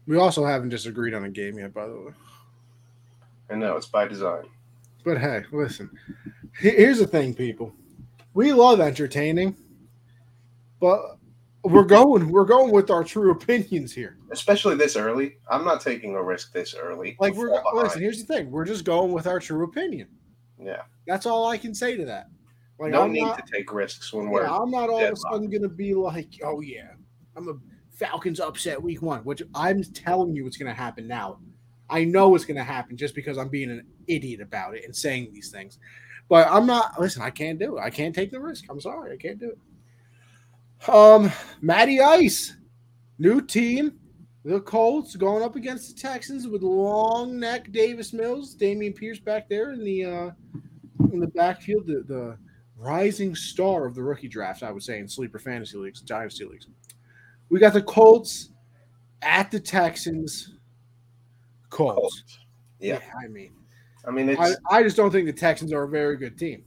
We 0.06 0.16
also 0.16 0.44
haven't 0.44 0.70
disagreed 0.70 1.14
on 1.14 1.24
a 1.24 1.30
game 1.30 1.58
yet, 1.58 1.72
by 1.72 1.86
the 1.86 1.94
way. 1.94 2.12
I 3.50 3.54
know 3.54 3.76
it's 3.76 3.86
by 3.86 4.06
design. 4.06 4.44
But 5.04 5.18
hey, 5.18 5.44
listen. 5.52 5.90
Here's 6.58 6.98
the 6.98 7.06
thing, 7.06 7.34
people. 7.34 7.72
We 8.34 8.52
love 8.52 8.80
entertaining, 8.80 9.56
but 10.80 11.18
we're 11.62 11.84
going 11.84 12.30
we're 12.30 12.44
going 12.44 12.70
with 12.70 12.90
our 12.90 13.04
true 13.04 13.32
opinions 13.32 13.92
here. 13.92 14.16
Especially 14.30 14.76
this 14.76 14.96
early. 14.96 15.36
I'm 15.50 15.64
not 15.64 15.80
taking 15.80 16.14
a 16.14 16.22
risk 16.22 16.52
this 16.52 16.74
early. 16.74 17.16
Like 17.18 17.34
we're 17.34 17.50
behind. 17.50 17.76
listen. 17.76 18.00
Here's 18.00 18.24
the 18.24 18.32
thing. 18.32 18.50
We're 18.50 18.64
just 18.64 18.84
going 18.84 19.12
with 19.12 19.26
our 19.26 19.40
true 19.40 19.64
opinion. 19.64 20.08
Yeah. 20.58 20.82
That's 21.06 21.26
all 21.26 21.48
I 21.48 21.58
can 21.58 21.74
say 21.74 21.96
to 21.96 22.04
that. 22.06 22.28
Like 22.78 22.92
no 22.92 23.02
I'm 23.02 23.12
need 23.12 23.22
not, 23.22 23.44
to 23.44 23.52
take 23.52 23.72
risks 23.72 24.12
when 24.12 24.30
we're 24.30 24.44
yeah, 24.44 24.56
I'm 24.56 24.70
not 24.70 24.88
all 24.88 25.04
of 25.04 25.12
a 25.12 25.16
sudden 25.16 25.50
gonna 25.50 25.68
be 25.68 25.92
like, 25.92 26.28
oh 26.42 26.60
yeah, 26.60 26.92
I'm 27.36 27.48
a 27.48 27.54
Falcons 27.94 28.40
upset 28.40 28.82
week 28.82 29.02
one, 29.02 29.20
which 29.20 29.42
I'm 29.54 29.82
telling 29.82 30.34
you 30.34 30.44
what's 30.44 30.56
gonna 30.56 30.72
happen 30.72 31.06
now. 31.06 31.40
I 31.90 32.04
know 32.04 32.34
it's 32.34 32.46
gonna 32.46 32.64
happen 32.64 32.96
just 32.96 33.14
because 33.14 33.36
I'm 33.36 33.48
being 33.48 33.70
an 33.70 33.86
idiot 34.06 34.40
about 34.40 34.74
it 34.74 34.84
and 34.86 34.96
saying 34.96 35.30
these 35.32 35.50
things. 35.50 35.78
But 36.30 36.48
I'm 36.48 36.64
not. 36.64 36.98
Listen, 36.98 37.22
I 37.22 37.30
can't 37.30 37.58
do 37.58 37.76
it. 37.76 37.80
I 37.80 37.90
can't 37.90 38.14
take 38.14 38.30
the 38.30 38.40
risk. 38.40 38.64
I'm 38.70 38.80
sorry, 38.80 39.12
I 39.12 39.16
can't 39.16 39.40
do 39.40 39.50
it. 39.50 40.88
Um, 40.88 41.30
Matty 41.60 42.00
Ice, 42.00 42.56
new 43.18 43.42
team, 43.42 43.98
the 44.44 44.60
Colts 44.60 45.16
going 45.16 45.42
up 45.42 45.56
against 45.56 45.94
the 45.94 46.00
Texans 46.00 46.46
with 46.46 46.62
long 46.62 47.38
neck 47.38 47.72
Davis 47.72 48.12
Mills, 48.12 48.56
Dameon 48.56 48.94
Pierce 48.94 49.18
back 49.18 49.48
there 49.48 49.72
in 49.72 49.84
the 49.84 50.04
uh 50.04 50.30
in 51.12 51.18
the 51.18 51.26
backfield, 51.26 51.88
the, 51.88 52.04
the 52.06 52.38
rising 52.76 53.34
star 53.34 53.84
of 53.84 53.96
the 53.96 54.02
rookie 54.02 54.28
draft, 54.28 54.62
I 54.62 54.70
would 54.70 54.84
say, 54.84 55.00
in 55.00 55.08
sleeper 55.08 55.40
fantasy 55.40 55.76
leagues, 55.76 56.00
dynasty 56.00 56.44
leagues. 56.44 56.68
We 57.48 57.58
got 57.58 57.72
the 57.72 57.82
Colts 57.82 58.50
at 59.20 59.50
the 59.50 59.58
Texans. 59.58 60.54
Colts. 61.70 61.98
Colts. 61.98 62.38
Yeah. 62.78 63.00
I 63.22 63.26
mean, 63.26 63.50
I 64.06 64.10
mean, 64.10 64.28
it's 64.28 64.40
I, 64.40 64.78
I 64.78 64.82
just 64.82 64.96
don't 64.96 65.10
think 65.10 65.26
the 65.26 65.32
Texans 65.32 65.72
are 65.72 65.82
a 65.82 65.88
very 65.88 66.16
good 66.16 66.38
team. 66.38 66.62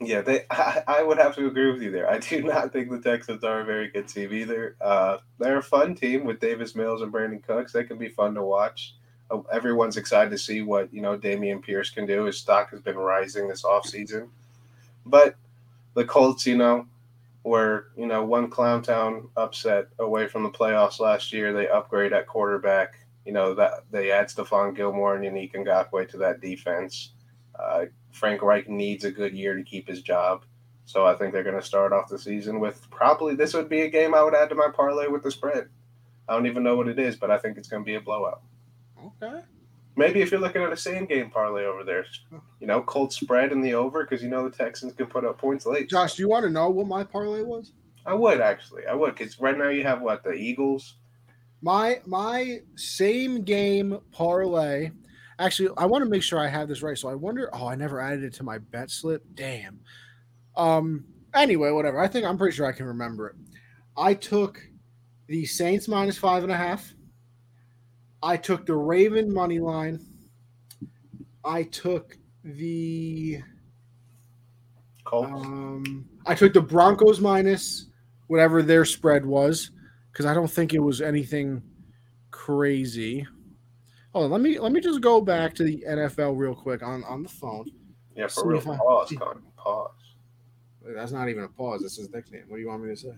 yeah. 0.00 0.20
They, 0.20 0.44
I, 0.50 0.82
I 0.86 1.02
would 1.02 1.18
have 1.18 1.34
to 1.36 1.46
agree 1.46 1.70
with 1.72 1.82
you 1.82 1.90
there. 1.90 2.10
I 2.10 2.18
do 2.18 2.42
not 2.44 2.72
think 2.72 2.90
the 2.90 3.00
Texans 3.00 3.44
are 3.44 3.60
a 3.60 3.64
very 3.64 3.88
good 3.88 4.08
team 4.08 4.32
either. 4.32 4.76
Uh, 4.80 5.18
they're 5.38 5.58
a 5.58 5.62
fun 5.62 5.94
team 5.94 6.24
with 6.24 6.40
Davis 6.40 6.74
Mills 6.74 7.02
and 7.02 7.12
Brandin 7.12 7.42
Cooks. 7.42 7.72
They 7.72 7.84
can 7.84 7.98
be 7.98 8.08
fun 8.08 8.34
to 8.34 8.42
watch. 8.42 8.94
Uh, 9.30 9.40
everyone's 9.52 9.96
excited 9.96 10.30
to 10.30 10.38
see 10.38 10.62
what 10.62 10.92
you 10.92 11.02
know 11.02 11.18
Dameon 11.18 11.62
Pierce 11.62 11.90
can 11.90 12.06
do. 12.06 12.24
His 12.24 12.38
stock 12.38 12.70
has 12.70 12.80
been 12.80 12.96
rising 12.96 13.48
this 13.48 13.62
offseason. 13.62 14.28
but 15.04 15.36
the 15.94 16.04
Colts, 16.04 16.46
you 16.46 16.56
know, 16.56 16.86
were 17.42 17.88
you 17.96 18.06
know 18.06 18.24
one 18.24 18.50
clown 18.50 18.82
town 18.82 19.28
upset 19.36 19.86
away 19.98 20.26
from 20.28 20.42
the 20.42 20.50
playoffs 20.50 21.00
last 21.00 21.32
year. 21.32 21.52
They 21.52 21.68
upgrade 21.68 22.12
at 22.12 22.26
quarterback. 22.26 22.98
You 23.26 23.32
know 23.32 23.54
that 23.54 23.84
they 23.90 24.10
add 24.12 24.28
Stephon 24.28 24.74
Gilmore 24.74 25.16
and 25.16 25.24
Yannick 25.24 25.52
Ngakoue 25.52 26.08
to 26.10 26.16
that 26.18 26.40
defense. 26.40 27.12
Uh, 27.58 27.86
Frank 28.12 28.40
Reich 28.40 28.68
needs 28.68 29.04
a 29.04 29.10
good 29.10 29.34
year 29.34 29.54
to 29.54 29.62
keep 29.62 29.88
his 29.88 30.00
job. 30.00 30.44
So 30.84 31.04
I 31.04 31.16
think 31.16 31.32
they're 31.32 31.42
going 31.42 31.60
to 31.60 31.66
start 31.66 31.92
off 31.92 32.08
the 32.08 32.18
season 32.18 32.60
with 32.60 32.88
probably 32.90 33.34
this 33.34 33.54
would 33.54 33.68
be 33.68 33.82
a 33.82 33.90
game 33.90 34.14
I 34.14 34.22
would 34.22 34.34
add 34.34 34.48
to 34.50 34.54
my 34.54 34.68
parlay 34.72 35.08
with 35.08 35.24
the 35.24 35.32
spread. 35.32 35.68
I 36.28 36.34
don't 36.34 36.46
even 36.46 36.62
know 36.62 36.76
what 36.76 36.88
it 36.88 36.98
is, 36.98 37.16
but 37.16 37.30
I 37.30 37.38
think 37.38 37.58
it's 37.58 37.68
going 37.68 37.82
to 37.82 37.86
be 37.86 37.96
a 37.96 38.00
blowout. 38.00 38.42
Okay. 39.04 39.40
Maybe 39.96 40.20
if 40.20 40.30
you're 40.30 40.40
looking 40.40 40.62
at 40.62 40.72
a 40.72 40.76
same 40.76 41.06
game 41.06 41.30
parlay 41.30 41.64
over 41.64 41.82
there, 41.82 42.04
you 42.60 42.66
know, 42.66 42.82
Colt 42.82 43.12
spread 43.12 43.50
in 43.50 43.62
the 43.62 43.74
over 43.74 44.04
because 44.04 44.22
you 44.22 44.28
know 44.28 44.48
the 44.48 44.56
Texans 44.56 44.92
can 44.92 45.06
put 45.06 45.24
up 45.24 45.38
points 45.38 45.66
late. 45.66 45.88
Josh, 45.88 46.14
do 46.14 46.22
you 46.22 46.28
want 46.28 46.44
to 46.44 46.50
know 46.50 46.68
what 46.68 46.86
my 46.86 47.02
parlay 47.02 47.42
was? 47.42 47.72
I 48.04 48.14
would 48.14 48.40
actually, 48.40 48.86
I 48.86 48.94
would 48.94 49.16
because 49.16 49.40
right 49.40 49.56
now 49.56 49.70
you 49.70 49.82
have 49.82 50.02
what 50.02 50.22
the 50.22 50.32
Eagles. 50.32 50.94
My 51.62 52.00
my 52.06 52.58
same 52.76 53.42
game 53.42 53.98
parlay. 54.12 54.90
Actually, 55.38 55.70
I 55.76 55.86
want 55.86 56.04
to 56.04 56.10
make 56.10 56.22
sure 56.22 56.38
I 56.38 56.48
have 56.48 56.68
this 56.68 56.82
right. 56.82 56.96
So 56.96 57.08
I 57.08 57.14
wonder. 57.14 57.50
Oh, 57.52 57.66
I 57.66 57.74
never 57.74 58.00
added 58.00 58.24
it 58.24 58.34
to 58.34 58.42
my 58.42 58.58
bet 58.58 58.90
slip. 58.90 59.22
Damn. 59.34 59.80
Um. 60.56 61.04
Anyway, 61.34 61.70
whatever. 61.70 61.98
I 62.00 62.08
think 62.08 62.24
I'm 62.26 62.38
pretty 62.38 62.56
sure 62.56 62.66
I 62.66 62.72
can 62.72 62.86
remember 62.86 63.28
it. 63.28 63.36
I 63.96 64.14
took 64.14 64.60
the 65.26 65.44
Saints 65.44 65.88
minus 65.88 66.16
five 66.18 66.42
and 66.42 66.52
a 66.52 66.56
half. 66.56 66.94
I 68.22 68.36
took 68.36 68.66
the 68.66 68.76
Raven 68.76 69.32
money 69.32 69.58
line. 69.58 70.04
I 71.44 71.64
took 71.64 72.16
the 72.44 73.40
Colts. 75.04 75.30
um, 75.30 76.08
I 76.26 76.34
took 76.34 76.52
the 76.52 76.60
Broncos 76.60 77.20
minus 77.20 77.86
whatever 78.26 78.62
their 78.62 78.84
spread 78.84 79.24
was 79.24 79.70
because 80.16 80.24
I 80.24 80.32
don't 80.32 80.50
think 80.50 80.72
it 80.72 80.78
was 80.78 81.02
anything 81.02 81.62
crazy. 82.30 83.26
Hold 84.14 84.24
on, 84.24 84.30
let 84.30 84.40
me 84.40 84.58
let 84.58 84.72
me 84.72 84.80
just 84.80 85.02
go 85.02 85.20
back 85.20 85.54
to 85.56 85.62
the 85.62 85.84
NFL 85.86 86.38
real 86.38 86.54
quick 86.54 86.82
on 86.82 87.04
on 87.04 87.22
the 87.22 87.28
phone. 87.28 87.70
yeah, 88.16 88.26
for 88.26 88.48
real. 88.48 88.60
I- 88.60 88.78
Pause, 88.78 89.14
Con. 89.18 89.42
Pause. 89.58 89.90
That's 90.94 91.12
not 91.12 91.28
even 91.28 91.44
a 91.44 91.48
pause. 91.48 91.82
That's 91.82 91.98
his 91.98 92.08
nickname. 92.08 92.44
What 92.48 92.56
do 92.56 92.62
you 92.62 92.68
want 92.68 92.84
me 92.84 92.94
to 92.94 92.96
say? 92.96 93.12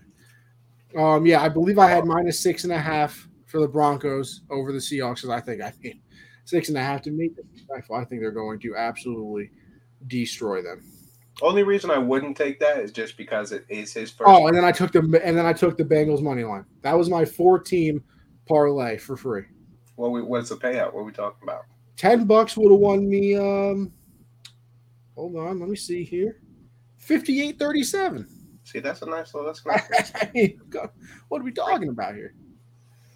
Um, 0.97 1.25
yeah, 1.25 1.41
I 1.41 1.47
believe 1.47 1.79
I 1.79 1.89
had 1.89 2.03
minus 2.03 2.37
six 2.37 2.65
and 2.65 2.73
a 2.73 2.77
half 2.79 3.29
for 3.45 3.61
the 3.61 3.67
Broncos 3.67 4.41
over 4.49 4.73
the 4.73 4.79
Seahawks 4.79 5.17
because 5.17 5.29
I 5.29 5.39
think 5.39 5.61
I 5.61 5.71
mean 5.81 6.01
six 6.43 6.67
and 6.67 6.77
a 6.77 6.81
half 6.83 7.01
to 7.03 7.11
me. 7.11 7.31
I 7.73 8.03
think 8.03 8.19
they're 8.21 8.31
going 8.31 8.59
to 8.59 8.75
absolutely 8.75 9.51
destroy 10.07 10.61
them. 10.61 10.83
Only 11.41 11.63
reason 11.63 11.89
I 11.89 11.97
wouldn't 11.97 12.35
take 12.35 12.59
that 12.59 12.79
is 12.79 12.91
just 12.91 13.15
because 13.15 13.51
it 13.51 13.65
is 13.69 13.93
his 13.93 14.11
first. 14.11 14.29
Oh, 14.29 14.47
and 14.47 14.57
then 14.57 14.65
I 14.65 14.71
took 14.71 14.91
the 14.91 14.99
and 15.23 15.37
then 15.37 15.45
I 15.45 15.53
took 15.53 15.77
the 15.77 15.85
Bengals 15.85 16.21
money 16.21 16.43
line. 16.43 16.65
That 16.81 16.97
was 16.97 17.09
my 17.09 17.23
four 17.23 17.59
team 17.59 18.03
parlay 18.45 18.97
for 18.97 19.15
free. 19.15 19.43
What 19.95 20.11
we, 20.11 20.21
what's 20.21 20.49
the 20.49 20.55
payout? 20.55 20.93
What 20.93 21.01
are 21.01 21.03
we 21.03 21.11
talking 21.11 21.43
about? 21.43 21.63
Ten 21.95 22.25
bucks 22.25 22.57
would 22.57 22.71
have 22.71 22.79
won 22.79 23.09
me. 23.09 23.37
Um, 23.37 23.91
hold 25.15 25.35
on, 25.37 25.59
let 25.59 25.69
me 25.69 25.75
see 25.75 26.03
here. 26.03 26.39
Fifty-eight 26.97 27.57
thirty-seven. 27.57 28.27
See, 28.65 28.79
that's 28.79 29.01
a 29.01 29.05
nice 29.05 29.33
little. 29.33 29.47
That's 29.47 29.65
nice. 29.65 30.11
I 30.15 30.29
mean, 30.33 30.59
God, 30.69 30.89
what 31.29 31.41
are 31.41 31.45
we 31.45 31.51
talking 31.51 31.89
about 31.89 32.15
here? 32.15 32.33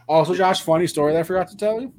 Also, 0.08 0.34
Josh, 0.34 0.62
funny 0.62 0.88
story 0.88 1.14
that 1.14 1.20
I 1.20 1.24
forgot 1.24 1.50
to 1.50 1.58
tell 1.58 1.80
you. 1.80 1.94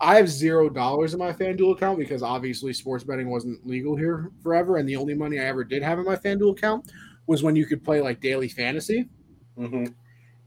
I 0.00 0.16
have 0.16 0.28
zero 0.28 0.68
dollars 0.68 1.12
in 1.12 1.18
my 1.18 1.32
FanDuel 1.32 1.72
account 1.72 1.98
because 1.98 2.22
obviously 2.22 2.72
sports 2.72 3.02
betting 3.04 3.28
wasn't 3.28 3.66
legal 3.66 3.96
here 3.96 4.30
forever, 4.42 4.76
and 4.76 4.88
the 4.88 4.96
only 4.96 5.14
money 5.14 5.40
I 5.40 5.44
ever 5.44 5.64
did 5.64 5.82
have 5.82 5.98
in 5.98 6.04
my 6.04 6.16
FanDuel 6.16 6.52
account 6.52 6.92
was 7.26 7.42
when 7.42 7.56
you 7.56 7.66
could 7.66 7.84
play 7.84 8.00
like 8.00 8.20
daily 8.20 8.48
fantasy. 8.48 9.08
hmm 9.56 9.86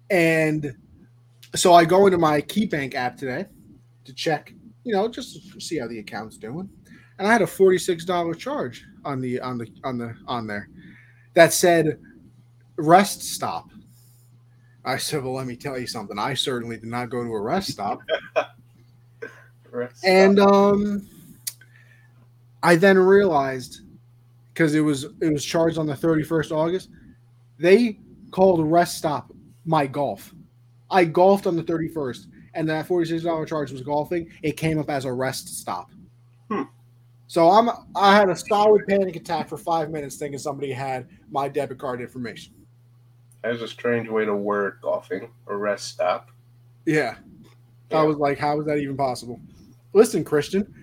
And 0.10 0.76
so 1.54 1.74
I 1.74 1.84
go 1.84 2.06
into 2.06 2.18
my 2.18 2.42
KeyBank 2.42 2.96
app 2.96 3.18
today 3.18 3.46
to 4.06 4.14
check, 4.14 4.54
you 4.84 4.94
know, 4.94 5.10
just 5.10 5.52
to 5.52 5.60
see 5.60 5.78
how 5.80 5.88
the 5.88 6.00
account's 6.00 6.38
doing. 6.38 6.70
And 7.20 7.28
I 7.28 7.32
had 7.32 7.42
a 7.42 7.48
forty-six 7.48 8.06
dollar 8.06 8.34
charge 8.34 8.86
on 9.04 9.20
the 9.20 9.40
on 9.42 9.58
the 9.58 9.68
on 9.84 9.98
the 9.98 10.16
on 10.28 10.48
there 10.48 10.70
that 11.34 11.54
said 11.54 12.00
rest 12.78 13.22
stop. 13.22 13.70
I 14.84 14.98
said, 14.98 15.24
well, 15.24 15.34
let 15.34 15.46
me 15.46 15.56
tell 15.56 15.78
you 15.78 15.86
something. 15.86 16.18
I 16.18 16.34
certainly 16.34 16.78
did 16.78 16.90
not 16.90 17.10
go 17.10 17.24
to 17.24 17.30
a 17.30 17.42
rest 17.42 17.70
stop. 17.70 18.00
And 20.04 20.40
um 20.40 21.08
I 22.64 22.76
then 22.76 22.98
realized 22.98 23.82
because 24.54 24.76
it 24.76 24.82
was 24.82 25.06
it 25.22 25.32
was 25.32 25.44
charged 25.44 25.78
on 25.78 25.88
the 25.88 25.94
31st 25.94 26.52
August, 26.52 26.90
they 27.58 28.00
called 28.32 28.66
rest 28.70 28.98
stop 28.98 29.32
my 29.66 29.88
golf. 29.88 30.34
I 30.90 31.06
golfed 31.06 31.48
on 31.48 31.56
the 31.56 31.64
31st, 31.64 32.28
and 32.54 32.68
that 32.70 32.88
$46 32.88 33.48
charge 33.48 33.72
was 33.72 33.82
golfing. 33.82 34.30
It 34.44 34.58
came 34.58 34.78
up 34.78 34.90
as 34.90 35.06
a 35.06 35.14
rest 35.14 35.48
stop. 35.60 35.92
Hmm. 36.50 36.64
So 37.28 37.50
I'm 37.50 37.70
I 37.96 38.16
had 38.16 38.30
a 38.30 38.36
solid 38.36 38.86
panic 38.88 39.16
attack 39.16 39.48
for 39.48 39.58
five 39.58 39.90
minutes 39.90 40.18
thinking 40.18 40.38
somebody 40.38 40.72
had 40.72 41.08
my 41.32 41.48
debit 41.48 41.80
card 41.80 42.02
information. 42.02 42.54
That's 43.42 43.62
a 43.62 43.68
strange 43.68 44.08
way 44.08 44.26
to 44.26 44.36
word 44.36 44.80
golfing 44.82 45.32
or 45.46 45.58
rest 45.58 45.88
stop. 45.88 46.30
Yeah. 46.86 47.16
Yeah. 47.90 48.00
I 48.00 48.04
was 48.04 48.18
like, 48.18 48.38
how 48.38 48.60
is 48.60 48.66
that 48.68 48.78
even 48.78 48.96
possible? 48.96 49.40
Listen, 49.94 50.24
Christian, 50.24 50.74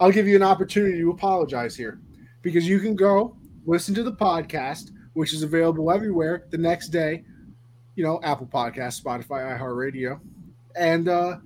I'll 0.00 0.10
give 0.10 0.26
you 0.26 0.36
an 0.36 0.42
opportunity 0.42 0.98
to 0.98 1.10
apologize 1.10 1.76
here 1.76 2.00
because 2.42 2.68
you 2.68 2.80
can 2.80 2.94
go 2.94 3.36
listen 3.66 3.94
to 3.94 4.02
the 4.02 4.12
podcast, 4.12 4.90
which 5.14 5.32
is 5.32 5.42
available 5.42 5.90
everywhere 5.90 6.46
the 6.50 6.58
next 6.58 6.88
day, 6.88 7.24
you 7.96 8.04
know, 8.04 8.20
Apple 8.22 8.46
Podcasts, 8.46 9.02
Spotify, 9.02 9.58
iHeartRadio. 9.58 10.20
And 10.76 11.08
uh, 11.08 11.36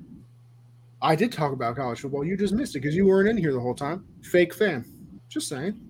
I 1.00 1.16
did 1.16 1.32
talk 1.32 1.52
about 1.52 1.76
college 1.76 2.00
football. 2.00 2.24
You 2.24 2.36
just 2.36 2.54
missed 2.54 2.76
it 2.76 2.80
because 2.80 2.94
you 2.94 3.06
weren't 3.06 3.28
in 3.28 3.36
here 3.36 3.52
the 3.52 3.60
whole 3.60 3.74
time. 3.74 4.04
Fake 4.22 4.54
fan. 4.54 4.84
Just 5.28 5.48
saying. 5.48 5.80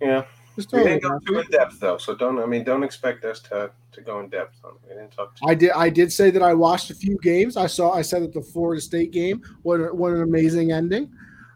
Yeah, 0.00 0.24
We 0.72 0.82
didn't 0.82 1.02
go 1.02 1.18
too 1.20 1.38
in 1.38 1.50
depth 1.50 1.78
though, 1.78 1.98
so 1.98 2.16
don't. 2.16 2.38
I 2.40 2.46
mean, 2.46 2.64
don't 2.64 2.82
expect 2.82 3.24
us 3.24 3.38
to 3.42 3.70
to 3.92 4.00
go 4.00 4.18
in 4.20 4.28
depth 4.28 4.56
on 4.64 4.72
it. 4.72 4.88
We 4.88 4.94
didn't 4.94 5.12
talk. 5.12 5.36
I 5.46 5.54
did. 5.54 5.70
I 5.70 5.88
did 5.88 6.12
say 6.12 6.30
that 6.30 6.42
I 6.42 6.52
watched 6.52 6.90
a 6.90 6.94
few 6.94 7.16
games. 7.22 7.56
I 7.56 7.68
saw. 7.68 7.92
I 7.92 8.02
said 8.02 8.22
that 8.22 8.32
the 8.32 8.42
Florida 8.42 8.80
State 8.80 9.12
game. 9.12 9.40
What 9.62 9.94
what 9.94 10.12
an 10.12 10.22
amazing 10.22 10.72
ending. 10.72 11.12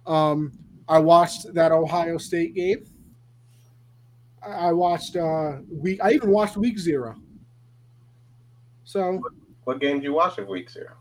Um, 0.07 0.53
I 0.89 1.01
watched 1.01 1.53
that 1.53 1.73
Ohio 1.73 2.17
State 2.17 2.55
game. 2.55 2.87
I 4.41 4.69
I 4.69 4.73
watched 4.73 5.17
uh 5.17 5.59
week. 5.69 5.99
I 6.03 6.13
even 6.13 6.31
watched 6.31 6.57
week 6.57 6.79
zero. 6.79 7.17
So 8.85 9.21
What 9.65 9.81
game 9.81 9.97
did 9.97 10.05
you 10.05 10.13
watch 10.13 10.39
of 10.39 10.49
week 10.49 10.71
zero? 10.71 10.93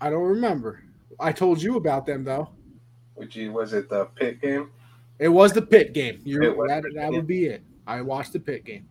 I 0.00 0.10
don't 0.10 0.22
remember. 0.22 0.82
I 1.18 1.32
told 1.32 1.60
you 1.62 1.76
about 1.76 2.06
them 2.06 2.22
though. 2.22 2.50
Which 3.14 3.36
was 3.36 3.72
it 3.72 3.88
the 3.88 4.06
Pitt 4.06 4.40
game? 4.40 4.70
It 5.22 5.28
was 5.28 5.52
the 5.52 5.62
Pitt 5.62 5.92
game. 5.92 6.20
You're, 6.24 6.66
that, 6.66 6.82
that 6.96 7.12
would 7.12 7.28
be 7.28 7.46
it. 7.46 7.62
I 7.86 8.00
watched 8.00 8.32
the 8.32 8.40
Pitt 8.40 8.64
game. 8.64 8.88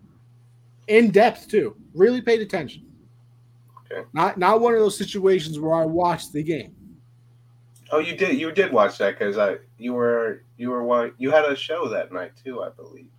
In 0.88 1.12
depth 1.12 1.50
too. 1.50 1.76
Really 1.94 2.22
paid 2.22 2.40
attention. 2.40 2.86
Okay. 3.92 4.08
Not 4.14 4.38
not 4.38 4.62
one 4.62 4.74
of 4.74 4.80
those 4.80 4.98
situations 4.98 5.60
where 5.60 5.76
I 5.76 5.84
watched 5.84 6.32
the 6.32 6.42
game. 6.42 6.74
Oh, 7.92 8.00
you 8.00 8.16
did. 8.16 8.40
You 8.40 8.54
did 8.54 8.72
watch 8.72 8.98
that 9.00 9.20
because 9.20 9.38
I 9.38 9.58
you 9.78 9.94
were 9.94 10.44
you 10.58 10.70
were 10.70 11.14
you 11.18 11.32
had 11.32 11.44
a 11.44 11.54
show 11.56 11.90
that 11.90 12.14
night 12.14 12.32
too. 12.42 12.64
I 12.64 12.70
believe. 12.70 13.10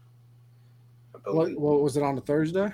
I 1.14 1.18
What, 1.30 1.44
believe. 1.44 1.56
what 1.58 1.82
was 1.82 1.98
it 1.98 2.02
on 2.02 2.16
a 2.16 2.22
Thursday? 2.22 2.72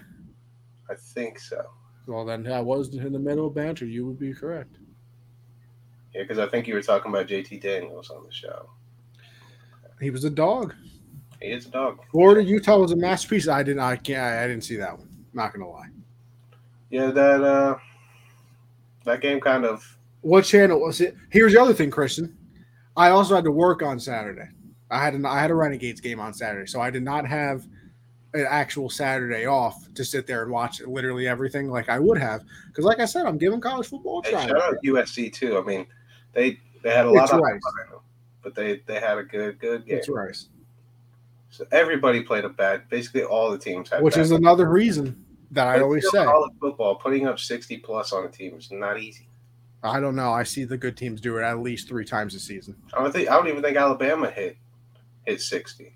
I 0.88 0.94
think 0.94 1.40
so. 1.40 1.64
Well, 2.06 2.24
then 2.24 2.46
I 2.46 2.60
was 2.60 2.94
in 2.94 3.12
the 3.12 3.18
middle 3.18 3.48
of 3.48 3.54
banter. 3.54 3.86
You 3.86 4.06
would 4.06 4.20
be 4.20 4.32
correct. 4.32 4.78
Yeah, 6.14 6.22
because 6.22 6.38
I 6.38 6.46
think 6.46 6.68
you 6.68 6.74
were 6.74 6.82
talking 6.82 7.10
about 7.10 7.26
JT 7.26 7.60
Daniels 7.60 8.10
on 8.10 8.22
the 8.24 8.32
show. 8.32 8.70
He 10.00 10.10
was 10.10 10.24
a 10.24 10.30
dog. 10.30 10.74
He 11.40 11.48
is 11.48 11.66
a 11.66 11.70
dog. 11.70 12.00
Florida 12.10 12.42
Utah 12.42 12.78
was 12.78 12.92
a 12.92 12.96
masterpiece. 12.96 13.48
I 13.48 13.62
didn't. 13.62 13.80
I 13.80 13.96
can't. 13.96 14.20
I 14.20 14.46
didn't 14.46 14.64
see 14.64 14.76
that 14.76 14.98
one. 14.98 15.08
Not 15.32 15.52
gonna 15.52 15.68
lie. 15.68 15.88
Yeah, 16.90 17.10
that 17.10 17.42
uh, 17.42 17.78
that 19.04 19.20
game 19.20 19.40
kind 19.40 19.64
of. 19.64 19.96
What 20.22 20.44
channel 20.44 20.80
was 20.80 21.00
it? 21.00 21.14
Here's 21.30 21.52
the 21.52 21.60
other 21.60 21.74
thing, 21.74 21.90
Christian. 21.90 22.36
I 22.96 23.10
also 23.10 23.36
had 23.36 23.44
to 23.44 23.52
work 23.52 23.82
on 23.82 24.00
Saturday. 24.00 24.48
I 24.90 25.02
had 25.04 25.14
an 25.14 25.24
I 25.26 25.40
had 25.40 25.50
a 25.50 25.54
Renegades 25.54 26.00
game 26.00 26.18
on 26.18 26.34
Saturday, 26.34 26.66
so 26.66 26.80
I 26.80 26.90
did 26.90 27.02
not 27.04 27.26
have 27.26 27.66
an 28.34 28.46
actual 28.48 28.90
Saturday 28.90 29.46
off 29.46 29.76
to 29.94 30.04
sit 30.04 30.26
there 30.26 30.42
and 30.42 30.50
watch 30.50 30.80
literally 30.80 31.28
everything 31.28 31.68
like 31.68 31.88
I 31.88 31.98
would 31.98 32.18
have. 32.18 32.42
Because, 32.66 32.84
like 32.84 32.98
I 33.00 33.04
said, 33.04 33.26
I'm 33.26 33.38
giving 33.38 33.60
college 33.60 33.86
football 33.88 34.20
a 34.20 34.24
Hey, 34.24 34.32
try. 34.32 34.46
shout 34.48 34.60
out 34.60 34.76
USC 34.84 35.32
too. 35.32 35.56
I 35.58 35.62
mean, 35.62 35.86
they 36.32 36.58
they 36.82 36.90
had 36.90 37.06
a 37.06 37.10
lot 37.10 37.24
It's 37.24 37.32
of, 37.32 37.40
right. 37.40 37.60
But 38.42 38.54
they 38.54 38.82
they 38.86 39.00
had 39.00 39.18
a 39.18 39.24
good 39.24 39.58
good 39.58 39.86
game. 39.86 39.96
That's 39.96 40.08
right. 40.08 40.36
So 41.50 41.66
everybody 41.72 42.22
played 42.22 42.44
a 42.44 42.48
bad. 42.48 42.88
Basically, 42.88 43.22
all 43.22 43.50
the 43.50 43.58
teams 43.58 43.90
had. 43.90 44.02
Which 44.02 44.14
bad 44.14 44.20
is 44.20 44.30
another 44.30 44.68
reason 44.68 45.24
that 45.50 45.66
I 45.66 45.80
always 45.80 46.08
say. 46.10 46.24
college 46.24 46.52
football 46.60 46.96
putting 46.96 47.26
up 47.26 47.38
sixty 47.38 47.78
plus 47.78 48.12
on 48.12 48.24
a 48.24 48.28
team 48.28 48.54
is 48.54 48.70
not 48.70 49.00
easy. 49.00 49.28
I 49.82 50.00
don't 50.00 50.16
know. 50.16 50.32
I 50.32 50.42
see 50.42 50.64
the 50.64 50.76
good 50.76 50.96
teams 50.96 51.20
do 51.20 51.38
it 51.38 51.42
at 51.42 51.60
least 51.60 51.88
three 51.88 52.04
times 52.04 52.34
a 52.34 52.40
season. 52.40 52.76
I 52.92 53.02
don't 53.02 53.12
think 53.12 53.30
I 53.30 53.36
don't 53.36 53.48
even 53.48 53.62
think 53.62 53.76
Alabama 53.76 54.30
hit 54.30 54.56
hit 55.24 55.40
sixty. 55.40 55.94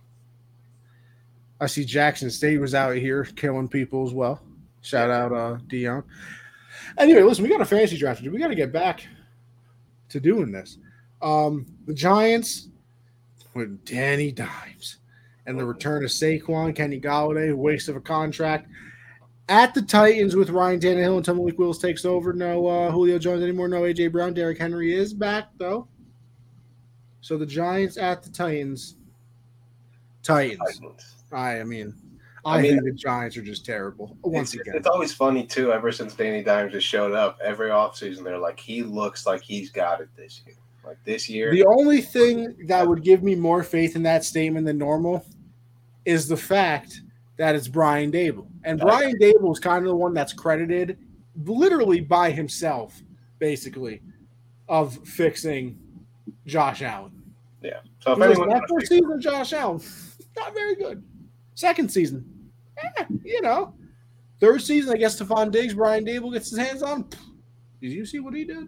I 1.60 1.66
see 1.66 1.84
Jackson 1.84 2.30
State 2.30 2.58
was 2.58 2.74
out 2.74 2.96
here 2.96 3.24
killing 3.24 3.68
people 3.68 4.06
as 4.06 4.12
well. 4.12 4.40
Shout 4.82 5.10
out 5.10 5.32
uh 5.32 5.58
Deion. 5.68 6.04
Anyway, 6.98 7.22
listen, 7.22 7.44
we 7.44 7.50
got 7.50 7.60
a 7.60 7.64
fantasy 7.64 7.96
draft. 7.96 8.22
We 8.22 8.38
got 8.38 8.48
to 8.48 8.54
get 8.54 8.72
back 8.72 9.06
to 10.08 10.20
doing 10.20 10.52
this. 10.52 10.78
Um, 11.22 11.66
the 11.86 11.94
Giants 11.94 12.68
with 13.54 13.84
Danny 13.84 14.32
Dimes 14.32 14.98
and 15.46 15.58
the 15.58 15.64
return 15.64 16.04
of 16.04 16.10
Saquon, 16.10 16.74
Kenny 16.74 17.00
Golladay, 17.00 17.54
waste 17.54 17.88
of 17.88 17.96
a 17.96 18.00
contract. 18.00 18.68
At 19.48 19.74
the 19.74 19.82
Titans 19.82 20.36
with 20.36 20.50
Ryan 20.50 20.80
Tannehill 20.80 21.18
until 21.18 21.34
Malik 21.34 21.58
Willis 21.58 21.78
takes 21.78 22.04
over. 22.04 22.32
No 22.32 22.66
uh, 22.66 22.90
Julio 22.90 23.18
Jones 23.18 23.42
anymore. 23.42 23.68
No 23.68 23.82
AJ 23.82 24.12
Brown. 24.12 24.34
Derrick 24.34 24.58
Henry 24.58 24.94
is 24.94 25.12
back 25.12 25.48
though. 25.58 25.88
So 27.20 27.36
the 27.36 27.46
Giants 27.46 27.96
at 27.96 28.22
the 28.22 28.30
Titans. 28.30 28.96
Titans. 30.22 30.58
Titans. 30.78 31.14
I, 31.32 31.60
I 31.60 31.64
mean, 31.64 31.94
I, 32.44 32.58
I 32.58 32.62
mean- 32.62 32.72
think 32.72 32.84
the 32.84 32.92
Giants 32.92 33.36
are 33.36 33.42
just 33.42 33.66
terrible. 33.66 34.16
Once 34.22 34.54
It's, 34.54 34.62
again, 34.62 34.76
it's 34.76 34.86
always 34.86 35.12
funny 35.12 35.44
too. 35.44 35.72
Ever 35.72 35.92
since 35.92 36.14
Danny 36.14 36.42
Dimes 36.42 36.72
just 36.72 36.86
showed 36.86 37.12
up, 37.12 37.38
every 37.44 37.70
offseason 37.70 38.24
they're 38.24 38.38
like, 38.38 38.58
he 38.58 38.82
looks 38.82 39.26
like 39.26 39.42
he's 39.42 39.70
got 39.70 40.00
it 40.00 40.08
this 40.16 40.42
year. 40.46 40.56
Like 40.84 40.98
this 41.04 41.28
year, 41.28 41.52
the 41.52 41.64
only 41.64 42.00
thing 42.00 42.56
that 42.66 42.86
would 42.86 43.02
give 43.02 43.22
me 43.22 43.34
more 43.34 43.62
faith 43.62 43.94
in 43.94 44.02
that 44.02 44.24
statement 44.24 44.66
than 44.66 44.78
normal 44.78 45.24
is 46.04 46.26
the 46.26 46.36
fact 46.36 47.02
that 47.36 47.54
it's 47.54 47.68
Brian 47.68 48.10
Daboll, 48.10 48.48
and 48.64 48.80
Brian 48.80 49.16
Daboll 49.18 49.52
is 49.52 49.60
kind 49.60 49.84
of 49.84 49.90
the 49.90 49.96
one 49.96 50.12
that's 50.12 50.32
credited, 50.32 50.98
literally 51.44 52.00
by 52.00 52.30
himself, 52.30 53.00
basically, 53.38 54.02
of 54.68 54.98
fixing 55.06 55.78
Josh 56.46 56.82
Allen. 56.82 57.12
yeah. 57.62 57.80
So 58.00 58.12
if 58.12 58.20
anyone, 58.20 58.48
that 58.48 58.62
first 58.68 58.88
season, 58.88 59.20
Josh 59.20 59.52
Allen, 59.52 59.80
not 60.36 60.54
very 60.54 60.74
good. 60.74 61.02
Second 61.54 61.90
season, 61.90 62.50
eh, 62.78 63.04
you 63.24 63.40
know. 63.40 63.74
Third 64.40 64.60
season, 64.60 64.92
I 64.92 64.96
guess 64.96 65.20
Stefon 65.20 65.52
Diggs, 65.52 65.74
Brian 65.74 66.04
Daboll 66.04 66.32
gets 66.32 66.50
his 66.50 66.58
hands 66.58 66.82
on. 66.82 67.08
Did 67.80 67.92
you 67.92 68.04
see 68.04 68.18
what 68.18 68.34
he 68.34 68.44
did? 68.44 68.66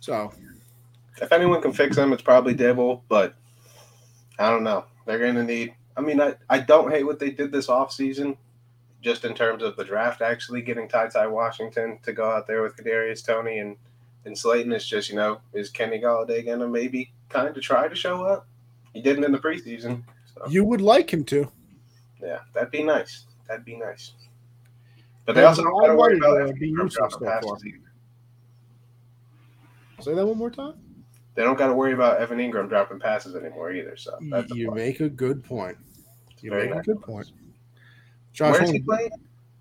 So 0.00 0.32
if 1.20 1.30
anyone 1.32 1.60
can 1.62 1.72
fix 1.72 1.96
them, 1.96 2.12
it's 2.12 2.22
probably 2.22 2.54
Daboll. 2.54 3.02
But 3.08 3.34
I 4.38 4.50
don't 4.50 4.64
know. 4.64 4.84
They're 5.06 5.18
going 5.18 5.34
to 5.36 5.44
need. 5.44 5.74
I 5.96 6.00
mean, 6.00 6.20
I, 6.20 6.34
I 6.48 6.58
don't 6.58 6.90
hate 6.90 7.04
what 7.04 7.18
they 7.18 7.30
did 7.30 7.52
this 7.52 7.66
offseason, 7.66 8.36
just 9.02 9.24
in 9.24 9.34
terms 9.34 9.62
of 9.62 9.76
the 9.76 9.84
draft. 9.84 10.22
Actually, 10.22 10.62
getting 10.62 10.88
Ty 10.88 11.08
Ty 11.08 11.26
Washington 11.26 11.98
to 12.02 12.12
go 12.12 12.30
out 12.30 12.46
there 12.46 12.62
with 12.62 12.76
Kadarius 12.76 13.24
Toney 13.24 13.58
and 13.58 13.76
and 14.24 14.36
Slayton 14.36 14.72
is 14.72 14.86
just 14.86 15.08
you 15.08 15.16
know 15.16 15.40
is 15.52 15.70
Kenny 15.70 15.98
Golladay 16.00 16.44
going 16.44 16.60
to 16.60 16.68
maybe 16.68 17.12
kind 17.28 17.48
of 17.48 17.62
try 17.62 17.88
to 17.88 17.94
show 17.94 18.24
up? 18.24 18.46
He 18.92 19.00
didn't 19.02 19.24
in 19.24 19.32
the 19.32 19.38
preseason. 19.38 20.02
So 20.34 20.46
you 20.48 20.64
would 20.64 20.80
like 20.80 21.12
him 21.12 21.24
to. 21.24 21.50
yeah, 22.22 22.40
that'd 22.54 22.70
be 22.70 22.82
nice. 22.82 23.24
That'd 23.48 23.64
be 23.64 23.76
nice. 23.76 24.12
But 25.26 25.34
they 25.34 25.44
also 25.44 25.62
don't 25.62 25.96
worry 25.96 26.16
about 26.16 26.38
to 26.38 26.46
if 26.46 26.58
be 26.58 26.72
Engram 26.72 26.84
useful 26.84 27.08
dropping 27.08 27.18
so 27.18 27.24
passes 27.24 27.50
far. 27.50 27.58
either. 27.66 27.78
Say 30.02 30.14
that 30.14 30.26
one 30.26 30.38
more 30.38 30.50
time. 30.50 30.74
They 31.34 31.42
don't 31.42 31.58
got 31.58 31.68
to 31.68 31.74
worry 31.74 31.92
about 31.92 32.20
Evan 32.20 32.38
Engram 32.38 32.68
dropping 32.68 32.98
passes 32.98 33.34
anymore 33.36 33.72
either. 33.72 33.96
So 33.96 34.18
that's 34.30 34.52
you 34.54 34.66
plus. 34.68 34.76
make 34.76 35.00
a 35.00 35.08
good 35.08 35.44
point. 35.44 35.76
You 36.40 36.50
Very 36.50 36.64
make 36.64 36.72
a 36.72 36.76
nice. 36.76 36.86
good 36.86 37.02
point. 37.02 37.30
Josh 38.32 38.58
Where's 38.58 38.70
he 38.70 38.80
playing? 38.80 39.10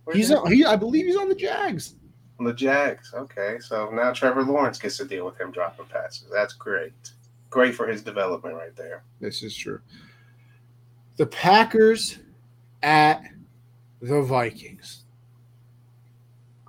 Where's 0.05 0.17
he's 0.17 0.29
he 0.29 0.35
on, 0.35 0.51
he. 0.51 0.65
I 0.65 0.75
believe 0.75 1.05
he's 1.05 1.15
on 1.15 1.29
the 1.29 1.35
Jags. 1.35 1.95
on 2.39 2.45
the 2.45 2.53
Jags. 2.53 3.13
Okay, 3.13 3.57
so 3.59 3.89
now 3.91 4.11
Trevor 4.11 4.43
Lawrence 4.43 4.79
gets 4.79 4.97
to 4.97 5.05
deal 5.05 5.25
with 5.25 5.39
him 5.39 5.51
dropping 5.51 5.85
passes. 5.85 6.27
That's 6.31 6.53
great. 6.53 6.93
Great 7.49 7.75
for 7.75 7.87
his 7.87 8.01
development 8.01 8.55
right 8.55 8.75
there. 8.75 9.03
This 9.19 9.43
is 9.43 9.55
true. 9.55 9.79
The 11.17 11.25
Packers 11.25 12.19
at 12.81 13.23
the 14.01 14.21
Vikings. 14.21 15.03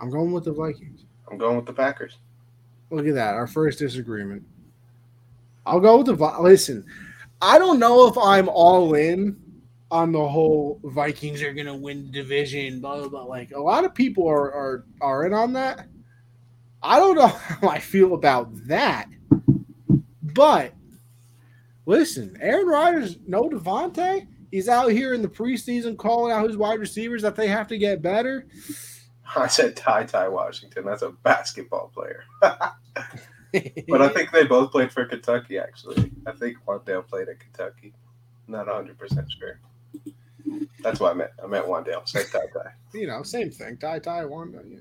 I'm 0.00 0.10
going 0.10 0.32
with 0.32 0.44
the 0.44 0.52
Vikings. 0.52 1.04
I'm 1.30 1.38
going 1.38 1.56
with 1.56 1.66
the 1.66 1.72
Packers. 1.72 2.16
Look 2.90 3.06
at 3.06 3.14
that. 3.14 3.34
Our 3.34 3.46
first 3.46 3.78
disagreement. 3.78 4.42
I'll 5.64 5.80
go 5.80 5.98
with 5.98 6.06
the 6.06 6.40
listen. 6.40 6.84
I 7.40 7.58
don't 7.58 7.78
know 7.78 8.08
if 8.08 8.18
I'm 8.18 8.48
all 8.48 8.94
in 8.94 9.36
on 9.90 10.12
the 10.12 10.28
whole 10.28 10.80
Vikings 10.84 11.42
are 11.42 11.52
gonna 11.52 11.74
win 11.74 12.10
division, 12.10 12.80
blah 12.80 12.98
blah 12.98 13.08
blah. 13.08 13.24
Like 13.24 13.52
a 13.52 13.60
lot 13.60 13.84
of 13.84 13.94
people 13.94 14.28
are 14.28 14.52
are, 14.52 14.84
are 15.00 15.26
in 15.26 15.32
on 15.32 15.52
that. 15.54 15.86
I 16.82 16.98
don't 16.98 17.16
know 17.16 17.26
how 17.28 17.68
I 17.68 17.78
feel 17.78 18.14
about 18.14 18.48
that. 18.66 19.08
But 20.22 20.74
listen, 21.86 22.36
Aaron 22.40 22.66
Rodgers, 22.66 23.18
no 23.26 23.48
Davante. 23.48 24.26
He's 24.50 24.68
out 24.68 24.90
here 24.90 25.14
in 25.14 25.22
the 25.22 25.28
preseason 25.28 25.96
calling 25.96 26.32
out 26.32 26.48
his 26.48 26.56
wide 26.56 26.80
receivers 26.80 27.22
that 27.22 27.36
they 27.36 27.46
have 27.46 27.68
to 27.68 27.78
get 27.78 28.02
better. 28.02 28.46
I 29.36 29.46
said 29.46 29.76
Ty 29.76 30.04
Ty 30.04 30.28
Washington. 30.28 30.84
That's 30.84 31.02
a 31.02 31.10
basketball 31.10 31.90
player. 31.94 32.24
But 33.88 34.00
I 34.00 34.08
think 34.10 34.30
they 34.30 34.44
both 34.44 34.70
played 34.70 34.92
for 34.92 35.04
Kentucky, 35.04 35.58
actually. 35.58 36.12
I 36.24 36.30
think 36.30 36.58
Wan'Dale 36.68 37.04
played 37.08 37.28
at 37.28 37.40
Kentucky. 37.40 37.92
Not 38.46 38.68
100% 38.68 39.26
sure. 39.28 39.58
That's 40.84 41.00
what 41.00 41.10
I 41.10 41.14
meant. 41.14 41.30
I 41.42 41.48
meant 41.48 41.66
Wan'Dale. 41.66 42.08
Said 42.08 42.26
Ty 42.30 42.46
Ty. 42.54 42.70
you 42.94 43.08
know, 43.08 43.24
same 43.24 43.50
thing. 43.50 43.76
Ty 43.76 43.98
Ty 43.98 44.26
Wanda, 44.26 44.60
yeah. 44.64 44.78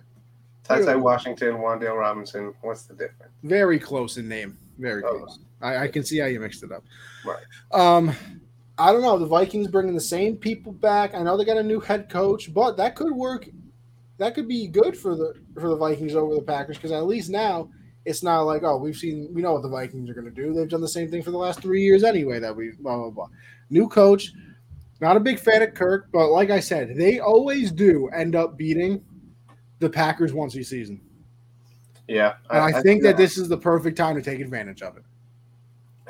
Ty 0.63 0.83
Ty 0.83 0.95
Washington, 0.97 1.55
Wan'Dale 1.55 1.97
Robinson. 1.97 2.53
What's 2.61 2.83
the 2.83 2.93
difference? 2.93 3.33
Very 3.41 3.79
close 3.79 4.17
in 4.17 4.27
name. 4.29 4.55
Very 4.77 5.01
Oh. 5.03 5.17
close. 5.17 5.39
I, 5.61 5.77
I 5.77 5.87
can 5.87 6.03
see 6.03 6.19
how 6.19 6.27
you 6.27 6.39
mixed 6.39 6.61
it 6.61 6.71
up. 6.71 6.83
Right. 7.25 7.43
Um, 7.71 8.11
I 8.77 8.91
don't 8.93 9.01
know. 9.01 9.17
The 9.17 9.25
Vikings 9.25 9.67
bringing 9.67 9.95
the 9.95 9.99
same 9.99 10.37
people 10.37 10.71
back. 10.73 11.15
I 11.15 11.23
know 11.23 11.35
they 11.37 11.43
got 11.43 11.57
a 11.57 11.63
new 11.63 11.79
head 11.79 12.07
coach, 12.07 12.53
but 12.53 12.77
that 12.77 12.95
could 12.95 13.11
work. 13.13 13.49
That 14.19 14.35
could 14.35 14.47
be 14.47 14.67
good 14.67 14.97
for 14.97 15.15
the 15.15 15.33
for 15.55 15.69
the 15.69 15.77
Vikings 15.77 16.13
over 16.13 16.35
the 16.35 16.41
Packers 16.41 16.77
because 16.77 16.91
at 16.91 17.05
least 17.05 17.29
now 17.29 17.69
it's 18.05 18.21
not 18.21 18.41
like 18.41 18.63
oh 18.63 18.77
we've 18.77 18.95
seen 18.95 19.29
we 19.33 19.41
know 19.41 19.53
what 19.53 19.63
the 19.63 19.69
Vikings 19.69 20.09
are 20.09 20.13
going 20.13 20.25
to 20.25 20.31
do. 20.31 20.53
They've 20.53 20.69
done 20.69 20.81
the 20.81 20.87
same 20.87 21.09
thing 21.09 21.23
for 21.23 21.31
the 21.31 21.37
last 21.37 21.61
three 21.61 21.81
years 21.81 22.03
anyway. 22.03 22.39
That 22.39 22.55
we 22.55 22.71
blah 22.79 22.97
blah 22.97 23.09
blah. 23.09 23.27
New 23.69 23.87
coach. 23.87 24.33
Not 25.01 25.15
a 25.15 25.21
big 25.21 25.39
fan 25.39 25.61
of 25.61 25.73
Kirk, 25.73 26.09
but 26.11 26.27
like 26.27 26.49
I 26.49 26.59
said, 26.59 26.97
they 26.97 27.19
always 27.19 27.71
do 27.71 28.09
end 28.09 28.35
up 28.35 28.57
beating 28.57 29.01
the 29.79 29.89
Packers 29.89 30.33
once 30.33 30.55
a 30.55 30.63
season. 30.63 30.99
Yeah. 32.09 32.33
And 32.49 32.75
I, 32.75 32.81
think 32.81 33.03
that 33.03 33.15
this 33.15 33.37
is 33.37 33.47
the 33.47 33.57
perfect 33.57 33.95
time 33.95 34.15
to 34.15 34.21
take 34.21 34.41
advantage 34.41 34.81
of 34.81 34.97
it. 34.97 35.03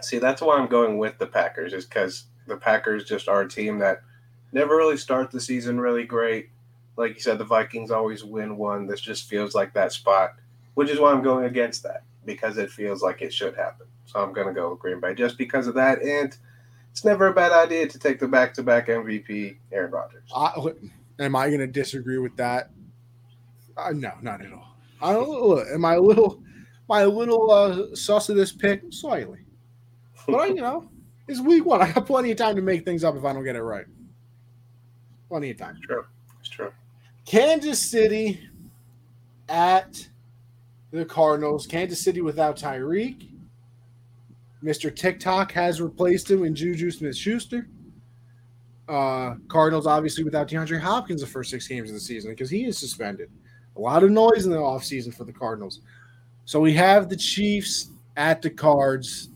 See, 0.02 0.18
that's 0.18 0.41
why 0.41 0.57
I'm 0.57 0.68
going 0.68 0.98
with 0.98 1.19
the 1.19 1.27
Packers, 1.27 1.73
is 1.73 1.86
because 1.86 2.26
the 2.48 2.57
Packers 2.57 3.03
just 3.03 3.27
are 3.27 3.41
a 3.41 3.49
team 3.49 3.77
that 3.80 4.02
never 4.53 4.76
really 4.76 4.98
start 4.98 5.30
the 5.30 5.41
season 5.41 5.80
really 5.80 6.06
great. 6.06 6.49
Like 7.00 7.16
you 7.16 7.22
said, 7.22 7.38
the 7.38 7.46
Vikings 7.46 7.92
always 7.92 8.26
win 8.26 8.58
one. 8.58 8.86
This 8.86 9.00
just 9.00 9.30
feels 9.30 9.56
like 9.56 9.74
that 9.74 9.94
spot, 9.94 10.36
which 10.74 10.90
is 10.90 11.00
why 11.00 11.14
I'm 11.14 11.24
going 11.24 11.46
against 11.46 11.82
that 11.84 12.04
because 12.26 12.58
it 12.58 12.70
feels 12.70 13.02
like 13.02 13.22
it 13.22 13.34
should 13.34 13.56
happen. 13.56 13.88
So 14.06 14.22
I'm 14.22 14.34
going 14.34 14.48
to 14.48 14.54
go 14.54 14.72
with 14.72 14.80
Green 14.80 15.00
Bay 15.00 15.16
just 15.16 15.38
because 15.38 15.68
of 15.68 15.76
that. 15.76 16.02
And 16.02 16.36
it's 16.92 17.06
never 17.06 17.28
a 17.28 17.34
bad 17.34 17.54
idea 17.54 17.88
to 17.88 17.98
take 17.98 18.20
the 18.20 18.28
back 18.28 18.54
to 18.56 18.64
back 18.64 18.88
MVP, 18.88 19.56
Aaron 19.72 19.92
Rodgers. 19.92 20.30
I, 20.36 20.52
am 21.20 21.38
I 21.38 21.48
going 21.48 21.62
to 21.62 21.68
disagree 21.68 22.18
with 22.18 22.36
that? 22.36 22.70
Uh, 23.78 23.92
no, 23.92 24.12
not 24.22 24.42
at 24.42 24.52
all. 24.52 24.76
I 25.02 25.14
don't. 25.14 25.30
Look, 25.42 25.68
am 25.74 25.86
I 25.86 25.94
a 25.94 26.02
little, 26.02 26.44
my 26.90 27.06
little 27.06 27.50
uh, 27.50 27.96
sus 27.96 28.28
of 28.28 28.36
this 28.36 28.52
pick? 28.52 28.82
Slightly, 28.90 29.40
but 30.28 30.50
you 30.50 30.56
know, 30.56 30.90
it's 31.30 31.40
week 31.40 31.66
one. 31.66 31.82
I 31.82 31.94
got 31.94 32.06
plenty 32.06 32.32
of 32.32 32.38
time 32.38 32.58
to 32.58 32.62
make 32.62 32.84
things 32.84 33.06
up 33.06 33.16
if 33.16 33.24
I 33.24 33.32
don't 33.32 33.46
get 33.46 33.56
it 33.56 33.64
right. 33.64 33.86
Plenty 35.30 35.52
of 35.52 35.58
time. 35.58 35.78
It's 35.78 35.86
true. 35.86 36.00
It's 36.00 36.08
true. 36.08 36.19
Kansas 37.30 37.80
City 37.80 38.39
at 39.49 40.10
the 40.89 41.06
Cardinals. 41.06 41.68
Kansas 41.68 42.01
City 42.01 42.22
without 42.22 42.57
Tyreek. 42.57 43.27
Mr. 44.64 44.93
TikTok 44.93 45.51
has 45.51 45.80
replaced 45.80 46.31
him 46.31 46.43
in 46.43 46.56
Juju 46.56 46.89
Smith 46.89 47.15
Schuster. 47.15 47.68
Uh, 48.88 49.35
Cardinals, 49.47 49.85
obviously, 49.85 50.23
without 50.23 50.47
DeAndre 50.47 50.80
Hopkins 50.80 51.22
the 51.22 51.27
first 51.27 51.51
six 51.51 51.68
games 51.68 51.91
of 51.91 51.93
the 51.93 51.99
season 51.99 52.31
because 52.31 52.49
he 52.49 52.65
is 52.65 52.80
suspended. 52.80 53.30
A 53.76 53.80
lot 53.80 54.03
of 54.03 54.10
noise 54.10 54.45
in 54.45 54.51
the 54.51 54.57
offseason 54.57 55.14
for 55.14 55.23
the 55.23 55.31
Cardinals. 55.31 55.81
So 56.45 56.60
we 56.60 56.73
have 56.73 57.10
the 57.10 57.15
Chiefs 57.15 57.91
at 58.18 58.41
the 58.41 58.49
Cards. 58.49 59.30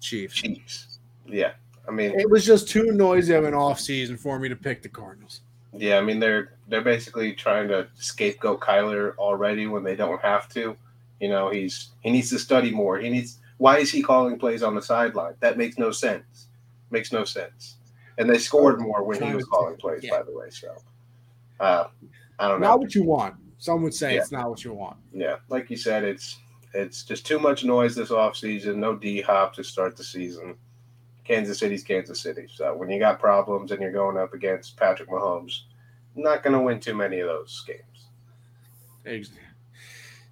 Chiefs. 0.00 0.36
Chiefs. 0.36 1.00
Yeah. 1.26 1.54
I 1.88 1.90
mean, 1.90 2.12
it 2.16 2.30
was 2.30 2.46
just 2.46 2.68
too 2.68 2.92
noisy 2.92 3.34
of 3.34 3.42
an 3.42 3.54
offseason 3.54 4.16
for 4.16 4.38
me 4.38 4.48
to 4.48 4.54
pick 4.54 4.82
the 4.82 4.88
Cardinals. 4.88 5.40
Yeah, 5.78 5.98
I 5.98 6.00
mean 6.00 6.20
they're 6.20 6.54
they're 6.68 6.82
basically 6.82 7.32
trying 7.32 7.68
to 7.68 7.88
scapegoat 7.94 8.60
Kyler 8.60 9.16
already 9.16 9.66
when 9.66 9.84
they 9.84 9.96
don't 9.96 10.20
have 10.22 10.48
to. 10.50 10.76
You 11.20 11.28
know, 11.28 11.50
he's 11.50 11.90
he 12.00 12.10
needs 12.10 12.30
to 12.30 12.38
study 12.38 12.70
more. 12.70 12.98
He 12.98 13.10
needs 13.10 13.38
why 13.58 13.78
is 13.78 13.90
he 13.90 14.02
calling 14.02 14.38
plays 14.38 14.62
on 14.62 14.74
the 14.74 14.82
sideline? 14.82 15.34
That 15.40 15.58
makes 15.58 15.78
no 15.78 15.90
sense. 15.90 16.48
Makes 16.90 17.12
no 17.12 17.24
sense. 17.24 17.76
And 18.18 18.28
they 18.28 18.38
scored 18.38 18.80
more 18.80 19.02
when 19.02 19.22
he 19.22 19.34
was 19.34 19.44
calling 19.44 19.76
plays, 19.76 20.02
yeah. 20.02 20.18
by 20.18 20.22
the 20.22 20.32
way. 20.32 20.50
So 20.50 20.74
uh, 21.60 21.84
I 22.38 22.48
don't 22.48 22.60
know. 22.60 22.68
Not 22.68 22.80
what 22.80 22.94
you 22.94 23.04
want. 23.04 23.34
Some 23.58 23.82
would 23.82 23.94
say 23.94 24.14
yeah. 24.14 24.20
it's 24.20 24.32
not 24.32 24.48
what 24.50 24.64
you 24.64 24.72
want. 24.72 24.96
Yeah, 25.12 25.36
like 25.48 25.70
you 25.70 25.76
said, 25.76 26.04
it's 26.04 26.38
it's 26.74 27.02
just 27.02 27.26
too 27.26 27.38
much 27.38 27.64
noise 27.64 27.94
this 27.94 28.10
offseason. 28.10 28.76
No 28.76 28.94
D 28.94 29.22
hop 29.22 29.54
to 29.54 29.64
start 29.64 29.96
the 29.96 30.04
season. 30.04 30.56
Kansas 31.26 31.58
City's 31.58 31.82
Kansas 31.82 32.20
City. 32.20 32.46
So 32.52 32.74
when 32.76 32.88
you 32.90 32.98
got 32.98 33.18
problems 33.18 33.72
and 33.72 33.80
you're 33.80 33.92
going 33.92 34.16
up 34.16 34.32
against 34.32 34.76
Patrick 34.76 35.08
Mahomes, 35.08 35.62
not 36.14 36.42
going 36.42 36.52
to 36.52 36.60
win 36.60 36.80
too 36.80 36.94
many 36.94 37.20
of 37.20 37.28
those 37.28 37.64
games. 37.66 38.06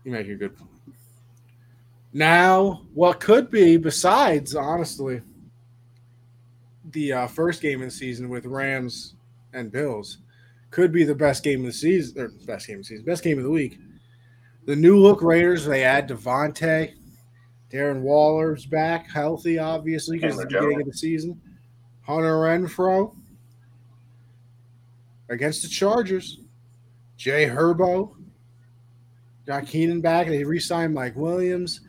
You 0.05 0.13
make 0.13 0.29
a 0.29 0.35
good 0.35 0.57
point. 0.57 0.71
Now, 2.13 2.83
what 2.95 3.19
could 3.19 3.51
be, 3.51 3.77
besides, 3.77 4.55
honestly, 4.55 5.21
the 6.93 7.13
uh, 7.13 7.27
first 7.27 7.61
game 7.61 7.81
of 7.81 7.89
the 7.89 7.91
season 7.91 8.29
with 8.29 8.47
Rams 8.47 9.15
and 9.53 9.73
Bills, 9.73 10.19
could 10.71 10.93
be 10.93 11.05
the 11.05 11.15
best 11.15 11.43
game 11.43 11.61
of 11.61 11.67
the 11.67 11.73
season, 11.73 12.21
or 12.21 12.29
best 12.47 12.69
game 12.69 12.77
of 12.77 12.83
the 12.83 12.89
season, 12.89 13.05
best 13.05 13.25
game 13.25 13.39
of 13.39 13.45
the 13.45 13.51
week. 13.51 13.79
The 14.67 14.77
new 14.77 14.99
look 14.99 15.23
Raiders, 15.23 15.65
they 15.65 15.85
add 15.85 16.09
Davante, 16.09 16.95
Darren 17.71 18.03
Waller's 18.03 18.67
back, 18.67 19.11
healthy, 19.11 19.59
obviously, 19.59 20.19
because 20.19 20.37
the 20.37 20.47
beginning 20.47 20.81
of 20.81 20.87
the 20.87 20.93
season. 20.93 21.41
Hunter 22.03 22.35
Renfrow 22.35 23.15
against 25.29 25.63
the 25.63 25.69
Chargers. 25.69 26.41
Jay 27.17 27.47
Herbo 27.47 28.15
got 29.47 29.67
Keenan 29.67 30.01
back. 30.01 30.27
They 30.27 30.45
re-signed 30.45 30.95
Mike 30.95 31.17
Williams. 31.17 31.81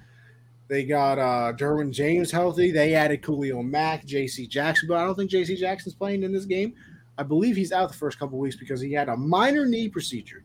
They 0.67 0.83
got 0.83 1.19
uh 1.19 1.53
Derwin 1.55 1.91
James 1.91 2.31
healthy. 2.31 2.71
They 2.71 2.95
added 2.95 3.21
Khalil 3.21 3.61
Mack, 3.61 4.05
J.C. 4.05 4.47
Jackson, 4.47 4.87
but 4.87 4.97
I 4.97 5.05
don't 5.05 5.15
think 5.15 5.29
J.C. 5.29 5.55
Jackson's 5.55 5.95
playing 5.95 6.23
in 6.23 6.31
this 6.31 6.45
game. 6.45 6.73
I 7.17 7.23
believe 7.23 7.55
he's 7.55 7.71
out 7.71 7.89
the 7.89 7.97
first 7.97 8.17
couple 8.19 8.39
weeks 8.39 8.55
because 8.55 8.81
he 8.81 8.91
had 8.91 9.09
a 9.09 9.15
minor 9.15 9.65
knee 9.65 9.89
procedure. 9.89 10.43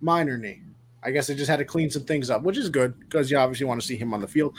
Minor 0.00 0.36
knee. 0.36 0.62
I 1.02 1.10
guess 1.10 1.26
they 1.26 1.34
just 1.34 1.48
had 1.48 1.58
to 1.58 1.64
clean 1.64 1.90
some 1.90 2.04
things 2.04 2.30
up, 2.30 2.42
which 2.42 2.58
is 2.58 2.68
good 2.68 2.98
because 2.98 3.30
you 3.30 3.38
obviously 3.38 3.66
want 3.66 3.80
to 3.80 3.86
see 3.86 3.96
him 3.96 4.12
on 4.12 4.20
the 4.20 4.26
field. 4.26 4.58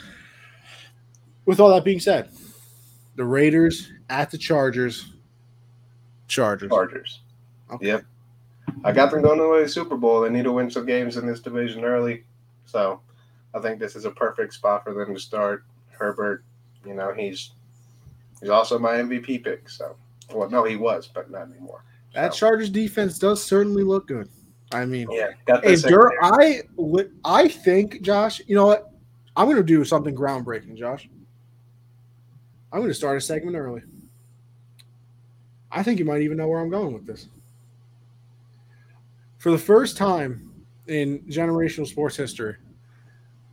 With 1.44 1.60
all 1.60 1.68
that 1.74 1.84
being 1.84 2.00
said, 2.00 2.30
the 3.16 3.24
Raiders 3.24 3.92
at 4.08 4.30
the 4.30 4.38
Chargers. 4.38 5.12
Chargers. 6.28 6.70
Chargers. 6.70 7.20
Okay. 7.72 7.86
Yep. 7.88 8.04
I 8.84 8.92
got 8.92 9.10
them 9.10 9.22
going 9.22 9.38
to 9.38 9.62
the 9.62 9.68
Super 9.68 9.96
Bowl. 9.96 10.20
They 10.20 10.30
need 10.30 10.44
to 10.44 10.52
win 10.52 10.70
some 10.70 10.86
games 10.86 11.16
in 11.16 11.26
this 11.26 11.40
division 11.40 11.84
early. 11.84 12.24
So 12.64 13.00
I 13.54 13.58
think 13.58 13.78
this 13.78 13.96
is 13.96 14.04
a 14.04 14.10
perfect 14.10 14.54
spot 14.54 14.84
for 14.84 14.94
them 14.94 15.14
to 15.14 15.20
start. 15.20 15.64
Herbert, 15.90 16.44
you 16.86 16.94
know, 16.94 17.12
he's 17.12 17.50
he's 18.40 18.48
also 18.48 18.78
my 18.78 18.92
MVP 18.92 19.44
pick. 19.44 19.68
So 19.68 19.96
well, 20.32 20.48
no, 20.48 20.64
he 20.64 20.76
was, 20.76 21.08
but 21.12 21.30
not 21.30 21.50
anymore. 21.50 21.84
That 22.14 22.32
Chargers 22.32 22.70
defense 22.70 23.18
does 23.18 23.42
certainly 23.42 23.82
look 23.82 24.08
good. 24.08 24.28
I 24.72 24.84
mean, 24.84 25.08
yeah. 25.10 25.30
If 25.48 25.82
Dur- 25.82 26.12
I 26.22 26.62
I 27.24 27.48
think 27.48 28.02
Josh, 28.02 28.40
you 28.46 28.54
know 28.54 28.66
what? 28.66 28.92
I'm 29.36 29.46
going 29.46 29.56
to 29.56 29.62
do 29.62 29.84
something 29.84 30.14
groundbreaking, 30.14 30.76
Josh. 30.76 31.08
I'm 32.72 32.80
going 32.80 32.90
to 32.90 32.94
start 32.94 33.16
a 33.16 33.20
segment 33.20 33.56
early. 33.56 33.82
I 35.72 35.82
think 35.82 35.98
you 35.98 36.04
might 36.04 36.22
even 36.22 36.36
know 36.36 36.48
where 36.48 36.60
I'm 36.60 36.70
going 36.70 36.92
with 36.92 37.06
this. 37.06 37.28
For 39.38 39.50
the 39.50 39.58
first 39.58 39.96
time 39.96 40.52
in 40.86 41.20
generational 41.20 41.86
sports 41.86 42.16
history, 42.16 42.56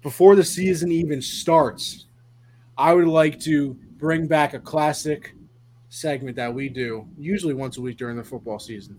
before 0.02 0.36
the 0.36 0.44
season 0.44 0.92
even 0.92 1.22
starts, 1.22 2.06
I 2.78 2.94
would 2.94 3.08
like 3.08 3.40
to 3.42 3.74
bring 3.98 4.28
back 4.28 4.54
a 4.54 4.60
classic 4.60 5.34
segment 5.90 6.36
that 6.36 6.54
we 6.54 6.70
do 6.70 7.08
usually 7.18 7.54
once 7.54 7.78
a 7.78 7.82
week 7.82 7.98
during 7.98 8.18
the 8.18 8.24
football 8.24 8.60
season. 8.60 8.98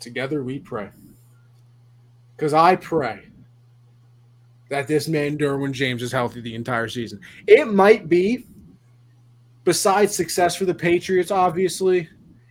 Together 0.00 0.42
we 0.42 0.58
pray. 0.58 0.90
Because 2.36 2.54
I 2.54 2.76
pray 2.76 3.28
that 4.70 4.86
this 4.86 5.08
man, 5.08 5.36
Derwin 5.38 5.72
James, 5.72 6.02
is 6.02 6.12
healthy 6.12 6.40
the 6.40 6.54
entire 6.54 6.88
season. 6.88 7.20
It 7.46 7.66
might 7.66 8.08
be, 8.08 8.46
besides 9.64 10.14
success 10.14 10.54
for 10.54 10.64
the 10.64 10.74
Patriots, 10.74 11.30
obviously, 11.30 12.08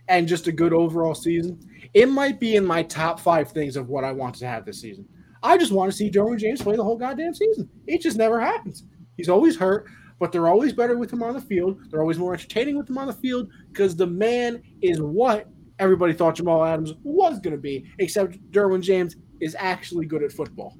and 0.08 0.28
just 0.28 0.46
a 0.46 0.52
good 0.52 0.72
overall 0.72 1.14
season, 1.14 1.58
it 1.94 2.06
might 2.08 2.38
be 2.38 2.56
in 2.56 2.66
my 2.66 2.82
top 2.82 3.20
five 3.20 3.50
things 3.52 3.76
of 3.76 3.88
what 3.88 4.04
I 4.04 4.12
want 4.12 4.34
to 4.36 4.46
have 4.46 4.64
this 4.64 4.80
season. 4.80 5.08
I 5.42 5.56
just 5.56 5.72
want 5.72 5.90
to 5.90 5.96
see 5.96 6.10
Derwin 6.10 6.38
James 6.38 6.60
play 6.60 6.76
the 6.76 6.84
whole 6.84 6.98
goddamn 6.98 7.34
season. 7.34 7.70
It 7.86 8.02
just 8.02 8.16
never 8.16 8.40
happens. 8.40 8.84
He's 9.16 9.28
always 9.28 9.56
hurt, 9.56 9.86
but 10.18 10.32
they're 10.32 10.48
always 10.48 10.72
better 10.72 10.98
with 10.98 11.12
him 11.12 11.22
on 11.22 11.34
the 11.34 11.40
field. 11.40 11.80
They're 11.90 12.00
always 12.00 12.18
more 12.18 12.34
entertaining 12.34 12.76
with 12.76 12.90
him 12.90 12.98
on 12.98 13.06
the 13.06 13.12
field 13.12 13.48
because 13.72 13.94
the 13.96 14.06
man 14.06 14.62
is 14.82 15.00
what 15.00 15.46
everybody 15.78 16.12
thought 16.12 16.36
Jamal 16.36 16.64
Adams 16.64 16.92
was 17.02 17.38
going 17.40 17.54
to 17.54 17.60
be, 17.60 17.86
except 17.98 18.38
Derwin 18.50 18.82
James 18.82 19.16
is 19.40 19.56
actually 19.58 20.06
good 20.06 20.22
at 20.22 20.32
football. 20.32 20.76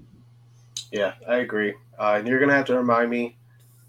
Yeah, 0.90 1.14
I 1.28 1.36
agree. 1.36 1.74
Uh, 1.98 2.16
and 2.18 2.26
you're 2.26 2.38
going 2.38 2.48
to 2.48 2.54
have 2.54 2.66
to 2.66 2.76
remind 2.76 3.10
me 3.10 3.36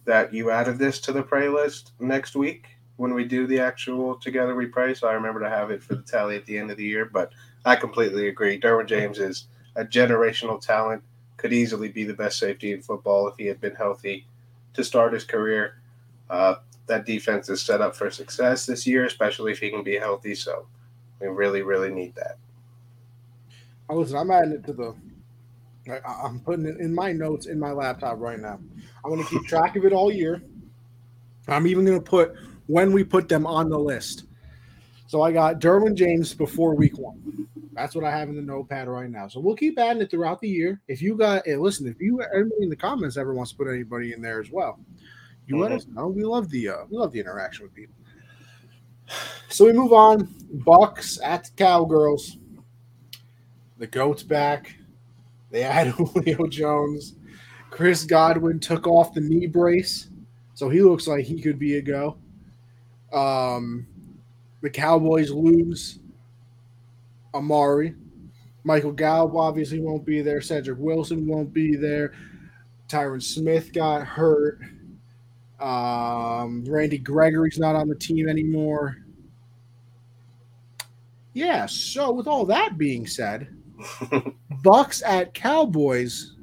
that 0.06 0.34
you 0.34 0.52
added 0.52 0.78
this 0.78 1.00
to 1.02 1.12
the 1.12 1.24
playlist 1.24 1.92
next 2.00 2.36
week 2.36 2.66
when 2.98 3.14
we 3.14 3.24
do 3.24 3.48
the 3.48 3.60
actual 3.60 4.16
Together 4.16 4.56
We 4.56 4.66
Pray. 4.66 4.94
So 4.94 5.08
I 5.08 5.14
remember 5.14 5.40
to 5.40 5.50
have 5.50 5.72
it 5.72 5.82
for 5.82 5.96
the 5.96 6.02
tally 6.02 6.36
at 6.36 6.46
the 6.46 6.58
end 6.58 6.72
of 6.72 6.78
the 6.78 6.84
year. 6.84 7.06
But 7.06 7.32
I 7.66 7.76
completely 7.76 8.28
agree. 8.28 8.60
Derwin 8.60 8.88
James 8.88 9.20
is 9.20 9.46
a 9.76 9.86
generational 9.86 10.60
talent, 10.60 11.04
could 11.38 11.54
easily 11.54 11.90
be 11.90 12.04
the 12.04 12.14
best 12.14 12.38
safety 12.40 12.74
in 12.74 12.82
football 12.82 13.28
if 13.28 13.38
he 13.38 13.46
had 13.46 13.62
been 13.62 13.76
healthy 13.76 14.26
to 14.74 14.84
start 14.84 15.14
his 15.14 15.24
career. 15.24 15.76
Uh, 16.30 16.56
that 16.88 17.06
defense 17.06 17.50
is 17.50 17.62
set 17.62 17.82
up 17.82 17.96
for 17.96 18.10
success 18.10 18.66
this 18.66 18.86
year, 18.86 19.06
especially 19.06 19.52
if 19.52 19.60
he 19.60 19.70
can 19.70 19.84
be 19.84 19.96
healthy. 19.96 20.36
So 20.36 20.68
we 21.20 21.28
really, 21.28 21.62
really 21.62 21.92
need 21.92 22.16
that. 22.16 22.38
Oh, 23.90 23.98
listen, 23.98 24.18
I'm 24.18 24.32
adding 24.32 24.52
it 24.52 24.66
to 24.66 24.74
the. 24.74 24.96
I, 25.90 26.28
am 26.28 26.40
putting 26.42 26.66
it 26.66 26.78
in 26.78 26.94
my 26.94 27.12
notes 27.12 27.48
in 27.48 27.60
my 27.60 27.72
laptop 27.72 28.20
right 28.20 28.40
now. 28.40 28.60
I'm 29.04 29.12
going 29.12 29.24
to 29.24 29.30
keep 29.30 29.44
track 29.48 29.76
of 29.76 29.86
it 29.86 29.94
all 29.94 30.12
year. 30.12 30.42
I'm 31.48 31.66
even 31.66 31.86
going 31.86 31.98
to 31.98 32.04
put 32.04 32.36
when 32.68 32.92
we 32.92 33.04
put 33.04 33.28
them 33.28 33.48
on 33.48 33.70
the 33.70 33.80
list. 33.80 34.26
So 35.08 35.24
I 35.24 35.32
got 35.32 35.60
Derwin 35.60 35.96
James 35.96 36.36
before 36.36 36.76
week 36.76 36.98
one. 37.00 37.48
That's 37.74 37.96
what 37.96 38.04
I 38.04 38.12
have 38.12 38.30
in 38.30 38.36
the 38.36 38.42
notepad 38.42 38.88
right 38.88 39.10
now. 39.10 39.28
So 39.28 39.40
we'll 39.40 39.56
keep 39.56 39.80
adding 39.80 40.02
it 40.04 40.12
throughout 40.12 40.40
the 40.40 40.50
year. 40.50 40.82
If 40.88 41.02
you 41.02 41.16
got, 41.16 41.48
hey, 41.48 41.56
listen, 41.56 41.88
if 41.88 42.00
you 42.00 42.22
anybody 42.22 42.64
in 42.64 42.70
the 42.70 42.76
comments 42.76 43.18
ever 43.18 43.34
wants 43.34 43.52
to 43.52 43.58
put 43.58 43.68
anybody 43.68 44.14
in 44.14 44.22
there 44.22 44.40
as 44.40 44.52
well, 44.52 44.80
you 45.48 45.56
mm-hmm. 45.56 45.64
let 45.64 45.72
us 45.72 45.88
know. 45.88 46.08
We 46.10 46.24
love 46.24 46.50
the 46.52 46.70
uh, 46.70 46.86
we 46.90 46.98
love 46.98 47.12
the 47.12 47.20
interaction 47.20 47.64
with 47.64 47.74
people. 47.74 47.96
So 49.52 49.66
we 49.66 49.74
move 49.74 49.94
on. 49.94 50.32
Bucs 50.58 51.20
at 51.24 51.50
Cowgirls. 51.56 52.38
The 53.78 53.88
goat's 53.88 54.24
back. 54.24 54.76
They 55.52 55.64
add 55.64 55.88
Julio 55.98 56.48
Jones. 56.48 57.16
Chris 57.70 58.04
Godwin 58.04 58.60
took 58.60 58.88
off 58.88 59.14
the 59.14 59.22
knee 59.22 59.48
brace, 59.48 60.10
so 60.54 60.70
he 60.70 60.82
looks 60.82 61.08
like 61.08 61.26
he 61.26 61.42
could 61.42 61.60
be 61.60 61.78
a 61.78 61.82
go. 61.82 62.18
Um, 63.14 63.88
the 64.62 64.70
Cowboys 64.70 65.32
lose 65.32 66.00
Amari. 67.34 67.96
Michael 68.64 68.92
Gallup 68.92 69.36
obviously 69.36 69.80
won't 69.80 70.06
be 70.06 70.22
there. 70.22 70.42
Cedric 70.42 70.78
Wilson 70.80 71.26
won't 71.26 71.54
be 71.54 71.76
there. 71.76 72.14
Tyron 72.88 73.24
Smith 73.24 73.72
got 73.72 74.06
hurt. 74.06 74.60
Um, 75.60 76.66
Randy 76.68 76.98
Gregory's 76.98 77.60
not 77.60 77.76
on 77.76 77.88
the 77.88 77.96
team 77.96 78.28
anymore. 78.28 78.98
Yeah, 81.34 81.66
so 81.66 82.12
with 82.12 82.28
all 82.28 82.46
that 82.46 82.78
being 82.78 83.08
said, 83.08 83.48
Bucs 84.64 85.04
at 85.06 85.34
Cowboys, 85.34 86.36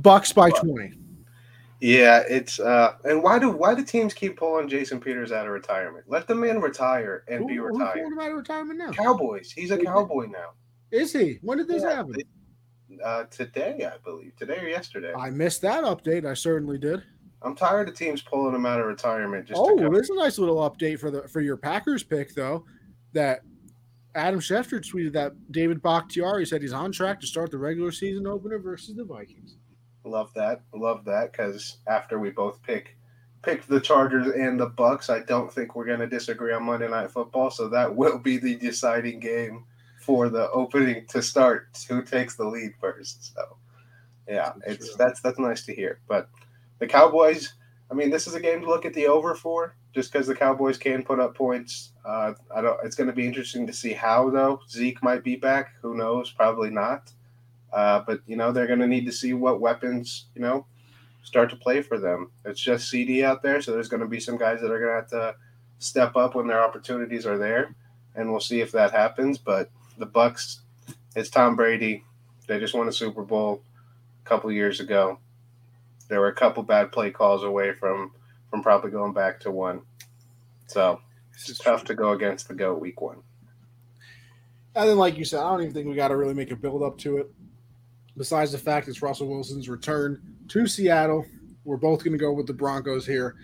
Bucs 0.00 0.34
by 0.34 0.50
20. 0.50 0.94
Yeah, 1.80 2.24
it's 2.28 2.58
uh 2.58 2.94
and 3.04 3.22
why 3.22 3.38
do 3.38 3.50
why 3.50 3.74
do 3.74 3.84
teams 3.84 4.12
keep 4.12 4.36
pulling 4.36 4.68
Jason 4.68 4.98
Peters 4.98 5.30
out 5.30 5.46
of 5.46 5.52
retirement? 5.52 6.04
Let 6.08 6.26
the 6.26 6.34
man 6.34 6.60
retire 6.60 7.22
and 7.28 7.40
who, 7.40 7.46
be 7.46 7.58
retired. 7.60 8.00
Who's 8.00 8.18
out 8.18 8.30
of 8.30 8.36
retirement 8.36 8.78
now? 8.80 8.90
Cowboys. 8.90 9.52
He's 9.52 9.70
a 9.70 9.78
cowboy 9.78 10.26
now. 10.26 10.54
Is 10.90 11.12
he? 11.12 11.38
When 11.42 11.58
did 11.58 11.68
this 11.68 11.82
yeah, 11.82 11.96
happen? 11.96 12.16
uh, 13.04 13.24
today, 13.24 13.88
I 13.92 13.98
believe, 13.98 14.34
today 14.36 14.58
or 14.58 14.68
yesterday. 14.68 15.12
I 15.14 15.30
missed 15.30 15.62
that 15.62 15.84
update. 15.84 16.26
I 16.26 16.34
certainly 16.34 16.78
did. 16.78 17.02
I'm 17.42 17.54
tired 17.54 17.88
of 17.88 17.94
teams 17.94 18.22
pulling 18.22 18.54
him 18.54 18.66
out 18.66 18.80
of 18.80 18.86
retirement. 18.86 19.46
Just 19.46 19.60
oh, 19.62 19.76
there's 19.76 20.10
a 20.10 20.14
nice 20.16 20.38
little 20.38 20.68
update 20.68 20.98
for 20.98 21.10
the 21.10 21.28
for 21.28 21.40
your 21.40 21.56
Packers 21.56 22.02
pick 22.02 22.34
though. 22.34 22.64
That 23.12 23.42
Adam 24.14 24.40
Schefter 24.40 24.80
tweeted 24.80 25.12
that 25.12 25.32
David 25.52 25.82
Bakhtiari 25.82 26.46
said 26.46 26.62
he's 26.62 26.72
on 26.72 26.92
track 26.92 27.20
to 27.20 27.26
start 27.26 27.50
the 27.50 27.58
regular 27.58 27.92
season 27.92 28.26
opener 28.26 28.58
versus 28.58 28.96
the 28.96 29.04
Vikings. 29.04 29.56
Love 30.04 30.32
that. 30.34 30.62
Love 30.74 31.04
that 31.04 31.32
because 31.32 31.78
after 31.86 32.18
we 32.18 32.30
both 32.30 32.62
pick 32.62 32.96
pick 33.42 33.64
the 33.66 33.80
Chargers 33.80 34.26
and 34.28 34.58
the 34.58 34.70
Bucs, 34.70 35.10
I 35.10 35.20
don't 35.20 35.52
think 35.52 35.74
we're 35.74 35.84
going 35.84 36.00
to 36.00 36.06
disagree 36.06 36.52
on 36.52 36.64
Monday 36.64 36.88
Night 36.88 37.10
Football. 37.10 37.50
So 37.50 37.68
that 37.68 37.94
will 37.96 38.18
be 38.18 38.38
the 38.38 38.56
deciding 38.56 39.20
game 39.20 39.64
for 40.00 40.28
the 40.28 40.50
opening 40.50 41.06
to 41.08 41.22
start. 41.22 41.68
Who 41.88 42.02
takes 42.02 42.36
the 42.36 42.44
lead 42.44 42.72
first? 42.80 43.34
So, 43.34 43.56
yeah, 44.26 44.52
it's 44.66 44.96
that's 44.96 45.20
that's 45.20 45.38
nice 45.38 45.64
to 45.66 45.74
hear. 45.74 46.00
But 46.08 46.28
the 46.78 46.86
Cowboys, 46.86 47.54
I 47.90 47.94
mean, 47.94 48.10
this 48.10 48.26
is 48.26 48.34
a 48.34 48.40
game 48.40 48.62
to 48.62 48.66
look 48.66 48.84
at 48.84 48.94
the 48.94 49.06
over 49.06 49.34
for, 49.34 49.76
just 49.94 50.12
because 50.12 50.26
the 50.26 50.34
Cowboys 50.34 50.78
can 50.78 51.02
put 51.02 51.20
up 51.20 51.34
points. 51.34 51.92
Uh, 52.04 52.34
I 52.54 52.60
don't. 52.60 52.78
It's 52.84 52.96
going 52.96 53.08
to 53.08 53.12
be 53.12 53.26
interesting 53.26 53.66
to 53.66 53.72
see 53.72 53.92
how 53.92 54.30
though. 54.30 54.60
Zeke 54.68 55.02
might 55.02 55.24
be 55.24 55.36
back. 55.36 55.74
Who 55.82 55.94
knows? 55.94 56.30
Probably 56.30 56.70
not. 56.70 57.10
Uh, 57.72 58.02
but 58.06 58.20
you 58.26 58.36
know 58.36 58.52
they're 58.52 58.66
going 58.66 58.78
to 58.80 58.86
need 58.86 59.06
to 59.06 59.12
see 59.12 59.34
what 59.34 59.60
weapons 59.60 60.26
you 60.34 60.40
know 60.40 60.66
start 61.22 61.50
to 61.50 61.56
play 61.56 61.82
for 61.82 61.98
them. 61.98 62.30
It's 62.44 62.60
just 62.60 62.88
CD 62.88 63.24
out 63.24 63.42
there, 63.42 63.60
so 63.60 63.72
there's 63.72 63.88
going 63.88 64.00
to 64.00 64.06
be 64.06 64.20
some 64.20 64.38
guys 64.38 64.60
that 64.60 64.70
are 64.70 64.78
going 64.78 64.90
to 64.90 64.94
have 64.94 65.08
to 65.10 65.34
step 65.78 66.16
up 66.16 66.34
when 66.34 66.46
their 66.46 66.62
opportunities 66.62 67.26
are 67.26 67.38
there, 67.38 67.74
and 68.14 68.30
we'll 68.30 68.40
see 68.40 68.60
if 68.60 68.72
that 68.72 68.92
happens. 68.92 69.36
But 69.36 69.70
the 69.98 70.06
Bucs, 70.06 70.60
it's 71.14 71.30
Tom 71.30 71.56
Brady. 71.56 72.04
They 72.46 72.58
just 72.58 72.74
won 72.74 72.88
a 72.88 72.92
Super 72.92 73.22
Bowl 73.22 73.62
a 74.24 74.28
couple 74.28 74.50
years 74.50 74.80
ago. 74.80 75.18
There 76.08 76.20
were 76.20 76.28
a 76.28 76.34
couple 76.34 76.62
bad 76.62 76.90
play 76.90 77.10
calls 77.10 77.44
away 77.44 77.74
from 77.74 78.12
from 78.50 78.62
probably 78.62 78.90
going 78.90 79.12
back 79.12 79.40
to 79.40 79.50
one. 79.50 79.82
So 80.66 81.00
it's 81.32 81.58
tough 81.58 81.84
true. 81.84 81.94
to 81.94 82.02
go 82.02 82.12
against 82.12 82.48
the 82.48 82.54
goat 82.54 82.80
week 82.80 83.00
one. 83.00 83.18
And 84.74 84.88
then, 84.88 84.98
like 84.98 85.16
you 85.16 85.24
said, 85.24 85.40
I 85.40 85.50
don't 85.50 85.62
even 85.62 85.74
think 85.74 85.88
we 85.88 85.94
got 85.94 86.08
to 86.08 86.16
really 86.16 86.34
make 86.34 86.50
a 86.50 86.56
build 86.56 86.82
up 86.82 86.98
to 86.98 87.18
it. 87.18 87.30
Besides 88.16 88.52
the 88.52 88.58
fact 88.58 88.88
it's 88.88 89.02
Russell 89.02 89.28
Wilson's 89.28 89.68
return 89.68 90.20
to 90.48 90.66
Seattle, 90.66 91.24
we're 91.64 91.76
both 91.76 92.04
going 92.04 92.12
to 92.12 92.18
go 92.18 92.32
with 92.32 92.46
the 92.46 92.52
Broncos 92.52 93.06
here. 93.06 93.36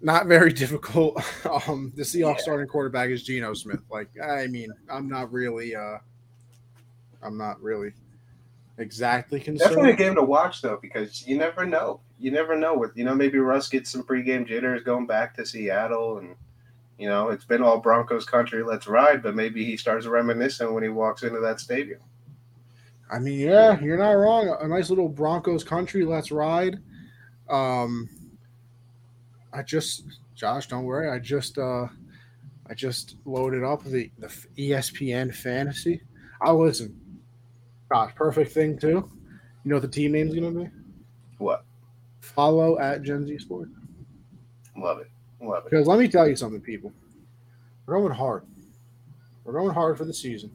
Not 0.00 0.26
very 0.26 0.52
difficult. 0.64 1.16
Um, 1.68 1.92
the 1.94 2.02
Seahawks 2.02 2.36
yeah. 2.36 2.42
starting 2.42 2.66
quarterback 2.66 3.10
is 3.10 3.22
Geno 3.22 3.54
Smith. 3.54 3.80
Like, 3.90 4.08
I 4.22 4.46
mean, 4.46 4.70
I'm 4.90 5.08
not 5.08 5.32
really, 5.32 5.74
uh, 5.74 5.98
I'm 7.22 7.38
not 7.38 7.60
really 7.62 7.92
exactly 8.78 9.40
concerned. 9.40 9.70
Definitely 9.70 9.92
a 9.92 9.96
game 9.96 10.14
to 10.14 10.22
watch 10.22 10.62
though, 10.62 10.78
because 10.80 11.26
you 11.26 11.38
never 11.38 11.64
know. 11.64 12.00
You 12.18 12.30
never 12.30 12.56
know. 12.56 12.76
With 12.76 12.96
you 12.96 13.04
know, 13.04 13.14
maybe 13.14 13.38
Russ 13.38 13.68
gets 13.68 13.90
some 13.90 14.04
pregame 14.04 14.46
jitters 14.46 14.82
going 14.82 15.06
back 15.06 15.34
to 15.36 15.46
Seattle, 15.46 16.18
and 16.18 16.36
you 16.98 17.08
know, 17.08 17.30
it's 17.30 17.44
been 17.44 17.62
all 17.62 17.78
Broncos 17.78 18.24
country. 18.24 18.62
Let's 18.62 18.86
ride. 18.86 19.22
But 19.22 19.34
maybe 19.34 19.64
he 19.64 19.76
starts 19.76 20.06
reminiscing 20.06 20.72
when 20.72 20.82
he 20.82 20.88
walks 20.88 21.22
into 21.22 21.40
that 21.40 21.60
stadium. 21.60 22.00
I 23.10 23.18
mean, 23.18 23.38
yeah, 23.38 23.78
you're 23.80 23.98
not 23.98 24.12
wrong. 24.12 24.56
A 24.60 24.68
nice 24.68 24.88
little 24.88 25.08
Broncos 25.08 25.64
country. 25.64 26.04
Let's 26.04 26.32
ride. 26.32 26.78
Um, 27.48 28.08
I 29.52 29.62
just, 29.62 30.04
Josh, 30.34 30.66
don't 30.68 30.84
worry. 30.84 31.10
I 31.10 31.18
just, 31.18 31.58
uh, 31.58 31.86
I 32.68 32.74
just 32.74 33.16
loaded 33.24 33.62
up 33.62 33.84
the 33.84 34.10
the 34.18 34.28
ESPN 34.56 35.34
fantasy. 35.34 36.00
I'll 36.40 36.60
listen. 36.60 36.98
Gosh, 37.90 38.14
perfect 38.14 38.52
thing 38.52 38.78
too. 38.78 39.10
You 39.64 39.70
know 39.70 39.76
what 39.76 39.82
the 39.82 39.88
team 39.88 40.12
name's 40.12 40.34
gonna 40.34 40.50
be? 40.50 40.70
What? 41.38 41.64
Follow 42.24 42.78
at 42.78 43.02
Gen 43.02 43.26
Z 43.26 43.38
Sport. 43.38 43.68
Love 44.76 44.98
it. 45.00 45.10
Love 45.40 45.66
it. 45.66 45.70
Because 45.70 45.86
let 45.86 45.98
me 45.98 46.08
tell 46.08 46.28
you 46.28 46.36
something, 46.36 46.60
people. 46.60 46.92
We're 47.86 47.98
going 47.98 48.12
hard. 48.12 48.44
We're 49.44 49.52
going 49.52 49.74
hard 49.74 49.98
for 49.98 50.04
the 50.04 50.14
season. 50.14 50.50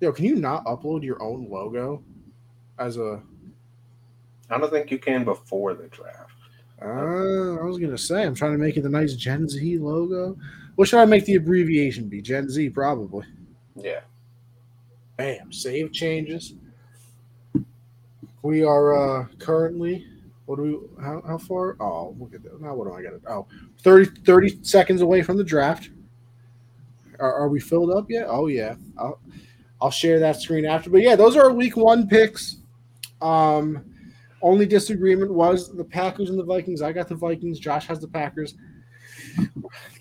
Yo, 0.00 0.12
can 0.12 0.24
you 0.24 0.36
not 0.36 0.64
upload 0.64 1.02
your 1.02 1.22
own 1.22 1.48
logo 1.48 2.02
as 2.78 2.98
a? 2.98 3.22
I 4.50 4.58
don't 4.58 4.70
think 4.70 4.90
you 4.90 4.98
can 4.98 5.24
before 5.24 5.74
the 5.74 5.88
draft. 5.88 6.30
Uh, 6.80 7.56
I 7.60 7.64
was 7.64 7.78
gonna 7.78 7.96
say 7.96 8.24
I'm 8.24 8.34
trying 8.34 8.52
to 8.52 8.58
make 8.58 8.76
it 8.76 8.82
the 8.82 8.88
nice 8.88 9.14
Gen 9.14 9.48
Z 9.48 9.78
logo. 9.78 10.36
What 10.74 10.88
should 10.88 11.00
I 11.00 11.04
make 11.04 11.24
the 11.24 11.36
abbreviation 11.36 12.08
be? 12.08 12.20
Gen 12.20 12.48
Z, 12.48 12.70
probably. 12.70 13.26
Yeah. 13.76 14.00
Bam. 15.16 15.52
Save 15.52 15.92
changes. 15.92 16.54
We 18.42 18.64
are 18.64 19.20
uh, 19.22 19.26
currently, 19.38 20.06
what 20.52 20.62
do 20.62 20.90
we, 20.98 21.02
how, 21.02 21.22
how 21.26 21.38
far? 21.38 21.76
Oh, 21.80 22.14
look 22.18 22.34
at 22.34 22.42
that. 22.42 22.60
Now, 22.60 22.74
what 22.74 22.86
do 22.86 22.92
I 22.92 23.02
got? 23.02 23.12
Oh, 23.26 23.46
30, 23.80 24.20
30 24.20 24.62
seconds 24.62 25.00
away 25.00 25.22
from 25.22 25.38
the 25.38 25.44
draft. 25.44 25.88
Are, 27.18 27.32
are 27.32 27.48
we 27.48 27.58
filled 27.58 27.90
up 27.90 28.10
yet? 28.10 28.26
Oh, 28.28 28.48
yeah. 28.48 28.74
I'll, 28.98 29.18
I'll 29.80 29.90
share 29.90 30.20
that 30.20 30.42
screen 30.42 30.66
after. 30.66 30.90
But 30.90 31.00
yeah, 31.00 31.16
those 31.16 31.36
are 31.36 31.44
our 31.44 31.52
week 31.52 31.74
one 31.74 32.06
picks. 32.06 32.58
Um, 33.22 33.82
only 34.42 34.66
disagreement 34.66 35.32
was 35.32 35.74
the 35.74 35.84
Packers 35.84 36.28
and 36.28 36.38
the 36.38 36.44
Vikings. 36.44 36.82
I 36.82 36.92
got 36.92 37.08
the 37.08 37.14
Vikings. 37.14 37.58
Josh 37.58 37.86
has 37.86 37.98
the 37.98 38.08
Packers. 38.08 38.54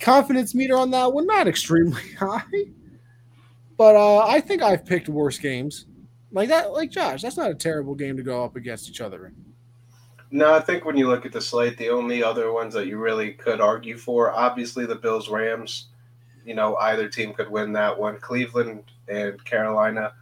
Confidence 0.02 0.53
meter 0.53 0.76
on 0.76 0.91
that 0.91 1.14
one, 1.14 1.28
not 1.28 1.48
extremely 1.48 2.11
high. 2.19 2.44
But 3.78 3.95
uh, 3.95 4.26
I 4.28 4.41
think 4.41 4.61
I've 4.61 4.86
picked 4.86 5.07
worse 5.07 5.38
games. 5.38 5.86
Like 6.34 6.49
that, 6.49 6.73
like 6.73 6.91
Josh, 6.91 7.22
that's 7.22 7.38
not 7.38 7.52
a 7.52 7.56
terrible 7.56 7.95
game 7.95 8.18
to 8.18 8.23
go 8.23 8.44
up 8.44 8.57
against 8.57 8.90
each 8.90 8.99
other 8.99 9.28
in. 9.28 9.51
No, 10.34 10.53
I 10.53 10.62
think 10.62 10.86
when 10.86 10.95
you 10.95 11.08
look 11.08 11.26
at 11.26 11.34
the 11.34 11.41
slate, 11.41 11.78
the 11.78 11.90
only 11.90 12.24
other 12.24 12.53
ones 12.53 12.74
that 12.74 12.88
you 12.88 12.98
really 12.98 13.34
could 13.34 13.60
argue 13.60 13.98
for, 13.98 14.32
obviously 14.32 14.86
the 14.86 14.95
Bills 14.95 15.28
Rams, 15.28 15.88
you 16.45 16.56
know, 16.56 16.78
either 16.78 17.10
team 17.10 17.34
could 17.34 17.52
win 17.52 17.74
that 17.74 17.99
one. 17.99 18.18
Cleveland 18.18 18.84
and 19.10 19.44
Carolina, 19.44 20.14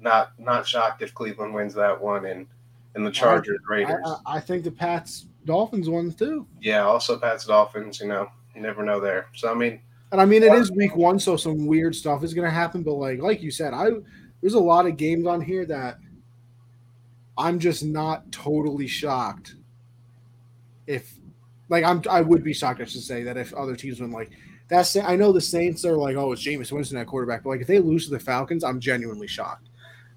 not 0.00 0.32
not 0.38 0.66
shocked 0.66 1.00
if 1.00 1.14
Cleveland 1.14 1.54
wins 1.54 1.74
that 1.74 2.00
one, 2.00 2.26
and 2.26 2.46
and 2.96 3.06
the 3.06 3.10
Chargers 3.10 3.60
I, 3.68 3.72
Raiders. 3.72 4.04
I, 4.26 4.36
I, 4.36 4.40
think 4.40 4.64
the 4.64 4.70
Pats 4.70 5.26
Dolphins 5.44 5.88
ones 5.88 6.16
too. 6.16 6.46
Yeah, 6.60 6.82
also 6.82 7.16
Pats 7.16 7.46
Dolphins. 7.46 8.00
You 8.00 8.08
know, 8.08 8.28
you 8.54 8.60
never 8.60 8.82
know 8.84 9.00
there. 9.00 9.28
So 9.34 9.50
I 9.50 9.54
mean, 9.54 9.80
and 10.10 10.20
I 10.20 10.24
mean, 10.24 10.42
it 10.42 10.52
is 10.52 10.72
week 10.72 10.96
one, 10.96 11.18
so 11.18 11.36
some 11.36 11.66
weird 11.66 11.94
stuff 11.94 12.24
is 12.24 12.34
going 12.34 12.46
to 12.46 12.54
happen. 12.54 12.82
But 12.82 12.94
like, 12.94 13.20
like 13.20 13.42
you 13.42 13.50
said, 13.50 13.72
I 13.72 13.90
there's 14.40 14.54
a 14.54 14.60
lot 14.60 14.86
of 14.86 14.96
games 14.96 15.26
on 15.26 15.40
here 15.40 15.64
that 15.66 15.98
I'm 17.36 17.58
just 17.58 17.84
not 17.84 18.30
totally 18.30 18.86
shocked. 18.86 19.56
If 20.86 21.14
like 21.68 21.84
I'm, 21.84 22.02
I 22.10 22.20
would 22.20 22.44
be 22.44 22.52
shocked. 22.52 22.80
I 22.80 22.84
should 22.84 23.02
say 23.02 23.22
that 23.22 23.36
if 23.36 23.54
other 23.54 23.76
teams 23.76 24.00
win, 24.00 24.10
like 24.10 24.30
that's. 24.68 24.96
I 24.96 25.16
know 25.16 25.32
the 25.32 25.40
Saints 25.40 25.84
are 25.84 25.96
like, 25.96 26.16
oh, 26.16 26.32
it's 26.32 26.44
Jameis 26.44 26.72
Winston 26.72 26.98
at 26.98 27.06
quarterback, 27.06 27.44
but 27.44 27.50
like 27.50 27.60
if 27.62 27.66
they 27.66 27.78
lose 27.78 28.06
to 28.06 28.10
the 28.10 28.20
Falcons, 28.20 28.64
I'm 28.64 28.80
genuinely 28.80 29.28
shocked. 29.28 29.68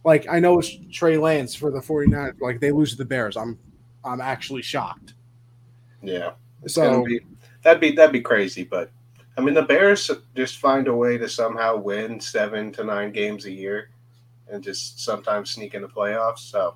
Like 0.04 0.28
I 0.30 0.40
know 0.40 0.60
it's 0.60 0.78
Trey 0.92 1.18
Lance 1.18 1.56
for 1.56 1.72
the 1.72 1.80
49ers, 1.80 2.40
like 2.40 2.60
they 2.60 2.72
lose 2.72 2.92
to 2.92 2.98
the 2.98 3.06
Bears, 3.06 3.38
I'm, 3.38 3.58
I'm 4.04 4.22
actually 4.22 4.62
shocked. 4.62 5.16
Yeah. 6.04 6.32
So 6.68 7.04
be, 7.04 7.22
that'd 7.64 7.82
be 7.82 7.92
that'd 7.92 8.14
be 8.14 8.22
crazy, 8.22 8.64
but 8.64 8.92
I 9.38 9.42
mean, 9.42 9.54
the 9.54 9.64
Bears 9.64 10.10
just 10.36 10.60
find 10.60 10.88
a 10.88 10.96
way 10.96 11.18
to 11.18 11.28
somehow 11.28 11.76
win 11.76 12.20
seven 12.20 12.72
to 12.74 12.84
nine 12.84 13.12
games 13.12 13.46
a 13.46 13.52
year, 13.52 13.90
and 14.48 14.64
just 14.64 15.00
sometimes 15.00 15.52
sneak 15.52 15.74
into 15.74 15.88
playoffs. 15.88 16.40
So 16.40 16.76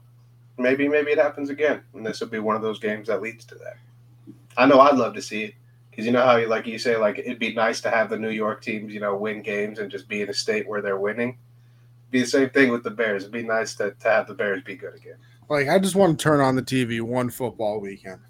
maybe 0.60 0.88
maybe 0.88 1.12
it 1.12 1.18
happens 1.18 1.50
again, 1.50 1.82
and 1.94 2.06
this 2.06 2.20
will 2.20 2.28
be 2.28 2.40
one 2.40 2.56
of 2.56 2.62
those 2.62 2.80
games 2.80 3.08
that 3.08 3.22
leads 3.22 3.46
to 3.46 3.56
that. 3.56 3.78
I 4.58 4.66
know 4.66 4.80
I'd 4.80 4.98
love 4.98 5.14
to 5.16 5.22
see 5.22 5.44
it 5.46 5.56
because 5.90 6.06
you 6.06 6.12
know 6.12 6.24
how, 6.24 6.38
you 6.38 6.48
like 6.48 6.68
you 6.68 6.78
say, 6.78 6.98
like 6.98 7.20
it'd 7.20 7.40
be 7.40 7.54
nice 7.54 7.82
to 7.82 7.90
have 7.90 8.10
the 8.10 8.18
New 8.18 8.30
York 8.30 8.62
teams, 8.62 8.94
you 8.94 9.00
know, 9.00 9.16
win 9.16 9.42
games 9.42 9.80
and 9.80 9.90
just 9.90 10.08
be 10.08 10.22
in 10.22 10.30
a 10.30 10.34
state 10.34 10.68
where 10.68 10.82
they're 10.82 11.00
winning. 11.00 11.38
Be 12.12 12.22
the 12.22 12.28
same 12.28 12.50
thing 12.50 12.72
with 12.72 12.84
the 12.84 12.92
Bears. 12.92 13.24
It'd 13.24 13.34
be 13.34 13.44
nice 13.44 13.76
to, 13.76 13.92
to 13.92 14.10
have 14.10 14.28
the 14.28 14.34
Bears 14.34 14.64
be 14.64 14.76
good 14.76 14.96
again. 14.96 15.18
Like 15.50 15.70
I 15.70 15.80
just 15.80 15.96
want 15.96 16.20
to 16.20 16.24
turn 16.24 16.42
on 16.42 16.56
the 16.56 16.62
TV 16.62 17.02
one 17.02 17.30
football 17.30 17.80
weekend. 17.80 18.20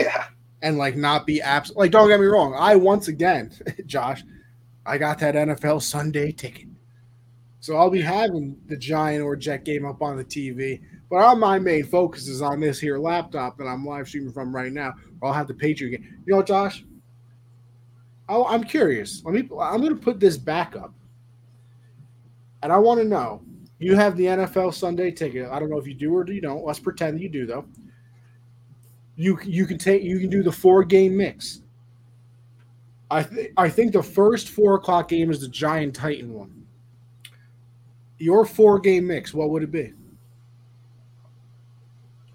Yeah 0.00 0.28
and 0.64 0.78
like 0.78 0.96
not 0.96 1.26
be 1.26 1.42
abs 1.42 1.70
like 1.76 1.90
don't 1.90 2.08
get 2.08 2.18
me 2.18 2.26
wrong 2.26 2.56
i 2.58 2.74
once 2.74 3.06
again 3.06 3.52
josh 3.86 4.24
i 4.86 4.98
got 4.98 5.18
that 5.18 5.34
nfl 5.34 5.80
sunday 5.80 6.32
ticket 6.32 6.66
so 7.60 7.76
i'll 7.76 7.90
be 7.90 8.00
having 8.00 8.56
the 8.66 8.76
giant 8.76 9.22
or 9.22 9.36
jet 9.36 9.62
game 9.64 9.84
up 9.84 10.02
on 10.02 10.16
the 10.16 10.24
tv 10.24 10.80
but 11.10 11.16
all 11.16 11.36
my 11.36 11.58
main 11.58 11.84
focus 11.84 12.28
is 12.28 12.42
on 12.42 12.60
this 12.60 12.80
here 12.80 12.98
laptop 12.98 13.56
that 13.56 13.64
i'm 13.66 13.84
live 13.84 14.08
streaming 14.08 14.32
from 14.32 14.54
right 14.54 14.72
now 14.72 14.92
i'll 15.22 15.32
have 15.32 15.48
the 15.48 15.54
patriot 15.54 15.98
game. 15.98 16.22
You 16.26 16.34
know 16.34 16.42
josh? 16.42 16.84
Oh 18.28 18.46
i'm 18.46 18.64
curious. 18.64 19.22
Let 19.24 19.34
me 19.34 19.40
i'm 19.60 19.80
going 19.80 19.94
to 19.94 20.02
put 20.02 20.20
this 20.20 20.36
back 20.36 20.76
up. 20.76 20.92
And 22.62 22.72
i 22.72 22.78
want 22.78 23.00
to 23.00 23.06
know 23.06 23.42
you 23.78 23.94
have 23.96 24.16
the 24.16 24.26
nfl 24.26 24.72
sunday 24.72 25.10
ticket. 25.10 25.48
I 25.50 25.58
don't 25.58 25.70
know 25.70 25.78
if 25.78 25.86
you 25.86 25.94
do 25.94 26.14
or 26.14 26.26
you 26.30 26.40
don't. 26.40 26.64
Let's 26.64 26.78
pretend 26.78 27.20
you 27.20 27.28
do 27.28 27.46
though. 27.46 27.66
You 29.16 29.38
you 29.44 29.66
can 29.66 29.78
take 29.78 30.02
you 30.02 30.18
can 30.18 30.30
do 30.30 30.42
the 30.42 30.52
four 30.52 30.84
game 30.84 31.16
mix. 31.16 31.60
I 33.10 33.22
th- 33.22 33.52
I 33.56 33.68
think 33.68 33.92
the 33.92 34.02
first 34.02 34.48
four 34.48 34.74
o'clock 34.74 35.08
game 35.08 35.30
is 35.30 35.40
the 35.40 35.48
Giant 35.48 35.94
Titan 35.94 36.32
one. 36.32 36.66
Your 38.18 38.44
four 38.44 38.80
game 38.80 39.06
mix, 39.06 39.34
what 39.34 39.50
would 39.50 39.62
it 39.62 39.70
be? 39.70 39.92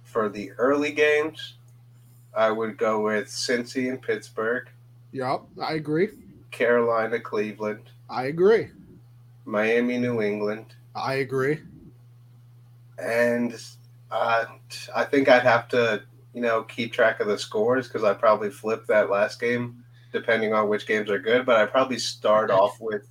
For 0.09 0.27
the 0.29 0.51
early 0.53 0.91
games, 0.91 1.55
I 2.35 2.51
would 2.51 2.77
go 2.77 3.03
with 3.03 3.27
Cincy 3.27 3.89
and 3.89 4.01
Pittsburgh, 4.01 4.67
Yep, 5.11 5.41
I 5.61 5.73
agree. 5.73 6.09
Carolina, 6.51 7.19
Cleveland, 7.19 7.89
I 8.09 8.25
agree. 8.25 8.69
Miami, 9.45 9.97
New 9.97 10.21
England, 10.21 10.75
I 10.95 11.15
agree. 11.15 11.59
and 12.97 13.59
uh, 14.11 14.45
I 14.95 15.03
think 15.05 15.29
I'd 15.29 15.43
have 15.43 15.67
to, 15.69 16.03
you 16.33 16.41
know, 16.41 16.63
keep 16.63 16.91
track 16.93 17.19
of 17.19 17.27
the 17.27 17.37
scores 17.37 17.87
because 17.87 18.03
I 18.03 18.13
probably 18.13 18.49
flip 18.49 18.85
that 18.87 19.09
last 19.09 19.39
game 19.39 19.83
depending 20.11 20.53
on 20.53 20.67
which 20.69 20.87
games 20.87 21.09
are 21.09 21.19
good. 21.19 21.45
But 21.45 21.57
I 21.57 21.65
probably 21.65 21.99
start 21.99 22.51
off 22.51 22.79
with 22.81 23.07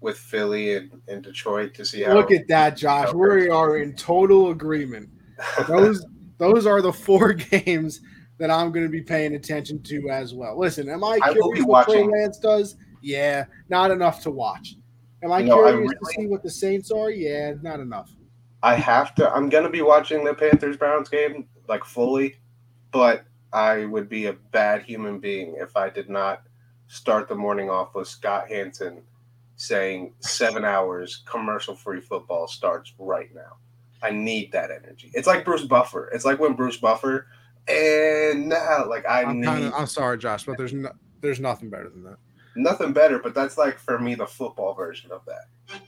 with 0.00 0.16
Philly 0.16 0.76
and, 0.76 1.00
and 1.08 1.22
Detroit 1.22 1.74
to 1.74 1.84
see 1.84 2.02
how. 2.02 2.14
Look 2.14 2.30
at 2.30 2.46
that, 2.48 2.76
Josh. 2.76 3.12
We 3.12 3.48
are 3.48 3.78
in 3.78 3.94
total 3.94 4.50
agreement. 4.50 5.08
Those 5.66 6.04
those 6.38 6.66
are 6.66 6.80
the 6.80 6.92
four 6.92 7.32
games 7.34 8.00
that 8.38 8.50
I'm 8.50 8.70
going 8.72 8.86
to 8.86 8.90
be 8.90 9.02
paying 9.02 9.34
attention 9.34 9.82
to 9.82 10.10
as 10.10 10.34
well. 10.34 10.58
Listen, 10.58 10.88
am 10.88 11.02
I 11.04 11.18
I 11.22 11.32
curious 11.32 11.64
what 11.64 11.88
Trey 11.88 12.04
Lance 12.04 12.38
does? 12.38 12.76
Yeah, 13.02 13.44
not 13.68 13.90
enough 13.90 14.22
to 14.22 14.30
watch. 14.30 14.76
Am 15.22 15.32
I 15.32 15.42
No, 15.42 15.64
I 15.66 15.72
curious 15.72 15.92
to 15.92 16.06
see 16.06 16.26
what 16.26 16.42
the 16.42 16.50
Saints 16.50 16.90
are? 16.90 17.10
Yeah, 17.10 17.54
not 17.62 17.80
enough. 17.80 18.10
I 18.62 18.74
have 18.74 19.14
to. 19.16 19.30
I'm 19.30 19.48
gonna 19.48 19.70
be 19.70 19.82
watching 19.82 20.24
the 20.24 20.34
Panthers 20.34 20.76
Browns 20.76 21.08
game 21.08 21.48
like 21.68 21.84
fully, 21.84 22.36
but 22.90 23.24
I 23.52 23.84
would 23.84 24.08
be 24.08 24.26
a 24.26 24.32
bad 24.32 24.82
human 24.82 25.18
being 25.18 25.56
if 25.58 25.76
I 25.76 25.90
did 25.90 26.08
not 26.08 26.42
start 26.86 27.28
the 27.28 27.34
morning 27.34 27.70
off 27.70 27.94
with 27.94 28.08
Scott 28.08 28.48
Hanson 28.48 29.02
saying 29.56 30.14
seven 30.20 30.64
hours 30.64 31.22
commercial 31.26 31.74
free 31.74 32.00
football 32.00 32.46
starts 32.46 32.92
right 32.98 33.28
now. 33.34 33.56
I 34.02 34.10
need 34.10 34.52
that 34.52 34.70
energy. 34.70 35.10
It's 35.14 35.26
like 35.26 35.44
Bruce 35.44 35.64
Buffer. 35.64 36.08
It's 36.12 36.24
like 36.24 36.38
when 36.38 36.54
Bruce 36.54 36.76
Buffer 36.76 37.26
and 37.68 38.48
now 38.48 38.88
like 38.88 39.06
I 39.06 39.22
I'm 39.22 39.40
need 39.40 39.46
kind 39.46 39.64
of 39.64 39.74
I'm 39.74 39.86
sorry, 39.86 40.18
Josh, 40.18 40.44
but 40.44 40.56
there's 40.56 40.72
no, 40.72 40.90
there's 41.20 41.40
nothing 41.40 41.68
better 41.70 41.90
than 41.90 42.04
that. 42.04 42.16
nothing 42.56 42.92
better. 42.92 43.18
But 43.18 43.34
that's 43.34 43.58
like 43.58 43.78
for 43.78 43.98
me 43.98 44.14
the 44.14 44.26
football 44.26 44.74
version 44.74 45.10
of 45.12 45.22
that. 45.26 45.80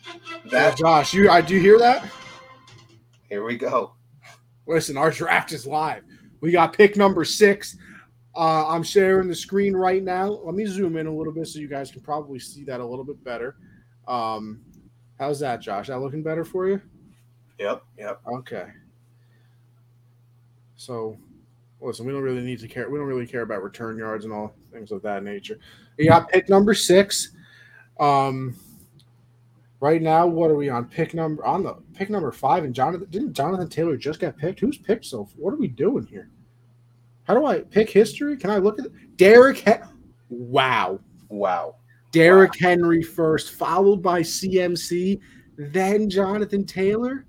Yeah, 0.45 0.75
Josh, 0.75 1.15
you 1.15 1.31
I 1.31 1.41
do 1.41 1.55
you 1.55 1.61
hear 1.61 1.79
that? 1.79 2.09
here 3.29 3.45
we 3.45 3.57
go. 3.57 3.93
Listen, 4.67 4.97
our 4.97 5.11
draft 5.11 5.53
is 5.53 5.67
live. 5.67 6.03
We 6.41 6.53
got 6.53 6.73
pick 6.73 6.97
number 6.97 7.25
six. 7.25 7.77
Uh, 8.37 8.69
I'm 8.69 8.83
sharing 8.83 9.29
the 9.29 9.35
screen 9.35 9.75
right 9.75 10.03
now. 10.03 10.29
Let 10.29 10.55
me 10.55 10.67
zoom 10.67 10.97
in 10.97 11.07
a 11.07 11.15
little 11.15 11.33
bit 11.33 11.47
so 11.49 11.59
you 11.59 11.69
guys 11.69 11.91
can 11.91 12.01
probably 12.01 12.39
see 12.39 12.65
that 12.65 12.81
a 12.81 12.87
little 12.87 13.05
bit 13.05 13.23
better. 13.25 13.57
Um, 14.07 14.61
how's 15.19 15.41
that, 15.41 15.61
Josh? 15.61 15.89
That 15.89 15.99
looking 15.99 16.23
better 16.23 16.45
for 16.45 16.69
you? 16.69 16.81
Yep, 17.61 17.85
yep. 17.99 18.21
Okay. 18.27 18.69
So, 20.77 21.19
listen, 21.81 22.07
we 22.07 22.13
don't 22.13 22.23
really 22.23 22.41
need 22.41 22.59
to 22.61 22.69
care. 22.69 22.89
We 22.89 22.99
don't 22.99 23.07
really 23.07 23.27
care 23.27 23.43
about 23.43 23.63
return 23.63 23.99
yards 23.99 24.25
and 24.25 24.33
all 24.33 24.55
things 24.73 24.91
of 24.91 25.03
that 25.03 25.23
nature. 25.23 25.59
You 25.99 26.09
got 26.09 26.31
pick 26.31 26.49
number 26.49 26.73
six. 26.73 27.37
Um, 28.01 28.57
right 29.81 30.01
now, 30.01 30.27
what 30.27 30.51
are 30.51 30.55
we 30.55 30.71
on? 30.71 30.87
Pick 30.87 31.13
number 31.13 31.45
on 31.45 31.63
the 31.63 31.75
pick 31.95 32.09
number 32.09 32.33
five. 32.33 32.65
And 32.65 32.75
Jonathan 32.75 33.07
didn't 33.11 33.35
Jonathan 33.35 33.69
Taylor 33.69 33.99
just 33.99 34.21
get 34.21 34.39
picked? 34.39 34.61
Who's 34.61 34.79
picked 34.79 35.05
so? 35.05 35.29
What 35.37 35.53
are 35.53 35.59
we 35.59 35.69
doing 35.69 36.07
here? 36.07 36.31
How 37.25 37.35
do 37.35 37.45
I 37.45 37.61
pick 37.61 37.91
history? 37.91 38.39
Can 38.39 38.49
I 38.49 38.57
look 38.57 38.79
at 38.79 38.87
it? 38.87 39.17
Derek? 39.19 39.59
Hen- 39.59 39.83
wow. 40.31 40.99
Wow. 41.29 41.77
Derrick 42.11 42.59
Henry 42.59 43.03
first, 43.03 43.53
followed 43.53 44.03
by 44.03 44.21
CMC, 44.23 45.21
then 45.57 46.11
Jonathan 46.11 46.65
Taylor. 46.65 47.27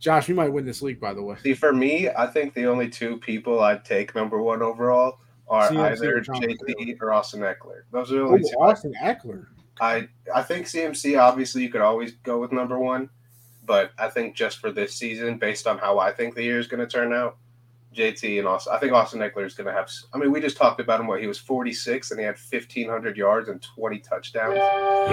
Josh, 0.00 0.28
we 0.28 0.34
might 0.34 0.52
win 0.52 0.66
this 0.66 0.82
league, 0.82 1.00
by 1.00 1.14
the 1.14 1.22
way. 1.22 1.36
See, 1.42 1.54
for 1.54 1.72
me, 1.72 2.10
I 2.10 2.26
think 2.26 2.54
the 2.54 2.66
only 2.66 2.88
two 2.88 3.16
people 3.18 3.60
I'd 3.60 3.84
take 3.84 4.14
number 4.14 4.42
one 4.42 4.62
overall 4.62 5.18
are 5.48 5.70
CMC 5.70 5.92
either 5.92 6.20
JT 6.20 7.00
or 7.00 7.12
Austin 7.12 7.40
Ekeler. 7.40 7.82
Those 7.90 8.12
are 8.12 8.16
the 8.16 8.22
only 8.22 8.42
two. 8.42 8.56
Austin 8.60 8.94
Ekeler. 9.02 9.46
I 9.80 10.08
I 10.32 10.42
think 10.42 10.66
CMC 10.66 11.20
obviously 11.20 11.62
you 11.62 11.70
could 11.70 11.80
always 11.80 12.12
go 12.22 12.38
with 12.38 12.52
number 12.52 12.78
one, 12.78 13.10
but 13.66 13.92
I 13.98 14.08
think 14.08 14.36
just 14.36 14.58
for 14.58 14.70
this 14.70 14.94
season, 14.94 15.38
based 15.38 15.66
on 15.66 15.78
how 15.78 15.98
I 15.98 16.12
think 16.12 16.34
the 16.34 16.42
year 16.42 16.58
is 16.58 16.66
going 16.66 16.80
to 16.80 16.86
turn 16.86 17.12
out, 17.12 17.36
JT 17.94 18.38
and 18.38 18.46
Austin. 18.46 18.72
I 18.74 18.78
think 18.78 18.92
Austin 18.92 19.20
Ekeler 19.20 19.46
is 19.46 19.54
going 19.54 19.66
to 19.66 19.72
have. 19.72 19.90
I 20.12 20.18
mean, 20.18 20.32
we 20.32 20.40
just 20.40 20.56
talked 20.56 20.80
about 20.80 21.00
him. 21.00 21.06
What 21.06 21.20
he 21.20 21.26
was 21.26 21.38
forty 21.38 21.72
six 21.72 22.10
and 22.10 22.20
he 22.20 22.26
had 22.26 22.38
fifteen 22.38 22.88
hundred 22.88 23.16
yards 23.16 23.48
and 23.48 23.62
twenty 23.62 24.00
touchdowns. 24.00 24.58
I 24.58 25.12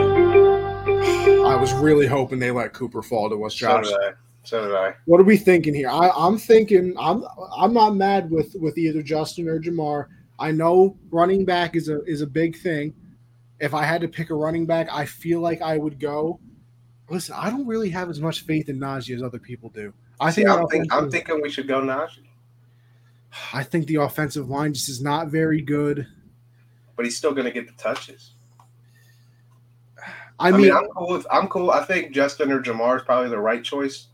was 1.59 1.73
really 1.73 2.07
hoping 2.07 2.39
they 2.39 2.51
let 2.51 2.73
Cooper 2.73 3.01
fall 3.01 3.29
to 3.29 3.43
us, 3.45 3.53
So 3.53 3.67
Josh. 3.67 3.87
I. 3.87 4.13
So 4.43 4.65
did 4.67 4.75
I. 4.75 4.95
What 5.05 5.21
are 5.21 5.23
we 5.25 5.37
thinking 5.37 5.73
here? 5.73 5.89
I, 5.89 6.09
I'm 6.15 6.37
thinking 6.37 6.95
I'm 6.99 7.23
I'm 7.55 7.73
not 7.73 7.95
mad 7.95 8.29
with 8.31 8.55
with 8.59 8.77
either 8.77 9.01
Justin 9.03 9.47
or 9.47 9.59
Ja'Marr. 9.59 10.07
I 10.39 10.51
know 10.51 10.97
running 11.11 11.45
back 11.45 11.75
is 11.75 11.89
a 11.89 12.03
is 12.05 12.21
a 12.21 12.27
big 12.27 12.57
thing. 12.57 12.93
If 13.59 13.73
I 13.75 13.83
had 13.83 14.01
to 14.01 14.07
pick 14.07 14.31
a 14.31 14.35
running 14.35 14.65
back, 14.65 14.87
I 14.91 15.05
feel 15.05 15.39
like 15.41 15.61
I 15.61 15.77
would 15.77 15.99
go. 15.99 16.39
Listen, 17.09 17.35
I 17.37 17.49
don't 17.51 17.67
really 17.67 17.89
have 17.91 18.09
as 18.09 18.19
much 18.19 18.41
faith 18.41 18.67
in 18.69 18.79
Najee 18.79 19.15
as 19.15 19.21
other 19.21 19.37
people 19.37 19.69
do. 19.69 19.93
I 20.19 20.31
See, 20.31 20.41
think 20.43 20.49
I'm, 20.49 20.67
think, 20.67 20.93
I'm 20.93 21.11
thinking 21.11 21.41
we 21.41 21.49
should 21.51 21.67
go 21.67 21.81
Najee, 21.81 22.25
I 23.53 23.63
think 23.63 23.85
the 23.87 23.95
offensive 23.95 24.49
line 24.49 24.73
just 24.73 24.89
is 24.89 25.01
not 25.01 25.27
very 25.27 25.61
good. 25.61 26.07
but 26.95 27.05
he's 27.05 27.17
still 27.17 27.33
going 27.33 27.45
to 27.45 27.51
get 27.51 27.67
the 27.67 27.73
touches. 27.73 28.31
I 30.39 30.47
I 30.47 30.51
mean, 30.51 30.61
mean, 30.61 30.71
I'm 30.73 30.87
cool. 30.95 31.13
With, 31.13 31.27
I'm 31.31 31.47
cool. 31.47 31.69
I 31.71 31.83
think 31.85 32.13
Justin 32.13 32.51
or 32.51 32.61
Ja'Marr 32.61 32.97
is 32.97 33.03
probably 33.03 33.29
the 33.29 33.37
right 33.39 33.63
choice, 33.63 34.07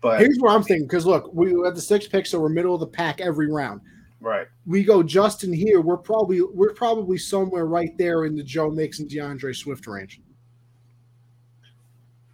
but 0.00 0.20
here's 0.20 0.38
what 0.38 0.54
I'm 0.54 0.62
thinking 0.62 0.86
because 0.86 1.06
look, 1.06 1.32
we 1.32 1.50
had 1.64 1.74
the 1.74 1.80
six 1.80 2.06
picks, 2.06 2.30
so 2.30 2.40
we're 2.40 2.48
middle 2.48 2.74
of 2.74 2.80
the 2.80 2.86
pack 2.86 3.20
every 3.20 3.50
round. 3.50 3.80
right. 4.20 4.46
We 4.66 4.84
go 4.84 5.02
Justin 5.02 5.52
here. 5.52 5.80
We're 5.80 5.96
probably 5.96 6.40
we're 6.42 6.74
probably 6.74 7.18
somewhere 7.18 7.66
right 7.66 7.96
there 7.98 8.24
in 8.24 8.36
the 8.36 8.42
Joe 8.44 8.70
Mixon, 8.70 9.08
DeAndre 9.08 9.54
Swift 9.56 9.86
range 9.86 10.20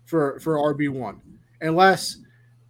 for 0.05 0.39
for 0.41 0.57
RB 0.75 0.89
one. 0.91 1.21
Unless, 1.61 2.19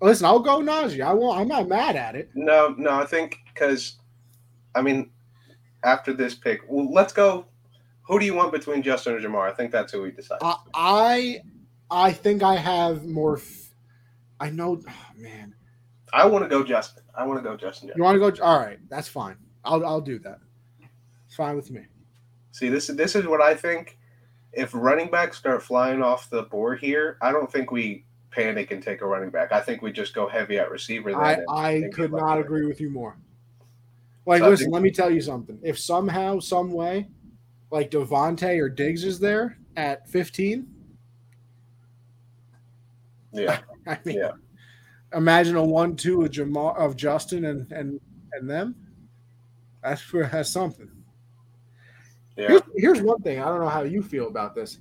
listen, 0.01 0.27
I'll 0.27 0.39
go 0.41 0.61
Najee. 0.61 1.05
I 1.05 1.13
won't. 1.13 1.41
I'm 1.41 1.49
not 1.49 1.69
mad 1.69 1.97
at 1.97 2.15
it. 2.15 2.31
No, 2.35 2.75
no, 2.79 2.91
I 2.91 3.07
think 3.07 3.39
because, 3.53 3.97
I 4.75 4.83
mean, 4.83 5.11
after 5.83 6.13
this 6.13 6.35
pick, 6.35 6.61
well, 6.69 6.93
let's 6.93 7.13
go. 7.13 7.47
Who 8.03 8.21
do 8.21 8.27
you 8.27 8.35
want 8.35 8.53
between 8.53 8.83
Justin 8.83 9.15
or 9.15 9.21
Ja'Marr? 9.21 9.51
I 9.51 9.55
think 9.55 9.73
that's 9.73 9.93
who 9.93 10.03
we 10.03 10.11
decide. 10.11 10.39
I 10.43 10.57
I, 10.75 11.41
I 11.91 12.13
think 12.13 12.43
I 12.43 12.55
have 12.57 13.05
more. 13.07 13.39
F- 13.39 13.64
I 14.45 14.51
know, 14.51 14.79
oh, 14.87 14.93
man. 15.17 15.55
I 16.13 16.27
want 16.27 16.45
to 16.45 16.51
go 16.51 16.63
Justin. 16.63 17.03
I 17.17 17.27
want 17.27 17.43
to 17.43 17.43
go 17.43 17.57
Justin. 17.57 17.91
You 17.97 18.03
want 18.03 18.15
to 18.15 18.31
go? 18.31 18.45
All 18.45 18.59
right, 18.59 18.79
that's 18.91 19.09
fine. 19.09 19.37
I'll 19.65 19.85
I'll 19.87 20.03
do 20.03 20.19
that. 20.19 20.39
It's 21.27 21.35
fine 21.35 21.57
with 21.57 21.71
me. 21.71 21.87
See, 22.53 22.69
this 22.69 22.91
is 22.91 22.97
this 22.97 23.17
is 23.17 23.27
what 23.27 23.41
I 23.41 23.55
think. 23.55 23.99
If 24.53 24.71
running 24.75 25.11
backs 25.11 25.39
start 25.39 25.63
flying 25.63 26.03
off 26.03 26.29
the 26.29 26.43
board 26.43 26.79
here, 26.79 27.17
I 27.23 27.33
don't 27.33 27.51
think 27.51 27.73
we 27.73 28.05
panic 28.31 28.71
and 28.71 28.83
take 28.83 29.01
a 29.01 29.07
running 29.07 29.31
back. 29.31 29.51
I 29.51 29.61
think 29.61 29.81
we 29.81 29.91
just 29.93 30.15
go 30.15 30.29
heavy 30.29 30.59
at 30.59 30.71
receiver. 30.71 31.17
I, 31.17 31.39
I 31.49 31.85
could 31.93 32.13
not 32.13 32.39
agree 32.39 32.67
with 32.67 32.81
you 32.81 32.91
more. 32.91 33.17
Like, 34.27 34.43
So 34.43 34.51
listen, 34.51 34.71
let 34.71 34.83
me 34.83 34.91
tell 34.91 35.11
you 35.11 35.21
something. 35.21 35.59
If 35.63 35.79
somehow, 35.79 36.39
some 36.39 36.71
way, 36.71 37.09
like 37.71 37.91
Davante 37.91 38.61
or 38.61 38.69
Diggs 38.69 39.05
is 39.05 39.19
there 39.19 39.59
at 39.77 40.09
15, 40.09 40.67
Yeah, 43.33 43.59
I 43.87 43.99
mean, 44.05 44.19
Yeah. 44.19 44.33
imagine 45.15 45.57
a 45.57 45.65
one-two 45.65 46.23
of 46.23 46.31
Ja'Marr 46.31 46.77
of 46.79 46.97
Justin 46.97 47.45
and 47.47 47.71
and 47.73 48.01
and 48.33 48.49
them. 48.49 48.75
That's 49.83 50.01
for 50.01 50.25
has 50.25 50.51
something. 50.51 50.91
yeah. 52.37 52.49
Here's, 52.49 52.63
here's 52.77 53.03
one 53.03 53.21
thing. 53.23 53.41
I 53.41 53.45
don't 53.47 53.61
know 53.61 53.69
how 53.69 53.83
you 53.83 54.03
feel 54.03 54.29
about 54.29 54.55
this. 54.55 54.79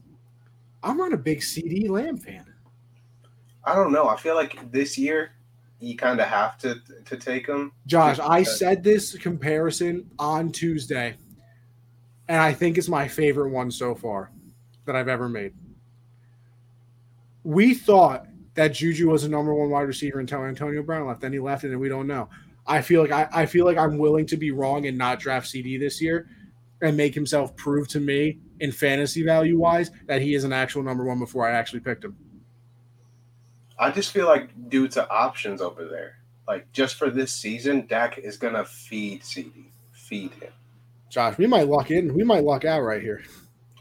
I'm 0.82 0.98
not 0.98 1.14
a 1.14 1.18
big 1.18 1.44
CD 1.44 1.88
Lamb 1.88 2.18
fan. 2.18 2.46
I 3.66 3.76
don't 3.76 3.92
know. 3.92 4.08
I 4.10 4.18
feel 4.18 4.36
like 4.36 4.72
this 4.72 4.98
year 4.98 5.32
you 5.80 5.96
kind 5.98 6.20
of 6.20 6.28
have 6.28 6.58
to 6.60 6.76
to 7.06 7.18
take 7.18 7.48
him. 7.48 7.72
Josh, 7.86 8.20
I 8.20 8.42
uh, 8.42 8.46
said 8.46 8.84
this 8.84 9.16
comparison 9.18 10.10
on 10.20 10.52
Tuesday, 10.52 11.16
and 12.28 12.40
I 12.40 12.54
think 12.54 12.78
it's 12.78 12.90
my 12.90 13.08
favorite 13.08 13.50
one 13.50 13.72
so 13.72 13.94
far 13.96 14.32
that 14.86 14.96
I've 14.96 15.08
ever 15.10 15.30
made. 15.30 15.54
We 17.44 17.74
thought 17.74 18.26
that 18.56 18.74
Juju 18.74 19.10
was 19.10 19.24
the 19.24 19.30
number 19.30 19.54
one 19.54 19.70
wide 19.70 19.82
receiver 19.82 20.20
until 20.20 20.44
Antonio 20.44 20.84
Brown 20.84 21.08
left. 21.08 21.22
Then 21.22 21.34
he 21.34 21.40
left, 21.40 21.64
and 21.64 21.80
we 21.80 21.90
don't 21.90 22.08
know. 22.08 22.30
I 22.66 22.82
feel 22.82 23.02
like 23.02 23.12
I, 23.12 23.28
I 23.34 23.46
feel 23.46 23.66
like 23.66 23.78
I'm 23.78 23.98
willing 23.98 24.26
to 24.28 24.38
be 24.38 24.52
wrong 24.52 24.86
and 24.86 24.98
not 24.98 25.20
draft 25.20 25.48
CD 25.48 25.78
this 25.78 26.02
year 26.02 26.28
and 26.82 26.96
make 26.96 27.14
himself 27.14 27.56
prove 27.56 27.88
to 27.90 28.00
me 28.00 28.40
in 28.60 28.72
fantasy 28.72 29.24
value 29.24 29.58
wise 29.58 29.92
that 30.08 30.22
he 30.22 30.36
is 30.36 30.44
an 30.44 30.54
actual 30.54 30.84
number 30.84 31.04
one 31.04 31.20
before 31.20 31.48
I 31.48 31.52
actually 31.52 31.80
picked 31.82 32.04
him. 32.04 32.16
I 33.80 33.92
just 33.92 34.12
feel 34.12 34.28
like 34.28 34.50
due 34.70 34.88
to 34.90 35.10
options 35.10 35.62
over 35.62 35.86
there, 35.86 36.18
like 36.48 36.72
just 36.72 36.96
for 36.96 37.10
this 37.10 37.34
season, 37.34 37.86
Dak 37.88 38.18
is 38.18 38.38
gonna 38.38 38.64
feed 38.64 39.24
CD, 39.24 39.72
feed 39.92 40.32
him. 40.34 40.54
Josh, 41.10 41.38
we 41.38 41.48
might 41.48 41.68
luck 41.68 41.92
in. 41.92 42.14
We 42.14 42.24
might 42.24 42.44
luck 42.44 42.66
out 42.66 42.82
right 42.82 43.02
here. 43.02 43.24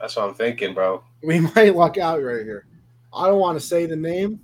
That's 0.01 0.16
what 0.16 0.28
I'm 0.28 0.35
thinking, 0.35 0.74
bro. 0.74 1.03
we 1.23 1.40
might 1.55 1.77
luck 1.77 1.99
out 1.99 2.23
right 2.23 2.44
here. 2.44 2.66
I 3.15 3.28
don't 3.28 3.39
want 3.39 3.61
to 3.61 3.65
say 3.65 3.86
the 3.86 3.97
name, 3.97 4.40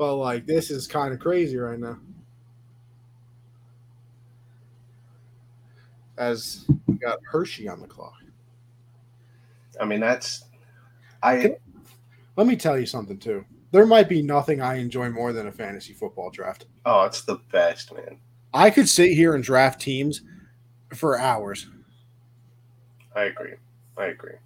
but 0.00 0.16
like 0.16 0.46
this 0.46 0.70
is 0.70 0.86
kind 0.86 1.12
of 1.12 1.20
crazy 1.20 1.58
right 1.58 1.78
now. 1.78 1.98
As 6.16 6.64
we 6.86 6.94
got 6.94 7.18
Hershey 7.22 7.68
on 7.68 7.82
the 7.82 7.86
clock. 7.86 8.14
I 9.78 9.84
mean, 9.84 10.00
that's 10.00 10.44
I. 11.22 11.54
Let 12.36 12.46
me 12.46 12.56
tell 12.56 12.78
you 12.78 12.86
something 12.86 13.18
too. 13.18 13.44
There 13.72 13.84
might 13.84 14.08
be 14.08 14.22
nothing 14.22 14.62
I 14.62 14.76
enjoy 14.76 15.10
more 15.10 15.34
than 15.34 15.48
a 15.48 15.52
fantasy 15.52 15.92
football 15.92 16.30
draft. 16.30 16.64
Oh, 16.86 17.02
it's 17.02 17.20
the 17.20 17.36
best, 17.52 17.92
man. 17.92 18.16
I 18.54 18.70
could 18.70 18.88
sit 18.88 19.12
here 19.12 19.34
and 19.34 19.44
draft 19.44 19.82
teams 19.82 20.22
for 20.94 21.18
hours. 21.18 21.68
I 23.14 23.24
agree. 23.24 23.52
I 23.98 24.06
agree. 24.06 24.36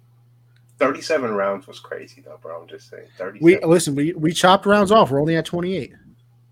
Thirty-seven 0.77 1.31
rounds 1.33 1.67
was 1.67 1.79
crazy, 1.79 2.21
though, 2.21 2.37
bro. 2.41 2.61
I'm 2.61 2.67
just 2.67 2.89
saying. 2.89 3.07
Thirty. 3.17 3.39
We 3.41 3.59
listen. 3.63 3.95
We 3.95 4.13
we 4.13 4.33
chopped 4.33 4.65
rounds 4.65 4.91
off. 4.91 5.09
We're 5.09 5.21
only 5.21 5.37
at 5.37 5.45
twenty 5.45 5.75
eight. 5.75 5.93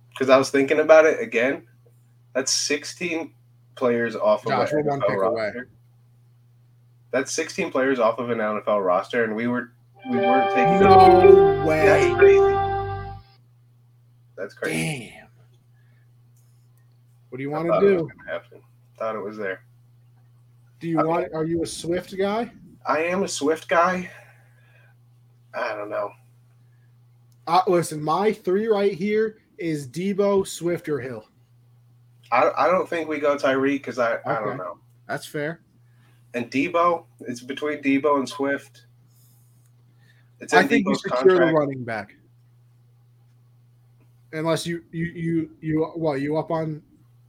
Because 0.10 0.30
I 0.30 0.38
was 0.38 0.50
thinking 0.50 0.80
about 0.80 1.06
it 1.06 1.20
again. 1.20 1.68
That's 2.34 2.52
sixteen 2.52 3.34
players 3.76 4.16
off 4.16 4.46
Josh, 4.46 4.70
of 4.70 4.74
we're 4.74 4.80
an 4.80 4.86
one 4.88 5.02
NFL 5.02 5.08
pick 5.08 5.18
away. 5.18 5.46
roster. 5.46 5.70
That's 7.12 7.34
sixteen 7.34 7.70
players 7.72 8.00
off 8.00 8.18
of 8.18 8.30
an 8.30 8.38
NFL 8.38 8.86
roster, 8.86 9.24
and 9.26 9.36
we 9.36 9.48
were 9.48 9.74
we 10.10 10.18
weren't 10.18 10.54
taking. 10.56 10.80
No 10.80 11.66
That's 11.66 11.68
way. 11.68 12.14
crazy. 12.16 13.20
That's 14.38 14.54
crazy. 14.54 15.10
Damn. 15.12 15.28
What 17.30 17.38
do 17.38 17.44
you 17.44 17.50
want 17.50 17.66
to 17.74 17.80
do? 17.80 18.10
gonna. 18.28 18.42
Thought 18.98 19.16
it 19.16 19.24
was 19.24 19.38
there. 19.38 19.64
Do 20.80 20.88
you 20.88 21.00
I 21.00 21.04
want? 21.04 21.34
Are 21.34 21.44
you 21.44 21.62
a 21.64 21.66
Swift 21.68 22.16
guy? 22.18 22.52
I 22.86 23.00
am 23.04 23.24
a 23.24 23.28
Swift 23.28 23.68
guy. 23.68 24.10
I 25.54 25.76
don't 25.76 25.90
know. 25.90 26.12
Uh, 27.48 27.62
listen, 27.68 28.02
my 28.02 28.32
three 28.32 28.68
right 28.68 28.94
here 28.94 29.38
is 29.58 29.88
Deebo, 29.88 30.48
Swift, 30.48 30.90
or 30.90 31.00
Hill. 31.00 31.26
I, 32.32 32.50
I 32.58 32.68
don't 32.68 32.90
think 32.90 33.08
we 33.08 33.20
go 33.20 33.38
Tyreek 33.38 33.74
because 33.74 34.00
I, 34.00 34.18
I 34.26 34.40
don't 34.40 34.58
know. 34.58 34.80
That's 35.08 35.26
fair. 35.26 35.62
And 36.34 36.50
Deebo, 36.50 37.06
it's 37.22 37.42
between 37.42 37.82
Deebo 37.82 38.18
and 38.18 38.28
Swift. 38.28 38.86
It's 40.40 40.54
I 40.54 40.66
think 40.66 40.86
you 40.86 40.94
Deebo's 40.94 41.02
secure 41.04 41.20
contract. 41.20 41.48
the 41.48 41.54
running 41.54 41.84
back. 41.84 42.16
Unless 44.32 44.66
you 44.66 44.84
you 44.92 45.06
you 45.06 45.52
you 45.62 45.94
well 45.96 46.18
you 46.18 46.38
up 46.38 46.50
on 46.50 46.82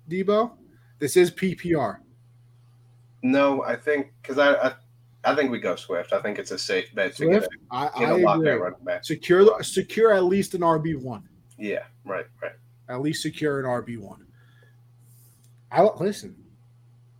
Deebo. 0.08 0.52
This 0.98 1.16
is 1.16 1.30
PPR. 1.30 1.98
No, 3.22 3.62
I 3.62 3.76
think 3.76 4.12
because 4.22 4.38
I, 4.38 4.54
I 4.54 4.74
I 5.26 5.34
think 5.34 5.50
we 5.50 5.58
go 5.58 5.76
Swift. 5.76 6.12
I 6.12 6.20
think 6.20 6.38
it's 6.38 6.50
a 6.50 6.58
safe 6.58 6.94
bet 6.94 7.12
to 7.16 7.24
Swift, 7.24 7.48
get, 7.50 7.60
I, 7.70 7.86
a, 7.86 7.98
get 7.98 8.08
I 8.08 8.10
a 8.12 8.16
lock 8.18 8.36
agree. 8.38 8.50
running 8.52 8.84
back. 8.84 9.04
Secure 9.04 9.44
the, 9.44 9.62
secure 9.62 10.12
at 10.12 10.24
least 10.24 10.54
an 10.54 10.60
RB 10.60 11.00
one. 11.00 11.26
Yeah, 11.58 11.84
right, 12.04 12.26
right. 12.42 12.52
At 12.88 13.00
least 13.00 13.22
secure 13.22 13.60
an 13.60 13.66
RB 13.66 13.98
one. 13.98 14.24
I 15.72 15.82
listen. 15.82 16.36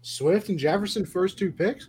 Swift 0.03 0.51
and 0.51 0.59
Jefferson 0.59 1.07
first 1.07 1.39
two 1.39 1.51
picks. 1.51 1.89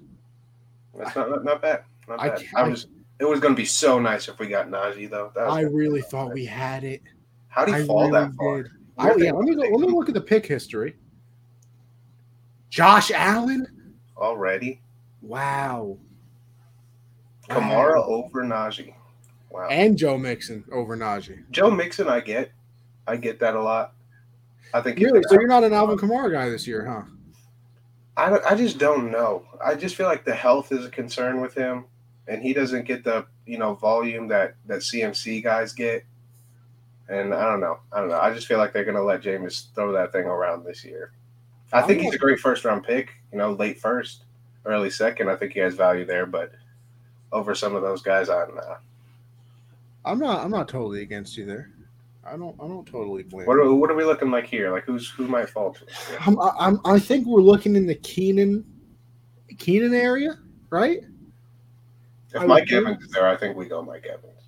That's 0.98 1.16
not 1.16 1.30
not, 1.30 1.44
not 1.44 1.62
bad. 1.62 1.84
Not 2.08 2.20
I 2.22 2.30
bad. 2.30 2.40
can't- 2.40 2.50
I'm 2.58 2.72
just. 2.74 2.88
It 3.18 3.26
was 3.26 3.40
going 3.40 3.54
to 3.56 3.58
be 3.62 3.66
so 3.66 3.98
nice 3.98 4.28
if 4.28 4.40
we 4.40 4.48
got 4.48 4.68
Najee 4.70 5.10
though. 5.10 5.32
That 5.36 5.48
I 5.50 5.62
really 5.62 6.02
so 6.02 6.08
thought 6.10 6.34
we 6.34 6.46
had 6.46 6.84
it. 6.84 7.02
How 7.48 7.64
do 7.64 7.72
you 7.72 7.78
I 7.78 7.86
fall 7.86 8.10
really 8.10 8.12
that 8.12 8.34
far? 8.36 8.64
did. 8.64 8.72
We're 8.98 9.12
Oh 9.12 9.18
yeah, 9.18 9.32
let 9.32 9.46
me 9.46 9.56
go, 9.56 9.62
let 9.62 9.88
me 9.90 9.94
look 9.96 10.08
at 10.10 10.14
the 10.16 10.22
pick 10.22 10.46
history. 10.46 10.96
Josh 12.70 13.12
Allen. 13.12 13.68
already. 14.18 14.82
Wow. 15.26 15.98
Kamara 17.50 17.96
Wow. 17.96 18.04
over 18.08 18.44
Najee. 18.44 18.94
Wow. 19.50 19.68
and 19.70 19.98
Joe 19.98 20.18
Mixon 20.18 20.66
over 20.72 20.98
Najee. 20.98 21.50
Joe 21.50 21.72
Mixon, 21.72 22.10
I 22.10 22.20
get. 22.20 22.52
I 23.08 23.16
get 23.16 23.40
that 23.40 23.56
a 23.56 23.62
lot. 23.62 23.94
I 24.74 24.82
think 24.82 25.00
Really? 25.00 25.22
So 25.24 25.36
you're 25.36 25.48
not 25.48 25.64
an 25.64 25.72
Alvin 25.74 25.98
Kamara 25.98 26.32
guy 26.32 26.50
this 26.50 26.68
year, 26.68 26.84
huh? 26.86 27.04
I, 28.18 28.30
don't- 28.30 28.46
I 28.46 28.56
just 28.56 28.78
don't 28.78 29.12
know. 29.12 29.46
I 29.64 29.76
just 29.76 29.96
feel 29.96 30.08
like 30.08 30.26
the 30.26 30.36
health 30.36 30.72
is 30.72 30.86
a 30.86 30.90
concern 30.90 31.40
with 31.42 31.54
him, 31.54 31.86
and 32.28 32.42
he 32.42 32.54
doesn't 32.54 32.86
get 32.86 33.04
the 33.04 33.26
you 33.46 33.58
know 33.58 33.76
volume 33.76 34.28
that 34.30 34.56
that 34.66 34.80
CMC 34.80 35.44
guys 35.44 35.72
get. 35.74 36.04
And 37.08 37.34
I 37.34 37.44
don't 37.46 37.60
know. 37.62 37.80
I 37.94 38.00
don't 38.00 38.10
know. 38.10 38.20
I 38.20 38.34
just 38.34 38.48
feel 38.48 38.58
like 38.58 38.74
they're 38.74 38.84
gonna 38.86 39.04
let 39.04 39.22
Jameis 39.22 39.74
throw 39.76 39.92
that 39.94 40.12
thing 40.12 40.26
around 40.26 40.66
this 40.66 40.84
year. 40.84 41.12
I 41.72 41.82
think 41.84 42.02
he's 42.02 42.14
a 42.16 42.18
great 42.18 42.40
first 42.40 42.66
round 42.66 42.84
pick. 42.84 43.12
You 43.32 43.38
know, 43.38 43.52
late 43.54 43.80
first, 43.80 44.24
early 44.66 44.90
second. 44.90 45.30
I 45.30 45.36
think 45.36 45.54
he 45.54 45.60
has 45.60 45.76
value 45.76 46.06
there, 46.06 46.26
but 46.26 46.52
over 47.32 47.56
some 47.56 47.76
of 47.76 47.82
those 47.82 48.02
guys, 48.02 48.30
I'm 48.30 48.56
not. 48.56 48.82
I'm 50.04 50.20
not. 50.20 50.44
I'm 50.44 50.52
not 50.52 50.68
totally 50.68 51.02
against 51.02 51.38
you 51.38 51.46
there. 51.46 51.72
I 52.24 52.38
don't. 52.38 52.56
I 52.60 52.68
don't 52.68 52.88
totally 52.88 53.24
blame. 53.24 53.46
What 53.46 53.58
are, 53.58 53.74
what 53.74 53.92
are 53.92 53.96
we 53.96 54.04
looking 54.04 54.32
like 54.32 54.48
here? 54.48 54.72
Like 54.72 54.84
who's 54.84 55.10
who 55.10 55.28
might 55.28 55.50
fall 55.50 55.74
to? 55.74 55.86
I'm, 56.22 56.40
I'm. 56.40 56.80
I 56.86 57.00
think 57.00 57.28
we're 57.28 57.42
looking 57.42 57.76
in 57.76 57.86
the 57.86 57.96
Keenan, 57.96 58.66
Keenan 59.58 59.94
area, 59.94 60.38
right? 60.70 61.02
If 62.34 62.42
I 62.42 62.46
Mike 62.46 62.72
Evans 62.72 63.04
is 63.04 63.12
there, 63.12 63.28
I 63.28 63.38
think 63.38 63.56
we 63.56 63.66
go 63.68 63.82
Mike 63.82 64.06
Evans. 64.06 64.42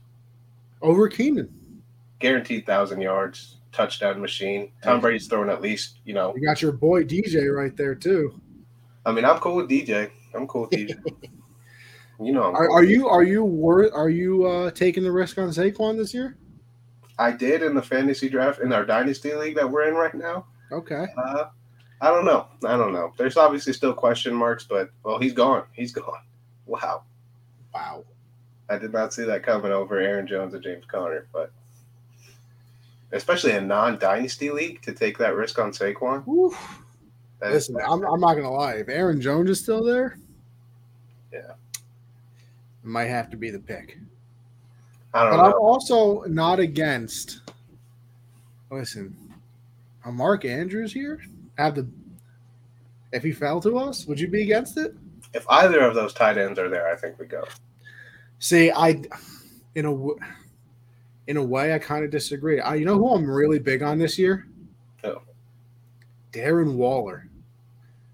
Over 0.81 1.07
Keenan. 1.07 1.53
Guaranteed 2.19 2.65
thousand 2.65 3.01
yards, 3.01 3.57
touchdown 3.71 4.19
machine. 4.19 4.71
Tom 4.83 4.99
Brady's 4.99 5.27
throwing 5.27 5.49
at 5.49 5.61
least, 5.61 5.99
you 6.03 6.13
know. 6.13 6.35
You 6.35 6.45
got 6.45 6.61
your 6.61 6.71
boy 6.71 7.03
DJ 7.03 7.55
right 7.55 7.75
there 7.77 7.95
too. 7.95 8.41
I 9.07 9.11
mean, 9.13 9.23
I'm 9.23 9.39
cool 9.39 9.55
with 9.55 9.69
DJ. 9.69 10.11
I'm 10.35 10.45
cool 10.47 10.63
with 10.63 10.71
DJ. 10.71 10.97
you 12.21 12.33
know, 12.33 12.43
I'm 12.43 12.55
Are, 12.55 12.67
cool 12.67 12.75
are 12.75 12.83
you? 12.83 13.07
Are 13.07 13.23
you? 13.23 13.41
Wor- 13.43 13.93
Are 13.95 14.09
you 14.09 14.45
uh, 14.45 14.71
taking 14.71 15.01
the 15.01 15.11
risk 15.11 15.37
on 15.37 15.47
Saquon 15.47 15.95
this 15.95 16.13
year? 16.13 16.37
I 17.17 17.31
did 17.31 17.63
in 17.63 17.73
the 17.73 17.81
fantasy 17.81 18.27
draft 18.27 18.59
in 18.59 18.73
our 18.73 18.85
dynasty 18.85 19.33
league 19.33 19.55
that 19.55 19.71
we're 19.71 19.87
in 19.87 19.95
right 19.95 20.13
now. 20.13 20.45
Okay. 20.73 21.07
Uh, 21.17 21.45
I 22.01 22.09
don't 22.09 22.25
know. 22.25 22.47
I 22.65 22.75
don't 22.75 22.91
know. 22.91 23.13
There's 23.17 23.37
obviously 23.37 23.71
still 23.71 23.93
question 23.93 24.33
marks, 24.35 24.65
but 24.65 24.89
well, 25.03 25.19
he's 25.19 25.33
gone. 25.33 25.63
He's 25.71 25.91
gone. 25.93 26.21
Wow. 26.65 27.03
Wow. 27.73 28.03
I 28.69 28.77
did 28.77 28.91
not 28.91 29.13
see 29.13 29.23
that 29.23 29.43
coming 29.43 29.71
over 29.71 29.97
Aaron 29.97 30.27
Jones 30.27 30.53
and 30.53 30.61
James 30.61 30.83
Conner, 30.85 31.27
but 31.31 31.53
especially 33.13 33.53
a 33.53 33.61
non-dynasty 33.61 34.49
league 34.49 34.81
to 34.81 34.91
take 34.91 35.17
that 35.19 35.33
risk 35.33 35.57
on 35.59 35.71
Saquon. 35.71 36.25
Whew. 36.25 36.53
That 37.39 37.51
is- 37.51 37.69
Listen, 37.69 37.77
I'm, 37.87 38.03
I'm 38.05 38.19
not 38.19 38.35
gonna 38.35 38.51
lie. 38.51 38.73
If 38.75 38.89
Aaron 38.89 39.21
Jones 39.21 39.49
is 39.49 39.59
still 39.59 39.83
there, 39.83 40.17
Yeah. 41.31 41.51
it 41.73 42.83
might 42.83 43.05
have 43.05 43.29
to 43.31 43.37
be 43.37 43.49
the 43.49 43.59
pick. 43.59 43.97
I 45.13 45.23
don't 45.23 45.37
But 45.37 45.45
I'm 45.45 45.53
also 45.53 46.21
not 46.23 46.59
against. 46.59 47.41
Listen, 48.69 49.15
a 50.05 50.11
Mark 50.11 50.45
Andrews 50.45 50.91
here 50.93 51.21
have 51.57 51.75
the. 51.75 51.87
If 53.13 53.23
he 53.23 53.31
fell 53.31 53.61
to 53.61 53.77
us, 53.77 54.05
would 54.05 54.19
you 54.19 54.27
be 54.27 54.43
against 54.43 54.77
it? 54.77 54.93
If 55.33 55.45
either 55.49 55.79
of 55.79 55.95
those 55.95 56.13
tight 56.13 56.37
ends 56.37 56.59
are 56.59 56.69
there, 56.69 56.89
I 56.91 56.95
think 56.95 57.17
we 57.19 57.25
go. 57.25 57.45
See, 58.39 58.69
I, 58.69 59.01
in 59.75 59.85
a, 59.85 60.07
in 61.27 61.37
a 61.37 61.43
way, 61.43 61.73
I 61.73 61.79
kind 61.79 62.03
of 62.03 62.11
disagree. 62.11 62.59
I, 62.59 62.75
you 62.75 62.85
know 62.85 62.97
who 62.97 63.13
I'm 63.13 63.29
really 63.29 63.59
big 63.59 63.81
on 63.81 63.97
this 63.97 64.19
year? 64.19 64.45
Who? 65.03 65.15
Darren 66.37 66.75
Waller. 66.75 67.27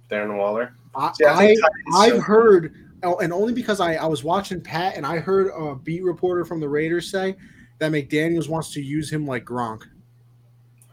Darren 0.10 0.38
Waller. 0.38 0.74
I, 0.96 1.12
See, 1.14 1.26
I 1.26 1.34
I, 1.34 1.38
think 1.48 1.62
tight 1.62 1.72
end's 1.88 1.98
I've 1.98 2.12
so- 2.14 2.22
heard, 2.22 2.76
oh, 3.04 3.18
and 3.18 3.34
only 3.34 3.54
because 3.54 3.80
I, 3.80 3.96
I 3.96 4.06
was 4.06 4.24
watching 4.24 4.62
Pat 4.62 4.96
and 4.96 5.06
I 5.06 5.18
heard 5.18 5.52
a 5.56 5.76
beat 5.76 6.04
reporter 6.04 6.46
from 6.46 6.60
the 6.60 6.70
Raiders 6.70 7.10
say 7.10 7.36
that 7.80 7.92
McDaniels 7.92 8.48
wants 8.48 8.72
to 8.74 8.82
use 8.82 9.12
him 9.12 9.26
like 9.28 9.44
Gronk. 9.46 9.84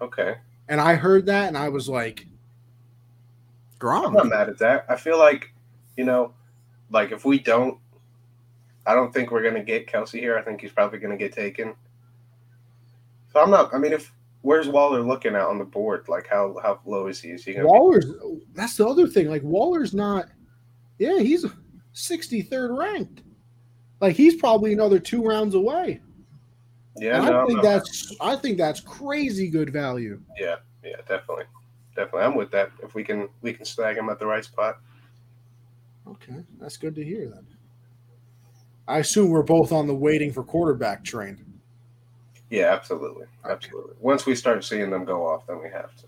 Okay. 0.01 0.37
And 0.69 0.81
I 0.81 0.95
heard 0.95 1.27
that 1.27 1.49
and 1.49 1.59
I 1.59 1.69
was 1.69 1.89
like, 1.89 2.27
Gronk. 3.79 4.07
I'm 4.07 4.13
not 4.15 4.27
mad 4.27 4.49
at 4.49 4.59
that. 4.59 4.87
I 4.89 4.97
feel 4.97 5.19
like, 5.19 5.53
you 5.97 6.05
know, 6.05 6.33
like 6.91 7.13
if 7.13 7.25
we 7.25 7.39
don't, 7.39 7.79
I 8.87 8.95
don't 8.95 9.13
think 9.13 9.31
we're 9.31 9.43
gonna 9.43 9.63
get 9.63 9.87
Kelce 9.87 10.19
here. 10.19 10.39
I 10.39 10.43
think 10.43 10.61
he's 10.61 10.73
probably 10.73 10.99
gonna 10.99 11.17
get 11.17 11.33
taken. 11.33 11.75
So 13.33 13.41
I'm 13.41 13.51
not. 13.51 13.73
I 13.75 13.79
mean, 13.79 13.93
if 13.93 14.11
where's 14.43 14.69
Waller 14.69 15.01
looking 15.01 15.35
at 15.35 15.43
on 15.43 15.59
the 15.59 15.65
board? 15.65 16.07
Like 16.09 16.27
how 16.27 16.57
how 16.63 16.81
low 16.85 17.07
is 17.07 17.21
he? 17.21 17.31
Is 17.31 17.45
he 17.45 17.53
gonna? 17.53 17.65
Be, 17.65 17.71
Waller's, 17.71 18.07
that's 18.55 18.77
the 18.77 18.87
other 18.87 19.07
thing. 19.07 19.29
Like, 19.29 19.43
Waller's 19.43 19.95
not, 19.95 20.29
yeah, 20.99 21.19
he's 21.19 21.45
63rd 21.95 22.77
ranked. 22.79 23.23
Like, 24.01 24.17
he's 24.17 24.37
probably 24.37 24.73
another 24.73 24.99
two 24.99 25.23
rounds 25.23 25.55
away. 25.55 26.01
yeah, 26.97 27.21
no, 27.21 27.43
I 27.43 27.47
think 27.47 27.57
not- 27.57 27.63
that's, 27.63 28.17
I 28.21 28.37
think 28.37 28.59
that's 28.59 28.81
crazy 28.81 29.49
good 29.49 29.73
value. 29.73 30.21
yeah, 30.39 30.57
yeah, 30.83 30.97
definitely, 31.09 31.45
definitely. 31.95 32.23
I'm 32.23 32.35
with 32.35 32.51
that. 32.53 32.71
If 32.83 32.95
we 32.95 33.05
can 33.05 33.29
we 33.43 33.53
can 33.53 33.65
snag 33.65 33.97
him 33.97 34.09
at 34.09 34.19
the 34.19 34.27
right 34.27 34.45
spot. 34.45 34.79
Okay, 36.09 36.43
that's 36.59 36.77
good 36.77 36.95
to 36.97 37.05
hear 37.05 37.29
then. 37.29 37.47
I 38.89 38.99
assume 38.99 39.29
we're 39.29 39.43
both 39.43 39.71
on 39.71 39.87
the 39.87 39.95
waiting 39.95 40.33
for 40.33 40.43
quarterback 40.43 41.05
train. 41.05 41.45
Yeah, 42.51 42.73
absolutely, 42.73 43.27
absolutely. 43.49 43.95
Once 44.01 44.27
we 44.27 44.35
start 44.35 44.65
seeing 44.65 44.91
them 44.91 45.05
go 45.05 45.27
off, 45.27 45.47
then 45.47 45.63
we 45.63 45.69
have 45.71 45.95
to 45.97 46.07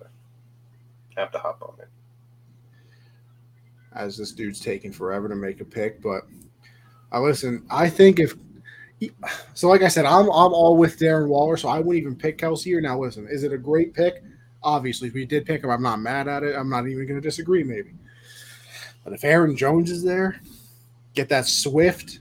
have 1.16 1.31
to 1.32 1.39
hop 1.39 1.62
on 1.62 1.74
it. 1.78 1.89
as 3.94 4.16
this 4.16 4.32
dude's 4.32 4.59
taking 4.60 4.93
forever 4.93 5.28
to 5.28 5.36
make 5.36 5.60
a 5.60 5.64
pick. 5.64 6.02
But 6.02 6.23
I 7.12 7.19
listen. 7.19 7.64
I 7.70 7.89
think 7.89 8.19
if 8.19 8.35
so, 9.55 9.69
like 9.69 9.82
I 9.82 9.89
said, 9.89 10.05
I'm 10.05 10.24
I'm 10.24 10.52
all 10.52 10.77
with 10.77 10.98
Darren 10.98 11.28
Waller, 11.28 11.56
so 11.56 11.69
I 11.69 11.78
wouldn't 11.78 12.02
even 12.02 12.16
pick 12.16 12.39
Kelce 12.39 12.64
here. 12.64 12.81
Now, 12.81 12.98
listen, 12.98 13.28
is 13.31 13.44
it 13.44 13.52
a 13.52 13.59
great 13.59 13.94
pick? 13.94 14.23
Obviously, 14.64 15.09
if 15.09 15.14
we 15.14 15.24
did 15.27 15.44
pick 15.44 15.62
him, 15.62 15.70
I'm 15.70 15.82
not 15.82 16.01
mad 16.01 16.28
at 16.28 16.43
it. 16.44 16.56
I'm 16.56 16.69
not 16.69 16.86
even 16.86 17.06
going 17.06 17.20
to 17.20 17.28
disagree. 17.28 17.64
Maybe, 17.64 17.94
But 19.05 19.12
if 19.12 19.24
Aaron 19.24 19.56
Jones 19.56 19.90
is 19.90 20.05
there, 20.05 20.40
get 21.14 21.28
that 21.31 21.47
Swift, 21.47 22.20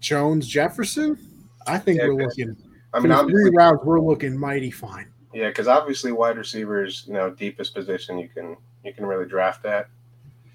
Jones, 0.00 0.46
Jefferson, 0.46 1.18
I 1.66 1.78
think 1.78 1.98
Yeah, 2.00 2.08
we're 2.08 2.24
looking. 2.24 2.56
I 2.92 3.00
mean, 3.00 3.10
mean, 3.10 3.28
three 3.28 3.50
rounds, 3.54 3.80
we're 3.84 4.00
looking 4.00 4.36
mighty 4.36 4.70
fine. 4.70 5.12
yeah, 5.34 5.48
because 5.48 5.68
obviously 5.68 6.12
wide 6.12 6.38
receivers, 6.38 7.04
you 7.06 7.14
know, 7.14 7.30
deepest 7.30 7.74
position 7.74 8.18
you 8.18 8.28
can 8.28 8.56
you 8.84 8.92
can 8.92 9.04
really 9.04 9.26
draft 9.26 9.64
at. 9.66 9.88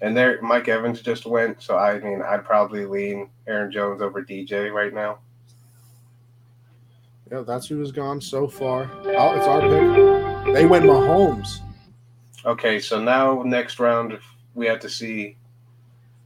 And 0.00 0.16
there, 0.16 0.40
Mike 0.42 0.68
Evans 0.68 1.00
just 1.00 1.24
went, 1.24 1.62
so 1.62 1.78
I 1.78 1.98
mean, 2.00 2.20
I'd 2.22 2.44
probably 2.44 2.84
lean 2.84 3.30
Aaron 3.46 3.70
Jones 3.70 4.02
over 4.02 4.22
DJ 4.22 4.72
right 4.72 4.92
now. 4.92 5.18
Yeah, 7.30 7.42
that's 7.46 7.66
who 7.66 7.78
has 7.80 7.90
gone 7.90 8.20
so 8.20 8.46
far. 8.46 8.90
Oh, 9.06 9.36
it's 9.36 9.46
our 9.46 9.60
pick. 9.60 10.54
They 10.54 10.66
went 10.66 10.84
Mahomes. 10.84 11.60
Okay, 12.44 12.78
so 12.78 13.00
now 13.00 13.42
next 13.42 13.80
round 13.80 14.18
we 14.54 14.66
have 14.66 14.80
to 14.80 14.88
see 14.90 15.36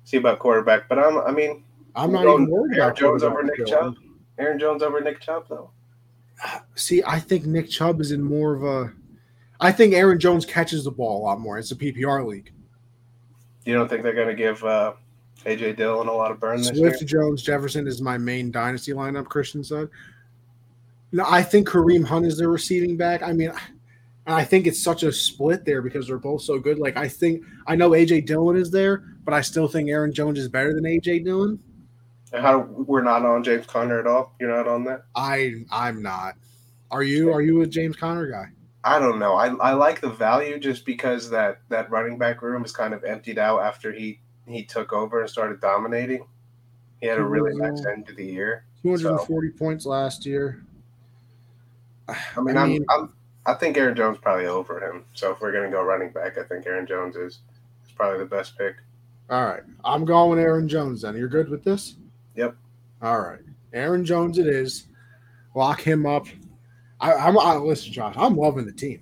see 0.04 0.16
about 0.16 0.38
quarterback. 0.38 0.88
But 0.88 0.98
I'm, 0.98 1.18
I 1.18 1.30
mean, 1.30 1.62
I'm 1.94 2.12
not 2.12 2.22
even 2.22 2.50
worried 2.50 2.76
Aaron 2.76 2.88
about 2.88 2.96
Jones 2.96 3.22
over 3.22 3.42
Nick. 3.42 3.66
Chubb. 3.66 3.94
Aaron 4.38 4.58
Jones 4.58 4.82
over 4.82 5.00
Nick 5.00 5.20
Chubb 5.20 5.44
though. 5.48 5.70
See, 6.74 7.02
I 7.04 7.18
think 7.18 7.46
Nick 7.46 7.68
Chubb 7.68 8.00
is 8.00 8.12
in 8.12 8.22
more 8.22 8.54
of 8.54 8.64
a. 8.64 8.92
I 9.60 9.72
think 9.72 9.94
Aaron 9.94 10.20
Jones 10.20 10.46
catches 10.46 10.84
the 10.84 10.90
ball 10.90 11.20
a 11.20 11.22
lot 11.22 11.40
more. 11.40 11.58
It's 11.58 11.72
a 11.72 11.76
PPR 11.76 12.24
league. 12.24 12.52
You 13.64 13.74
don't 13.74 13.88
think 13.88 14.02
they're 14.02 14.14
going 14.14 14.28
to 14.28 14.34
give 14.34 14.62
uh, 14.62 14.92
AJ 15.44 15.76
Dillon 15.76 16.08
a 16.08 16.12
lot 16.12 16.30
of 16.30 16.38
burn 16.38 16.58
this 16.58 16.68
Swift, 16.68 17.00
year? 17.00 17.08
Jones, 17.08 17.42
Jefferson 17.42 17.86
is 17.86 18.00
my 18.00 18.16
main 18.16 18.50
dynasty 18.50 18.92
lineup. 18.92 19.26
Christian 19.26 19.64
said. 19.64 19.88
No, 21.10 21.24
I 21.26 21.42
think 21.42 21.68
Kareem 21.68 22.04
Hunt 22.04 22.26
is 22.26 22.38
their 22.38 22.50
receiving 22.50 22.96
back. 22.96 23.22
I 23.22 23.32
mean, 23.32 23.52
I 24.26 24.44
think 24.44 24.66
it's 24.66 24.82
such 24.82 25.02
a 25.02 25.12
split 25.12 25.64
there 25.64 25.80
because 25.80 26.06
they're 26.06 26.18
both 26.18 26.42
so 26.42 26.58
good. 26.58 26.78
Like 26.78 26.96
I 26.96 27.08
think 27.08 27.42
I 27.66 27.74
know 27.74 27.90
AJ 27.90 28.26
Dillon 28.26 28.56
is 28.56 28.70
there, 28.70 29.04
but 29.24 29.32
I 29.32 29.40
still 29.40 29.68
think 29.68 29.88
Aaron 29.88 30.12
Jones 30.12 30.38
is 30.38 30.48
better 30.48 30.74
than 30.74 30.84
AJ 30.84 31.24
Dillon. 31.24 31.58
And 32.32 32.42
How 32.42 32.58
we're 32.60 33.02
not 33.02 33.24
on 33.24 33.42
James 33.42 33.66
Conner 33.66 33.98
at 33.98 34.06
all? 34.06 34.34
You're 34.38 34.54
not 34.54 34.68
on 34.68 34.84
that? 34.84 35.04
I 35.14 35.64
I'm 35.70 36.02
not. 36.02 36.34
Are 36.90 37.02
you? 37.02 37.32
Are 37.32 37.42
you 37.42 37.62
a 37.62 37.66
James 37.66 37.96
Conner 37.96 38.30
guy? 38.30 38.46
I 38.84 38.98
don't 38.98 39.18
know. 39.18 39.34
I, 39.34 39.48
I 39.56 39.72
like 39.72 40.00
the 40.00 40.08
value 40.10 40.58
just 40.58 40.84
because 40.86 41.30
that 41.30 41.60
that 41.68 41.90
running 41.90 42.18
back 42.18 42.42
room 42.42 42.64
is 42.64 42.72
kind 42.72 42.94
of 42.94 43.04
emptied 43.04 43.38
out 43.38 43.60
after 43.60 43.92
he 43.92 44.20
he 44.46 44.64
took 44.64 44.92
over 44.92 45.20
and 45.20 45.28
started 45.30 45.60
dominating. 45.60 46.26
He 47.00 47.06
had 47.06 47.18
a 47.18 47.24
really 47.24 47.54
nice 47.54 47.84
end 47.86 48.06
to 48.06 48.14
the 48.14 48.24
year. 48.24 48.64
240 48.82 49.50
points 49.50 49.86
last 49.86 50.24
year. 50.26 50.64
I 52.08 52.40
mean, 52.40 52.56
I 52.56 52.62
I 52.62 52.66
mean- 52.66 52.86
am 52.90 53.00
I'm, 53.02 53.12
I 53.46 53.54
think 53.54 53.76
Aaron 53.76 53.96
Jones 53.96 54.18
probably 54.20 54.46
over 54.46 54.80
him. 54.80 55.04
So 55.14 55.32
if 55.32 55.40
we're 55.40 55.52
gonna 55.52 55.70
go 55.70 55.82
running 55.82 56.10
back, 56.10 56.38
I 56.38 56.42
think 56.44 56.66
Aaron 56.66 56.86
Jones 56.86 57.16
is, 57.16 57.40
is 57.86 57.92
probably 57.94 58.18
the 58.18 58.26
best 58.26 58.56
pick. 58.58 58.76
All 59.30 59.44
right. 59.44 59.62
I'm 59.84 60.04
going 60.04 60.30
with 60.30 60.38
Aaron 60.38 60.68
Jones 60.68 61.02
then. 61.02 61.16
You're 61.16 61.28
good 61.28 61.50
with 61.50 61.62
this? 61.64 61.96
Yep. 62.38 62.56
All 63.02 63.20
right. 63.20 63.40
Aaron 63.72 64.04
Jones 64.04 64.38
it 64.38 64.46
is. 64.46 64.86
Lock 65.56 65.80
him 65.80 66.06
up. 66.06 66.26
I, 67.00 67.12
I'm 67.12 67.36
I, 67.36 67.56
listen, 67.56 67.92
Josh. 67.92 68.14
I'm 68.16 68.36
loving 68.36 68.64
the 68.64 68.72
team. 68.72 69.00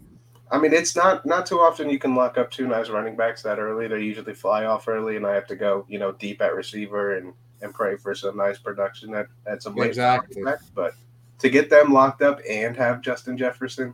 I 0.50 0.58
mean, 0.58 0.72
it's 0.72 0.96
not 0.96 1.26
not 1.26 1.44
too 1.44 1.60
often 1.60 1.90
you 1.90 1.98
can 1.98 2.14
lock 2.14 2.38
up 2.38 2.50
two 2.50 2.66
nice 2.66 2.88
running 2.88 3.14
backs 3.14 3.42
that 3.42 3.58
early. 3.58 3.88
They 3.88 4.00
usually 4.00 4.32
fly 4.32 4.64
off 4.64 4.88
early, 4.88 5.16
and 5.16 5.26
I 5.26 5.34
have 5.34 5.46
to 5.48 5.56
go, 5.56 5.84
you 5.88 5.98
know, 5.98 6.12
deep 6.12 6.40
at 6.40 6.54
receiver 6.54 7.16
and 7.18 7.34
and 7.62 7.74
pray 7.74 7.96
for 7.96 8.14
some 8.14 8.36
nice 8.36 8.58
production 8.58 9.14
at, 9.14 9.26
at 9.46 9.62
some 9.62 9.74
late 9.74 9.88
Exactly. 9.88 10.42
backs. 10.42 10.70
But 10.74 10.94
to 11.40 11.50
get 11.50 11.68
them 11.68 11.92
locked 11.92 12.22
up 12.22 12.40
and 12.48 12.76
have 12.76 13.02
Justin 13.02 13.36
Jefferson, 13.36 13.92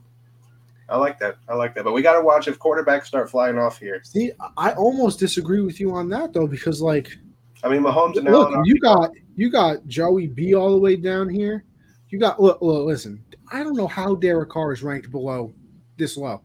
I 0.88 0.98
like 0.98 1.18
that. 1.20 1.36
I 1.48 1.54
like 1.54 1.74
that. 1.74 1.84
But 1.84 1.92
we 1.94 2.02
got 2.02 2.14
to 2.18 2.24
watch 2.24 2.46
if 2.48 2.58
quarterbacks 2.58 3.06
start 3.06 3.30
flying 3.30 3.58
off 3.58 3.78
here. 3.78 4.02
See, 4.04 4.30
I 4.56 4.72
almost 4.72 5.18
disagree 5.18 5.62
with 5.62 5.80
you 5.80 5.92
on 5.94 6.08
that 6.10 6.32
though, 6.32 6.46
because 6.46 6.80
like, 6.80 7.16
I 7.62 7.68
mean, 7.68 7.82
Mahomes 7.82 8.16
and 8.16 8.24
look, 8.26 8.52
Allen. 8.52 8.64
you 8.64 8.78
got 8.80 9.10
you 9.36 9.50
got 9.50 9.86
Joey 9.86 10.26
B 10.26 10.54
all 10.54 10.70
the 10.72 10.78
way 10.78 10.96
down 10.96 11.28
here. 11.28 11.64
You 12.08 12.18
got 12.18 12.40
look, 12.40 12.60
look, 12.60 12.84
listen. 12.86 13.24
I 13.52 13.62
don't 13.62 13.76
know 13.76 13.86
how 13.86 14.14
Derek 14.14 14.50
Carr 14.50 14.72
is 14.72 14.82
ranked 14.82 15.10
below 15.10 15.52
this 15.96 16.16
low. 16.16 16.42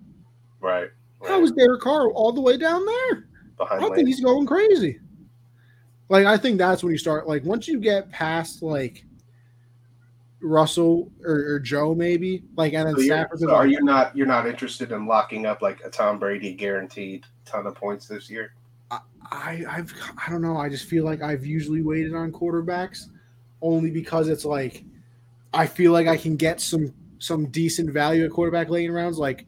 right. 0.61 0.89
How 1.27 1.41
is 1.41 1.52
Derek 1.53 1.81
Carr 1.81 2.11
all 2.11 2.31
the 2.31 2.41
way 2.41 2.57
down 2.57 2.85
there? 2.85 3.27
behind 3.57 3.81
I 3.81 3.85
Lane? 3.88 3.95
think 3.95 4.07
he's 4.07 4.22
going 4.22 4.45
crazy. 4.45 4.99
Like 6.10 6.26
I 6.27 6.38
think 6.38 6.57
that's 6.60 6.84
when 6.84 6.91
you 6.91 6.98
start. 6.98 7.27
Like 7.27 7.44
once 7.44 7.68
you 7.68 7.80
get 7.80 8.10
past 8.11 8.61
like 8.61 9.03
Russell 10.41 11.11
or, 11.26 11.53
or 11.56 11.60
Joe, 11.60 11.95
maybe 11.95 12.44
like 12.56 12.73
and 12.73 12.88
then 12.88 12.95
So, 12.95 13.02
Stafford. 13.02 13.39
so 13.39 13.53
are 13.56 13.65
you 13.68 13.81
not 13.81 14.15
you're 14.15 14.27
not 14.27 14.48
interested 14.48 14.91
in 14.91 15.07
locking 15.07 15.45
up 15.48 15.61
like 15.64 15.81
a 15.84 15.89
Tom 15.89 16.19
Brady 16.19 16.53
guaranteed 16.53 17.26
ton 17.45 17.65
of 17.65 17.73
points 17.76 18.07
this 18.07 18.30
year? 18.30 18.53
I 19.32 19.64
I've 19.70 19.94
I 20.26 20.32
don't 20.32 20.41
know. 20.41 20.58
I 20.58 20.70
just 20.70 20.86
feel 20.86 21.04
like 21.04 21.22
I've 21.22 21.45
usually 21.45 21.82
waited 21.82 22.14
on 22.14 22.32
quarterbacks 22.32 23.08
only 23.62 23.91
because 23.91 24.28
it's 24.28 24.45
like 24.45 24.84
I 25.54 25.68
feel 25.68 25.91
like 25.91 26.08
I 26.08 26.18
can 26.18 26.36
get 26.36 26.62
some 26.62 26.94
some 27.20 27.48
decent 27.48 27.90
value 27.90 28.26
at 28.26 28.32
quarterback 28.32 28.70
late 28.70 28.86
in 28.86 28.91
rounds. 28.91 29.18
Like 29.18 29.45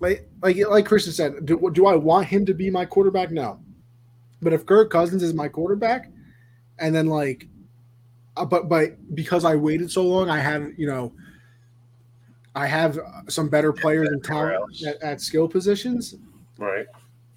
like 0.00 0.28
like 0.42 0.56
like 0.68 0.86
Christian 0.86 1.12
said, 1.12 1.46
do, 1.46 1.70
do 1.72 1.86
I 1.86 1.96
want 1.96 2.26
him 2.26 2.46
to 2.46 2.54
be 2.54 2.70
my 2.70 2.84
quarterback? 2.84 3.30
No. 3.30 3.60
But 4.42 4.52
if 4.52 4.66
Kirk 4.66 4.90
Cousins 4.90 5.22
is 5.22 5.32
my 5.32 5.48
quarterback, 5.48 6.10
and 6.78 6.94
then 6.94 7.06
like, 7.06 7.48
uh, 8.36 8.44
but 8.44 8.68
but 8.68 9.14
because 9.14 9.44
I 9.44 9.56
waited 9.56 9.90
so 9.90 10.04
long, 10.04 10.28
I 10.30 10.38
have 10.38 10.72
you 10.76 10.86
know. 10.86 11.12
I 12.56 12.68
have 12.68 13.00
some 13.26 13.48
better 13.48 13.72
players 13.72 14.10
and 14.10 14.22
talent 14.22 14.80
at, 14.86 15.02
at 15.02 15.20
skill 15.20 15.48
positions. 15.48 16.14
Right. 16.56 16.86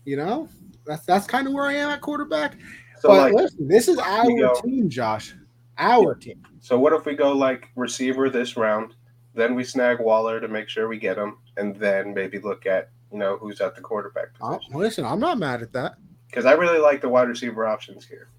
You 0.05 0.15
know, 0.15 0.47
that's 0.87 1.05
that's 1.05 1.27
kind 1.27 1.47
of 1.47 1.53
where 1.53 1.65
I 1.65 1.73
am 1.73 1.89
at 1.89 2.01
quarterback. 2.01 2.57
So 2.99 3.09
but 3.09 3.17
like 3.17 3.33
listen, 3.33 3.67
this 3.67 3.87
is 3.87 3.97
our 3.99 4.25
go. 4.25 4.59
team, 4.61 4.89
Josh. 4.89 5.35
Our 5.77 6.15
team. 6.15 6.41
so 6.59 6.79
what 6.79 6.93
if 6.93 7.05
we 7.05 7.15
go 7.15 7.31
like 7.33 7.69
receiver 7.75 8.29
this 8.29 8.57
round, 8.57 8.95
then 9.35 9.53
we 9.53 9.63
snag 9.63 9.99
Waller 9.99 10.39
to 10.39 10.47
make 10.47 10.69
sure 10.69 10.87
we 10.87 10.97
get 10.97 11.17
him, 11.17 11.37
and 11.57 11.75
then 11.75 12.13
maybe 12.13 12.39
look 12.39 12.65
at 12.65 12.89
you 13.11 13.19
know 13.19 13.37
who's 13.37 13.61
at 13.61 13.75
the 13.75 13.81
quarterback 13.81 14.29
Uh, 14.41 14.57
position. 14.57 14.73
listen, 14.79 15.05
I'm 15.05 15.19
not 15.19 15.37
mad 15.37 15.61
at 15.61 15.71
that. 15.73 15.95
Because 16.27 16.45
I 16.45 16.53
really 16.53 16.79
like 16.79 17.01
the 17.01 17.09
wide 17.09 17.27
receiver 17.29 17.65
options 17.67 18.05
here. 18.05 18.29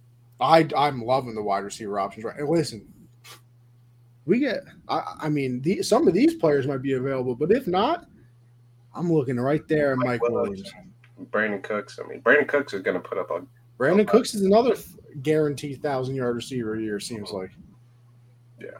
I 0.40 0.68
I'm 0.76 1.02
loving 1.04 1.34
the 1.34 1.42
wide 1.42 1.64
receiver 1.64 1.98
options. 2.00 2.24
Right, 2.24 2.38
and 2.38 2.48
listen, 2.48 2.86
we 4.26 4.40
get. 4.40 4.58
I, 4.88 5.14
I 5.22 5.28
mean, 5.28 5.60
the, 5.62 5.82
some 5.82 6.06
of 6.08 6.14
these 6.14 6.34
players 6.34 6.66
might 6.66 6.82
be 6.82 6.92
available, 6.94 7.34
but 7.34 7.50
if 7.52 7.66
not, 7.66 8.06
I'm 8.94 9.12
looking 9.12 9.36
right 9.38 9.66
there 9.68 9.92
at 9.92 9.98
Mike 9.98 10.20
Mike 10.20 10.30
Williams. 10.30 10.62
Williams. 10.74 10.87
Brandin 11.26 11.62
Cooks. 11.62 11.98
I 12.02 12.08
mean, 12.08 12.22
Brandin 12.22 12.48
Cooks 12.48 12.72
is 12.74 12.82
going 12.82 13.00
to 13.00 13.06
put 13.06 13.18
up 13.18 13.30
a 13.30 13.42
Brandin 13.78 14.00
Okay. 14.00 14.04
Cooks 14.06 14.34
is 14.34 14.42
another 14.42 14.74
th- 14.74 14.86
guaranteed 15.22 15.82
thousand 15.82 16.14
yard 16.16 16.36
receiver 16.36 16.74
a 16.74 16.80
year. 16.80 17.00
Seems 17.00 17.30
like. 17.30 17.50
Yeah. 18.60 18.78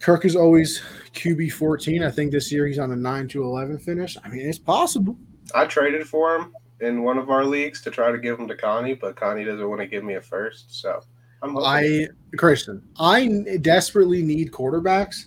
Kirk 0.00 0.24
is 0.24 0.36
always 0.36 0.80
QB 1.14 1.52
14. 1.52 2.02
I 2.02 2.10
think 2.10 2.32
this 2.32 2.50
year 2.50 2.66
he's 2.66 2.78
on 2.78 2.92
a 2.92 2.96
9 2.96 3.28
to 3.28 3.42
11 3.42 3.78
finish. 3.78 4.16
I 4.24 4.28
mean, 4.28 4.46
it's 4.48 4.58
possible. 4.58 5.16
I 5.54 5.66
traded 5.66 6.08
for 6.08 6.36
him 6.36 6.54
in 6.80 7.02
one 7.02 7.18
of 7.18 7.28
our 7.28 7.44
leagues 7.44 7.82
to 7.82 7.90
try 7.90 8.10
to 8.10 8.18
give 8.18 8.38
him 8.38 8.48
to 8.48 8.56
Connie, 8.56 8.94
but 8.94 9.16
Connie 9.16 9.44
doesn't 9.44 9.68
want 9.68 9.80
to 9.80 9.86
give 9.86 10.04
me 10.04 10.14
a 10.14 10.22
first. 10.22 10.80
So 10.80 11.02
I'm 11.42 11.54
hoping. 11.54 11.66
I 11.66 12.36
Christian, 12.36 12.82
I 12.98 13.44
desperately 13.60 14.22
need 14.22 14.52
quarterbacks 14.52 15.26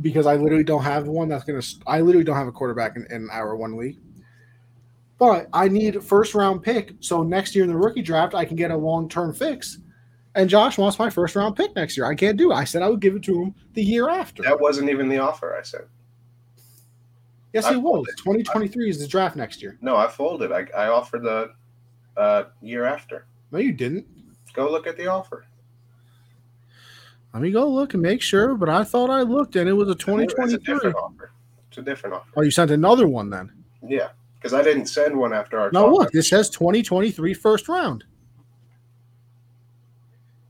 because 0.00 0.26
I 0.26 0.36
literally 0.36 0.64
don't 0.64 0.82
have 0.82 1.06
one 1.06 1.28
that's 1.28 1.44
gonna. 1.44 1.62
I 1.86 2.00
literally 2.00 2.24
don't 2.24 2.36
have 2.36 2.48
a 2.48 2.52
quarterback 2.52 2.96
in, 2.96 3.06
in 3.10 3.28
our 3.30 3.56
one 3.56 3.76
league. 3.76 3.98
But 5.22 5.46
I 5.52 5.68
need 5.68 6.02
first 6.02 6.34
round 6.34 6.64
pick, 6.64 6.94
so 6.98 7.22
next 7.22 7.54
year 7.54 7.62
in 7.62 7.70
the 7.70 7.76
rookie 7.76 8.02
draft 8.02 8.34
I 8.34 8.44
can 8.44 8.56
get 8.56 8.72
a 8.72 8.76
long 8.76 9.08
term 9.08 9.32
fix. 9.32 9.78
And 10.34 10.50
Josh 10.50 10.76
wants 10.78 10.98
my 10.98 11.10
first 11.10 11.36
round 11.36 11.54
pick 11.54 11.76
next 11.76 11.96
year. 11.96 12.06
I 12.06 12.16
can't 12.16 12.36
do 12.36 12.50
it. 12.50 12.56
I 12.56 12.64
said 12.64 12.82
I 12.82 12.88
would 12.88 12.98
give 12.98 13.14
it 13.14 13.22
to 13.22 13.40
him 13.40 13.54
the 13.74 13.84
year 13.84 14.08
after. 14.08 14.42
that 14.42 14.60
wasn't 14.60 14.90
even 14.90 15.08
the 15.08 15.18
offer 15.18 15.56
I 15.56 15.62
said. 15.62 15.82
yes, 17.52 17.66
I 17.66 17.74
it 17.74 17.76
was. 17.76 17.82
folded. 17.84 18.16
2023 18.16 18.90
is 18.90 18.98
the 18.98 19.06
draft 19.06 19.36
next 19.36 19.62
year. 19.62 19.78
No, 19.80 19.94
I 19.94 20.08
folded. 20.08 20.50
I, 20.50 20.66
I 20.76 20.88
offered 20.88 21.22
the 21.22 21.52
uh, 22.16 22.44
year 22.60 22.84
after. 22.84 23.24
No, 23.52 23.60
you 23.60 23.70
didn't. 23.70 24.04
Go 24.54 24.68
look 24.72 24.88
at 24.88 24.96
the 24.96 25.06
offer. 25.06 25.46
Let 27.32 27.44
me 27.44 27.52
go 27.52 27.68
look 27.68 27.94
and 27.94 28.02
make 28.02 28.22
sure. 28.22 28.56
But 28.56 28.68
I 28.70 28.82
thought 28.82 29.08
I 29.08 29.22
looked, 29.22 29.54
and 29.54 29.68
it 29.68 29.74
was 29.74 29.86
a 29.86 29.92
It's 29.92 30.02
a 30.02 30.06
2023. 30.06 30.74
different 30.74 30.96
offer. 30.96 31.30
It's 31.68 31.78
a 31.78 31.82
different 31.82 32.16
offer. 32.16 32.28
Oh, 32.36 32.42
you 32.42 32.50
sent 32.50 32.72
another 32.72 33.06
one 33.06 33.30
then. 33.30 33.52
Yeah, 33.86 34.08
because 34.42 34.54
I 34.54 34.62
didn't 34.62 34.86
send 34.86 35.16
one 35.16 35.32
after 35.32 35.58
our. 35.58 35.70
Now 35.70 35.86
look, 35.86 36.10
this 36.10 36.28
says 36.28 36.50
2023 36.50 37.34
first 37.34 37.68
round. 37.68 38.04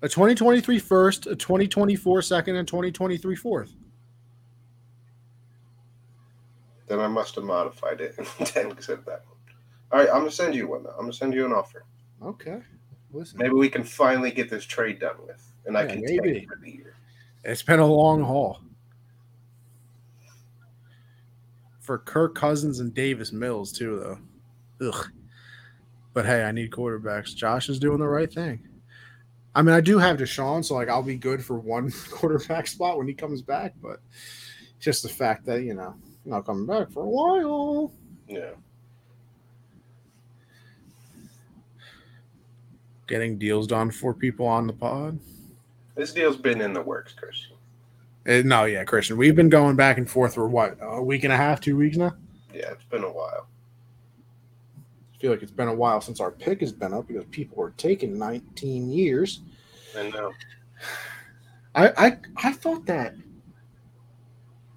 A 0.01 0.09
2023 0.09 0.79
first, 0.79 1.27
a 1.27 1.37
2024 1.37 2.23
second, 2.23 2.57
and 2.57 2.67
2023 2.67 3.37
fourth. 3.37 3.73
Then 6.89 7.01
I 7.01 7.07
must 7.07 7.35
have 7.37 7.45
modified 7.45 8.01
it 8.01 8.17
and 8.19 8.27
then 8.55 8.81
said 8.81 9.05
that. 9.07 9.25
All 9.93 10.01
right, 10.01 10.09
I'm 10.09 10.21
gonna 10.21 10.31
send 10.31 10.55
you 10.55 10.69
one. 10.69 10.85
Though. 10.85 10.91
I'm 10.91 11.03
gonna 11.03 11.13
send 11.13 11.35
you 11.35 11.45
an 11.45 11.53
offer. 11.53 11.85
Okay. 12.23 12.63
Listen. 13.13 13.39
Maybe 13.39 13.53
we 13.53 13.69
can 13.69 13.85
finally 13.85 14.31
get 14.31 14.49
this 14.49 14.65
trade 14.65 15.01
done 15.01 15.17
with, 15.27 15.53
and 15.67 15.77
I 15.77 15.85
can 15.85 16.01
maybe. 16.01 16.33
take 16.33 16.43
it 16.45 16.49
for 16.49 16.57
the 16.57 16.71
year. 16.71 16.97
It's 17.45 17.63
been 17.63 17.81
a 17.81 17.87
long 17.87 18.23
haul. 18.23 18.63
For 21.83 21.99
Kirk 21.99 22.35
Cousins 22.35 22.81
and 22.81 22.95
Davis 22.95 23.33
Mills, 23.33 23.73
too, 23.73 24.17
though. 24.79 24.89
Ugh. 24.89 25.11
But 26.15 26.27
hey, 26.27 26.45
I 26.45 26.53
need 26.53 26.71
quarterbacks. 26.71 27.35
Josh 27.35 27.69
is 27.69 27.79
doing 27.79 27.99
the 27.99 28.09
right 28.09 28.33
thing. 28.33 28.69
I 29.55 29.63
mean, 29.63 29.75
I 29.75 29.81
do 29.81 29.99
have 29.99 30.17
Deshaun, 30.17 30.65
so 30.65 30.75
like 30.75 30.89
I'll 30.89 31.03
be 31.03 31.17
good 31.17 31.45
for 31.45 31.59
one 31.59 31.93
quarterback 32.11 32.67
spot 32.67 32.99
when 32.99 33.07
he 33.07 33.15
comes 33.15 33.43
back. 33.43 33.75
But 33.83 34.01
just 34.81 35.03
the 35.03 35.09
fact 35.09 35.45
that 35.47 35.63
you 35.63 35.75
know 35.75 35.95
not 36.25 36.47
coming 36.47 36.67
back 36.67 36.91
for 36.91 37.03
a 37.03 37.09
while. 37.09 37.93
Yeah. 38.29 38.53
Getting 43.07 43.39
deals 43.39 43.67
done 43.67 43.91
for 43.91 44.15
people 44.15 44.47
on 44.47 44.67
the 44.67 44.73
pod. 44.73 45.19
This 45.97 46.13
deal's 46.13 46.37
been 46.37 46.63
in 46.63 46.73
the 46.73 46.81
works, 46.81 47.13
Christian. 47.13 47.52
Uh, 48.27 48.43
no, 48.45 48.65
yeah, 48.65 48.85
Christian. 48.85 49.17
We've 49.17 49.35
been 49.35 49.49
going 49.49 49.77
back 49.77 49.99
and 49.99 50.09
forth 50.09 50.35
for 50.35 50.49
what 50.49 50.79
a 50.81 51.03
week 51.03 51.25
and 51.25 51.33
a 51.33 51.37
half, 51.37 51.61
two 51.61 51.77
weeks 51.77 51.97
now. 51.97 52.15
Yeah, 52.55 52.71
it's 52.71 52.85
been 52.85 53.05
a 53.05 53.11
while. 53.11 53.49
I 54.79 55.19
feel 55.19 55.31
like 55.33 55.43
it's 55.43 55.53
been 55.53 55.69
a 55.69 55.75
while 55.75 56.01
since 56.01 56.21
our 56.21 56.31
pick 56.31 56.61
has 56.61 56.73
been 56.73 56.93
up 56.93 57.09
because 57.09 57.25
people 57.27 57.57
were 57.57 57.75
taking 57.77 58.19
19 58.19 58.91
years. 58.91 59.41
I 59.97 60.11
know. 60.11 60.33
I 61.75 61.89
I 61.97 62.19
I 62.37 62.53
thought 62.53 62.87
that 62.87 63.15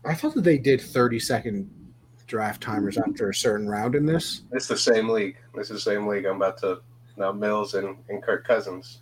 I 0.06 0.14
thought 0.14 0.36
that 0.36 0.44
they 0.44 0.58
did 0.58 0.82
30 0.82 1.20
second 1.20 1.70
draft 2.28 2.62
timers 2.62 2.98
after 2.98 3.30
a 3.30 3.34
certain 3.34 3.68
round 3.68 3.96
in 3.96 4.06
this. 4.06 4.44
It's 4.52 4.68
the 4.68 4.78
same 4.78 5.10
league. 5.10 5.38
It's 5.56 5.70
the 5.70 5.80
same 5.80 6.08
league. 6.08 6.26
I'm 6.26 6.38
about 6.38 6.58
to 6.60 6.82
now 7.18 7.32
Mills 7.32 7.76
and, 7.76 7.98
and 8.10 8.22
Kirk 8.22 8.46
Cousins. 8.46 9.00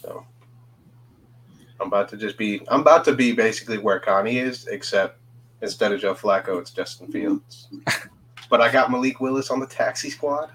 So 0.00 0.24
I'm 1.80 1.86
about 1.86 2.08
to 2.10 2.16
just 2.16 2.36
be 2.36 2.60
I'm 2.68 2.80
about 2.80 3.04
to 3.04 3.14
be 3.14 3.32
basically 3.32 3.78
where 3.78 4.00
Connie 4.00 4.38
is, 4.38 4.66
except 4.66 5.18
instead 5.62 5.92
of 5.92 6.00
Joe 6.00 6.14
Flacco, 6.14 6.60
it's 6.60 6.70
Justin 6.70 7.10
Fields. 7.10 7.68
but 8.50 8.60
I 8.60 8.70
got 8.70 8.90
Malik 8.90 9.20
Willis 9.20 9.50
on 9.50 9.60
the 9.60 9.66
taxi 9.66 10.10
squad. 10.10 10.50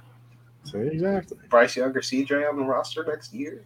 So 0.64 0.80
exactly. 0.80 1.38
Bryce 1.50 1.76
Younger, 1.76 2.02
CJ 2.02 2.50
on 2.50 2.58
the 2.58 2.64
roster 2.64 3.04
next 3.06 3.34
year. 3.34 3.64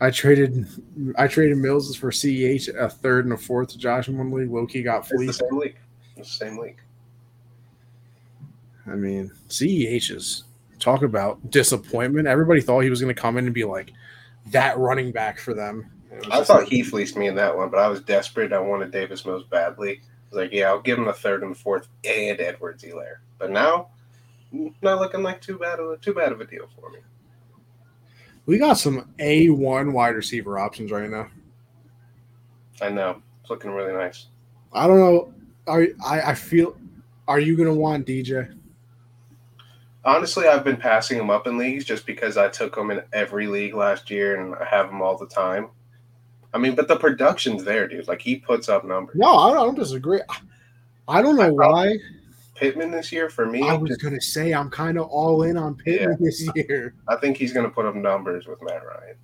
I 0.00 0.10
traded 0.10 0.66
I 1.16 1.26
traded 1.26 1.58
Mills 1.58 1.94
for 1.96 2.10
CEH 2.10 2.74
a 2.76 2.88
third 2.88 3.24
and 3.24 3.34
a 3.34 3.36
fourth 3.36 3.70
to 3.70 3.78
Josh 3.78 4.08
in 4.08 4.16
one 4.16 4.30
league. 4.30 4.50
Loki 4.50 4.82
got 4.82 5.08
It's 5.10 5.26
the 5.26 5.32
same 5.32 5.58
league. 5.58 5.76
It's 6.16 6.38
the 6.38 6.46
same 6.46 6.58
league. 6.58 6.80
I 8.86 8.94
mean, 8.94 9.30
CEH 9.48 10.14
is 10.14 10.44
talk 10.78 11.02
about 11.02 11.50
disappointment. 11.50 12.28
Everybody 12.28 12.60
thought 12.60 12.80
he 12.80 12.90
was 12.90 13.00
going 13.00 13.14
to 13.14 13.20
come 13.20 13.36
in 13.36 13.46
and 13.46 13.54
be 13.54 13.64
like 13.64 13.92
that 14.52 14.78
running 14.78 15.12
back 15.12 15.38
for 15.38 15.54
them. 15.54 15.90
I 16.30 16.42
thought 16.42 16.60
like- 16.60 16.68
he 16.68 16.82
fleeced 16.82 17.16
me 17.16 17.26
in 17.28 17.34
that 17.36 17.56
one, 17.56 17.68
but 17.70 17.78
I 17.80 17.88
was 17.88 18.00
desperate. 18.00 18.52
I 18.52 18.58
wanted 18.58 18.90
Davis 18.90 19.24
most 19.24 19.48
badly. 19.50 20.00
I 20.00 20.34
was 20.34 20.42
like, 20.44 20.52
yeah, 20.52 20.68
I'll 20.68 20.80
give 20.80 20.98
him 20.98 21.04
the 21.04 21.12
third 21.12 21.42
and 21.42 21.56
fourth 21.56 21.88
and 22.04 22.40
Edwards-Helaire. 22.40 23.18
But 23.38 23.50
now, 23.50 23.88
not 24.52 25.00
looking 25.00 25.22
like 25.22 25.40
too 25.40 25.58
bad 25.58 25.78
of 25.78 25.90
a 25.90 25.96
too 25.98 26.12
bad 26.14 26.32
of 26.32 26.40
a 26.40 26.46
deal 26.46 26.68
for 26.78 26.90
me. 26.90 26.98
we 28.46 28.58
got 28.58 28.74
some 28.78 29.12
A 29.18 29.50
one 29.50 29.92
wide 29.92 30.14
receiver 30.16 30.58
options 30.58 30.90
right 30.90 31.08
now. 31.08 31.28
I 32.80 32.88
know 32.90 33.22
it's 33.40 33.50
looking 33.50 33.70
really 33.70 33.92
nice. 33.92 34.26
I 34.72 34.86
don't 34.86 34.98
know. 34.98 35.32
Are 35.66 35.86
I, 36.04 36.20
I 36.30 36.34
feel 36.34 36.76
are 37.26 37.40
you 37.40 37.56
going 37.56 37.68
to 37.68 37.74
want 37.74 38.06
DJ? 38.06 38.57
Honestly, 40.08 40.46
I've 40.46 40.64
been 40.64 40.78
passing 40.78 41.18
him 41.18 41.28
up 41.28 41.46
in 41.46 41.58
leagues 41.58 41.84
just 41.84 42.06
because 42.06 42.38
I 42.38 42.48
took 42.48 42.74
him 42.74 42.90
in 42.90 43.02
every 43.12 43.46
league 43.46 43.74
last 43.74 44.10
year 44.10 44.40
and 44.40 44.54
I 44.54 44.64
have 44.64 44.88
him 44.88 45.02
all 45.02 45.18
the 45.18 45.26
time. 45.26 45.68
I 46.54 46.56
mean, 46.56 46.74
but 46.74 46.88
the 46.88 46.96
production's 46.96 47.62
there, 47.62 47.86
dude. 47.86 48.08
Like 48.08 48.22
he 48.22 48.36
puts 48.36 48.70
up 48.70 48.86
numbers. 48.86 49.16
No, 49.16 49.36
I 49.36 49.52
don't 49.52 49.74
disagree. 49.74 50.22
I 51.08 51.20
don't 51.20 51.36
know 51.36 51.52
why. 51.52 51.98
Pittman 52.54 52.90
this 52.90 53.12
year 53.12 53.28
for 53.28 53.44
me, 53.44 53.68
I 53.68 53.74
was 53.74 53.98
going 53.98 54.14
to 54.14 54.20
say 54.22 54.54
I'm 54.54 54.70
kind 54.70 54.96
of 54.96 55.08
all 55.08 55.42
in 55.42 55.58
on 55.58 55.74
Pittman 55.74 56.16
this 56.18 56.48
year. 56.54 56.94
I 57.06 57.16
think 57.16 57.36
he's 57.36 57.52
going 57.52 57.66
to 57.66 57.70
put 57.70 57.84
up 57.84 57.94
numbers 57.94 58.46
with 58.46 58.62
Matt 58.62 58.86
Ryan. 58.86 59.16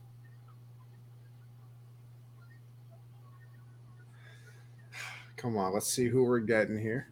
Come 5.39 5.57
on, 5.57 5.73
let's 5.73 5.91
see 5.91 6.09
who 6.09 6.25
we're 6.25 6.41
getting 6.41 6.79
here. 6.79 7.09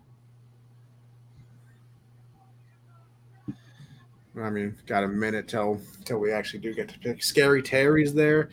I 4.41 4.51
mean, 4.51 4.77
got 4.87 5.05
a 5.05 5.09
minute 5.09 5.49
till 5.49 5.81
till 6.05 6.19
we 6.19 6.33
actually 6.33 6.61
do 6.61 6.75
get 6.75 6.89
to 6.89 6.99
pick. 6.99 7.23
Scary 7.23 7.63
Terry's 7.63 8.15
there. 8.15 8.49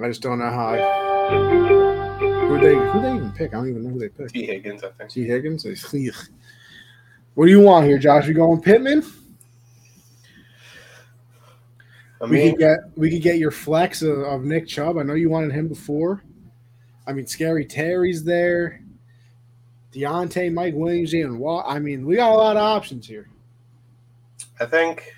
I 0.00 0.08
just 0.08 0.22
don't 0.22 0.38
know 0.38 0.50
how. 0.50 0.74
I, 0.74 2.18
who 2.46 2.60
they 2.60 2.74
who 2.74 3.00
they 3.00 3.14
even 3.14 3.32
pick? 3.32 3.52
I 3.52 3.56
don't 3.56 3.68
even 3.68 3.84
know 3.84 3.90
who 3.90 3.98
they 3.98 4.08
pick. 4.08 4.28
T. 4.28 4.46
Higgins, 4.46 4.84
I 4.84 4.90
think. 4.90 5.10
T. 5.10 5.24
Higgins. 5.26 5.66
What 7.34 7.46
do 7.46 7.50
you 7.50 7.60
want 7.60 7.86
here, 7.86 7.96
Josh? 7.96 8.28
You 8.28 8.34
going 8.34 8.60
Pittman? 8.60 9.02
I 12.20 12.26
we 12.26 12.50
could 12.50 12.58
get 12.58 12.78
we 12.94 13.10
could 13.10 13.22
get 13.22 13.38
your 13.38 13.50
flex 13.50 14.02
of, 14.02 14.18
of 14.18 14.44
Nick 14.44 14.68
Chubb. 14.68 14.98
I 14.98 15.02
know 15.02 15.14
you 15.14 15.30
wanted 15.30 15.52
him 15.52 15.66
before. 15.66 16.22
I 17.06 17.12
mean, 17.12 17.26
Scary 17.26 17.64
Terry's 17.64 18.22
there. 18.22 18.82
Diontae, 19.92 20.52
Mike 20.52 20.74
Williams, 20.74 21.14
and 21.14 21.38
Watt. 21.38 21.64
I 21.66 21.78
mean, 21.78 22.06
we 22.06 22.16
got 22.16 22.32
a 22.32 22.36
lot 22.36 22.56
of 22.56 22.62
options 22.62 23.06
here. 23.06 23.28
I 24.60 24.66
think, 24.66 25.14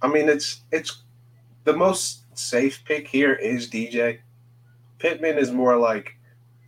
I 0.00 0.08
mean, 0.08 0.28
it's 0.28 0.62
it's 0.70 1.02
the 1.64 1.72
most 1.72 2.22
safe 2.38 2.82
pick 2.84 3.06
here 3.06 3.34
is 3.34 3.68
DJ. 3.68 4.18
Pittman 4.98 5.38
is 5.38 5.50
more 5.50 5.76
like 5.76 6.16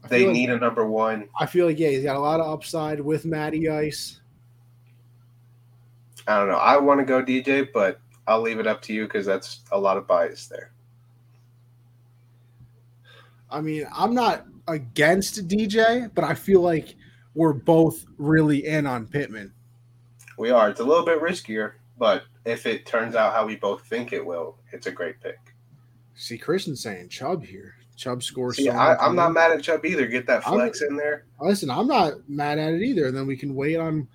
they 0.09 0.27
like- 0.27 0.35
need 0.35 0.51
a 0.51 0.59
number 0.59 0.87
one. 0.87 1.29
I 1.39 1.47
feel 1.47 1.67
like 1.67 1.79
yeah, 1.79 1.89
he's 1.89 2.05
got 2.05 2.17
a 2.17 2.21
lot 2.21 2.41
of 2.41 2.47
upside 2.47 3.01
with 3.01 3.25
Matty 3.25 3.69
Ice. 3.69 4.21
I 6.27 6.39
don't 6.39 6.49
know. 6.49 6.57
I 6.57 6.79
want 6.79 7.01
to 7.01 7.05
go 7.05 7.23
DJ, 7.23 7.69
but 7.73 8.01
I'll 8.27 8.41
leave 8.41 8.59
it 8.59 8.67
up 8.67 8.81
to 8.83 8.95
you 8.95 9.05
because 9.05 9.27
that's 9.27 9.61
a 9.73 9.79
lot 9.79 9.97
of 9.97 10.07
bias 10.07 10.47
there. 10.47 10.73
I 13.51 13.61
mean, 13.61 13.87
I'm 13.95 14.15
not 14.15 14.47
against 14.67 15.47
DJ, 15.47 16.11
but 16.15 16.25
I 16.25 16.35
feel 16.35 16.61
like 16.61 16.97
we're 17.35 17.53
both 17.53 18.05
really 18.17 18.67
in 18.67 18.87
on 18.87 19.07
Pittman. 19.07 19.53
We 20.39 20.51
are. 20.51 20.69
It's 20.71 20.81
a 20.81 20.85
little 20.85 21.05
bit 21.05 21.21
riskier, 21.21 21.73
but 21.99 22.25
if 22.45 22.67
it 22.67 22.87
turns 22.87 23.15
out 23.15 23.33
how 23.33 23.47
we 23.47 23.57
both 23.57 23.87
think 23.87 24.13
it 24.13 24.25
will, 24.25 24.57
it's 24.73 24.87
a 24.87 24.93
great 24.93 25.21
pick. 25.21 25.39
See, 26.15 26.39
Christian's 26.39 26.83
saying 26.83 27.09
Chubb 27.09 27.45
here. 27.45 27.75
Chubb 27.97 28.23
scores. 28.23 28.57
So 28.63 28.71
I, 28.73 28.97
I'm 29.05 29.15
not 29.15 29.33
mad 29.33 29.53
at 29.53 29.63
Chubb 29.63 29.85
either. 29.85 30.07
Get 30.07 30.27
that 30.27 30.47
I'm- 30.47 30.55
flex 30.57 30.83
in 30.83 30.97
there. 30.97 31.25
Listen, 31.41 31.71
I'm 31.71 31.87
not 31.87 32.29
mad 32.29 32.59
at 32.59 32.73
it 32.75 32.83
either. 32.83 33.07
And 33.07 33.17
then 33.17 33.27
we 33.27 33.37
can 33.37 33.55
wait 33.55 33.77
on 33.77 34.09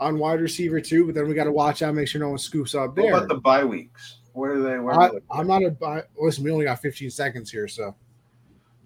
on 0.00 0.18
wide 0.18 0.40
receiver 0.40 0.80
too, 0.80 1.04
but 1.06 1.14
then 1.14 1.28
we 1.28 1.34
got 1.34 1.44
to 1.44 1.52
watch 1.52 1.82
out, 1.82 1.94
make 1.94 2.08
sure 2.08 2.20
no 2.22 2.30
one 2.30 2.38
scoops 2.38 2.74
up 2.74 2.88
What 2.88 2.96
there. 2.96 3.14
about 3.14 3.28
the 3.28 3.34
bye 3.36 3.64
weeks? 3.64 4.16
Where 4.32 4.52
are 4.52 4.60
they? 4.62 4.78
Where 4.78 4.98
I, 4.98 5.10
I'm 5.30 5.46
not 5.46 5.62
a 5.62 5.70
buy- 5.70 6.04
listen. 6.18 6.42
We 6.44 6.50
only 6.50 6.64
got 6.64 6.80
15 6.80 7.10
seconds 7.10 7.50
here, 7.50 7.68
so 7.68 7.94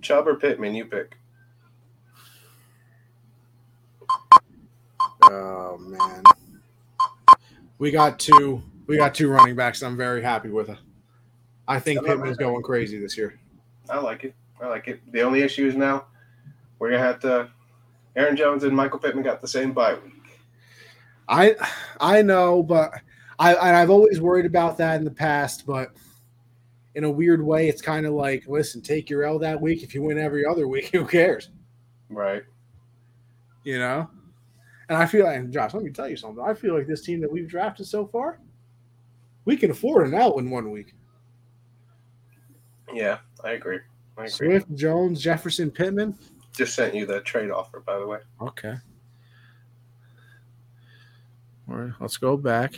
Chubb 0.00 0.26
or 0.26 0.34
Pittman? 0.36 0.74
You 0.74 0.86
pick. 0.86 1.16
oh 5.24 5.76
man, 5.78 6.22
we 7.84 7.90
got 7.90 8.18
two. 8.18 8.62
We 8.86 8.96
got 8.96 9.14
two 9.14 9.28
running 9.28 9.54
backs. 9.54 9.82
I'm 9.82 9.94
very 9.94 10.22
happy 10.22 10.48
with 10.48 10.70
it. 10.70 10.78
I 11.68 11.78
think 11.78 12.02
Pittman's 12.02 12.38
going 12.38 12.62
crazy 12.62 12.98
this 12.98 13.14
year. 13.14 13.38
I 13.90 13.98
like 13.98 14.24
it. 14.24 14.34
I 14.58 14.68
like 14.68 14.88
it. 14.88 15.00
The 15.12 15.20
only 15.20 15.42
issue 15.42 15.66
is 15.66 15.76
now 15.76 16.06
we're 16.78 16.90
gonna 16.92 17.02
have 17.02 17.20
to. 17.20 17.50
Aaron 18.16 18.36
Jones 18.36 18.64
and 18.64 18.74
Michael 18.74 18.98
Pittman 18.98 19.22
got 19.22 19.42
the 19.42 19.48
same 19.48 19.72
bye 19.72 19.92
week. 19.92 20.14
I 21.28 21.56
I 22.00 22.22
know, 22.22 22.62
but 22.62 22.90
I 23.38 23.54
I've 23.54 23.90
always 23.90 24.18
worried 24.18 24.46
about 24.46 24.78
that 24.78 24.96
in 24.96 25.04
the 25.04 25.10
past, 25.10 25.66
but 25.66 25.90
in 26.94 27.04
a 27.04 27.10
weird 27.10 27.44
way, 27.44 27.68
it's 27.68 27.82
kind 27.82 28.06
of 28.06 28.14
like, 28.14 28.48
listen, 28.48 28.80
take 28.80 29.10
your 29.10 29.24
L 29.24 29.38
that 29.40 29.60
week. 29.60 29.82
If 29.82 29.94
you 29.94 30.00
win 30.00 30.16
every 30.16 30.46
other 30.46 30.66
week, 30.66 30.86
who 30.92 31.04
cares? 31.04 31.50
Right. 32.08 32.44
You 33.62 33.78
know? 33.78 34.08
And 34.88 34.98
I 34.98 35.06
feel 35.06 35.24
like, 35.24 35.50
Josh, 35.50 35.74
let 35.74 35.82
me 35.82 35.90
tell 35.90 36.08
you 36.08 36.16
something. 36.16 36.44
I 36.44 36.54
feel 36.54 36.76
like 36.76 36.86
this 36.86 37.02
team 37.02 37.20
that 37.20 37.32
we've 37.32 37.48
drafted 37.48 37.86
so 37.86 38.06
far, 38.06 38.38
we 39.44 39.56
can 39.56 39.70
afford 39.70 40.06
an 40.06 40.14
out 40.14 40.36
in 40.36 40.50
one 40.50 40.70
week. 40.70 40.94
Yeah, 42.92 43.18
I 43.42 43.52
agree. 43.52 43.80
I 44.16 44.22
agree. 44.22 44.30
Swift, 44.30 44.74
Jones, 44.74 45.20
Jefferson, 45.20 45.70
Pittman. 45.70 46.16
Just 46.54 46.74
sent 46.74 46.94
you 46.94 47.06
the 47.06 47.20
trade 47.20 47.50
offer, 47.50 47.80
by 47.80 47.98
the 47.98 48.06
way. 48.06 48.18
Okay. 48.40 48.74
All 51.68 51.76
right, 51.76 51.92
let's 51.98 52.18
go 52.18 52.36
back. 52.36 52.74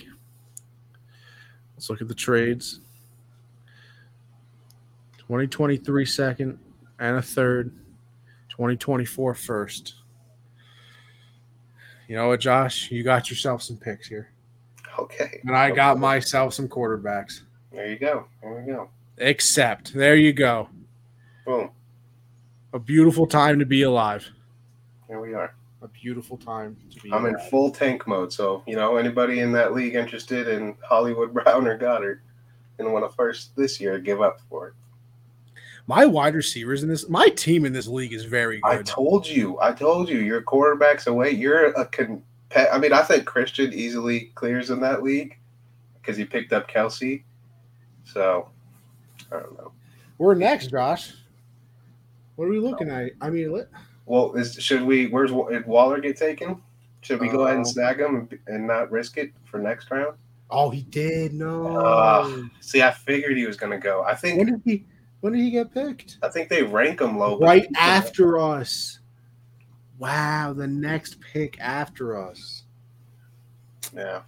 Let's 1.75 1.91
look 1.91 2.01
at 2.01 2.09
the 2.09 2.15
trades. 2.15 2.81
2023 5.19 6.07
second 6.07 6.59
and 7.01 7.17
a 7.17 7.23
third. 7.23 7.73
2024 8.51 9.35
first. 9.35 9.95
You 12.09 12.17
know 12.17 12.29
what, 12.29 12.41
Josh? 12.41 12.91
You 12.91 13.03
got 13.03 13.31
yourself 13.31 13.63
some 13.63 13.77
picks 13.77 14.07
here. 14.07 14.31
Okay. 14.99 15.41
And 15.43 15.57
I 15.57 15.71
got 15.71 15.99
myself 15.99 16.55
some 16.55 16.69
quarterbacks. 16.69 17.43
There 17.73 17.91
you 17.91 17.99
go. 17.99 18.27
There 18.43 18.53
we 18.55 18.73
go. 18.73 18.89
Except, 19.19 19.93
there 19.93 20.17
you 20.17 20.33
go. 20.33 20.69
Boom. 21.45 21.71
A 22.73 22.79
beautiful 22.79 23.27
time 23.27 23.59
to 23.59 23.67
be 23.67 23.83
alive. 23.83 24.29
Here 25.09 25.21
we 25.21 25.35
are. 25.35 25.55
a 25.83 25.89
beautiful 25.89 26.37
time 26.37 26.77
to 26.91 27.01
be. 27.01 27.13
I'm 27.13 27.27
in 27.27 27.39
full 27.51 27.71
tank 27.71 28.07
mode, 28.07 28.33
so 28.33 28.63
you 28.67 28.77
know 28.77 28.97
anybody 28.97 29.41
in 29.41 29.53
that 29.53 29.73
league 29.75 29.95
interested 29.95 30.49
in 30.49 30.75
Hollywood 30.83 31.33
Brown 31.35 31.67
or 31.67 31.77
Goddard 31.77 32.23
and 32.79 32.93
want 32.93 33.09
to 33.09 33.15
first 33.15 33.55
this 33.57 33.81
year 33.81 33.99
give 33.99 34.21
up 34.21 34.41
for 34.49 34.69
it. 34.69 34.75
My 35.89 36.05
wide 36.05 36.35
receivers 36.35 36.83
in 36.83 36.89
this, 36.89 37.09
my 37.09 37.29
team 37.29 37.65
in 37.65 37.73
this 37.73 37.87
league 37.87 38.13
is 38.13 38.25
very 38.25 38.61
good. 38.61 38.79
I 38.79 38.83
told 38.83 39.27
you, 39.27 39.59
I 39.61 39.73
told 39.73 40.09
you, 40.09 40.19
your 40.19 40.43
quarterback's 40.43 41.07
away. 41.07 41.31
You're 41.31 41.67
a 41.73 41.85
con. 41.87 42.23
I 42.57 42.79
mean, 42.79 42.93
I 42.93 43.03
think 43.03 43.25
Christian 43.25 43.73
easily 43.73 44.33
clears 44.35 44.71
in 44.71 44.81
that 44.81 45.03
league 45.03 45.37
because 46.01 46.17
he 46.17 46.25
picked 46.25 46.53
up 46.53 46.69
Kelce. 46.69 47.23
So 48.05 48.49
I 49.31 49.41
don't 49.41 49.57
know. 49.59 49.73
We're 50.19 50.35
next, 50.35 50.69
Josh. 50.71 51.13
What 52.37 52.47
are 52.47 52.51
we 52.51 52.59
looking 52.59 52.91
at? 52.91 53.13
I 53.21 53.31
mean, 53.31 53.53
let, 53.53 53.69
Well, 54.07 54.35
is 54.35 54.55
should 54.55 54.83
we? 54.83 55.07
Where's 55.07 55.31
did 55.31 55.67
Waller 55.67 56.01
get 56.01 56.17
taken? 56.17 56.61
Should 57.03 57.21
we 57.21 57.29
go 57.29 57.45
ahead 57.45 57.57
and 57.59 57.67
Uh, 57.67 57.69
snag 57.69 58.01
him 58.01 58.17
and, 58.17 58.39
and 58.49 58.67
not 58.67 58.91
risk 58.91 59.19
it 59.19 59.31
for 59.45 59.59
next 59.59 59.91
round? 59.91 60.17
oh, 60.51 60.71
he 60.71 60.83
did. 60.83 61.33
No. 61.33 61.77
Uh, 61.77 62.43
See, 62.61 62.81
I 62.83 62.91
figured 62.93 63.37
he 63.37 63.47
was 63.47 63.57
going 63.57 63.73
to 63.73 63.79
go. 63.79 64.03
I 64.05 64.15
think 64.15 64.39
when 64.39 64.47
did 64.47 64.63
he? 64.65 64.85
When 65.27 65.33
did 65.33 65.43
he 65.43 65.51
get 65.51 65.75
picked? 65.75 66.19
I 66.23 66.29
think 66.29 66.49
they 66.49 66.63
rank 66.63 67.01
him 67.01 67.19
low. 67.19 67.37
Right 67.37 67.67
after 67.77 68.39
us. 68.39 69.01
Wow, 69.99 70.53
the 70.53 70.69
next 70.69 71.21
pick 71.21 71.59
after 71.59 72.17
us. 72.29 72.63
Yeah. 73.93 74.21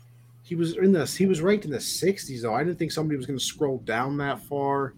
He 0.43 0.57
was 0.57 0.77
in 0.77 0.91
this. 0.91 1.15
He 1.15 1.27
was 1.27 1.41
ranked 1.41 1.65
in 1.65 1.71
the 1.71 1.79
60s, 1.79 2.43
though. 2.43 2.53
I 2.53 2.65
didn't 2.65 2.81
think 2.81 2.91
somebody 2.91 3.17
was 3.17 3.27
going 3.27 3.39
to 3.39 3.45
scroll 3.45 3.79
down 3.79 4.17
that 4.17 4.41
far. 4.41 4.95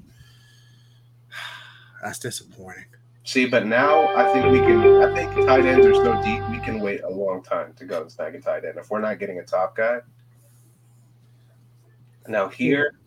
That's 2.02 2.18
disappointing. 2.18 2.86
See, 3.24 3.44
but 3.44 3.66
now 3.66 4.08
I 4.16 4.32
think 4.32 4.50
we 4.50 4.60
can. 4.60 5.02
I 5.02 5.14
think 5.14 5.46
tight 5.46 5.66
ends 5.66 5.84
are 5.84 5.94
so 5.96 6.14
deep. 6.22 6.42
We 6.48 6.60
can 6.60 6.80
wait 6.80 7.02
a 7.02 7.10
long 7.10 7.42
time 7.42 7.74
to 7.74 7.84
go 7.84 8.00
and 8.00 8.10
snag 8.10 8.36
a 8.36 8.40
tight 8.40 8.64
end 8.64 8.78
if 8.78 8.88
we're 8.88 9.02
not 9.02 9.18
getting 9.18 9.38
a 9.38 9.44
top 9.44 9.76
guy. 9.76 9.98
Now 12.26 12.48
here, 12.48 12.99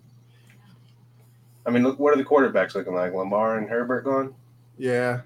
I 1.65 1.69
mean, 1.69 1.84
look, 1.84 1.99
what 1.99 2.14
are 2.14 2.18
the 2.18 2.26
quarterbacks 2.26 2.76
looking 2.76 2.94
like? 2.94 3.14
Lamar 3.14 3.57
and 3.57 3.69
Herbert 3.69 4.03
gone. 4.03 4.34
Yeah. 4.77 5.22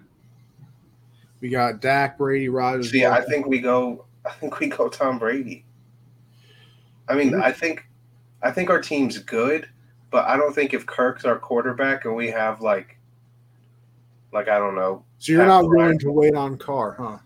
We 1.39 1.49
got 1.49 1.81
Dak, 1.81 2.17
Brady, 2.17 2.49
Rodgers. 2.49 2.91
See, 2.91 3.05
I 3.05 3.21
think 3.21 3.47
we 3.47 3.59
go. 3.59 4.05
I 4.25 4.31
think 4.31 4.59
we 4.59 4.67
go 4.67 4.89
Tom 4.89 5.19
Brady. 5.19 5.65
I 7.07 7.15
mean, 7.15 7.35
I 7.35 7.51
think, 7.51 7.87
I 8.43 8.51
think 8.51 8.69
our 8.69 8.81
team's 8.81 9.17
good, 9.19 9.69
but 10.11 10.25
I 10.25 10.35
don't 10.35 10.53
think 10.53 10.73
if 10.73 10.85
Kirk's 10.85 11.23
our 11.23 11.39
quarterback 11.39 12.03
and 12.03 12.15
we 12.15 12.27
have 12.31 12.59
like, 12.59 12.97
like 14.33 14.49
I 14.49 14.57
don't 14.57 14.75
know, 14.75 15.05
So 15.19 15.31
you're 15.31 15.45
not 15.45 15.69
willing 15.69 15.99
to 15.99 16.11
wait 16.11 16.35
on 16.35 16.57
Carr, 16.57 16.95
huh? 16.99 17.19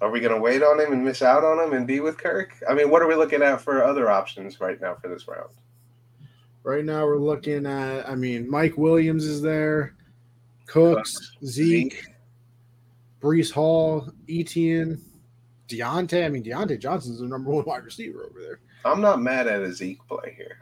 are 0.00 0.10
we 0.10 0.20
going 0.20 0.34
to 0.34 0.40
wait 0.40 0.62
on 0.62 0.78
him 0.80 0.92
and 0.92 1.04
miss 1.04 1.22
out 1.22 1.44
on 1.44 1.58
him 1.58 1.72
and 1.72 1.86
be 1.86 2.00
with 2.00 2.18
Kirk? 2.18 2.54
I 2.68 2.74
mean, 2.74 2.90
what 2.90 3.02
are 3.02 3.08
we 3.08 3.14
looking 3.14 3.42
at 3.42 3.60
for 3.60 3.82
other 3.82 4.10
options 4.10 4.60
right 4.60 4.80
now 4.80 4.94
for 4.94 5.08
this 5.08 5.26
round? 5.26 5.50
Right 6.68 6.84
now 6.84 7.06
we're 7.06 7.16
looking 7.16 7.64
at. 7.64 8.06
I 8.06 8.14
mean, 8.14 8.46
Mike 8.46 8.76
Williams 8.76 9.24
is 9.24 9.40
there, 9.40 9.94
Cooks, 10.66 11.16
uh, 11.16 11.46
Zeke, 11.46 11.94
Zeke. 11.94 12.04
Breece 13.22 13.50
Hall, 13.50 14.12
Etienne, 14.28 15.00
Diontae. 15.66 16.26
I 16.26 16.28
mean, 16.28 16.44
Diontae 16.44 16.78
Johnson's 16.78 17.20
the 17.20 17.26
number 17.26 17.50
one 17.50 17.64
wide 17.64 17.86
receiver 17.86 18.26
over 18.26 18.38
there. 18.38 18.60
I'm 18.84 19.00
not 19.00 19.22
mad 19.22 19.46
at 19.46 19.62
a 19.62 19.72
Zeke 19.72 20.06
play 20.08 20.34
here. 20.36 20.58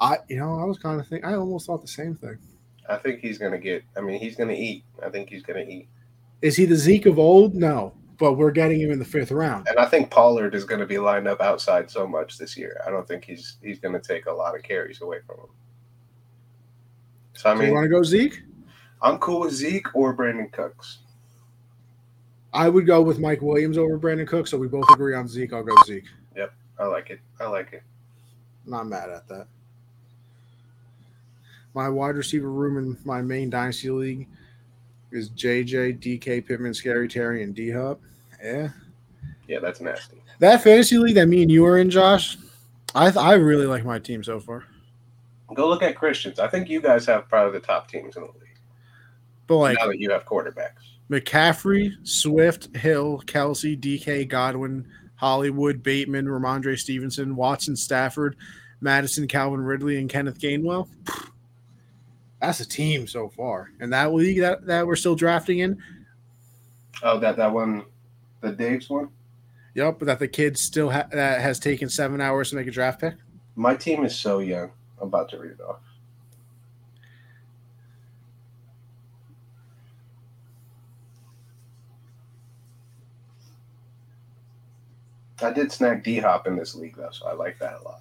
I, 0.00 0.18
you 0.28 0.38
know, 0.38 0.58
I 0.58 0.64
was 0.64 0.76
kind 0.76 1.00
of 1.00 1.06
think. 1.06 1.24
I 1.24 1.34
almost 1.34 1.66
thought 1.66 1.82
the 1.82 1.86
same 1.86 2.16
thing. 2.16 2.36
I 2.88 2.96
think 2.96 3.20
he's 3.20 3.38
going 3.38 3.52
to 3.52 3.58
get. 3.58 3.84
I 3.96 4.00
mean, 4.00 4.18
he's 4.18 4.34
going 4.34 4.48
to 4.48 4.58
eat. 4.58 4.82
I 5.06 5.08
think 5.08 5.30
he's 5.30 5.44
going 5.44 5.64
to 5.64 5.72
eat, 5.72 5.86
Is 6.42 6.56
he 6.56 6.64
the 6.64 6.74
Zeke 6.74 7.06
of 7.06 7.20
old? 7.20 7.54
No, 7.54 7.94
but 8.18 8.34
we're 8.34 8.50
getting 8.50 8.80
him 8.80 8.90
in 8.90 8.98
the 8.98 9.04
fifth 9.04 9.30
round. 9.30 9.68
and 9.68 9.78
I 9.78 9.86
think 9.86 10.10
Pollard 10.10 10.54
is 10.54 10.64
going 10.64 10.80
to 10.80 10.86
be 10.86 10.98
lined 10.98 11.26
up 11.26 11.40
outside 11.40 11.90
so 11.90 12.06
much 12.06 12.38
this 12.38 12.56
year. 12.56 12.80
I 12.86 12.90
don't 12.90 13.06
think 13.06 13.24
he's 13.24 13.56
he's 13.62 13.78
going 13.78 13.94
to 13.94 14.00
take 14.00 14.26
a 14.26 14.32
lot 14.32 14.54
of 14.54 14.62
carries 14.62 15.00
away 15.00 15.18
from 15.26 15.40
him. 15.40 15.46
So 17.34 17.50
I 17.50 17.56
so 17.56 17.62
you 17.62 17.72
want 17.72 17.84
to 17.84 17.88
go 17.88 18.02
Zeke? 18.02 18.42
I'm 19.02 19.18
cool 19.18 19.40
with 19.40 19.52
Zeke 19.52 19.94
or 19.94 20.16
Brandin 20.16 20.50
Cooks. 20.52 20.98
I 22.52 22.68
would 22.68 22.86
go 22.86 23.02
with 23.02 23.18
Mike 23.18 23.42
Williams 23.42 23.76
over 23.76 23.98
Brandin 23.98 24.28
Cooks, 24.28 24.50
So 24.50 24.58
we 24.58 24.68
both 24.68 24.88
agree 24.92 25.14
on 25.14 25.26
Zeke. 25.26 25.52
I'll 25.52 25.64
go 25.64 25.74
Zeke. 25.84 26.04
Yep, 26.36 26.54
I 26.78 26.86
like 26.86 27.10
it. 27.10 27.20
I 27.40 27.46
like 27.46 27.72
it. 27.72 27.82
Not 28.64 28.86
mad 28.86 29.10
at 29.10 29.26
that. 29.28 29.48
My 31.74 31.88
wide 31.88 32.14
receiver 32.14 32.50
room 32.50 32.78
in 32.78 32.96
my 33.04 33.20
main 33.20 33.50
dynasty 33.50 33.90
league 33.90 34.28
is 35.14 35.30
JJ, 35.30 36.00
DK, 36.00 36.46
Pittman, 36.46 36.74
Scary 36.74 37.08
Terry, 37.08 37.42
and 37.42 37.54
D 37.54 37.70
Hop. 37.70 38.00
Yeah, 38.42 38.68
Yeah, 39.48 39.60
that's 39.60 39.80
nasty. 39.80 40.16
that 40.40 40.62
fantasy 40.62 40.98
league 40.98 41.14
that 41.14 41.26
me 41.26 41.42
and 41.42 41.50
you 41.50 41.64
are 41.64 41.78
in, 41.78 41.88
Josh. 41.90 42.36
I 42.94 43.04
th- 43.10 43.16
I 43.16 43.34
really 43.34 43.66
like 43.66 43.84
my 43.84 43.98
team 43.98 44.22
so 44.22 44.38
far. 44.40 44.64
Go 45.54 45.68
look 45.68 45.82
at 45.82 45.94
Christians. 45.96 46.38
I 46.40 46.48
think 46.48 46.68
you 46.68 46.80
guys 46.80 47.06
have 47.06 47.28
probably 47.28 47.58
the 47.58 47.64
top 47.66 47.88
teams 47.88 48.16
in 48.16 48.22
the 48.22 48.28
league 48.28 48.58
But 49.46 49.56
like 49.58 49.78
now 49.78 49.86
that 49.86 50.00
you 50.00 50.10
have 50.10 50.24
quarterbacks. 50.26 50.82
McCaffrey, 51.10 51.92
Swift, 52.02 52.74
Hill, 52.76 53.22
Kelce, 53.26 53.78
DK, 53.78 54.26
Godwin, 54.28 54.86
Hollywood, 55.16 55.82
Bateman, 55.82 56.26
Rhamondre 56.26 56.78
Stevenson, 56.78 57.36
Watson, 57.36 57.76
Stafford, 57.76 58.36
Madison, 58.80 59.28
Calvin 59.28 59.60
Ridley, 59.60 59.98
and 59.98 60.08
Kenneth 60.08 60.38
Gainwell. 60.40 60.88
That's 62.40 62.60
a 62.60 62.68
team 62.68 63.06
so 63.06 63.28
far. 63.28 63.70
And 63.80 63.92
that 63.92 64.12
league 64.12 64.40
that, 64.40 64.66
that 64.66 64.86
we're 64.86 64.96
still 64.96 65.14
drafting 65.14 65.60
in, 65.60 65.82
Oh, 67.02 67.18
that 67.18 67.36
that 67.36 67.52
one, 67.52 67.84
the 68.40 68.52
Dave's 68.52 68.88
one. 68.88 69.08
yep, 69.74 69.98
but 69.98 70.06
that 70.06 70.18
the 70.20 70.28
kid 70.28 70.56
still 70.56 70.90
ha- 70.90 71.08
that 71.12 71.40
has 71.40 71.58
taken 71.58 71.88
seven 71.88 72.20
hours 72.20 72.50
to 72.50 72.56
make 72.56 72.66
a 72.66 72.70
draft 72.70 73.00
pick. 73.00 73.14
My 73.56 73.74
team 73.74 74.04
is 74.04 74.14
so 74.16 74.38
young. 74.38 74.70
I'm 75.00 75.08
about 75.08 75.28
to 75.30 75.38
read 75.38 75.52
it 75.52 75.60
off. 75.60 75.80
I 85.42 85.50
did 85.52 85.72
snag 85.72 86.02
D 86.02 86.18
Hop 86.18 86.46
in 86.46 86.56
this 86.56 86.74
league 86.74 86.96
though, 86.96 87.10
so 87.10 87.26
I 87.26 87.32
like 87.34 87.58
that 87.58 87.80
a 87.80 87.82
lot. 87.82 88.00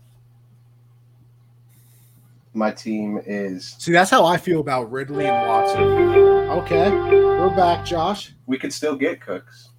My 2.56 2.70
team 2.72 3.20
is 3.26 3.76
See, 3.80 3.92
that's 3.92 4.12
how 4.12 4.26
I 4.26 4.38
feel 4.38 4.60
about 4.60 4.92
Ridley 4.92 5.26
and 5.26 5.48
Watson. 5.48 5.82
Okay, 5.82 6.92
we're 6.92 7.56
back, 7.56 7.84
Josh. 7.84 8.34
we 8.46 8.60
could 8.60 8.72
still 8.72 8.96
get 8.96 9.22
Cooks. 9.22 9.70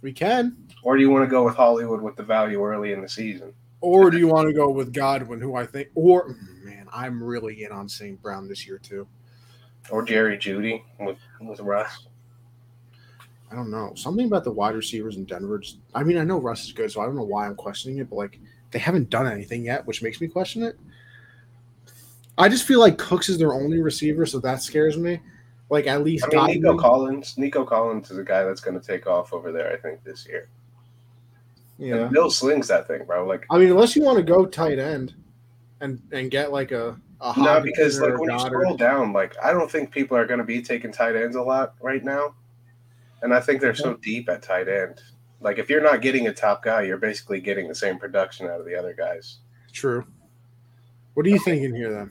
We 0.00 0.12
can. 0.12 0.56
Or 0.84 0.96
do 0.96 1.02
you 1.02 1.10
want 1.10 1.24
to 1.24 1.30
go 1.30 1.44
with 1.44 1.56
Hollywood 1.56 2.00
with 2.00 2.14
the 2.14 2.22
value 2.22 2.62
early 2.64 2.92
in 2.92 3.02
the 3.02 3.08
season? 3.08 3.52
Or 3.80 4.10
do 4.10 4.18
you 4.18 4.28
want 4.28 4.46
to 4.46 4.54
go 4.54 4.70
with 4.70 4.92
Godwin, 4.92 5.40
who 5.40 5.56
I 5.56 5.66
think, 5.66 5.88
or 5.94 6.28
mm, 6.28 6.64
man, 6.64 6.86
I'm 6.92 7.22
really 7.22 7.64
in 7.64 7.72
on 7.72 7.88
St. 7.88 8.20
Brown 8.22 8.46
this 8.46 8.66
year 8.66 8.78
too. 8.78 9.08
Or 9.90 10.04
Jerry 10.04 10.38
Jeudy 10.38 10.84
with, 11.00 11.18
with 11.40 11.58
Russ? 11.60 12.06
I 13.50 13.56
don't 13.56 13.70
know. 13.70 13.92
Something 13.96 14.26
about 14.26 14.44
the 14.44 14.52
wide 14.52 14.76
receivers 14.76 15.16
in 15.16 15.24
Denver. 15.24 15.58
Just, 15.58 15.78
I 15.94 16.04
mean, 16.04 16.18
I 16.18 16.24
know 16.24 16.38
Russ 16.38 16.64
is 16.64 16.72
good, 16.72 16.92
so 16.92 17.00
I 17.00 17.06
don't 17.06 17.16
know 17.16 17.24
why 17.24 17.46
I'm 17.46 17.56
questioning 17.56 17.98
it, 17.98 18.08
but 18.08 18.16
like 18.16 18.38
they 18.70 18.78
haven't 18.78 19.10
done 19.10 19.26
anything 19.26 19.64
yet, 19.64 19.84
which 19.84 20.02
makes 20.02 20.20
me 20.20 20.28
question 20.28 20.62
it. 20.62 20.78
I 22.40 22.48
just 22.48 22.66
feel 22.66 22.80
like 22.80 22.96
Cooks 22.96 23.28
is 23.28 23.38
their 23.38 23.52
only 23.52 23.80
receiver, 23.80 24.24
so 24.24 24.38
that 24.40 24.62
scares 24.62 24.96
me. 24.96 25.20
Like 25.68 25.86
at 25.86 26.02
least 26.02 26.24
I 26.32 26.46
mean, 26.46 26.62
Nico 26.62 26.76
Collins. 26.76 27.38
Nico 27.38 27.64
Collins 27.64 28.10
is 28.10 28.18
a 28.18 28.24
guy 28.24 28.42
that's 28.44 28.60
going 28.60 28.78
to 28.80 28.84
take 28.84 29.06
off 29.06 29.32
over 29.32 29.52
there. 29.52 29.72
I 29.72 29.76
think 29.76 30.02
this 30.02 30.26
year. 30.26 30.48
yeah. 31.78 31.96
And 31.96 32.10
Bill 32.10 32.30
slings 32.30 32.66
that 32.68 32.88
thing, 32.88 33.04
bro. 33.04 33.26
Like 33.26 33.46
I 33.50 33.58
mean, 33.58 33.70
unless 33.70 33.94
you 33.94 34.02
want 34.02 34.16
to 34.16 34.24
go 34.24 34.46
tight 34.46 34.78
end 34.78 35.14
and 35.80 36.02
and 36.12 36.30
get 36.30 36.50
like 36.50 36.72
a, 36.72 36.98
a 37.20 37.34
no, 37.38 37.60
because 37.60 38.00
like 38.00 38.18
when 38.18 38.30
you 38.30 38.38
scroll 38.40 38.76
down, 38.76 39.12
like 39.12 39.36
I 39.42 39.52
don't 39.52 39.70
think 39.70 39.92
people 39.92 40.16
are 40.16 40.26
going 40.26 40.38
to 40.38 40.44
be 40.44 40.60
taking 40.62 40.90
tight 40.90 41.14
ends 41.14 41.36
a 41.36 41.42
lot 41.42 41.74
right 41.80 42.02
now, 42.02 42.34
and 43.22 43.32
I 43.32 43.40
think 43.40 43.60
they're 43.60 43.74
so 43.74 43.94
deep 43.94 44.28
at 44.28 44.42
tight 44.42 44.68
end. 44.68 45.00
Like 45.40 45.58
if 45.58 45.70
you're 45.70 45.82
not 45.82 46.02
getting 46.02 46.26
a 46.26 46.32
top 46.32 46.64
guy, 46.64 46.82
you're 46.82 46.98
basically 46.98 47.40
getting 47.40 47.68
the 47.68 47.74
same 47.74 47.98
production 47.98 48.46
out 48.46 48.58
of 48.60 48.66
the 48.66 48.74
other 48.74 48.94
guys. 48.94 49.38
True. 49.72 50.04
What 51.14 51.26
are 51.26 51.28
you 51.28 51.38
thinking 51.38 51.74
here 51.74 51.92
then? 51.92 52.10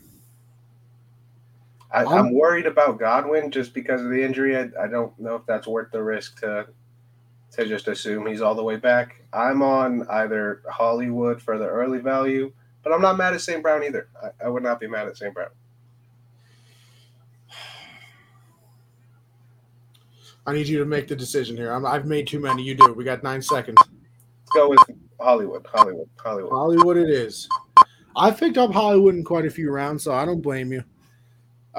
I, 1.92 2.04
I'm- 2.04 2.08
I'm 2.28 2.34
worried 2.34 2.66
about 2.68 3.00
Godwin 3.00 3.50
just 3.52 3.74
because 3.74 4.02
of 4.02 4.10
the 4.10 4.24
injury. 4.24 4.56
I, 4.58 4.70
I 4.84 4.88
don't 4.88 5.18
know 5.20 5.36
if 5.36 5.46
that's 5.46 5.68
worth 5.68 5.92
the 5.92 6.04
risk 6.04 6.40
to 6.42 6.68
to 7.52 7.66
just 7.66 7.88
assume 7.88 8.28
he's 8.28 8.42
all 8.42 8.54
the 8.54 8.64
way 8.64 8.76
back. 8.76 9.24
I'm 9.34 9.64
on 9.64 10.08
either 10.08 10.62
Hollywood 10.70 11.42
for 11.42 11.58
the 11.58 11.66
early 11.66 11.98
value, 11.98 12.54
but 12.84 12.94
I'm 12.94 13.02
not 13.02 13.18
mad 13.18 13.34
at 13.34 13.42
St. 13.42 13.64
Brown 13.64 13.84
either. 13.84 14.08
I, 14.22 14.46
I 14.46 14.50
would 14.50 14.62
not 14.62 14.80
be 14.80 14.86
mad 14.86 15.08
at 15.08 15.18
St. 15.18 15.34
Brown. 15.34 15.50
I 20.46 20.54
need 20.54 20.68
you 20.68 20.78
to 20.80 20.86
make 20.86 21.08
the 21.08 21.16
decision 21.16 21.58
here. 21.58 21.72
I'm, 21.72 21.86
I've 21.88 22.06
made 22.06 22.28
too 22.28 22.40
many. 22.40 22.64
You 22.64 22.76
do. 22.76 22.94
We 22.94 23.04
got 23.04 23.24
nine 23.24 23.42
seconds. 23.42 23.78
Let's 23.80 24.52
go 24.54 24.70
with 24.70 24.80
Hollywood. 25.20 25.66
Hollywood. 25.72 26.08
Hollywood. 26.18 26.52
Hollywood, 26.52 26.98
it 26.98 27.10
is. 27.10 27.48
I've 28.16 28.38
picked 28.38 28.58
up 28.58 28.72
Hollywood 28.72 29.16
in 29.16 29.24
quite 29.24 29.46
a 29.46 29.50
few 29.50 29.72
rounds, 29.72 30.04
so 30.04 30.14
I 30.14 30.26
don't 30.26 30.42
blame 30.42 30.72
you. 30.72 30.84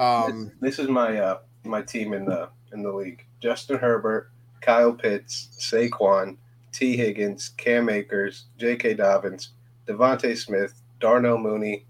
Um, 0.01 0.51
this 0.59 0.79
is 0.79 0.87
my 0.87 1.19
uh 1.19 1.39
my 1.63 1.81
team 1.83 2.13
in 2.13 2.25
the 2.25 2.49
in 2.73 2.81
the 2.81 2.91
league. 2.91 3.23
Justin 3.39 3.77
Herbert, 3.77 4.31
Kyle 4.59 4.91
Pitts, 4.91 5.49
Saquon, 5.59 6.37
T. 6.71 6.97
Higgins, 6.97 7.49
Cam 7.57 7.87
Akers, 7.87 8.45
J.K. 8.57 8.95
Dobbins, 8.95 9.49
DeVonta 9.87 10.35
Smith, 10.35 10.81
Darnell 10.99 11.37
Mooney, 11.37 11.85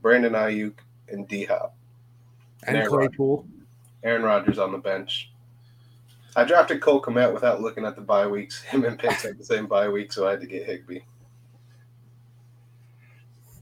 Brandon 0.00 0.32
Aiyuk, 0.32 0.74
and 1.08 1.28
D 1.28 1.44
Hop. 1.44 1.74
And 2.66 2.76
Aaron 2.76 2.88
Claypool. 2.88 3.46
Aaron 4.04 4.22
Rodgers 4.22 4.58
on 4.58 4.72
the 4.72 4.78
bench. 4.78 5.30
I 6.36 6.44
drafted 6.44 6.80
Cole 6.80 7.02
Kmet 7.02 7.32
without 7.34 7.60
looking 7.60 7.84
at 7.84 7.94
the 7.94 8.00
bye 8.02 8.26
weeks. 8.26 8.62
Him 8.72 8.84
and 8.84 8.98
Pitts 8.98 9.22
had 9.22 9.36
the 9.36 9.44
same 9.44 9.66
bye 9.66 9.88
week, 9.88 10.12
so 10.12 10.26
I 10.26 10.30
had 10.32 10.40
to 10.40 10.46
get 10.46 10.64
Higby. 10.64 11.04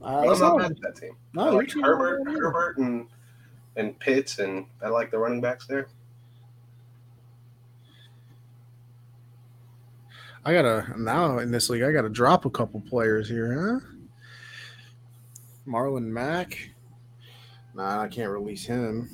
Uh, 0.01 0.05
I'm 0.19 0.25
not 0.27 0.39
not- 0.39 0.57
mad 0.57 0.71
at 0.71 0.81
that 0.81 0.95
team. 0.95 1.17
no, 1.33 1.41
I 1.41 1.45
you're 1.51 1.61
like 1.63 1.71
Herbert, 1.73 2.23
Herbert, 2.29 2.77
and 2.77 3.07
and 3.79 3.97
Pitts, 3.97 4.39
and 4.39 4.65
I 4.83 4.89
like 4.89 5.09
the 5.09 5.17
running 5.17 5.41
backs 5.41 5.65
there. 5.65 5.87
I 10.45 10.53
gotta 10.53 10.93
now 10.97 11.39
in 11.39 11.51
this 11.51 11.69
league. 11.69 11.83
I 11.83 11.91
gotta 11.91 12.09
drop 12.09 12.45
a 12.45 12.49
couple 12.49 12.81
players 12.81 13.27
here, 13.29 13.81
huh? 13.81 13.87
Marlon 15.67 16.05
Mack. 16.05 16.71
Nah, 17.75 18.01
I 18.01 18.07
can't 18.07 18.31
release 18.31 18.65
him. 18.65 19.09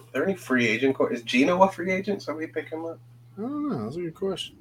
Are 0.00 0.04
there 0.12 0.24
any 0.24 0.34
free 0.34 0.66
agent? 0.66 0.96
co- 0.96 1.06
Is 1.06 1.22
Geno 1.22 1.62
a 1.62 1.70
free 1.70 1.92
agent? 1.92 2.22
Somebody 2.22 2.48
pick 2.48 2.68
him 2.70 2.84
up. 2.84 2.98
I 3.38 3.42
don't 3.42 3.68
know. 3.68 3.84
That's 3.84 3.96
a 3.96 4.00
good 4.00 4.14
question. 4.14 4.56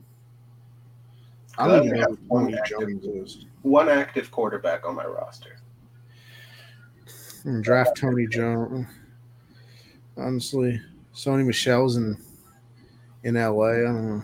I 1.57 1.67
don't 1.67 1.85
even 1.85 1.99
know 1.99 2.07
have 2.09 2.17
one 2.27 2.53
active. 2.53 3.01
Jones. 3.01 3.45
One 3.63 3.89
active 3.89 4.29
quarterback 4.31 4.85
on 4.87 4.95
my 4.95 5.05
roster. 5.05 5.57
Hmm, 7.43 7.61
Draft 7.61 7.97
Tony 7.97 8.27
Jones. 8.27 8.85
Honestly, 10.19 10.81
Sony 11.13 11.45
Michel's 11.45 11.95
in 11.95 12.17
in 13.23 13.35
LA. 13.35 13.67
I 13.67 13.81
don't 13.81 14.07
know. 14.09 14.23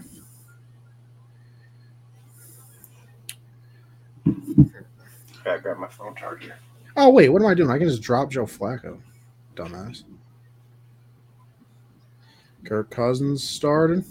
Gotta 5.44 5.62
grab 5.62 5.78
my 5.78 5.88
phone 5.88 6.16
charger. 6.16 6.56
Oh 6.98 7.10
wait, 7.10 7.30
what 7.30 7.42
am 7.42 7.48
I 7.48 7.54
doing? 7.54 7.70
I 7.70 7.78
can 7.78 7.88
just 7.88 8.02
drop 8.02 8.32
Joe 8.32 8.46
Flacco, 8.46 9.00
dumbass. 9.56 10.04
Kirk 12.66 12.90
Cousins 12.90 13.48
started. 13.48 14.04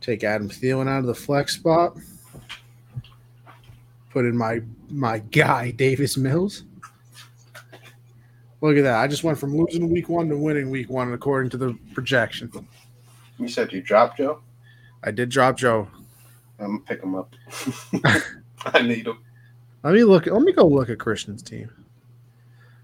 Take 0.00 0.24
Adam 0.24 0.48
Thielen 0.48 0.88
out 0.88 1.00
of 1.00 1.06
the 1.06 1.14
flex 1.14 1.54
spot. 1.54 1.96
Put 4.10 4.24
in 4.24 4.36
my 4.36 4.60
my 4.88 5.18
guy 5.18 5.70
Davis 5.70 6.16
Mills. 6.16 6.64
Look 8.60 8.76
at 8.76 8.82
that! 8.82 9.00
I 9.00 9.06
just 9.06 9.24
went 9.24 9.38
from 9.38 9.56
losing 9.56 9.90
week 9.90 10.08
one 10.08 10.28
to 10.28 10.36
winning 10.36 10.70
week 10.70 10.90
one 10.90 11.12
according 11.12 11.50
to 11.50 11.56
the 11.56 11.78
projection. 11.94 12.50
You 13.38 13.48
said 13.48 13.72
you 13.72 13.80
dropped 13.80 14.18
Joe. 14.18 14.40
I 15.02 15.10
did 15.10 15.30
drop 15.30 15.56
Joe. 15.56 15.88
I'm 16.58 16.66
gonna 16.66 16.80
pick 16.80 17.02
him 17.02 17.14
up. 17.14 17.34
I 18.66 18.82
need 18.82 19.06
him. 19.06 19.18
Let 19.82 19.94
me 19.94 20.04
look. 20.04 20.26
Let 20.26 20.42
me 20.42 20.52
go 20.52 20.66
look 20.66 20.90
at 20.90 20.98
Christian's 20.98 21.42
team. 21.42 21.70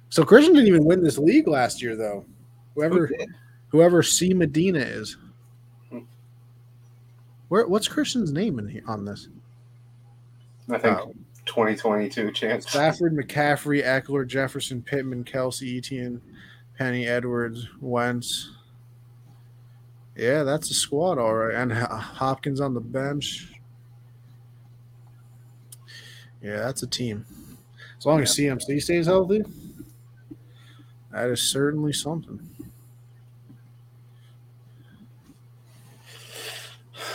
So 0.09 0.25
Christian 0.25 0.55
didn't 0.55 0.69
even 0.69 0.85
win 0.85 1.03
this 1.03 1.19
league 1.19 1.47
last 1.47 1.83
year, 1.83 1.95
though. 1.95 2.25
Whoever 2.75 3.07
Who 3.07 3.15
whoever 3.69 4.03
C 4.03 4.33
Medina 4.33 4.79
is. 4.79 5.19
Hmm. 5.91 6.01
Where 7.49 7.67
what's 7.67 7.89
Christian's 7.89 8.33
name 8.33 8.59
in 8.59 8.69
here 8.69 8.85
on 8.87 9.05
this? 9.05 9.29
I 10.71 10.79
think 10.79 10.99
Oh. 10.99 11.15
2022 11.57 12.33
chance. 12.33 12.69
Stafford, 12.69 13.17
McCaffrey, 13.17 13.83
Ekeler, 13.83 14.27
Jefferson, 14.27 14.83
Pittman, 14.83 15.25
Kelce, 15.25 15.79
Etienne, 15.79 16.21
Penny, 16.77 17.07
Edwards, 17.07 17.67
Wentz. 17.81 18.51
Yeah, 20.15 20.43
that's 20.43 20.71
a 20.71 20.75
squad, 20.75 21.17
all 21.17 21.33
right. 21.33 21.55
And 21.55 21.73
Hopkins 21.73 22.61
on 22.61 22.75
the 22.75 22.81
bench. 22.81 23.55
Yeah, 26.43 26.59
that's 26.59 26.83
a 26.83 26.87
team. 26.87 27.25
As 27.97 28.05
long 28.05 28.21
as 28.21 28.37
CMC 28.37 28.83
stays 28.83 29.07
healthy, 29.07 29.43
that 31.11 31.31
is 31.31 31.41
certainly 31.41 31.95
something. 31.95 32.51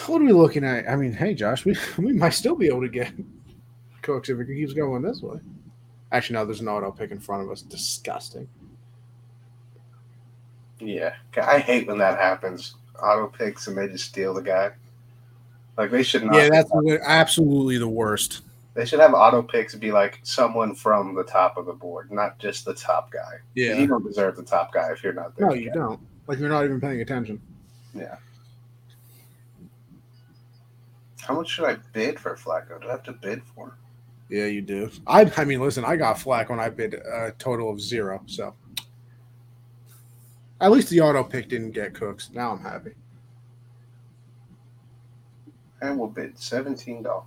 What 0.07 0.19
are 0.19 0.25
we 0.25 0.33
looking 0.33 0.63
at? 0.63 0.89
I 0.89 0.95
mean, 0.95 1.13
hey, 1.13 1.35
Josh, 1.35 1.63
we, 1.63 1.77
we 1.99 2.13
might 2.13 2.33
still 2.33 2.55
be 2.55 2.65
able 2.65 2.81
to 2.81 2.89
get 2.89 3.13
Cooks 4.01 4.29
if 4.29 4.39
it 4.39 4.45
keeps 4.47 4.73
going 4.73 5.01
this 5.01 5.21
way. 5.21 5.39
Actually, 6.11 6.35
no, 6.35 6.45
there's 6.45 6.61
an 6.61 6.67
auto 6.67 6.91
pick 6.91 7.11
in 7.11 7.19
front 7.19 7.43
of 7.43 7.51
us. 7.51 7.61
Disgusting. 7.61 8.47
Yeah, 10.79 11.13
I 11.41 11.59
hate 11.59 11.87
when 11.87 11.99
that 11.99 12.17
happens. 12.19 12.75
Auto 13.01 13.27
picks 13.27 13.67
and 13.67 13.77
they 13.77 13.87
just 13.87 14.05
steal 14.05 14.33
the 14.33 14.41
guy. 14.41 14.71
Like 15.77 15.91
they 15.91 16.03
should 16.03 16.23
not. 16.23 16.35
Yeah, 16.35 16.49
that's 16.49 16.69
the- 16.69 16.99
absolutely 17.03 17.77
the 17.77 17.87
worst. 17.87 18.41
They 18.73 18.85
should 18.85 18.99
have 18.99 19.13
auto 19.13 19.41
picks 19.41 19.75
be 19.75 19.91
like 19.91 20.19
someone 20.23 20.75
from 20.75 21.13
the 21.13 21.23
top 21.23 21.57
of 21.57 21.65
the 21.65 21.73
board, 21.73 22.09
not 22.11 22.39
just 22.39 22.63
the 22.65 22.73
top 22.73 23.11
guy. 23.11 23.39
Yeah, 23.53 23.77
you 23.77 23.85
don't 23.87 24.03
deserve 24.03 24.37
the 24.37 24.43
top 24.43 24.73
guy 24.73 24.91
if 24.91 25.03
you're 25.03 25.13
not 25.13 25.35
there. 25.35 25.47
No, 25.47 25.53
you 25.53 25.71
don't. 25.71 25.99
Like 26.27 26.39
you're 26.39 26.49
not 26.49 26.63
even 26.63 26.79
paying 26.79 27.01
attention. 27.01 27.41
Yeah. 27.93 28.15
How 31.21 31.35
much 31.35 31.49
should 31.49 31.65
I 31.65 31.77
bid 31.93 32.19
for 32.19 32.35
Flacco? 32.35 32.81
Do 32.81 32.87
I 32.87 32.91
have 32.91 33.03
to 33.03 33.11
bid 33.13 33.43
for 33.43 33.67
him? 33.67 33.73
Yeah, 34.31 34.45
you 34.45 34.61
do. 34.61 34.89
I, 35.05 35.29
I 35.35 35.43
mean, 35.43 35.59
listen, 35.59 35.83
I 35.83 35.97
got 35.97 36.17
flack 36.17 36.49
when 36.49 36.59
I 36.59 36.69
bid 36.69 36.93
a 36.93 37.33
total 37.37 37.69
of 37.69 37.81
zero. 37.81 38.23
So 38.27 38.55
at 40.61 40.71
least 40.71 40.89
the 40.89 41.01
auto 41.01 41.21
pick 41.21 41.49
didn't 41.49 41.71
get 41.71 41.93
cooks. 41.93 42.29
Now 42.33 42.51
I'm 42.51 42.61
happy. 42.61 42.91
And 45.81 45.99
we'll 45.99 46.07
bid 46.07 46.39
seventeen 46.39 47.03
dollars. 47.03 47.25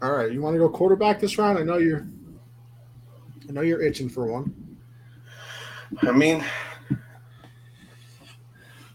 All 0.00 0.12
right, 0.12 0.32
you 0.32 0.40
want 0.40 0.54
to 0.54 0.58
go 0.58 0.70
quarterback 0.70 1.20
this 1.20 1.36
round? 1.36 1.58
I 1.58 1.62
know 1.62 1.76
you're. 1.76 2.08
I 3.46 3.52
know 3.52 3.60
you're 3.60 3.82
itching 3.82 4.08
for 4.08 4.26
one. 4.26 4.78
I 6.02 6.12
mean, 6.12 6.42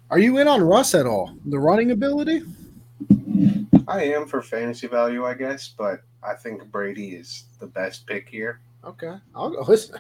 Are 0.10 0.18
you 0.18 0.38
in 0.38 0.48
on 0.48 0.64
Russ 0.64 0.96
at 0.96 1.06
all? 1.06 1.36
The 1.46 1.60
running 1.60 1.92
ability? 1.92 2.42
I 3.88 4.04
am 4.04 4.26
for 4.28 4.42
fantasy 4.42 4.88
value, 4.88 5.26
I 5.26 5.34
guess, 5.34 5.70
but 5.78 6.02
I 6.24 6.34
think 6.36 6.70
Brady 6.72 7.16
is 7.16 7.46
the 7.60 7.68
best 7.68 8.08
pick 8.08 8.28
here. 8.30 8.60
Okay, 8.84 9.16
I'll 9.34 9.50
go. 9.52 9.62
Listen, 9.68 10.00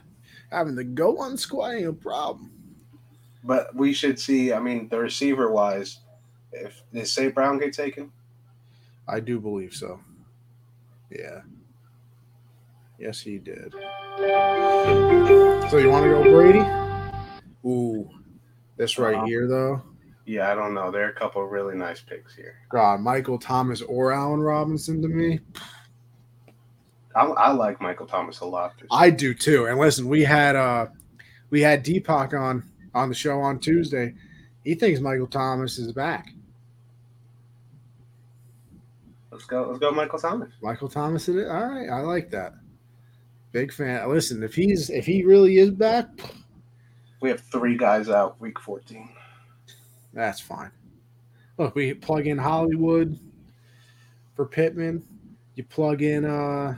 having 0.51 0.75
the 0.75 0.83
go 0.83 1.19
on 1.19 1.37
squad 1.37 1.71
ain't 1.75 1.87
a 1.87 1.93
problem. 1.93 2.51
But 3.43 3.75
we 3.75 3.93
should 3.93 4.19
see. 4.19 4.53
I 4.53 4.59
mean, 4.59 4.89
the 4.89 4.97
receiver 4.99 5.51
wise, 5.51 5.99
if 6.51 6.81
did 6.93 7.07
St. 7.07 7.33
Brown 7.33 7.59
get 7.59 7.73
taken? 7.73 8.11
I 9.07 9.19
do 9.19 9.39
believe 9.39 9.73
so. 9.73 9.99
Yeah. 11.11 11.41
Yes, 12.97 13.19
he 13.19 13.37
did. 13.37 13.71
So 15.69 15.77
you 15.77 15.89
want 15.89 16.05
to 16.05 16.09
go 16.09 16.23
Brady? 16.23 16.63
Ooh, 17.65 18.09
this 18.77 18.97
right 18.97 19.15
Um, 19.15 19.27
here 19.27 19.47
though. 19.47 19.81
Yeah, 20.26 20.52
I 20.52 20.56
don't 20.56 20.73
know. 20.73 20.89
There 20.91 21.06
are 21.06 21.10
a 21.10 21.14
couple 21.14 21.43
of 21.43 21.52
really 21.52 21.76
nice 21.76 22.02
picks 22.02 22.35
here. 22.35 22.56
God, 22.69 22.99
Michael 22.99 23.38
Thomas 23.38 23.81
or 23.81 24.11
Allen 24.11 24.39
Robinson 24.39 25.02
to 25.02 25.07
me. 25.07 25.39
I, 27.15 27.26
I 27.26 27.52
like 27.52 27.80
Michael 27.80 28.07
Thomas 28.07 28.39
a 28.39 28.45
lot. 28.45 28.73
I 28.91 29.10
do 29.10 29.34
too. 29.34 29.68
And 29.68 29.80
listen, 29.80 30.07
we 30.10 30.23
had 30.23 30.56
uh 30.56 30.88
we 31.49 31.61
had 31.61 31.85
Deepak 31.85 32.34
on 32.39 32.64
on 32.93 33.10
the 33.10 33.15
show 33.15 33.39
on 33.39 33.60
Tuesday. 33.60 34.15
He 34.64 34.73
thinks 34.73 34.99
Michael 34.99 35.27
Thomas 35.27 35.77
is 35.77 35.91
back. 35.91 36.30
Let's 39.31 39.45
go. 39.45 39.68
Let's 39.68 39.80
go, 39.80 39.91
Michael 39.91 40.19
Thomas. 40.19 40.52
Michael 40.61 40.89
Thomas 40.89 41.30
it 41.30 41.35
is. 41.35 41.49
All 41.49 41.68
right, 41.68 41.89
I 41.89 41.99
like 42.02 42.31
that. 42.31 42.53
Big 43.52 43.72
fan. 43.72 44.10
Listen, 44.10 44.41
if 44.43 44.56
he's 44.56 44.89
if 44.89 45.06
he 45.06 45.23
really 45.23 45.57
is 45.57 45.72
back, 45.72 46.07
We 47.22 47.30
have 47.30 47.41
three 47.41 47.77
guys 47.77 48.10
out 48.10 48.39
week 48.41 48.60
14. 48.60 49.10
That's 50.15 50.39
fine. 50.39 50.71
Look, 51.59 51.75
we 51.75 51.93
plug 51.93 52.25
in 52.25 52.37
Hollywood 52.37 53.19
for 54.35 54.45
Pittman. 54.45 55.03
You 55.55 55.63
plug 55.65 56.01
in 56.01 56.25
uh 56.25 56.75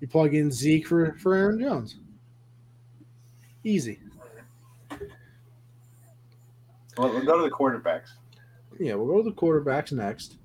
you 0.00 0.08
plug 0.08 0.34
in 0.34 0.50
Zeke 0.50 0.86
for, 0.86 1.14
for 1.18 1.34
Aaron 1.34 1.60
Jones. 1.60 1.96
Easy. 3.64 4.00
Well, 6.96 7.10
we'll 7.10 7.24
go 7.24 7.36
to 7.36 7.44
the 7.44 7.50
quarterbacks. 7.50 8.08
Yeah, 8.78 8.94
we'll 8.94 9.06
go 9.06 9.22
to 9.22 9.30
the 9.30 9.36
quarterbacks 9.36 9.92
next. 9.92 10.36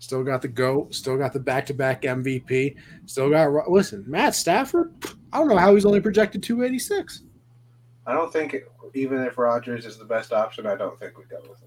Still 0.00 0.24
got 0.24 0.42
the 0.42 0.48
GOAT, 0.48 0.92
still 0.92 1.16
got 1.16 1.32
the 1.32 1.38
back 1.38 1.64
to 1.66 1.74
back 1.74 2.02
MVP, 2.02 2.76
still 3.06 3.30
got 3.30 3.70
listen, 3.70 4.04
Matt 4.08 4.34
Stafford. 4.34 4.92
I 5.32 5.38
don't 5.38 5.48
know 5.48 5.56
how 5.56 5.74
he's 5.74 5.86
only 5.86 6.00
projected 6.00 6.42
286. 6.42 7.22
I 8.06 8.12
don't 8.12 8.32
think, 8.32 8.54
it, 8.54 8.70
even 8.94 9.22
if 9.22 9.38
Rodgers 9.38 9.86
is 9.86 9.96
the 9.96 10.04
best 10.04 10.32
option, 10.32 10.66
I 10.66 10.74
don't 10.74 10.98
think 10.98 11.16
we 11.18 11.24
go 11.24 11.40
with 11.48 11.60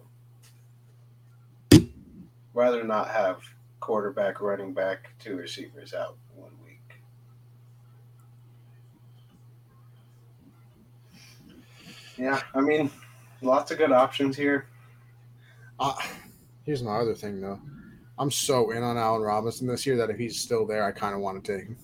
him. 1.72 1.92
Rather 2.54 2.84
not 2.84 3.10
have 3.10 3.40
quarterback, 3.80 4.42
running 4.42 4.74
back, 4.74 5.12
two 5.20 5.38
receivers 5.38 5.94
out 5.94 6.18
one 6.36 6.52
week. 6.64 7.00
Yeah, 12.18 12.42
I 12.54 12.62
mean, 12.62 12.90
lots 13.42 13.72
of 13.72 13.78
good 13.78 13.92
options 13.92 14.36
here. 14.36 14.68
Uh, 15.80 15.94
here's 16.66 16.84
my 16.84 16.98
other 16.98 17.14
thing 17.14 17.42
though. 17.42 17.60
I'm 18.18 18.32
so 18.32 18.72
in 18.72 18.82
on 18.82 18.98
Allen 18.98 19.22
Robinson 19.22 19.68
this 19.68 19.86
year 19.86 19.98
that 19.98 20.10
if 20.10 20.18
he's 20.18 20.40
still 20.40 20.66
there, 20.66 20.86
I 20.86 20.92
kind 20.92 21.14
of 21.14 21.20
want 21.20 21.44
to 21.44 21.58
take 21.58 21.68
him. 21.68 21.78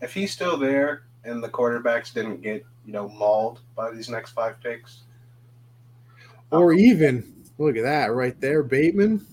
If 0.00 0.12
he's 0.12 0.32
still 0.32 0.56
there 0.56 1.04
and 1.24 1.42
the 1.42 1.48
quarterbacks 1.48 2.12
didn't 2.12 2.42
get 2.42 2.66
you 2.86 2.92
know 2.92 3.08
mauled 3.08 3.60
by 3.74 3.90
these 3.90 4.08
next 4.08 4.30
five 4.30 4.60
picks, 4.62 5.02
Or 6.52 6.72
even 6.72 7.44
look 7.58 7.76
at 7.76 7.82
that 7.82 8.12
right 8.12 8.40
there, 8.40 8.62
Bateman, 8.62 9.26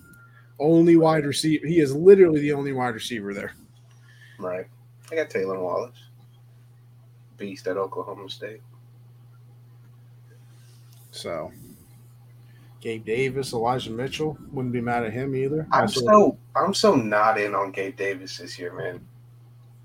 only 0.59 0.97
wide 0.97 1.25
receiver. 1.25 1.65
He 1.67 1.79
is 1.79 1.95
literally 1.95 2.41
the 2.41 2.53
only 2.53 2.73
wide 2.73 2.95
receiver 2.95 3.33
there. 3.33 3.53
right? 4.39 4.65
I 5.11 5.15
got 5.15 5.29
Taylor 5.29 5.59
Wallace, 5.59 5.97
beast 7.37 7.67
at 7.67 7.77
Oklahoma 7.77 8.29
State. 8.29 8.61
So, 11.11 11.51
Gabe 12.81 13.05
Davis, 13.05 13.53
Elijah 13.53 13.91
Mitchell, 13.91 14.35
wouldn't 14.51 14.73
be 14.73 14.81
mad 14.81 15.03
at 15.03 15.13
him 15.13 15.35
either. 15.35 15.67
I'm 15.71 15.87
so 15.87 16.37
I'm 16.55 16.73
so 16.73 16.95
not 16.95 17.39
in 17.39 17.53
on 17.53 17.71
Gabe 17.71 17.95
Davis 17.95 18.39
this 18.39 18.57
year, 18.57 18.73
man. 18.73 19.05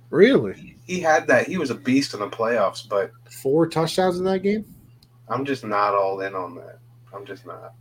really 0.09 0.78
He 0.89 1.01
had 1.01 1.27
that. 1.29 1.47
He 1.47 1.59
was 1.59 1.71
a 1.71 1.75
beast 1.75 2.15
in 2.15 2.21
the 2.21 2.29
playoffs, 2.29 2.89
but 2.89 3.13
four 3.31 3.69
touchdowns 3.69 4.19
in 4.19 4.25
that 4.25 4.41
game. 4.41 4.65
I'm 5.29 5.45
just 5.45 5.63
not 5.63 5.95
all 5.95 6.21
in 6.23 6.35
on 6.35 6.55
that. 6.57 6.79
I'm 7.15 7.27
just 7.27 7.47
not. 7.47 7.75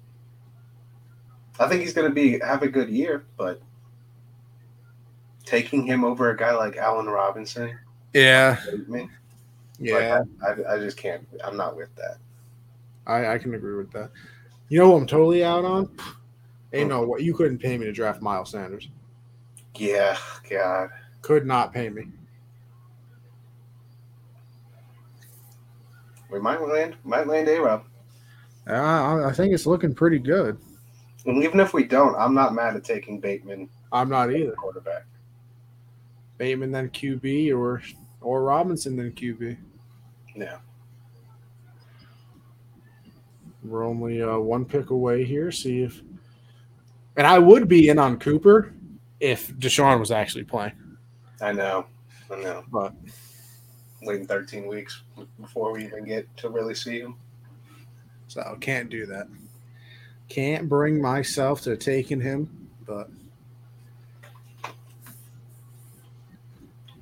I 1.60 1.68
think 1.68 1.82
he's 1.82 1.94
going 1.94 2.08
to 2.08 2.14
be 2.14 2.40
have 2.40 2.62
a 2.62 2.68
good 2.68 2.90
year, 2.90 3.26
but 3.38 3.62
taking 5.46 5.86
him 5.88 6.04
over 6.04 6.30
a 6.30 6.38
guy 6.38 6.54
like 6.54 6.76
Allen 6.76 7.08
Robinson, 7.08 7.80
Yeah, 8.14 8.60
me, 8.88 9.10
yeah, 9.80 10.24
like, 10.42 10.68
I, 10.68 10.76
I 10.76 10.78
just 10.78 10.98
can't. 10.98 11.26
I'm 11.44 11.58
not 11.58 11.78
with 11.78 11.96
that. 11.96 12.18
I, 13.08 13.28
I 13.28 13.38
can 13.38 13.54
agree 13.54 13.78
with 13.78 13.92
that. 13.94 14.12
You 14.68 14.80
know 14.80 14.92
who 14.92 14.98
I'm 14.98 15.08
totally 15.08 15.46
out 15.46 15.64
on? 15.64 15.90
Ain't 16.74 16.84
hmm. 16.84 16.90
no 16.90 17.02
what 17.04 17.24
you 17.24 17.34
couldn't 17.34 17.60
pay 17.60 17.78
me 17.78 17.86
to 17.86 17.94
draft 17.94 18.22
Miles 18.22 18.52
Sanders. 18.52 18.90
Yeah, 19.76 20.18
God. 20.50 20.90
Could 21.22 21.46
not 21.46 21.74
pay 21.74 21.90
me. 21.90 22.08
We 26.30 26.40
might 26.40 26.62
land, 26.62 26.96
might 27.04 27.28
land 27.28 27.48
A 27.48 27.62
Rob. 27.62 27.84
Uh, 28.70 28.74
I 28.74 29.30
I 29.30 29.32
think 29.32 29.54
it's 29.54 29.66
looking 29.66 29.94
pretty 29.96 30.20
good. 30.20 30.58
And 31.26 31.44
even 31.44 31.60
if 31.60 31.74
we 31.74 31.84
don't, 31.84 32.16
I'm 32.16 32.34
not 32.34 32.54
mad 32.54 32.76
at 32.76 32.84
taking 32.84 33.20
Bateman 33.20 33.70
I'm 33.92 34.10
not 34.10 34.34
either. 34.34 34.52
quarterback. 34.54 35.06
Bateman 36.38 36.72
then 36.72 36.90
QB 36.90 37.56
or 37.58 37.82
or 38.22 38.44
Robinson 38.44 38.96
then 38.96 39.12
QB. 39.12 39.58
Yeah. 40.36 40.58
We're 43.64 43.86
only 43.86 44.22
uh, 44.22 44.38
one 44.38 44.66
pick 44.66 44.92
away 44.92 45.26
here. 45.26 45.52
See 45.52 45.82
if, 45.82 46.02
and 47.18 47.28
I 47.28 47.40
would 47.40 47.68
be 47.68 47.90
in 47.90 48.00
on 48.00 48.18
Cooper 48.18 48.74
if 49.20 49.52
Deshaun 49.56 50.00
was 50.00 50.12
actually 50.12 50.44
playing. 50.46 50.74
I 51.42 51.52
know. 51.52 51.86
I 52.32 52.36
know. 52.42 52.64
But 52.72 52.94
Waiting 54.04 54.28
13 54.28 54.68
weeks 54.68 55.02
before 55.42 55.72
we 55.72 55.86
even 55.86 56.06
get 56.06 56.28
to 56.38 56.50
really 56.50 56.76
see 56.76 57.00
him. 57.00 57.16
so 58.28 58.58
can't 58.62 58.90
do 58.90 59.06
that. 59.08 59.28
Can't 60.30 60.70
bring 60.70 61.02
myself 61.02 61.62
to 61.62 61.76
taking 61.78 62.20
him, 62.22 62.70
but 62.86 63.10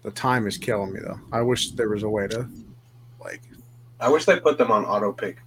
the 0.03 0.11
time 0.11 0.47
is 0.47 0.57
killing 0.57 0.93
me 0.93 0.99
though. 1.01 1.19
I 1.31 1.41
wish 1.41 1.71
there 1.71 1.89
was 1.89 2.03
a 2.03 2.09
way 2.09 2.27
to 2.27 2.47
like 3.21 3.41
I 3.99 4.07
wish 4.09 4.25
they 4.25 4.39
put 4.39 4.57
them 4.57 4.71
on 4.71 4.85
auto 4.85 5.11
pick 5.11 5.37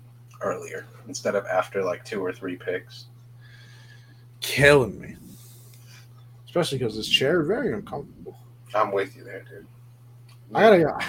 earlier 0.42 0.86
instead 1.06 1.34
of 1.34 1.46
after 1.46 1.82
like 1.82 2.04
two 2.04 2.22
or 2.24 2.32
three 2.32 2.56
picks. 2.56 3.06
killing 4.40 5.00
me. 5.00 5.16
Especially 6.46 6.78
because 6.78 6.96
this 6.96 7.08
chair 7.08 7.42
is 7.42 7.46
very 7.48 7.72
uncomfortable. 7.72 8.36
I'm 8.74 8.90
with 8.92 9.14
you 9.16 9.22
there, 9.24 9.44
dude. 9.48 9.66
I 10.54 10.78
gotta. 10.78 11.04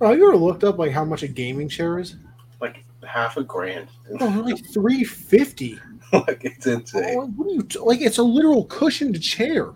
Oh, 0.00 0.12
you 0.12 0.28
ever 0.28 0.36
looked 0.36 0.64
up 0.64 0.78
like 0.78 0.92
how 0.92 1.04
much 1.04 1.22
a 1.22 1.28
gaming 1.28 1.68
chair 1.68 1.98
is? 1.98 2.16
like 2.60 2.84
half 3.06 3.36
a 3.36 3.42
grand. 3.44 3.88
Oh, 4.20 4.42
like 4.44 4.64
three 4.72 5.04
fifty. 5.04 5.78
like 6.12 6.44
it's 6.44 6.66
insane. 6.66 7.16
Oh, 7.18 7.26
what 7.36 7.48
are 7.48 7.54
you 7.54 7.62
t- 7.62 7.78
like? 7.78 8.00
It's 8.00 8.18
a 8.18 8.22
literal 8.22 8.64
cushioned 8.64 9.20
chair. 9.22 9.72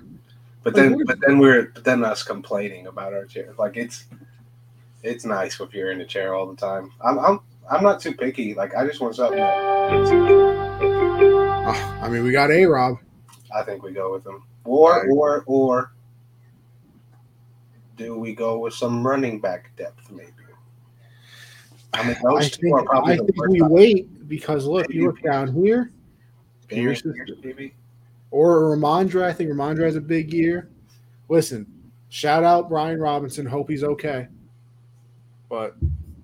But 0.63 0.75
like, 0.75 0.91
then, 0.91 1.05
but 1.07 1.19
then 1.27 1.39
we're, 1.39 1.67
but 1.75 1.83
then 1.85 2.05
us 2.05 2.23
complaining 2.23 2.87
about 2.87 3.13
our 3.13 3.25
chair. 3.25 3.53
Like 3.59 3.77
it's, 3.77 4.05
it's 5.03 5.25
nice 5.25 5.59
if 5.61 5.75
you're 5.75 5.91
in 5.91 6.01
a 6.01 6.05
chair 6.07 6.35
all 6.35 6.47
the 6.47 6.55
time. 6.57 6.93
I'm, 7.05 7.19
I'm, 7.19 7.41
I'm 7.71 7.83
not 7.83 8.01
too 8.01 8.15
picky. 8.15 8.55
Like 8.55 8.75
I 8.77 8.87
just 8.87 9.01
want 9.01 9.17
something. 9.17 9.39
That, 9.39 10.63
Oh, 10.85 11.99
I 12.03 12.09
mean, 12.09 12.23
we 12.25 12.33
got 12.33 12.51
a 12.51 12.65
Rob. 12.67 12.97
I 13.55 13.63
think 13.63 13.83
we 13.83 13.93
go 13.93 14.13
with 14.13 14.25
them, 14.25 14.45
or, 14.65 14.93
Right. 15.01 15.09
or, 15.11 15.45
or. 15.47 15.92
Do 17.97 18.19
we 18.19 18.35
go 18.35 18.59
with 18.59 18.75
some 18.75 19.07
running 19.07 19.41
back 19.41 19.75
depth, 19.77 20.11
maybe? 20.11 20.31
I 21.95 22.07
mean, 22.07 22.17
those 22.25 22.47
I 22.47 22.49
two 22.49 22.63
think, 22.63 22.75
are 22.75 22.85
probably 22.85 23.15
I 23.15 23.17
think 23.19 23.47
we 23.49 23.61
wait 23.61 24.29
because 24.29 24.65
look, 24.65 24.91
you 24.93 25.07
look 25.07 25.21
down 25.23 25.53
here, 25.53 25.91
Dameon 26.69 26.75
Pierce 26.75 27.05
is- 27.05 27.15
Pierce, 27.15 27.31
maybe. 27.45 27.75
or 28.31 28.75
Rhamondre. 28.75 29.23
I 29.23 29.33
think 29.33 29.51
Rhamondre 29.51 29.85
has 29.85 29.97
a 29.97 30.01
big 30.01 30.33
year. 30.33 30.71
Listen, 31.29 31.67
shout 32.09 32.45
out 32.45 32.69
Brian 32.71 32.99
Robinson. 32.99 33.45
Hope 33.45 33.69
he's 33.69 33.85
okay. 33.85 34.29
But 35.51 35.77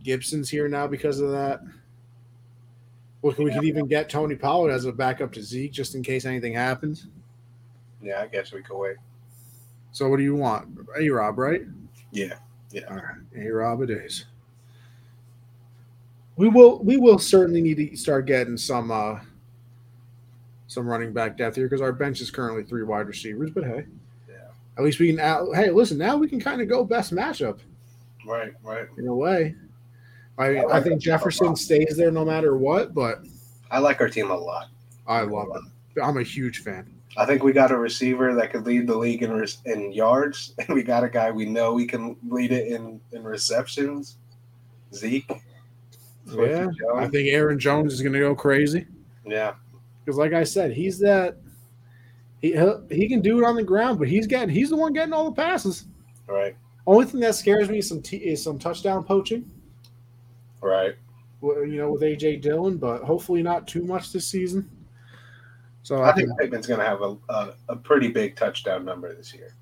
Gibson's 0.02 0.48
here 0.48 0.68
now 0.68 0.86
because 0.86 1.20
of 1.20 1.30
that. 1.32 1.60
Look, 3.22 3.36
we 3.36 3.52
could 3.52 3.64
even 3.64 3.86
get 3.86 4.08
Tony 4.08 4.36
Pollard 4.36 4.70
as 4.70 4.84
a 4.86 4.92
backup 4.92 5.32
to 5.32 5.42
Zeke 5.42 5.72
just 5.72 5.94
in 5.94 6.02
case 6.02 6.24
anything 6.24 6.54
happens. 6.54 7.08
Yeah, 8.00 8.22
I 8.22 8.26
guess 8.28 8.52
we 8.52 8.62
could 8.62 8.78
wait. 8.78 8.96
So 9.92 10.08
what 10.08 10.16
do 10.18 10.22
you 10.22 10.34
want? 10.36 10.68
A 10.98 11.08
Rob, 11.10 11.38
right? 11.38 11.62
Yeah, 12.12 12.34
Yeah. 12.70 12.82
All 12.90 12.96
right, 12.96 13.16
A 13.36 13.48
Rob 13.50 13.82
it 13.82 13.90
is. 13.90 14.24
We 16.36 16.48
will 16.48 16.78
we 16.84 16.96
will 16.96 17.18
certainly 17.18 17.60
need 17.60 17.76
to 17.78 17.96
start 17.96 18.26
getting 18.26 18.56
some 18.56 18.90
uh 18.90 19.18
some 20.68 20.86
running 20.86 21.12
back 21.12 21.36
depth 21.36 21.56
here 21.56 21.66
because 21.66 21.80
our 21.80 21.92
bench 21.92 22.20
is 22.20 22.30
currently 22.30 22.62
three 22.62 22.82
wide 22.84 23.06
receivers. 23.08 23.50
But 23.50 23.64
hey, 23.64 23.86
Yeah. 24.28 24.34
at 24.76 24.84
least 24.84 24.98
we 25.00 25.08
can. 25.08 25.18
out- 25.18 25.54
Hey, 25.54 25.70
listen, 25.70 25.96
now 25.98 26.16
we 26.16 26.28
can 26.28 26.40
kind 26.40 26.60
of 26.60 26.68
go 26.68 26.84
best 26.84 27.12
matchup 27.12 27.58
right, 28.26 28.52
right. 28.62 28.86
in 28.98 29.08
a 29.08 29.14
way. 29.14 29.54
I 30.36 30.58
I 30.58 30.76
I 30.78 30.82
think 30.82 31.00
Jefferson 31.02 31.56
stays 31.56 31.96
there 31.96 32.12
no 32.12 32.24
matter 32.24 32.56
what, 32.56 32.94
but 32.94 33.24
I 33.70 33.78
like 33.80 34.00
our 34.00 34.08
team 34.08 34.30
a 34.30 34.36
lot. 34.36 34.68
I 35.06 35.22
love 35.22 35.48
it. 35.56 36.00
I'm 36.00 36.18
a 36.18 36.22
huge 36.22 36.60
fan. 36.62 36.86
I 37.18 37.26
think 37.26 37.42
we 37.42 37.52
got 37.52 37.72
a 37.72 37.76
receiver 37.76 38.32
that 38.36 38.52
could 38.52 38.64
lead 38.64 38.86
the 38.86 38.96
league 38.96 39.22
in 39.24 39.44
in 39.66 39.92
yards, 39.92 40.54
and 40.58 40.68
we 40.74 40.82
got 40.82 41.02
a 41.04 41.08
guy 41.08 41.30
we 41.30 41.44
know 41.46 41.72
we 41.74 41.84
can 41.86 42.16
lead 42.28 42.52
it 42.52 42.68
in 42.68 43.00
in 43.12 43.24
receptions. 43.24 44.16
Zeke. 44.94 45.30
Yeah, 46.30 46.68
I 46.94 47.08
think 47.08 47.28
Aaron 47.28 47.58
Jones 47.58 47.92
is 47.94 48.00
going 48.02 48.12
to 48.12 48.18
go 48.20 48.34
crazy. 48.34 48.86
Yeah, 49.26 49.54
Because, 50.04 50.18
like 50.18 50.32
I 50.34 50.44
said, 50.44 50.72
he's 50.72 50.98
that 51.00 51.36
he 52.40 52.50
he 52.90 53.08
can 53.08 53.20
do 53.20 53.38
it 53.38 53.44
on 53.44 53.56
the 53.56 53.62
ground, 53.62 53.98
but 53.98 54.08
he's 54.08 54.26
getting 54.26 54.48
he's 54.54 54.70
the 54.70 54.76
one 54.76 54.92
getting 54.92 55.12
all 55.12 55.24
the 55.24 55.32
passes. 55.32 55.86
right, 56.26 56.54
Only 56.86 57.06
thing 57.06 57.20
that 57.20 57.34
scares 57.34 57.68
me 57.68 57.78
is 57.78 57.88
some 57.88 58.00
t- 58.02 58.16
is 58.18 58.42
some 58.42 58.58
touchdown 58.58 59.04
poaching. 59.04 59.50
right. 60.62 60.94
wi- 61.40 61.64
You 61.66 61.78
know, 61.78 61.90
with 61.92 62.02
AJ 62.02 62.42
Dillon, 62.42 62.76
but 62.78 63.02
hopefully 63.02 63.42
not 63.42 63.66
too 63.66 63.82
much 63.84 64.12
this 64.12 64.26
season. 64.26 64.68
So 65.88 66.02
I 66.02 66.10
I, 66.10 66.12
think 66.12 66.28
think 66.28 66.38
Pittman's 66.38 66.66
going 66.66 66.80
to 66.80 66.84
have 66.84 67.00
a, 67.00 67.16
a 67.30 67.54
a 67.70 67.76
pretty 67.76 68.08
big 68.08 68.36
touchdown 68.36 68.84
number 68.84 69.14
this 69.14 69.32
year. 69.32 69.54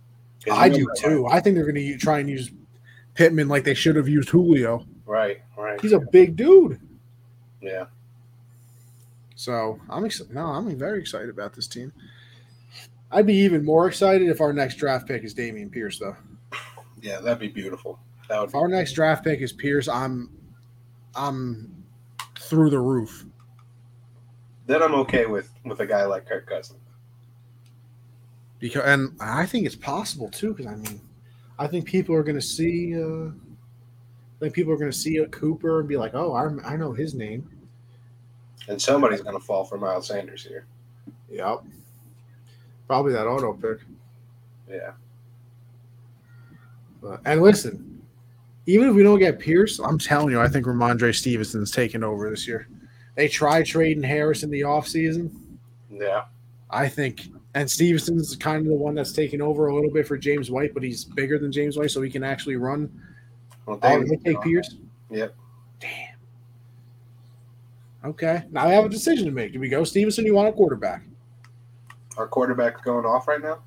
I 0.50 0.68
do 0.68 0.84
too. 0.96 1.24
I 1.30 1.38
think 1.38 1.54
they're 1.54 1.70
going 1.70 1.76
to 1.76 1.96
try 1.98 2.18
and 2.18 2.28
use 2.28 2.50
Pittman 3.14 3.46
like 3.46 3.62
they 3.62 3.74
should 3.74 3.94
have 3.94 4.08
used 4.08 4.30
Julio. 4.30 4.84
Right, 5.04 5.40
right. 5.56 5.80
He's 5.80 5.92
a 5.92 6.00
big 6.00 6.34
dude. 6.34 6.80
Yeah, 7.60 7.84
So 9.36 9.78
I'm 9.88 10.04
excited. 10.04 10.34
No, 10.34 10.46
I'm 10.46 10.76
very 10.76 10.98
excited 10.98 11.30
about 11.30 11.54
this 11.54 11.68
team. 11.68 11.92
I'd 13.12 13.26
be 13.26 13.36
even 13.36 13.64
more 13.64 13.86
excited 13.86 14.28
if 14.28 14.40
our 14.40 14.52
next 14.52 14.78
draft 14.78 15.06
pick 15.06 15.22
is 15.22 15.32
Dameon 15.32 15.70
Pierce, 15.70 16.00
though. 16.00 16.16
yeah. 17.00 17.20
That'd 17.20 17.38
be 17.38 17.46
beautiful. 17.46 18.00
That 18.28 18.40
would. 18.40 18.48
If 18.48 18.56
our 18.56 18.66
next 18.66 18.94
draft 18.94 19.22
pick 19.22 19.42
is 19.42 19.52
Pierce, 19.52 19.86
I'm 19.86 20.28
I'm 21.14 21.84
through 22.36 22.70
the 22.70 22.80
roof. 22.80 23.26
Then 24.66 24.82
I'm 24.82 24.94
okay 24.96 25.26
with 25.26 25.50
with 25.64 25.80
a 25.80 25.86
guy 25.86 26.04
like 26.04 26.26
Kirk 26.26 26.48
Cousins. 26.48 26.80
Because 28.58 28.84
and 28.84 29.16
I 29.20 29.46
think 29.46 29.66
it's 29.66 29.76
possible 29.76 30.28
too, 30.30 30.54
because 30.54 30.72
I 30.72 30.76
mean, 30.76 31.00
I 31.58 31.66
think 31.66 31.84
people 31.84 32.14
are 32.14 32.22
going 32.22 32.36
to 32.36 32.42
see. 32.42 32.94
Uh, 33.00 33.28
I 33.28 34.38
think 34.40 34.54
people 34.54 34.72
are 34.72 34.76
going 34.76 34.90
to 34.90 34.96
see 34.96 35.16
a 35.18 35.26
Cooper 35.26 35.80
and 35.80 35.88
be 35.88 35.96
like, 35.96 36.14
"Oh, 36.14 36.32
I, 36.34 36.72
I 36.72 36.76
know 36.76 36.92
his 36.92 37.14
name." 37.14 37.48
And 38.68 38.80
somebody's 38.80 39.22
going 39.22 39.38
to 39.38 39.44
fall 39.44 39.64
for 39.64 39.78
Miles 39.78 40.08
Sanders 40.08 40.44
here. 40.44 40.66
Yep. 41.30 41.62
Probably 42.86 43.12
that 43.12 43.26
auto 43.26 43.52
pick. 43.52 43.78
Yeah, 44.68 44.92
But, 47.00 47.20
and 47.24 47.40
listen, 47.40 48.02
even 48.66 48.88
if 48.88 48.96
we 48.96 49.04
don't 49.04 49.20
get 49.20 49.38
Pierce, 49.38 49.78
I'm 49.78 49.96
telling 49.96 50.30
you, 50.30 50.40
I 50.40 50.48
think 50.48 50.66
Rhamondre 50.66 51.14
Stevenson's 51.14 51.70
taking 51.70 52.02
over 52.02 52.28
this 52.28 52.48
year. 52.48 52.66
They 53.16 53.28
try 53.28 53.62
trading 53.62 54.02
Harris 54.02 54.42
in 54.42 54.50
the 54.50 54.60
offseason. 54.60 55.30
Yeah. 55.90 56.24
I 56.70 56.88
think, 56.88 57.22
and 57.54 57.68
Stevenson's 57.70 58.36
kind 58.36 58.58
of 58.58 58.66
the 58.66 58.74
one 58.74 58.94
that's 58.94 59.12
taking 59.12 59.40
over 59.40 59.68
a 59.68 59.74
little 59.74 59.90
bit 59.90 60.06
for 60.06 60.16
James 60.18 60.50
White, 60.50 60.74
but 60.74 60.82
he's 60.82 61.04
bigger 61.04 61.38
than 61.38 61.50
James 61.50 61.76
White, 61.78 61.90
so 61.90 62.02
he 62.02 62.10
can 62.10 62.22
actually 62.22 62.56
run. 62.56 62.90
Well, 63.64 63.78
Oh, 63.82 64.04
they 64.04 64.16
take 64.16 64.40
Pierce? 64.42 64.76
Yep. 65.10 65.34
Damn. 65.80 65.90
Okay. 68.04 68.44
Now 68.50 68.66
I 68.66 68.72
have 68.74 68.84
a 68.84 68.88
decision 68.88 69.24
to 69.26 69.30
make. 69.32 69.52
Do 69.52 69.60
we 69.60 69.68
go 69.68 69.82
Stevenson? 69.84 70.24
You 70.26 70.34
want 70.34 70.48
a 70.48 70.52
quarterback? 70.52 71.02
Our 72.16 72.26
quarterback's 72.26 72.80
going 72.82 73.04
off 73.04 73.26
right 73.28 73.40
now. 73.42 73.58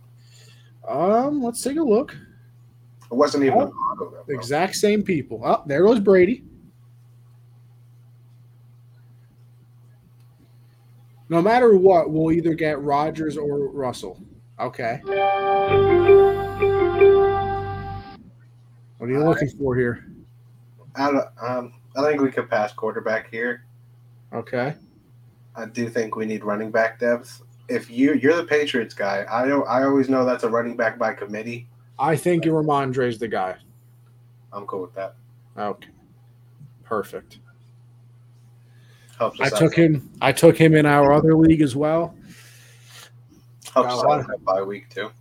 Um, 0.87 1.41
let's 1.43 1.61
take 1.61 1.77
a 1.77 1.83
look. 1.83 2.15
It 3.11 3.15
wasn't 3.15 3.43
even 3.43 3.59
Oh, 3.59 3.67
auto. 3.91 4.11
Though. 4.27 4.33
Exact 4.33 4.75
same 4.75 5.03
people. 5.03 5.41
Oh, 5.43 5.63
there 5.65 5.83
goes 5.83 5.99
Brady. 5.99 6.43
No 11.29 11.41
matter 11.43 11.77
what, 11.77 12.09
we'll 12.09 12.31
either 12.31 12.55
get 12.55 12.81
Rodgers 12.81 13.37
or 13.37 13.69
Russell. 13.69 14.19
Okay. 14.59 14.99
What 18.97 19.07
are 19.07 19.11
you 19.11 19.23
looking 19.23 19.49
for 19.51 19.75
here? 19.75 20.07
I 20.95 21.11
don't. 21.11 21.27
Um, 21.41 21.73
I 21.95 22.01
think 22.01 22.21
we 22.21 22.31
could 22.31 22.49
pass 22.49 22.73
quarterback 22.73 23.29
here. 23.29 23.63
Okay. 24.33 24.75
I 25.55 25.65
do 25.65 25.87
think 25.87 26.15
we 26.15 26.25
need 26.25 26.43
running 26.43 26.71
back 26.71 26.99
depth. 26.99 27.43
If 27.69 27.91
you 27.91 28.15
you're 28.15 28.35
the 28.35 28.43
Patriots 28.43 28.95
guy, 28.95 29.25
I 29.29 29.47
don't. 29.47 29.67
I 29.67 29.83
always 29.83 30.09
know 30.09 30.25
that's 30.25 30.43
a 30.43 30.49
running 30.49 30.75
back 30.75 30.97
by 30.97 31.13
committee. 31.13 31.67
I 31.99 32.15
think 32.15 32.43
Rhamondre's 32.45 33.19
the 33.19 33.27
guy. 33.27 33.55
I'm 34.51 34.65
cool 34.65 34.81
with 34.81 34.95
that. 34.95 35.15
Okay. 35.57 35.89
Perfect. 36.83 37.39
Helps 39.19 39.39
I 39.41 39.45
us 39.47 39.53
out. 39.53 39.59
took 39.59 39.75
him. 39.75 40.09
I 40.21 40.31
took 40.31 40.57
him 40.57 40.73
in 40.73 40.85
our 40.85 41.11
other 41.11 41.35
league 41.35 41.61
as 41.61 41.75
well. 41.75 42.15
Helps 43.73 43.93
us 43.93 44.03
a 44.03 44.07
out 44.07 44.27
that 44.27 44.43
bye 44.45 44.61
week 44.61 44.89
too. 44.89 45.11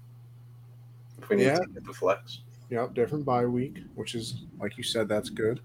If 1.21 1.29
we 1.29 1.37
need 1.37 1.45
Yeah. 1.47 1.57
to 1.59 1.67
get 1.67 1.85
the 1.85 1.93
flex. 1.93 2.41
Yep, 2.71 2.95
different 2.95 3.25
bye 3.25 3.45
week, 3.45 3.79
which 3.97 4.15
is 4.15 4.45
like 4.61 4.77
you 4.79 4.85
said, 4.85 5.09
that's 5.09 5.31
good. 5.31 5.61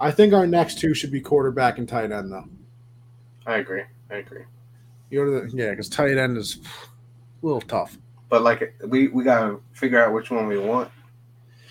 I 0.00 0.10
think 0.10 0.34
our 0.34 0.46
next 0.46 0.78
two 0.80 0.94
should 0.94 1.12
be 1.12 1.20
quarterback 1.20 1.78
and 1.78 1.88
tight 1.88 2.10
end, 2.10 2.32
though. 2.32 2.48
I 3.46 3.56
agree. 3.56 3.84
I 4.10 4.16
agree. 4.16 4.42
You 5.10 5.24
go 5.24 5.40
the 5.48 5.56
yeah, 5.56 5.70
because 5.70 5.88
tight 5.88 6.18
end 6.18 6.36
is 6.36 6.58
a 7.42 7.46
little 7.46 7.60
tough. 7.62 7.96
But 8.28 8.42
like 8.42 8.74
we 8.86 9.08
we 9.08 9.24
gotta 9.24 9.60
figure 9.72 10.04
out 10.04 10.12
which 10.12 10.30
one 10.30 10.46
we 10.46 10.58
want 10.58 10.90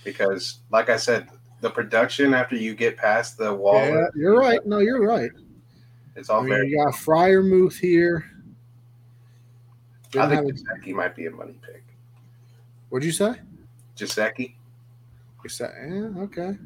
because, 0.04 0.60
like 0.72 0.90
I 0.90 0.98
said, 0.98 1.28
the 1.62 1.70
production 1.70 2.34
after 2.34 2.56
you 2.56 2.74
get 2.76 2.98
past 2.98 3.38
the 3.38 3.54
wall, 3.54 3.76
Yeah, 3.86 4.08
you're 4.16 4.38
right. 4.38 4.66
No, 4.66 4.80
you're 4.80 5.06
right. 5.06 5.32
it's 6.16 6.30
I 6.30 6.34
all 6.36 6.42
mean, 6.42 6.50
very. 6.50 6.70
you 6.70 6.84
got 6.84 6.94
Freiermuth 6.94 7.78
here. 7.80 8.26
I 10.14 10.28
Didn't 10.28 10.30
think 10.30 10.48
have 10.60 10.74
a- 10.74 10.78
Jackie 10.80 10.94
might 10.94 11.16
be 11.16 11.28
a 11.28 11.32
money 11.32 11.56
pick. 11.66 11.84
what'd 12.90 13.06
you 13.06 13.12
say? 13.14 13.36
Jaceki, 13.96 14.56
You 15.44 15.50
said, 15.50 15.72
yeah, 15.88 16.22
okay. 16.24 16.58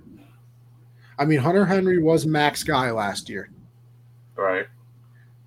I 1.20 1.26
mean, 1.26 1.40
Hunter 1.40 1.66
Henry 1.66 2.02
was 2.02 2.26
max 2.26 2.64
guy 2.64 2.90
last 2.92 3.30
year. 3.30 3.50
right? 4.36 4.68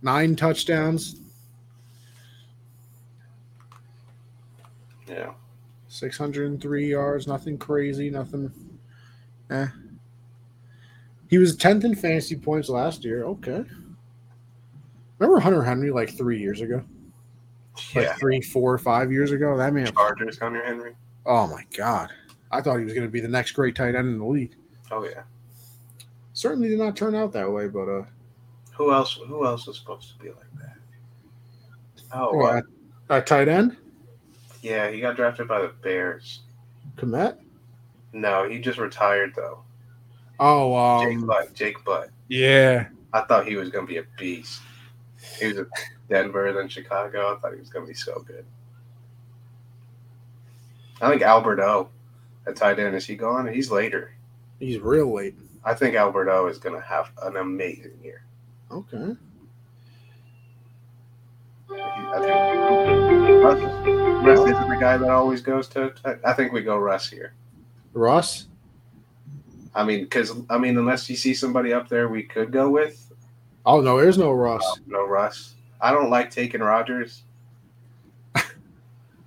Nine 0.02 0.36
touchdowns, 0.36 1.16
Yeah. 5.08 5.32
603 5.88 6.86
yards, 6.90 7.26
nothing 7.26 7.56
crazy, 7.58 8.10
nothing. 8.10 8.52
Eh. 9.50 9.66
He 11.28 11.38
was 11.38 11.56
10th 11.56 11.84
in 11.84 11.94
fantasy 11.94 12.36
points 12.36 12.68
last 12.68 13.04
year. 13.04 13.24
Okay. 13.24 13.64
Remember 15.18 15.40
Hunter 15.40 15.62
Henry 15.62 15.90
like 15.90 16.10
three 16.16 16.38
years 16.38 16.60
ago? 16.60 16.82
Like 17.94 18.04
Yeah. 18.06 18.14
three, 18.14 18.40
four, 18.40 18.76
five 18.78 19.12
years 19.12 19.30
ago? 19.32 19.56
That 19.56 19.72
man, 19.72 19.92
Chargers, 19.92 20.38
Hunter 20.38 20.64
Henry. 20.64 20.94
oh 21.26 21.46
my 21.46 21.64
God. 21.76 22.10
I 22.50 22.60
thought 22.62 22.78
he 22.78 22.84
was 22.84 22.94
going 22.94 23.06
to 23.06 23.10
be 23.10 23.20
the 23.20 23.28
next 23.28 23.52
great 23.52 23.74
tight 23.76 23.94
end 23.94 24.08
in 24.08 24.18
the 24.18 24.24
league. 24.24 24.54
Oh 24.90 25.04
yeah. 25.04 25.22
Certainly 26.32 26.68
did 26.68 26.78
not 26.78 26.96
turn 26.96 27.14
out 27.14 27.32
that 27.32 27.50
way, 27.50 27.68
but 27.68 27.88
uh, 27.88 28.04
Who 28.76 28.92
else? 28.92 29.18
Who 29.26 29.44
else 29.44 29.66
was 29.66 29.78
supposed 29.78 30.12
to 30.16 30.18
be 30.24 30.30
like 30.30 30.50
that? 30.60 30.76
Oh, 32.12 32.34
well, 32.36 32.46
uh, 32.46 32.56
at, 32.58 32.64
at 33.10 33.26
tight 33.26 33.48
end, 33.48 33.76
yeah. 34.62 34.88
He 34.90 35.00
got 35.00 35.16
drafted 35.16 35.46
by 35.46 35.60
the 35.60 35.72
Bears. 35.82 36.40
Kmet. 36.96 37.36
No, 38.12 38.48
he 38.48 38.58
just 38.58 38.78
retired 38.78 39.32
though. 39.36 39.62
Oh, 40.40 41.04
Jake 41.04 41.18
um, 41.18 41.26
Butt. 41.26 41.54
Jake 41.54 41.84
Butt. 41.84 42.10
yeah. 42.28 42.88
I 43.12 43.22
thought 43.22 43.46
he 43.46 43.56
was 43.56 43.70
gonna 43.70 43.86
be 43.86 43.98
a 43.98 44.04
beast. 44.18 44.60
He 45.38 45.46
was 45.46 45.58
at 45.58 45.66
Denver, 46.08 46.52
then 46.52 46.68
Chicago. 46.68 47.34
I 47.34 47.40
thought 47.40 47.54
he 47.54 47.60
was 47.60 47.70
gonna 47.70 47.86
be 47.86 47.94
so 47.94 48.22
good. 48.26 48.44
I 51.00 51.10
think 51.10 51.22
Albert 51.22 51.60
O 51.60 51.88
at 52.46 52.56
tight 52.56 52.78
end 52.78 52.94
is 52.94 53.06
he 53.06 53.16
gone? 53.16 53.46
He's 53.46 53.70
later. 53.70 54.12
He's 54.58 54.78
real 54.78 55.12
late. 55.14 55.34
I 55.64 55.74
think 55.74 55.94
Albert 55.94 56.30
O 56.30 56.48
is 56.48 56.58
gonna 56.58 56.80
have 56.80 57.10
an 57.22 57.36
amazing 57.36 57.98
year. 58.02 58.22
Okay. 58.70 59.16
I 61.70 62.18
think 62.20 63.44
Russ, 63.44 63.60
Russ 64.24 64.40
isn't 64.40 64.68
the 64.68 64.78
guy 64.80 64.96
that 64.96 65.10
always 65.10 65.42
goes 65.42 65.68
to. 65.68 65.92
I 66.24 66.32
think 66.32 66.52
we 66.52 66.62
go 66.62 66.76
Russ 66.76 67.08
here. 67.08 67.34
Russ? 67.98 68.46
I 69.74 69.84
mean, 69.84 70.00
because 70.04 70.32
I 70.48 70.56
mean, 70.58 70.78
unless 70.78 71.08
you 71.10 71.16
see 71.16 71.34
somebody 71.34 71.72
up 71.72 71.88
there, 71.88 72.08
we 72.08 72.22
could 72.22 72.50
go 72.52 72.70
with 72.70 73.04
Oh, 73.66 73.82
no, 73.82 74.00
there's 74.00 74.16
no 74.16 74.32
Ross. 74.32 74.62
uh, 74.64 74.80
no 74.86 75.06
Russ. 75.06 75.54
I 75.80 75.92
don't 75.92 76.08
like 76.08 76.30
taking 76.30 76.60
Rodgers. 76.62 77.22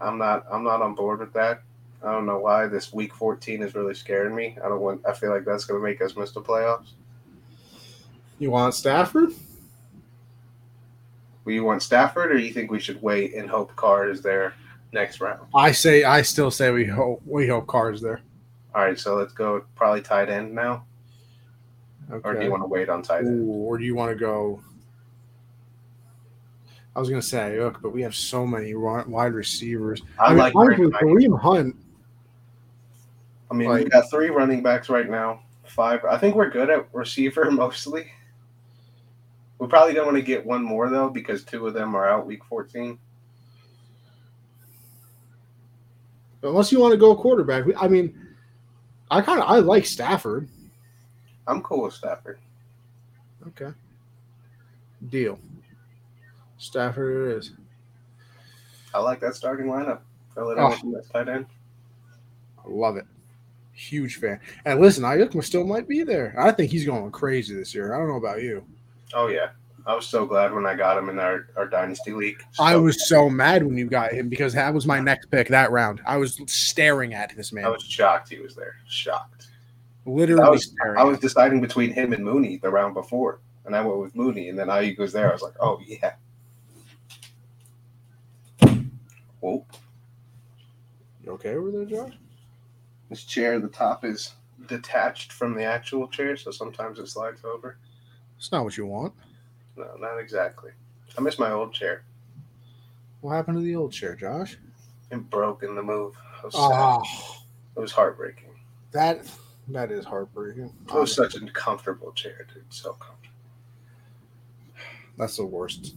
I'm 0.01 0.17
not. 0.17 0.45
I'm 0.51 0.63
not 0.63 0.81
on 0.81 0.95
board 0.95 1.19
with 1.19 1.31
that. 1.33 1.61
I 2.03 2.11
don't 2.11 2.25
know 2.25 2.39
why 2.39 2.65
this 2.65 2.91
week 2.91 3.13
14 3.13 3.61
is 3.61 3.75
really 3.75 3.93
scaring 3.93 4.33
me. 4.33 4.57
I 4.63 4.67
don't 4.67 4.81
want. 4.81 5.05
I 5.07 5.13
feel 5.13 5.29
like 5.29 5.45
that's 5.45 5.65
going 5.65 5.79
to 5.79 5.87
make 5.87 6.01
us 6.01 6.15
miss 6.15 6.31
the 6.31 6.41
playoffs. 6.41 6.93
You 8.39 8.49
want 8.49 8.73
Stafford? 8.73 9.29
Will 11.45 11.53
you 11.53 11.63
want 11.63 11.83
Stafford, 11.83 12.31
or 12.31 12.37
you 12.39 12.51
think 12.51 12.71
we 12.71 12.79
should 12.79 13.01
wait 13.01 13.35
and 13.35 13.47
hope 13.49 13.75
Carr 13.75 14.09
is 14.09 14.21
there 14.23 14.55
next 14.91 15.21
round? 15.21 15.41
I 15.53 15.71
say, 15.71 16.03
I 16.03 16.23
still 16.23 16.49
say 16.49 16.71
we 16.71 16.85
hope 16.85 17.21
we 17.25 17.47
hope 17.47 17.67
Carr's 17.67 18.01
there. 18.01 18.21
All 18.73 18.83
right, 18.83 18.97
so 18.97 19.15
let's 19.15 19.33
go 19.33 19.65
probably 19.75 20.01
tight 20.01 20.29
end 20.29 20.53
now, 20.53 20.85
Okay. 22.09 22.21
or 22.27 22.33
do 22.35 22.45
you 22.45 22.51
want 22.51 22.63
to 22.63 22.67
wait 22.67 22.87
on 22.89 23.01
tight 23.01 23.25
end? 23.25 23.47
Ooh, 23.47 23.51
or 23.51 23.77
do 23.77 23.83
you 23.83 23.95
want 23.95 24.11
to 24.11 24.15
go? 24.15 24.61
I 26.95 26.99
was 26.99 27.09
gonna 27.09 27.21
say, 27.21 27.59
look, 27.59 27.81
but 27.81 27.91
we 27.91 28.01
have 28.01 28.15
so 28.15 28.45
many 28.45 28.73
wide 28.75 29.33
receivers. 29.33 30.01
I, 30.19 30.29
mean, 30.29 30.37
like. 30.39 30.55
honestly, 30.55 30.87
Kareem 30.87 31.39
Hunt. 31.39 31.75
I 33.49 33.53
mean, 33.53 33.69
like- 33.69 33.83
we've 33.83 33.91
got 33.91 34.09
three 34.09 34.29
running 34.29 34.61
backs 34.63 34.89
right 34.89 35.09
now. 35.09 35.41
Five. 35.65 36.03
I 36.05 36.17
think 36.17 36.35
we're 36.35 36.49
good 36.49 36.69
at 36.69 36.87
receiver 36.93 37.49
mostly. 37.51 38.11
We 39.59 39.67
probably 39.67 39.93
don't 39.93 40.05
want 40.05 40.17
to 40.17 40.23
get 40.23 40.45
one 40.45 40.63
more 40.63 40.89
though 40.89 41.09
because 41.09 41.43
two 41.43 41.67
of 41.67 41.73
them 41.73 41.95
are 41.95 42.09
out 42.09 42.25
week 42.25 42.43
14. 42.45 42.97
Unless 46.43 46.71
you 46.71 46.79
want 46.79 46.91
to 46.93 46.97
go 46.97 47.15
quarterback, 47.15 47.65
I 47.79 47.87
mean, 47.87 48.17
I 49.11 49.21
kind 49.21 49.41
of 49.41 49.47
I 49.49 49.57
like 49.57 49.85
Stafford. 49.85 50.47
I'm 51.45 51.61
cool 51.61 51.83
with 51.83 51.93
Stafford. 51.93 52.39
Okay. 53.49 53.71
Deal. 55.09 55.37
Stafford 56.57 57.27
it 57.31 57.37
is. 57.37 57.51
I 58.93 58.99
like 58.99 59.19
that 59.19 59.35
starting 59.35 59.67
lineup. 59.67 59.99
Philadelphia 60.33 60.91
Oh. 60.97 61.01
tight 61.11 61.27
end. 61.27 61.45
I 62.63 62.69
love 62.69 62.95
it. 62.95 63.05
Huge 63.73 64.15
fan. 64.17 64.39
And 64.63 64.79
listen, 64.79 65.03
Aiyuk 65.03 65.43
still 65.43 65.65
might 65.65 65.87
be 65.87 66.03
there. 66.03 66.33
I 66.37 66.51
think 66.51 66.71
he's 66.71 66.85
going 66.85 67.11
crazy 67.11 67.53
this 67.53 67.75
year. 67.75 67.93
I 67.93 67.97
don't 67.97 68.07
know 68.07 68.15
about 68.17 68.41
you. 68.41 68.63
Oh 69.13 69.27
yeah, 69.27 69.49
I 69.85 69.95
was 69.95 70.05
so 70.07 70.25
glad 70.25 70.53
when 70.53 70.65
I 70.65 70.75
got 70.75 70.97
him 70.97 71.09
in 71.09 71.17
our, 71.19 71.47
our 71.55 71.67
dynasty 71.67 72.11
league. 72.13 72.43
I 72.59 72.73
So- 72.73 72.81
was 72.83 73.07
so 73.09 73.29
mad 73.29 73.63
when 73.63 73.77
you 73.77 73.87
got 73.87 74.11
him 74.13 74.29
because 74.29 74.53
that 74.53 74.73
was 74.73 74.85
my 74.85 74.99
next 74.99 75.27
pick 75.31 75.47
that 75.49 75.71
round. 75.71 76.01
I 76.05 76.17
was 76.17 76.39
staring 76.47 77.13
at 77.13 77.35
this 77.35 77.51
man. 77.51 77.65
I 77.65 77.69
was 77.69 77.83
shocked 77.83 78.29
he 78.29 78.39
was 78.39 78.55
there. 78.55 78.75
Shocked. 78.87 79.47
literally 80.05 80.43
I 80.43 80.49
was 80.49 80.65
staring. 80.71 80.97
I 80.99 81.03
was 81.03 81.19
deciding 81.19 81.61
between 81.61 81.91
him 81.93 82.13
and 82.13 82.23
Mooney 82.23 82.57
the 82.57 82.69
round 82.69 82.93
before, 82.93 83.39
and 83.65 83.75
I 83.75 83.81
went 83.81 83.99
with 83.99 84.15
Mooney, 84.15 84.49
and 84.49 84.57
then 84.57 84.67
Aiyuk 84.67 84.97
was 84.99 85.13
there. 85.13 85.29
I 85.29 85.33
was 85.33 85.41
like, 85.41 85.53
oh 85.59 85.79
yeah. 85.85 86.13
Whoa. 89.39 89.65
You 91.23 91.31
okay 91.33 91.55
over 91.55 91.71
there, 91.71 91.85
Josh? 91.85 92.13
This 93.09 93.23
chair, 93.23 93.59
the 93.59 93.67
top 93.67 94.05
is 94.05 94.33
detached 94.67 95.31
from 95.33 95.55
the 95.55 95.63
actual 95.63 96.07
chair, 96.07 96.37
so 96.37 96.51
sometimes 96.51 96.99
it 96.99 97.07
slides 97.07 97.43
over. 97.43 97.77
It's 98.37 98.51
not 98.51 98.63
what 98.63 98.77
you 98.77 98.85
want. 98.85 99.13
No, 99.81 99.95
not 99.97 100.19
exactly. 100.19 100.71
I 101.17 101.21
miss 101.21 101.39
my 101.39 101.51
old 101.51 101.73
chair. 101.73 102.03
What 103.21 103.33
happened 103.33 103.57
to 103.57 103.63
the 103.63 103.75
old 103.75 103.91
chair, 103.91 104.15
Josh? 104.15 104.57
It 105.11 105.29
broke 105.29 105.63
in 105.63 105.75
the 105.75 105.83
move. 105.83 106.15
It 106.39 106.45
was. 106.45 106.53
Oh, 106.55 107.01
It 107.75 107.79
was 107.79 107.91
heartbreaking. 107.91 108.49
That 108.91 109.25
that 109.69 109.91
is 109.91 110.05
heartbreaking. 110.05 110.71
It 110.87 110.93
was 110.93 111.13
such 111.13 111.35
a 111.35 111.45
comfortable 111.47 112.11
chair, 112.11 112.45
dude. 112.53 112.63
So 112.69 112.93
comfortable. 112.93 113.17
That's 115.17 115.37
the 115.37 115.45
worst. 115.45 115.95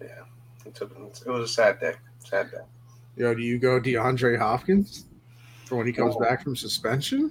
Yeah, 0.00 0.08
it, 0.64 0.74
took, 0.74 0.92
it 0.92 1.28
was 1.30 1.50
a 1.50 1.52
sad 1.52 1.80
day. 1.80 1.94
Sad 2.20 2.50
day. 2.50 2.58
Yo, 3.16 3.34
do 3.34 3.42
you 3.42 3.58
go 3.58 3.80
DeAndre 3.80 4.38
Hopkins 4.38 5.06
for 5.64 5.76
when 5.76 5.86
he 5.86 5.92
comes 5.92 6.16
back 6.16 6.42
from 6.42 6.54
suspension? 6.54 7.30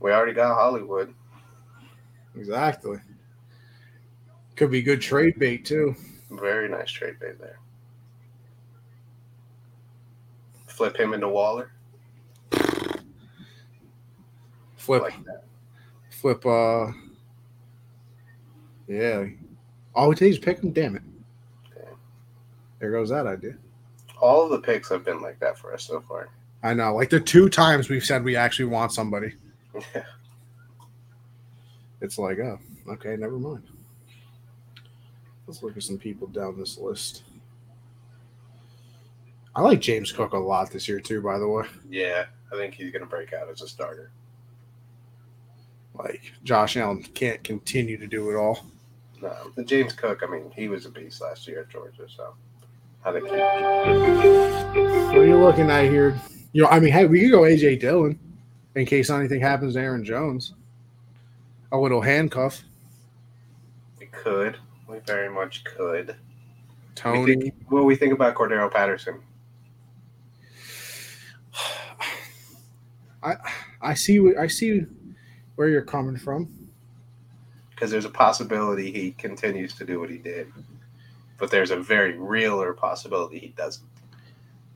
We 0.00 0.12
already 0.12 0.32
got 0.32 0.54
Hollywood. 0.54 1.12
Exactly. 2.36 2.98
Could 4.58 4.72
be 4.72 4.82
good 4.82 5.00
trade 5.00 5.38
bait 5.38 5.64
too. 5.64 5.94
Very 6.32 6.68
nice 6.68 6.90
trade 6.90 7.20
bait 7.20 7.38
there. 7.38 7.60
Flip 10.66 10.96
him 10.96 11.14
into 11.14 11.28
Waller. 11.28 11.70
Flip. 14.76 15.02
Like 15.02 15.14
flip. 16.10 16.44
Uh. 16.44 16.88
Yeah. 18.88 19.26
All 19.94 20.10
it 20.10 20.18
takes 20.18 20.38
is 20.38 20.42
pick 20.42 20.58
him. 20.58 20.72
Damn 20.72 20.96
it. 20.96 21.02
Okay. 21.76 21.90
There 22.80 22.90
goes 22.90 23.10
that 23.10 23.28
idea. 23.28 23.54
All 24.20 24.42
of 24.42 24.50
the 24.50 24.58
picks 24.58 24.88
have 24.88 25.04
been 25.04 25.22
like 25.22 25.38
that 25.38 25.56
for 25.56 25.72
us 25.72 25.84
so 25.84 26.00
far. 26.00 26.30
I 26.64 26.74
know. 26.74 26.96
Like 26.96 27.10
the 27.10 27.20
two 27.20 27.48
times 27.48 27.88
we've 27.88 28.04
said 28.04 28.24
we 28.24 28.34
actually 28.34 28.64
want 28.66 28.92
somebody. 28.92 29.34
Yeah. 29.94 30.02
It's 32.00 32.18
like, 32.18 32.38
oh, 32.40 32.58
okay, 32.88 33.14
never 33.16 33.38
mind. 33.38 33.62
Let's 35.48 35.62
look 35.62 35.78
at 35.78 35.82
some 35.82 35.96
people 35.96 36.26
down 36.26 36.58
this 36.58 36.76
list. 36.76 37.22
I 39.56 39.62
like 39.62 39.80
James 39.80 40.12
Cook 40.12 40.34
a 40.34 40.38
lot 40.38 40.70
this 40.70 40.86
year 40.86 41.00
too, 41.00 41.22
by 41.22 41.38
the 41.38 41.48
way. 41.48 41.64
Yeah, 41.88 42.26
I 42.52 42.56
think 42.56 42.74
he's 42.74 42.92
gonna 42.92 43.06
break 43.06 43.32
out 43.32 43.48
as 43.48 43.62
a 43.62 43.66
starter. 43.66 44.10
Like 45.94 46.34
Josh 46.44 46.76
Allen 46.76 47.02
can't 47.02 47.42
continue 47.42 47.96
to 47.96 48.06
do 48.06 48.30
it 48.30 48.36
all. 48.36 48.66
No, 49.22 49.34
the 49.56 49.64
James 49.64 49.94
Cook, 49.94 50.20
I 50.22 50.30
mean, 50.30 50.52
he 50.54 50.68
was 50.68 50.84
a 50.84 50.90
beast 50.90 51.22
last 51.22 51.48
year 51.48 51.60
at 51.62 51.70
Georgia, 51.70 52.06
so 52.14 52.34
how 53.02 53.14
think. 53.14 53.26
He... 53.26 53.32
What 53.32 55.16
are 55.16 55.26
you 55.26 55.38
looking 55.38 55.70
at 55.70 55.84
here? 55.84 56.20
You 56.52 56.64
know, 56.64 56.68
I 56.68 56.78
mean, 56.78 56.92
hey, 56.92 57.06
we 57.06 57.22
could 57.22 57.30
go 57.30 57.40
AJ 57.40 57.80
Dillon 57.80 58.18
in 58.74 58.84
case 58.84 59.08
anything 59.08 59.40
happens 59.40 59.74
to 59.74 59.80
Aaron 59.80 60.04
Jones. 60.04 60.52
A 61.72 61.78
little 61.78 62.02
handcuff. 62.02 62.62
We 63.98 64.06
could. 64.06 64.58
We 64.88 64.98
very 65.00 65.28
much 65.28 65.64
could. 65.64 66.16
Tony. 66.94 67.24
We 67.24 67.40
think, 67.42 67.54
what 67.68 67.80
do 67.80 67.84
we 67.84 67.96
think 67.96 68.12
about 68.14 68.34
Cordarrelle 68.34 68.72
Patterson? 68.72 69.20
I 73.22 73.36
I 73.80 73.94
see 73.94 74.34
I 74.36 74.46
see 74.46 74.86
where 75.56 75.68
you're 75.68 75.82
coming 75.82 76.16
from. 76.16 76.70
Because 77.70 77.90
there's 77.90 78.04
a 78.04 78.10
possibility 78.10 78.90
he 78.90 79.12
continues 79.12 79.74
to 79.74 79.84
do 79.84 80.00
what 80.00 80.10
he 80.10 80.18
did, 80.18 80.52
but 81.36 81.50
there's 81.50 81.70
a 81.70 81.76
very 81.76 82.18
realer 82.18 82.72
possibility 82.72 83.38
he 83.38 83.48
doesn't. 83.48 83.86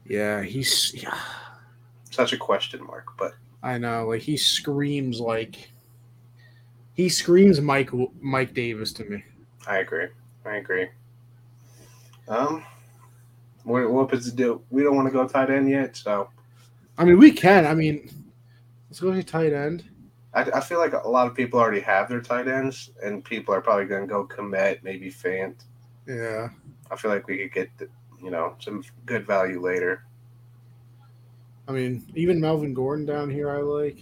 Yeah, 0.05 0.41
he's 0.41 0.93
yeah. 0.93 1.17
such 2.11 2.33
a 2.33 2.37
question 2.37 2.83
mark, 2.85 3.17
but 3.17 3.33
I 3.61 3.77
know, 3.77 4.07
like 4.07 4.21
he 4.21 4.37
screams 4.37 5.19
like 5.19 5.71
he 6.93 7.09
screams 7.09 7.59
Mike 7.59 7.89
Mike 8.21 8.53
Davis 8.53 8.93
to 8.93 9.05
me. 9.05 9.23
I 9.67 9.77
agree. 9.79 10.07
I 10.45 10.57
agree. 10.57 10.89
Um, 12.27 12.63
what 13.63 13.89
what 13.89 14.09
does 14.09 14.27
it 14.27 14.35
do? 14.35 14.61
We 14.69 14.83
don't 14.83 14.95
want 14.95 15.07
to 15.07 15.13
go 15.13 15.27
tight 15.27 15.49
end 15.49 15.69
yet, 15.69 15.95
so. 15.95 16.29
I 16.97 17.05
mean, 17.05 17.17
we 17.17 17.31
can. 17.31 17.65
I 17.65 17.73
mean, 17.73 18.09
let's 18.89 18.99
go 18.99 19.11
to 19.11 19.23
tight 19.23 19.53
end. 19.53 19.83
I, 20.33 20.41
I 20.41 20.59
feel 20.59 20.79
like 20.79 20.93
a 20.93 21.07
lot 21.07 21.27
of 21.27 21.35
people 21.35 21.59
already 21.59 21.81
have 21.81 22.09
their 22.09 22.21
tight 22.21 22.47
ends, 22.47 22.91
and 23.03 23.23
people 23.23 23.53
are 23.53 23.61
probably 23.61 23.85
going 23.85 24.01
to 24.01 24.07
go 24.07 24.25
Kmet, 24.25 24.83
maybe 24.83 25.11
Fant. 25.11 25.55
Yeah. 26.07 26.49
I 26.91 26.95
feel 26.95 27.11
like 27.11 27.27
we 27.27 27.37
could 27.37 27.53
get, 27.53 27.77
the, 27.77 27.87
you 28.21 28.29
know, 28.29 28.55
some 28.59 28.83
good 29.05 29.25
value 29.25 29.61
later. 29.61 30.05
I 31.67 31.71
mean, 31.71 32.05
even 32.15 32.41
Melvin 32.41 32.73
Gordon 32.73 33.05
down 33.05 33.29
here, 33.29 33.49
I 33.49 33.59
like. 33.59 33.97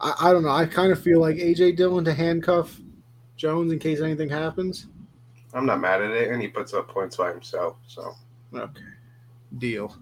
I, 0.00 0.14
I 0.20 0.32
don't 0.32 0.42
know. 0.42 0.50
I 0.50 0.66
kind 0.66 0.92
of 0.92 1.02
feel 1.02 1.20
like 1.20 1.36
AJ 1.36 1.76
Dillon 1.76 2.04
to 2.04 2.12
handcuff 2.12 2.80
Jones 3.40 3.72
in 3.72 3.78
case 3.78 4.02
anything 4.02 4.28
happens. 4.28 4.88
I'm 5.54 5.64
not 5.64 5.80
mad 5.80 6.02
at 6.02 6.10
it, 6.10 6.30
and 6.30 6.42
he 6.42 6.48
puts 6.48 6.74
up 6.74 6.88
points 6.88 7.16
by 7.16 7.30
himself. 7.30 7.76
So 7.86 8.14
okay, 8.54 8.82
deal. 9.56 9.96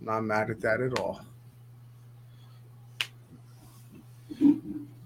Not 0.00 0.24
mad 0.24 0.50
at 0.50 0.60
that 0.62 0.80
at 0.80 0.98
all. 0.98 1.20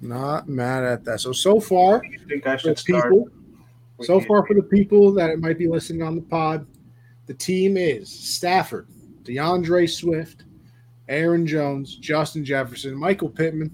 Not 0.00 0.48
mad 0.48 0.84
at 0.84 1.04
that. 1.04 1.20
So 1.20 1.32
so 1.32 1.60
far, 1.60 2.02
you 2.02 2.18
think 2.20 2.46
I 2.46 2.56
should 2.56 2.78
people, 2.78 3.28
So 4.00 4.18
far, 4.18 4.46
for 4.46 4.54
the 4.54 4.62
people 4.62 5.12
that 5.12 5.28
it 5.28 5.38
might 5.38 5.58
be 5.58 5.68
listening 5.68 6.00
on 6.00 6.16
the 6.16 6.22
pod, 6.22 6.66
the 7.26 7.34
team 7.34 7.76
is 7.76 8.10
Stafford, 8.10 8.88
DeAndre 9.24 9.88
Swift, 9.88 10.44
Aaron 11.10 11.46
Jones, 11.46 11.96
Justin 11.96 12.42
Jefferson, 12.42 12.96
Michael 12.96 13.28
Pittman. 13.28 13.70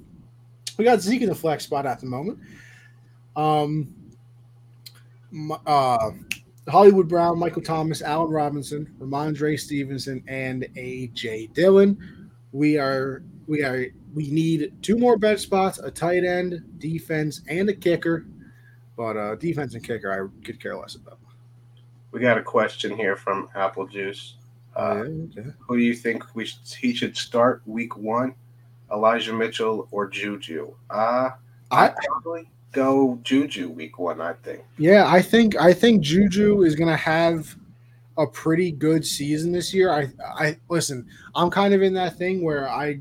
We 0.78 0.84
got 0.84 1.00
Zeke 1.00 1.22
in 1.22 1.28
the 1.28 1.34
flex 1.34 1.64
spot 1.64 1.84
at 1.84 2.00
the 2.00 2.06
moment. 2.06 2.38
Um, 3.36 3.94
uh, 5.66 6.12
Hollywood 6.68 7.08
Brown, 7.08 7.38
Michael 7.38 7.62
Thomas, 7.62 8.00
Allen 8.00 8.30
Robinson, 8.30 8.94
Rhamondre 8.98 9.58
Stevenson, 9.58 10.22
and 10.28 10.62
AJ 10.76 11.52
Dillon. 11.52 12.30
We 12.52 12.78
are 12.78 13.22
we 13.46 13.62
are 13.64 13.86
we 14.14 14.30
need 14.30 14.72
two 14.80 14.96
more 14.96 15.18
bed 15.18 15.40
spots, 15.40 15.78
a 15.78 15.90
tight 15.90 16.24
end, 16.24 16.62
defense, 16.78 17.42
and 17.48 17.68
a 17.68 17.74
kicker. 17.74 18.26
But 18.96 19.16
uh, 19.16 19.34
defense 19.34 19.74
and 19.74 19.84
kicker, 19.84 20.12
I 20.12 20.44
could 20.44 20.60
care 20.60 20.76
less 20.76 20.94
about. 20.94 21.18
We 22.12 22.20
got 22.20 22.38
a 22.38 22.42
question 22.42 22.96
here 22.96 23.16
from 23.16 23.48
Apple 23.54 23.86
Juice. 23.86 24.36
Uh, 24.76 25.04
yeah, 25.04 25.40
okay. 25.40 25.50
Who 25.58 25.76
do 25.76 25.82
you 25.82 25.94
think 25.94 26.24
we 26.34 26.46
should, 26.46 26.60
he 26.80 26.94
should 26.94 27.16
start 27.16 27.62
week 27.66 27.96
one? 27.96 28.34
Elijah 28.92 29.32
Mitchell 29.32 29.88
or 29.90 30.08
Juju? 30.08 30.74
Uh, 30.90 31.30
I 31.70 31.92
probably 32.06 32.48
go 32.72 33.18
Juju 33.22 33.68
week 33.68 33.98
one. 33.98 34.20
I 34.20 34.34
think. 34.34 34.64
Yeah, 34.78 35.06
I 35.06 35.22
think 35.22 35.56
I 35.56 35.72
think 35.72 36.02
Juju 36.02 36.62
is 36.62 36.74
gonna 36.74 36.96
have 36.96 37.54
a 38.16 38.26
pretty 38.26 38.72
good 38.72 39.06
season 39.06 39.52
this 39.52 39.72
year. 39.72 39.90
I 39.90 40.08
I 40.20 40.56
listen. 40.68 41.06
I'm 41.34 41.50
kind 41.50 41.74
of 41.74 41.82
in 41.82 41.94
that 41.94 42.16
thing 42.16 42.42
where 42.42 42.68
I 42.68 43.00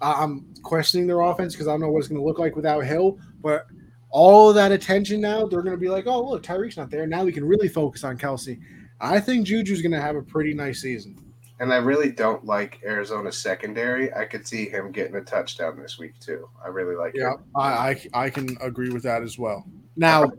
I'm 0.00 0.54
questioning 0.62 1.06
their 1.06 1.20
offense 1.20 1.54
because 1.54 1.66
I 1.66 1.72
don't 1.72 1.80
know 1.80 1.90
what 1.90 2.00
it's 2.00 2.08
going 2.08 2.20
to 2.20 2.26
look 2.26 2.38
like 2.38 2.56
without 2.56 2.84
Hill. 2.84 3.18
But 3.42 3.66
all 4.10 4.52
that 4.52 4.72
attention 4.72 5.20
now, 5.20 5.46
they're 5.46 5.62
going 5.62 5.74
to 5.74 5.80
be 5.80 5.88
like, 5.88 6.06
oh, 6.06 6.30
look, 6.30 6.42
Tyreek's 6.42 6.76
not 6.76 6.90
there. 6.90 7.06
Now 7.06 7.24
we 7.24 7.32
can 7.32 7.44
really 7.44 7.68
focus 7.68 8.04
on 8.04 8.16
Kelce. 8.16 8.60
I 9.00 9.20
think 9.20 9.46
Juju's 9.46 9.82
going 9.82 9.92
to 9.92 10.00
have 10.00 10.16
a 10.16 10.22
pretty 10.22 10.54
nice 10.54 10.82
season. 10.82 11.18
And 11.60 11.72
I 11.72 11.76
really 11.76 12.12
don't 12.12 12.44
like 12.44 12.80
Arizona 12.84 13.32
secondary. 13.32 14.14
I 14.14 14.24
could 14.24 14.46
see 14.46 14.68
him 14.68 14.92
getting 14.92 15.16
a 15.16 15.20
touchdown 15.20 15.80
this 15.80 15.98
week 15.98 16.18
too. 16.20 16.48
I 16.64 16.68
really 16.68 16.94
like. 16.94 17.14
Yeah, 17.16 17.34
I, 17.56 17.90
I, 17.90 18.06
I 18.14 18.30
can 18.30 18.56
agree 18.60 18.90
with 18.90 19.02
that 19.02 19.22
as 19.22 19.38
well. 19.38 19.64
Now, 19.96 20.30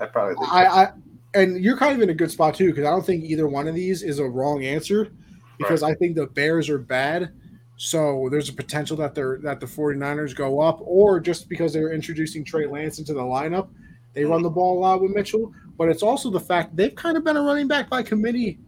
I 0.00 0.06
probably, 0.06 0.36
I, 0.50 0.66
I, 0.66 0.92
and 1.34 1.62
you're 1.62 1.76
kind 1.76 1.94
of 1.94 2.00
in 2.00 2.08
a 2.08 2.14
good 2.14 2.30
spot 2.30 2.54
too 2.54 2.68
because 2.68 2.86
I 2.86 2.90
don't 2.90 3.04
think 3.04 3.24
either 3.24 3.46
one 3.46 3.68
of 3.68 3.74
these 3.74 4.02
is 4.02 4.18
a 4.20 4.24
wrong 4.24 4.64
answer 4.64 5.12
because 5.58 5.82
right. 5.82 5.92
I 5.92 5.94
think 5.96 6.16
the 6.16 6.26
Bears 6.28 6.70
are 6.70 6.78
bad 6.78 7.30
so 7.76 8.28
there's 8.30 8.48
a 8.48 8.52
potential 8.52 8.96
that 8.98 9.14
they're 9.14 9.38
that 9.42 9.60
the 9.60 9.66
49ers 9.66 10.34
go 10.34 10.60
up, 10.60 10.80
or 10.82 11.18
just 11.18 11.48
because 11.48 11.72
they're 11.72 11.92
introducing 11.92 12.44
Trey 12.44 12.66
Lance 12.66 12.98
into 12.98 13.14
the 13.14 13.22
lineup, 13.22 13.68
they 14.12 14.24
run 14.24 14.38
mm-hmm. 14.38 14.44
the 14.44 14.50
ball 14.50 14.78
a 14.78 14.80
lot 14.80 15.02
with 15.02 15.10
Mitchell. 15.10 15.52
But 15.76 15.88
it's 15.88 16.02
also 16.02 16.30
the 16.30 16.40
fact 16.40 16.76
they've 16.76 16.94
kind 16.94 17.16
of 17.16 17.24
been 17.24 17.36
a 17.36 17.42
running 17.42 17.66
back 17.66 17.90
by 17.90 18.02
committee. 18.02 18.58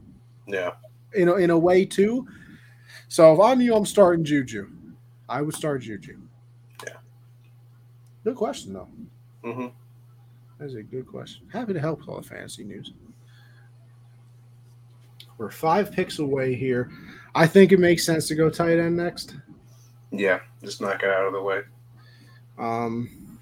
Yeah. 0.48 0.72
In 1.14 1.28
a, 1.28 1.34
in 1.36 1.50
a 1.50 1.58
way 1.58 1.84
too. 1.84 2.26
So 3.08 3.32
if 3.32 3.40
I'm 3.40 3.60
you, 3.60 3.74
I'm 3.74 3.86
starting 3.86 4.24
Juju. 4.24 4.68
I 5.28 5.42
would 5.42 5.54
start 5.54 5.82
Juju. 5.82 6.18
Yeah. 6.86 6.94
Good 8.24 8.36
question 8.36 8.72
though. 8.72 8.88
Mm-hmm. 9.44 9.66
That's 10.58 10.74
a 10.74 10.82
good 10.82 11.06
question. 11.06 11.46
Happy 11.52 11.72
to 11.72 11.80
help 11.80 12.00
with 12.00 12.08
all 12.08 12.20
the 12.20 12.26
fantasy 12.26 12.64
news. 12.64 12.92
We're 15.38 15.50
five 15.50 15.92
picks 15.92 16.18
away 16.18 16.54
here. 16.54 16.90
I 17.34 17.46
think 17.46 17.72
it 17.72 17.78
makes 17.78 18.04
sense 18.04 18.26
to 18.28 18.34
go 18.34 18.48
tight 18.48 18.78
end 18.78 18.96
next. 18.96 19.36
Yeah, 20.10 20.40
just 20.62 20.80
knock 20.80 21.02
it 21.02 21.10
out 21.10 21.26
of 21.26 21.32
the 21.34 21.42
way. 21.42 21.60
Um, 22.58 23.38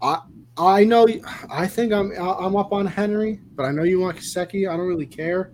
I 0.00 0.22
I 0.56 0.84
know 0.84 1.06
I 1.50 1.66
think 1.66 1.92
I'm 1.92 2.12
I'm 2.18 2.56
up 2.56 2.72
on 2.72 2.86
Henry, 2.86 3.40
but 3.54 3.64
I 3.64 3.72
know 3.72 3.82
you 3.82 4.00
want 4.00 4.16
Gesicki. 4.16 4.68
I 4.68 4.76
don't 4.76 4.86
really 4.86 5.06
care. 5.06 5.52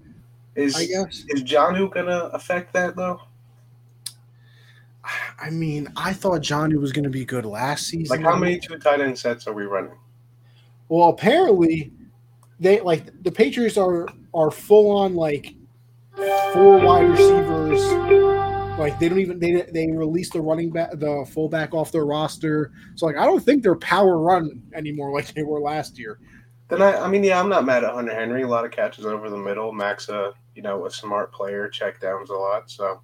Is 0.54 0.76
I 0.76 0.86
guess 0.86 1.24
is 1.28 1.42
Jonnu 1.42 1.90
gonna 1.92 2.30
affect 2.32 2.72
that 2.74 2.94
though? 2.96 3.20
I 5.40 5.50
mean, 5.50 5.88
I 5.96 6.12
thought 6.12 6.42
Jonnu 6.42 6.80
was 6.80 6.92
gonna 6.92 7.10
be 7.10 7.24
good 7.24 7.44
last 7.44 7.86
season. 7.86 8.16
Like, 8.16 8.24
how 8.24 8.38
many 8.38 8.58
two 8.58 8.78
tight 8.78 9.00
end 9.00 9.18
sets 9.18 9.46
are 9.46 9.52
we 9.52 9.64
running? 9.64 9.96
Well, 10.88 11.08
apparently, 11.08 11.90
they 12.60 12.80
like 12.80 13.22
the 13.22 13.32
Patriots 13.32 13.76
are 13.76 14.06
are 14.34 14.50
full 14.50 14.90
on 14.90 15.14
like 15.14 15.54
four 16.52 16.78
wide 16.78 17.08
receivers 17.08 17.80
Like 18.78 18.98
they 18.98 19.08
don't 19.08 19.18
even 19.18 19.38
they 19.38 19.62
they 19.72 19.90
released 19.90 20.34
the 20.34 20.40
running 20.40 20.70
back 20.70 20.90
the 20.92 21.26
fullback 21.32 21.74
off 21.74 21.92
their 21.92 22.04
roster. 22.04 22.72
So 22.94 23.06
like 23.06 23.16
I 23.16 23.24
don't 23.24 23.42
think 23.42 23.62
they're 23.62 23.74
power 23.74 24.18
run 24.18 24.62
anymore 24.74 25.12
like 25.14 25.32
they 25.34 25.42
were 25.42 25.60
last 25.60 25.98
year. 25.98 26.18
Then 26.68 26.80
I, 26.80 27.04
I 27.04 27.08
mean, 27.08 27.22
yeah, 27.22 27.38
I'm 27.38 27.50
not 27.50 27.66
mad 27.66 27.84
at 27.84 27.92
Hunter 27.92 28.14
Henry. 28.14 28.42
A 28.42 28.48
lot 28.48 28.64
of 28.64 28.70
catches 28.70 29.04
over 29.04 29.28
the 29.28 29.36
middle. 29.36 29.72
Max, 29.72 30.08
uh, 30.08 30.32
you 30.54 30.62
know, 30.62 30.86
a 30.86 30.90
smart 30.90 31.32
player, 31.32 31.68
check 31.68 32.00
downs 32.00 32.30
a 32.30 32.34
lot. 32.34 32.70
So 32.70 33.00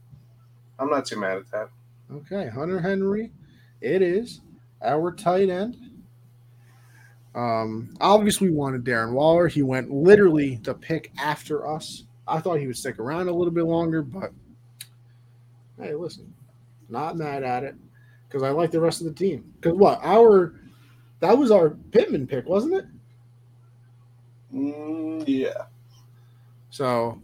I'm 0.79 0.91
not 0.91 1.07
too 1.07 1.19
mad 1.19 1.39
at 1.39 1.51
that. 1.51 1.69
Okay, 2.11 2.49
Hunter 2.49 2.81
Henry, 2.81 3.31
it 3.81 4.03
is 4.03 4.41
our 4.83 5.13
tight 5.13 5.51
end. 5.51 5.77
Um, 7.35 7.95
obviously, 8.01 8.49
we 8.49 8.57
wanted 8.57 8.85
Darren 8.85 9.13
Waller. 9.13 9.49
He 9.49 9.63
went 9.63 9.91
literally 9.91 10.57
the 10.63 10.75
pick 10.75 11.13
after 11.19 11.69
us. 11.69 12.05
I 12.27 12.41
thought 12.41 12.59
he 12.59 12.67
would 12.67 12.77
stick 12.77 12.99
around 12.99 13.29
a 13.29 13.33
little 13.33 13.53
bit 13.53 13.65
longer, 13.65 14.03
but 14.03 14.33
hey, 15.79 15.95
listen, 15.95 16.33
not 16.89 17.17
mad 17.17 17.43
at 17.43 17.65
it 17.65 17.75
because 18.27 18.43
I 18.43 18.51
like 18.51 18.71
the 18.71 18.81
rest 18.81 19.01
of 19.01 19.07
the 19.07 19.13
team. 19.13 19.53
Because 19.61 19.77
what 19.77 20.01
our 20.03 20.55
that 21.21 21.37
was 21.37 21.51
our 21.51 21.71
Pittman 21.71 22.27
pick, 22.27 22.47
wasn't 22.47 22.75
it? 22.75 22.87
Mm, 24.55 25.25
yeah. 25.27 25.65
So, 26.71 27.21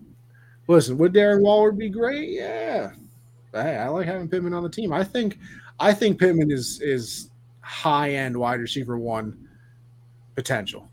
listen, 0.66 0.98
would 0.98 1.12
Darren 1.12 1.40
Waller 1.40 1.72
be 1.72 1.88
great? 1.88 2.30
Yeah. 2.30 2.92
Hey, 3.52 3.76
I 3.76 3.88
like 3.88 4.06
having 4.06 4.28
Pittman 4.28 4.54
on 4.54 4.62
the 4.62 4.68
team. 4.68 4.92
I 4.92 5.04
think, 5.04 5.38
I 5.78 5.92
think 5.92 6.18
Pittman 6.18 6.50
is 6.50 6.80
is 6.80 7.30
high 7.60 8.10
end 8.10 8.36
wide 8.36 8.60
receiver 8.60 8.98
one 8.98 9.48
potential. 10.34 10.88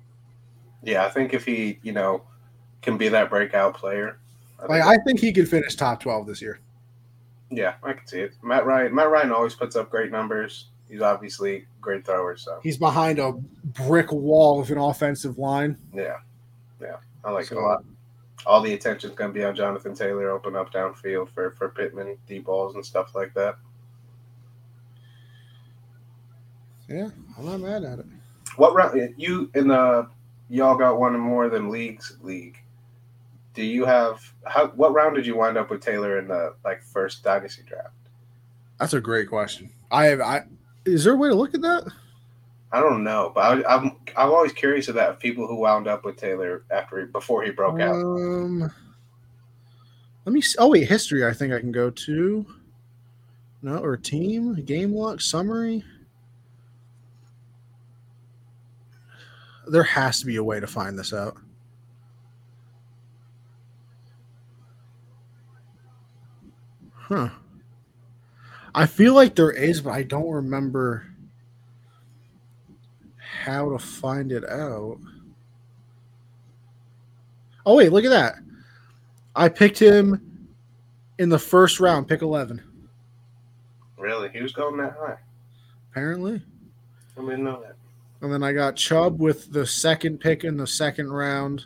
Yeah, 0.83 1.05
I 1.05 1.09
think 1.09 1.33
if 1.33 1.45
he, 1.45 1.79
you 1.83 1.91
know, 1.91 2.23
can 2.81 2.97
be 2.97 3.09
that 3.09 3.29
breakout 3.29 3.75
player. 3.75 4.17
I 4.59 4.65
like 4.65 4.83
I 4.83 4.97
think 5.05 5.19
he 5.19 5.31
could 5.33 5.49
finish 5.49 5.75
top 5.75 5.99
twelve 6.01 6.27
this 6.27 6.41
year. 6.41 6.59
Yeah, 7.49 7.73
I 7.83 7.93
can 7.93 8.07
see 8.07 8.19
it. 8.19 8.33
Matt 8.41 8.65
Ryan. 8.65 8.93
Matt 8.93 9.09
Ryan 9.09 9.31
always 9.31 9.55
puts 9.55 9.75
up 9.75 9.89
great 9.89 10.11
numbers. 10.11 10.67
He's 10.89 11.01
obviously 11.01 11.55
a 11.57 11.65
great 11.81 12.05
thrower. 12.05 12.37
So 12.37 12.59
he's 12.63 12.77
behind 12.77 13.19
a 13.19 13.33
brick 13.63 14.11
wall 14.11 14.61
of 14.61 14.71
an 14.71 14.77
offensive 14.77 15.37
line. 15.37 15.77
Yeah, 15.93 16.17
yeah, 16.81 16.97
I 17.23 17.31
like 17.31 17.45
so, 17.45 17.57
it 17.57 17.61
a 17.61 17.65
lot. 17.65 17.83
All 18.45 18.61
the 18.61 18.73
attention's 18.73 19.13
going 19.13 19.31
to 19.31 19.33
be 19.33 19.43
on 19.43 19.55
Jonathan 19.55 19.93
Taylor, 19.93 20.31
open 20.31 20.55
up 20.55 20.73
downfield 20.73 21.29
for 21.29 21.51
for 21.51 21.69
Pittman, 21.69 22.17
deep 22.27 22.45
balls 22.45 22.75
and 22.75 22.85
stuff 22.85 23.13
like 23.15 23.33
that. 23.35 23.57
Yeah, 26.87 27.09
I'm 27.37 27.45
not 27.45 27.59
mad 27.59 27.83
at 27.83 27.99
it. 27.99 28.05
What 28.57 28.73
round 28.73 29.13
you 29.17 29.49
in 29.55 29.69
the 29.69 29.79
uh, 29.79 30.05
y'all 30.49 30.75
got 30.75 30.99
one 30.99 31.17
more 31.17 31.49
than 31.49 31.69
leagues 31.69 32.17
league? 32.21 32.57
Do 33.53 33.63
you 33.63 33.85
have 33.85 34.33
how? 34.45 34.67
What 34.69 34.93
round 34.93 35.15
did 35.15 35.25
you 35.25 35.35
wind 35.37 35.57
up 35.57 35.69
with 35.69 35.81
Taylor 35.81 36.19
in 36.19 36.27
the 36.27 36.55
like 36.65 36.83
first 36.83 37.23
dynasty 37.23 37.63
draft? 37.63 37.93
That's 38.79 38.93
a 38.93 39.01
great 39.01 39.29
question. 39.29 39.71
I 39.91 40.05
have. 40.05 40.21
I 40.21 40.43
is 40.85 41.03
there 41.03 41.13
a 41.13 41.17
way 41.17 41.29
to 41.29 41.35
look 41.35 41.53
at 41.53 41.61
that? 41.61 41.85
I 42.73 42.79
don't 42.79 43.03
know, 43.03 43.31
but 43.35 43.41
I, 43.41 43.53
am 43.53 43.63
I'm, 43.67 43.91
I'm 44.15 44.29
always 44.29 44.53
curious 44.53 44.87
about 44.87 45.19
people 45.19 45.45
who 45.45 45.55
wound 45.55 45.87
up 45.87 46.05
with 46.05 46.15
Taylor 46.15 46.63
after 46.71 47.05
before 47.05 47.43
he 47.43 47.51
broke 47.51 47.81
out. 47.81 47.95
Um, 47.95 48.71
let 50.25 50.33
me. 50.33 50.41
See. 50.41 50.55
Oh 50.57 50.69
wait, 50.69 50.87
history. 50.87 51.25
I 51.25 51.33
think 51.33 51.53
I 51.53 51.59
can 51.59 51.71
go 51.71 51.89
to. 51.89 52.45
No, 53.61 53.77
or 53.77 53.97
team 53.97 54.55
game 54.63 54.93
log 54.93 55.21
summary. 55.21 55.83
There 59.67 59.83
has 59.83 60.19
to 60.21 60.25
be 60.25 60.37
a 60.37 60.43
way 60.43 60.59
to 60.59 60.67
find 60.67 60.97
this 60.97 61.13
out. 61.13 61.37
Huh. 66.93 67.29
I 68.73 68.85
feel 68.85 69.13
like 69.13 69.35
there 69.35 69.51
is, 69.51 69.81
but 69.81 69.91
I 69.91 70.03
don't 70.03 70.29
remember 70.29 71.10
how 73.41 73.69
to 73.71 73.79
find 73.79 74.31
it 74.31 74.47
out. 74.47 74.97
Oh 77.65 77.75
wait, 77.75 77.91
look 77.91 78.05
at 78.05 78.11
that. 78.11 78.35
I 79.35 79.49
picked 79.49 79.79
him 79.79 80.49
in 81.17 81.29
the 81.29 81.39
first 81.39 81.79
round, 81.79 82.07
pick 82.07 82.21
11. 82.21 82.61
Really? 83.97 84.29
He 84.29 84.41
was 84.41 84.51
going 84.51 84.77
that 84.77 84.95
high? 84.99 85.17
Apparently. 85.91 86.41
I 87.17 87.21
didn't 87.21 87.43
know 87.43 87.61
that. 87.61 87.75
And 88.21 88.31
then 88.31 88.43
I 88.43 88.53
got 88.53 88.75
Chubb 88.75 89.19
with 89.19 89.51
the 89.51 89.65
second 89.65 90.19
pick 90.19 90.43
in 90.43 90.57
the 90.57 90.67
second 90.67 91.11
round. 91.11 91.65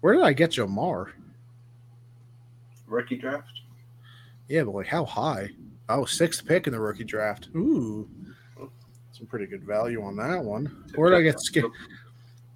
Where 0.00 0.14
did 0.14 0.22
I 0.22 0.32
get 0.32 0.50
Ja'Marr? 0.50 1.12
Rookie 2.86 3.16
draft? 3.16 3.60
Yeah, 4.48 4.64
but 4.64 4.74
like 4.74 4.86
how 4.86 5.04
high? 5.04 5.50
Oh, 5.88 6.04
sixth 6.04 6.46
pick 6.46 6.66
in 6.66 6.72
the 6.72 6.80
rookie 6.80 7.04
draft. 7.04 7.48
Ooh, 7.54 8.08
some 9.20 9.26
pretty 9.26 9.44
good 9.44 9.62
value 9.62 10.02
on 10.02 10.16
that 10.16 10.42
one. 10.42 10.84
Where 10.94 11.10
did 11.10 11.18
I 11.18 11.22
get 11.22 11.38
sc- 11.40 11.58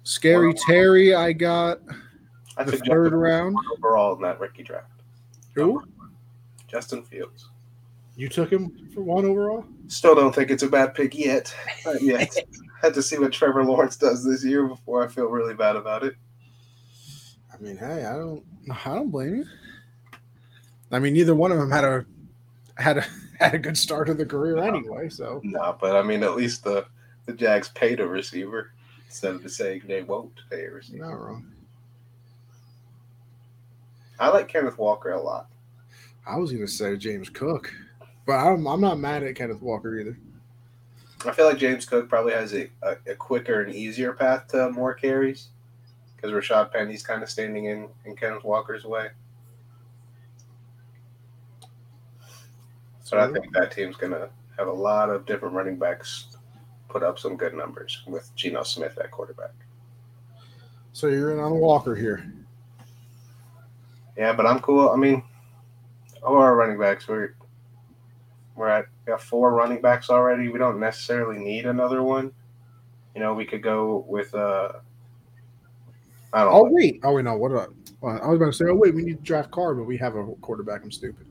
Scary 0.03 0.51
Terry? 0.65 1.13
I 1.13 1.31
got 1.31 1.79
I 2.57 2.63
the 2.63 2.77
third 2.77 3.13
round 3.13 3.55
overall 3.77 4.15
in 4.15 4.21
that 4.23 4.39
rookie 4.39 4.63
draft. 4.63 4.89
Who? 5.53 5.83
Justin 6.67 7.03
Fields. 7.03 7.49
You 8.15 8.29
took 8.29 8.51
him 8.51 8.89
for 8.95 9.01
one 9.01 9.25
overall. 9.25 9.63
Still 9.87 10.15
don't 10.15 10.33
think 10.33 10.49
it's 10.49 10.63
a 10.63 10.67
bad 10.67 10.95
pick 10.95 11.15
yet. 11.15 11.53
Not 11.85 12.01
yet. 12.01 12.35
Had 12.81 12.95
to 12.95 13.03
see 13.03 13.19
what 13.19 13.31
Trevor 13.31 13.63
Lawrence 13.63 13.95
does 13.95 14.23
this 14.23 14.43
year 14.43 14.65
before 14.65 15.03
I 15.03 15.07
feel 15.07 15.25
really 15.25 15.53
bad 15.53 15.75
about 15.75 16.03
it. 16.03 16.15
I 17.53 17.61
mean, 17.61 17.77
hey, 17.77 18.05
I 18.05 18.13
don't, 18.13 18.43
I 18.71 18.95
don't 18.95 19.11
blame 19.11 19.35
you. 19.35 19.45
I 20.91 20.97
mean, 20.97 21.13
neither 21.13 21.35
one 21.35 21.51
of 21.51 21.59
them 21.59 21.69
had 21.69 21.83
a 21.83 22.05
had 22.75 22.97
a 22.97 23.05
had 23.39 23.53
a 23.53 23.59
good 23.59 23.77
start 23.77 24.09
of 24.09 24.17
the 24.17 24.25
career 24.25 24.57
anyway. 24.57 25.09
So 25.09 25.41
no, 25.43 25.77
but 25.79 25.95
I 25.95 26.01
mean, 26.01 26.23
at 26.23 26.35
least 26.35 26.63
the 26.63 26.85
the 27.25 27.33
Jags 27.33 27.69
paid 27.69 27.99
a 27.99 28.07
receiver 28.07 28.71
instead 29.07 29.35
of 29.35 29.51
saying 29.51 29.83
they 29.87 30.03
won't 30.03 30.39
pay 30.49 30.65
a 30.65 30.71
receiver. 30.71 31.05
Not 31.05 31.19
wrong. 31.19 31.51
I 34.19 34.29
like 34.29 34.47
Kenneth 34.47 34.77
Walker 34.77 35.11
a 35.11 35.21
lot. 35.21 35.47
I 36.25 36.37
was 36.37 36.51
going 36.51 36.65
to 36.65 36.71
say 36.71 36.95
James 36.95 37.29
Cook, 37.29 37.73
but 38.25 38.33
I'm, 38.33 38.65
I'm 38.65 38.81
not 38.81 38.97
mad 38.97 39.23
at 39.23 39.35
Kenneth 39.35 39.61
Walker 39.61 39.99
either. 39.99 40.17
I 41.25 41.31
feel 41.31 41.45
like 41.45 41.57
James 41.57 41.85
Cook 41.85 42.07
probably 42.07 42.33
has 42.33 42.53
a, 42.53 42.69
a, 42.81 42.95
a 43.07 43.15
quicker 43.15 43.61
and 43.61 43.73
easier 43.73 44.13
path 44.13 44.47
to 44.49 44.71
more 44.71 44.93
carries 44.93 45.49
because 46.15 46.31
Rashad 46.31 46.71
Penny's 46.71 47.03
kind 47.03 47.23
of 47.23 47.29
standing 47.29 47.65
in, 47.65 47.87
in 48.05 48.15
Kenneth 48.15 48.43
Walker's 48.43 48.85
way. 48.85 49.09
So 53.05 53.19
I 53.19 53.31
think 53.31 53.53
that 53.53 53.71
team's 53.71 53.95
going 53.97 54.13
to 54.13 54.29
have 54.57 54.67
a 54.67 54.73
lot 54.73 55.11
of 55.11 55.27
different 55.27 55.53
running 55.53 55.77
backs 55.77 56.35
put 56.89 57.03
up 57.03 57.19
some 57.19 57.37
good 57.37 57.53
numbers 57.53 58.01
with 58.07 58.35
Geno 58.35 58.63
Smith 58.63 58.97
at 58.97 59.11
quarterback. 59.11 59.51
So 60.91 61.05
you're 61.05 61.31
in 61.31 61.39
on 61.39 61.53
Walker 61.59 61.93
here. 61.93 62.25
Yeah, 64.17 64.33
but 64.33 64.47
I'm 64.47 64.59
cool. 64.59 64.89
I 64.89 64.95
mean, 64.95 65.21
all 66.23 66.35
our 66.37 66.55
running 66.55 66.79
backs, 66.79 67.07
we're 67.07 67.35
we're 68.55 68.69
at 68.69 68.85
we 69.05 69.11
got 69.11 69.21
four 69.21 69.53
running 69.53 69.81
backs 69.81 70.09
already. 70.09 70.49
We 70.49 70.57
don't 70.57 70.79
necessarily 70.79 71.37
need 71.37 71.67
another 71.67 72.01
one. 72.01 72.31
You 73.13 73.21
know, 73.21 73.35
we 73.35 73.45
could 73.45 73.61
go 73.61 74.03
with 74.07 74.33
uh 74.33 74.71
I 76.33 76.43
don't 76.43 76.53
Oh 76.53 76.63
know. 76.63 76.71
wait. 76.71 77.01
Oh 77.03 77.13
wait, 77.13 77.25
no, 77.25 77.37
what 77.37 77.51
about 77.51 77.71
well, 78.01 78.19
I 78.23 78.29
was 78.29 78.37
about 78.37 78.45
to 78.47 78.53
say, 78.53 78.65
oh 78.67 78.73
wait, 78.75 78.95
we 78.95 79.03
need 79.03 79.17
to 79.17 79.23
draft 79.23 79.51
Carr, 79.51 79.75
but 79.75 79.83
we 79.83 79.95
have 79.97 80.15
a 80.15 80.25
quarterback. 80.41 80.81
I'm 80.83 80.91
stupid. 80.91 81.27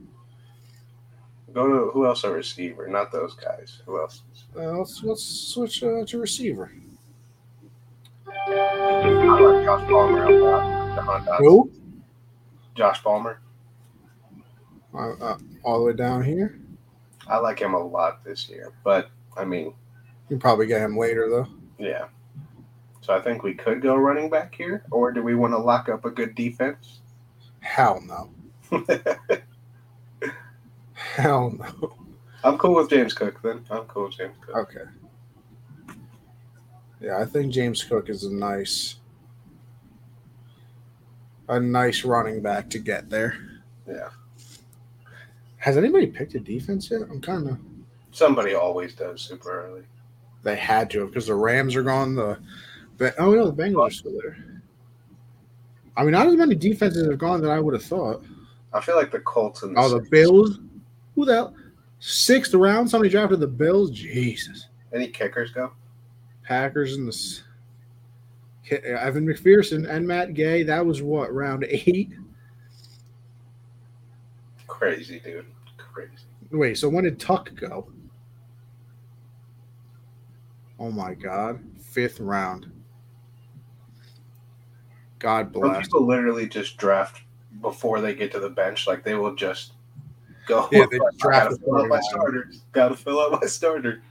Go 1.55 1.67
to 1.69 1.91
who 1.91 2.05
else 2.05 2.25
a 2.25 2.29
receiver? 2.29 2.85
Not 2.85 3.13
those 3.13 3.33
guys. 3.33 3.81
Who 3.85 3.97
else? 3.97 4.23
Uh, 4.57 4.77
let's 4.77 5.01
let's 5.03 5.23
switch 5.23 5.81
uh, 5.83 6.03
to 6.05 6.19
receiver. 6.19 6.69
I 8.27 9.39
like 9.39 9.63
Josh 9.63 9.87
Palmer. 9.89 11.37
Who? 11.37 11.71
Josh 12.75 13.01
Palmer. 13.01 13.39
Uh, 14.93 15.13
uh, 15.13 15.37
all 15.63 15.79
the 15.79 15.85
way 15.85 15.93
down 15.93 16.25
here. 16.25 16.59
I 17.25 17.37
like 17.37 17.59
him 17.59 17.73
a 17.73 17.79
lot 17.79 18.21
this 18.25 18.49
year, 18.49 18.73
but 18.83 19.09
I 19.37 19.45
mean, 19.45 19.73
you 20.27 20.37
probably 20.37 20.67
get 20.67 20.81
him 20.81 20.97
later 20.97 21.29
though. 21.29 21.47
Yeah. 21.79 22.07
So 22.99 23.13
I 23.13 23.21
think 23.21 23.43
we 23.43 23.53
could 23.53 23.81
go 23.81 23.95
running 23.95 24.29
back 24.29 24.53
here, 24.53 24.83
or 24.91 25.13
do 25.13 25.23
we 25.23 25.35
want 25.35 25.53
to 25.53 25.57
lock 25.57 25.87
up 25.87 26.03
a 26.03 26.11
good 26.11 26.35
defense? 26.35 26.99
Hell 27.61 28.01
no. 28.01 28.29
Hell 31.15 31.51
no. 31.51 31.95
I'm 32.43 32.57
cool 32.57 32.75
with 32.75 32.89
James 32.89 33.13
Cook 33.13 33.41
then. 33.41 33.63
I'm 33.71 33.85
cool 33.85 34.07
with 34.07 34.17
James 34.17 34.35
Cook. 34.41 34.55
Okay. 34.55 34.83
Yeah, 36.99 37.19
I 37.19 37.25
think 37.25 37.53
James 37.53 37.83
Cook 37.83 38.09
is 38.09 38.25
a 38.25 38.33
nice 38.33 38.95
a 41.47 41.57
nice 41.59 42.03
running 42.03 42.41
back 42.41 42.69
to 42.71 42.79
get 42.79 43.09
there. 43.09 43.37
Yeah. 43.87 44.09
Has 45.57 45.77
anybody 45.77 46.07
picked 46.07 46.35
a 46.35 46.39
defense 46.39 46.91
yet? 46.91 47.03
I'm 47.03 47.21
kind 47.21 47.47
of. 47.47 47.59
Somebody 48.11 48.53
always 48.53 48.93
does 48.93 49.21
super 49.21 49.65
early. 49.65 49.83
They 50.43 50.57
had 50.57 50.89
to 50.91 51.05
because 51.07 51.27
the 51.27 51.35
Rams 51.35 51.77
are 51.77 51.83
gone. 51.83 52.15
The, 52.15 52.37
the 52.97 53.17
oh 53.21 53.33
no, 53.33 53.49
the 53.49 53.63
Bengals 53.63 53.87
are 53.87 53.91
still 53.91 54.19
there. 54.21 54.61
I 55.95 56.03
mean, 56.03 56.11
not 56.11 56.27
as 56.27 56.35
many 56.35 56.55
defenses 56.55 57.07
have 57.07 57.17
gone 57.17 57.41
that 57.41 57.51
I 57.51 57.59
would 57.61 57.73
have 57.73 57.85
thought. 57.85 58.25
I 58.73 58.81
feel 58.81 58.97
like 58.97 59.11
the 59.11 59.21
Colts 59.21 59.63
and 59.63 59.77
the 59.77 59.79
oh 59.79 59.87
the 59.87 60.05
Bills 60.09 60.59
Who 61.15 61.25
the 61.25 61.33
hell? 61.33 61.55
Sixth 61.99 62.53
round, 62.53 62.89
somebody 62.89 63.09
drafted 63.09 63.39
the 63.39 63.47
Bills. 63.47 63.89
Jesus. 63.91 64.67
Any 64.93 65.07
kickers 65.07 65.51
go? 65.51 65.71
Packers 66.43 66.95
and 66.95 67.07
the 67.07 67.41
Evan 69.01 69.25
McPherson 69.25 69.89
and 69.89 70.07
Matt 70.07 70.33
Gay. 70.33 70.63
That 70.63 70.85
was 70.85 71.01
what 71.01 71.33
round 71.33 71.65
eight. 71.67 72.11
Crazy, 74.67 75.19
dude. 75.19 75.45
Crazy. 75.77 76.11
Wait, 76.51 76.77
so 76.77 76.89
when 76.89 77.05
did 77.05 77.19
Tuck 77.19 77.53
go? 77.55 77.89
Oh 80.77 80.91
my 80.91 81.13
God, 81.13 81.59
fifth 81.79 82.19
round. 82.19 82.71
God 85.19 85.53
Some 85.53 85.61
bless. 85.61 85.87
people 85.87 86.05
literally 86.05 86.47
just 86.47 86.77
draft 86.77 87.21
before 87.61 88.01
they 88.01 88.13
get 88.13 88.31
to 88.33 88.39
the 88.39 88.49
bench. 88.49 88.85
Like 88.85 89.03
they 89.03 89.15
will 89.15 89.33
just 89.33 89.71
go. 90.45 90.67
Yeah, 90.71 90.85
they 90.89 90.97
"I 90.99 91.09
draft 91.17 91.45
gotta 91.45 91.55
the 91.55 91.61
fill 91.61 91.75
out 91.77 91.89
my 91.89 91.99
49. 91.99 92.03
starters. 92.03 92.61
Gotta 92.71 92.95
fill 92.95 93.19
out 93.19 93.41
my 93.41 93.47
starters. 93.47 94.01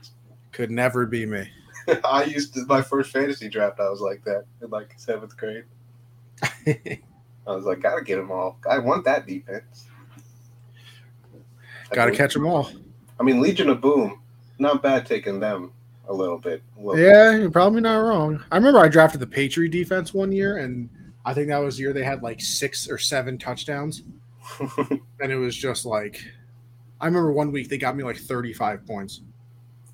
Could 0.51 0.71
never 0.71 1.05
be 1.05 1.25
me. 1.25 1.49
I 2.03 2.23
used 2.23 2.53
to 2.55 2.65
my 2.65 2.81
first 2.81 3.11
fantasy 3.11 3.49
draft. 3.49 3.79
I 3.79 3.89
was 3.89 4.01
like 4.01 4.23
that 4.23 4.45
in 4.61 4.69
like 4.69 4.93
seventh 4.97 5.35
grade. 5.37 5.65
I 6.67 6.99
was 7.45 7.65
like, 7.65 7.81
gotta 7.81 8.03
get 8.03 8.17
them 8.17 8.31
all. 8.31 8.59
I 8.69 8.79
want 8.79 9.05
that 9.05 9.27
defense. 9.27 9.87
Got 11.91 12.05
to 12.05 12.11
catch 12.11 12.33
them 12.33 12.47
all. 12.47 12.69
I 13.19 13.23
mean, 13.23 13.39
Legion 13.39 13.69
of 13.69 13.79
Boom, 13.79 14.21
not 14.59 14.81
bad 14.81 15.05
taking 15.05 15.39
them 15.39 15.71
a 16.07 16.13
little 16.13 16.37
bit. 16.37 16.61
a 16.77 16.81
little 16.81 16.99
Yeah, 16.99 17.37
you're 17.37 17.51
probably 17.51 17.81
not 17.81 17.97
wrong. 17.97 18.43
I 18.51 18.57
remember 18.57 18.79
I 18.79 18.87
drafted 18.87 19.21
the 19.21 19.27
Patriot 19.27 19.69
defense 19.69 20.13
one 20.13 20.31
year, 20.31 20.57
and 20.57 20.89
I 21.23 21.33
think 21.33 21.49
that 21.49 21.59
was 21.59 21.77
the 21.77 21.83
year 21.83 21.93
they 21.93 22.03
had 22.03 22.23
like 22.23 22.41
six 22.41 22.89
or 22.89 22.97
seven 22.97 23.37
touchdowns, 23.37 24.01
bit. 24.01 24.13
and 25.21 25.31
it 25.31 25.35
was 25.37 25.55
just 25.55 25.85
like, 25.85 26.21
I 27.01 27.05
remember 27.07 27.31
one 27.31 27.51
week 27.51 27.69
they 27.69 27.77
got 27.77 27.95
me 27.95 28.03
like 28.03 28.17
35 28.17 28.85
points. 28.85 29.21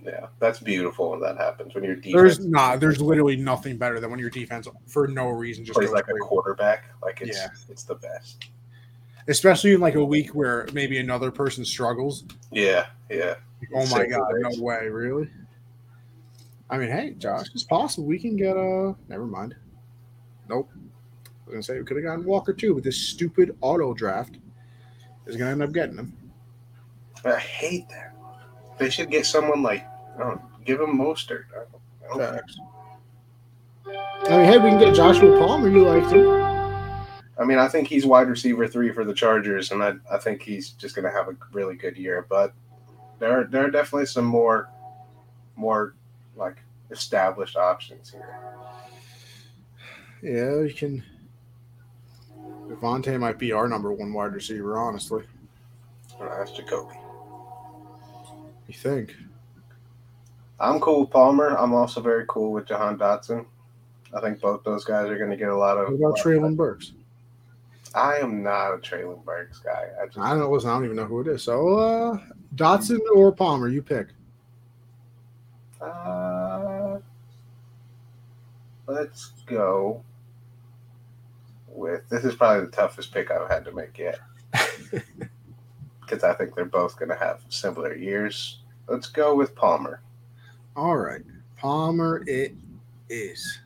yeah, 0.03 0.27
that's 0.39 0.59
beautiful 0.59 1.11
when 1.11 1.19
that 1.21 1.37
happens. 1.37 1.73
When 1.75 1.83
your 1.83 1.95
defense 1.95 2.13
There's 2.15 2.39
not, 2.47 2.79
there's 2.79 2.99
literally 3.01 3.35
nothing 3.35 3.77
better 3.77 3.99
than 3.99 4.09
when 4.11 4.19
your 4.19 4.29
defense 4.29 4.67
for 4.87 5.07
no 5.07 5.29
reason 5.29 5.63
just 5.65 5.77
plays 5.77 5.91
like 5.91 6.07
a 6.07 6.13
quarterback. 6.19 6.85
Like 7.01 7.21
it's 7.21 7.37
Yeah. 7.37 7.47
it's 7.69 7.83
the 7.83 7.95
best. 7.95 8.45
especially 9.27 9.73
in 9.73 9.79
like 9.81 9.95
a 9.95 10.03
week 10.03 10.31
where 10.35 10.67
maybe 10.73 10.97
another 10.99 11.31
person 11.31 11.63
struggles. 11.65 12.23
Yeah, 12.51 12.87
yeah. 13.09 13.35
Oh 13.75 13.85
my 13.91 14.05
god, 14.07 14.31
days. 14.31 14.57
no 14.57 14.63
way, 14.63 14.87
really? 14.89 15.29
I 16.69 16.77
mean, 16.77 16.89
hey, 16.89 17.11
Josh, 17.17 17.47
it's 17.53 17.63
possible 17.63 18.07
we 18.07 18.17
can 18.19 18.35
get 18.35 18.57
uh 18.57 18.93
never 19.07 19.27
mind. 19.27 19.55
Nope. 20.49 20.69
I 21.41 21.49
was 21.49 21.53
gonna 21.53 21.63
say 21.63 21.79
we 21.79 21.85
could 21.85 21.97
have 21.97 22.05
gotten 22.05 22.25
Walker 22.25 22.53
too, 22.53 22.73
but 22.73 22.83
this 22.83 22.97
stupid 22.97 23.55
auto 23.61 23.93
draft 23.93 24.37
is 25.25 25.35
gonna 25.35 25.51
end 25.51 25.63
up 25.63 25.71
getting 25.71 25.97
him. 25.97 26.13
I 27.25 27.37
hate 27.37 27.89
that. 27.89 28.15
They 28.77 28.89
should 28.89 29.11
get 29.11 29.25
someone 29.25 29.61
like 29.61 29.85
I 30.19 30.37
give 30.65 30.79
him 30.79 30.97
Mostert. 30.97 31.45
I 31.53 31.63
don't, 31.71 32.21
I 32.21 32.25
don't. 32.25 32.35
Facts. 32.35 32.57
I 34.29 34.37
mean, 34.37 34.45
hey, 34.45 34.57
we 34.57 34.69
can 34.69 34.79
get 34.79 34.95
Joshua 34.95 35.37
Palmer. 35.39 35.69
You 35.69 35.87
liked 35.87 36.11
him. 36.11 36.27
I 37.39 37.43
mean, 37.43 37.57
I 37.57 37.67
think 37.67 37.87
he's 37.87 38.05
wide 38.05 38.29
receiver 38.29 38.67
three 38.67 38.91
for 38.91 39.03
the 39.03 39.13
Chargers, 39.13 39.71
and 39.71 39.83
I, 39.83 39.93
I 40.11 40.17
think 40.17 40.43
he's 40.43 40.69
just 40.71 40.95
going 40.95 41.05
to 41.05 41.11
have 41.11 41.27
a 41.27 41.35
really 41.51 41.75
good 41.75 41.97
year. 41.97 42.25
But 42.29 42.53
there 43.17 43.39
are, 43.39 43.43
there 43.45 43.65
are 43.65 43.71
definitely 43.71 44.05
some 44.05 44.25
more 44.25 44.69
more 45.55 45.95
like 46.35 46.57
established 46.91 47.57
options 47.57 48.11
here. 48.11 48.37
Yeah, 50.21 50.61
you 50.61 50.73
can. 50.75 51.03
Devontae 52.71 53.19
might 53.19 53.37
be 53.37 53.51
our 53.51 53.67
number 53.67 53.91
one 53.91 54.13
wide 54.13 54.33
receiver, 54.33 54.77
honestly. 54.77 55.23
That's 56.19 56.51
Jacoby. 56.51 56.95
You 58.67 58.73
think? 58.73 59.15
I'm 60.59 60.79
cool 60.79 61.01
with 61.01 61.09
Palmer. 61.09 61.57
I'm 61.57 61.73
also 61.73 62.01
very 62.01 62.25
cool 62.29 62.51
with 62.51 62.67
Jahan 62.67 62.97
Dotson. 62.97 63.45
I 64.15 64.21
think 64.21 64.39
both 64.39 64.63
those 64.63 64.85
guys 64.85 65.09
are 65.09 65.17
going 65.17 65.31
to 65.31 65.37
get 65.37 65.49
a 65.49 65.55
lot 65.55 65.77
of. 65.77 65.89
What 65.89 66.11
about 66.11 66.19
Treylon 66.19 66.55
Burks? 66.55 66.93
I 67.93 68.17
am 68.17 68.41
not 68.43 68.73
a 68.73 68.77
Treylon 68.77 69.23
Burks 69.25 69.59
guy. 69.59 69.87
I 70.01 70.05
just 70.05 70.17
I 70.17 70.29
don't 70.29 70.39
know. 70.39 70.51
Listen, 70.51 70.69
I 70.69 70.73
don't 70.73 70.85
even 70.85 70.95
know 70.97 71.05
who 71.05 71.21
it 71.21 71.27
is. 71.27 71.43
So, 71.43 71.77
uh, 71.77 72.17
Dotson 72.55 72.99
or 73.15 73.31
Palmer, 73.31 73.67
you 73.67 73.81
pick. 73.81 74.07
Uh, 75.81 76.99
let's 78.85 79.31
go 79.47 80.03
with 81.81 82.07
this 82.09 82.23
is 82.23 82.35
probably 82.35 82.65
the 82.65 82.71
toughest 82.71 83.11
pick 83.13 83.31
I've 83.31 83.49
had 83.49 83.65
to 83.65 83.71
make 83.71 83.97
yet. 83.97 84.19
Because 86.01 86.23
I 86.25 86.33
think 86.33 86.55
they're 86.55 86.65
both 86.65 86.97
going 86.99 87.07
to 87.07 87.15
have 87.15 87.39
similar 87.47 87.95
years. 87.95 88.59
Let's 88.89 89.07
go 89.07 89.33
with 89.33 89.55
Palmer. 89.55 90.01
All 90.75 90.97
right, 90.97 91.21
Palmer. 91.57 92.25
It 92.27 92.53
is. 93.09 93.59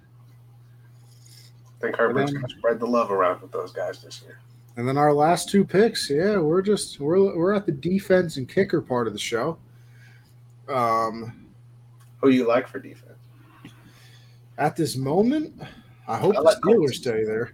I 1.79 1.81
think 1.81 1.95
Herbert's 1.95 2.31
going 2.31 2.45
to 2.45 2.55
spread 2.55 2.79
the 2.79 2.85
love 2.85 3.09
around 3.09 3.41
with 3.41 3.51
those 3.51 3.71
guys 3.71 3.99
this 4.03 4.21
year. 4.21 4.37
And 4.77 4.87
then 4.87 4.95
our 4.95 5.11
last 5.11 5.49
two 5.49 5.65
picks, 5.65 6.07
yeah, 6.07 6.37
we're 6.37 6.61
just 6.61 6.99
we're 6.99 7.35
we're 7.35 7.53
at 7.55 7.65
the 7.65 7.71
defense 7.71 8.37
and 8.37 8.47
kicker 8.47 8.79
part 8.79 9.07
of 9.07 9.13
the 9.13 9.19
show. 9.19 9.57
Um, 10.69 11.47
Who 12.21 12.29
you 12.29 12.47
like 12.47 12.67
for 12.67 12.77
defense? 12.77 13.17
at 14.59 14.75
this 14.75 14.95
moment, 14.95 15.51
I 16.07 16.17
hope 16.17 16.33
I 16.35 16.39
the 16.39 16.43
like 16.43 16.57
Steelers 16.57 16.77
Colts. 16.77 16.97
stay 16.97 17.23
there. 17.23 17.53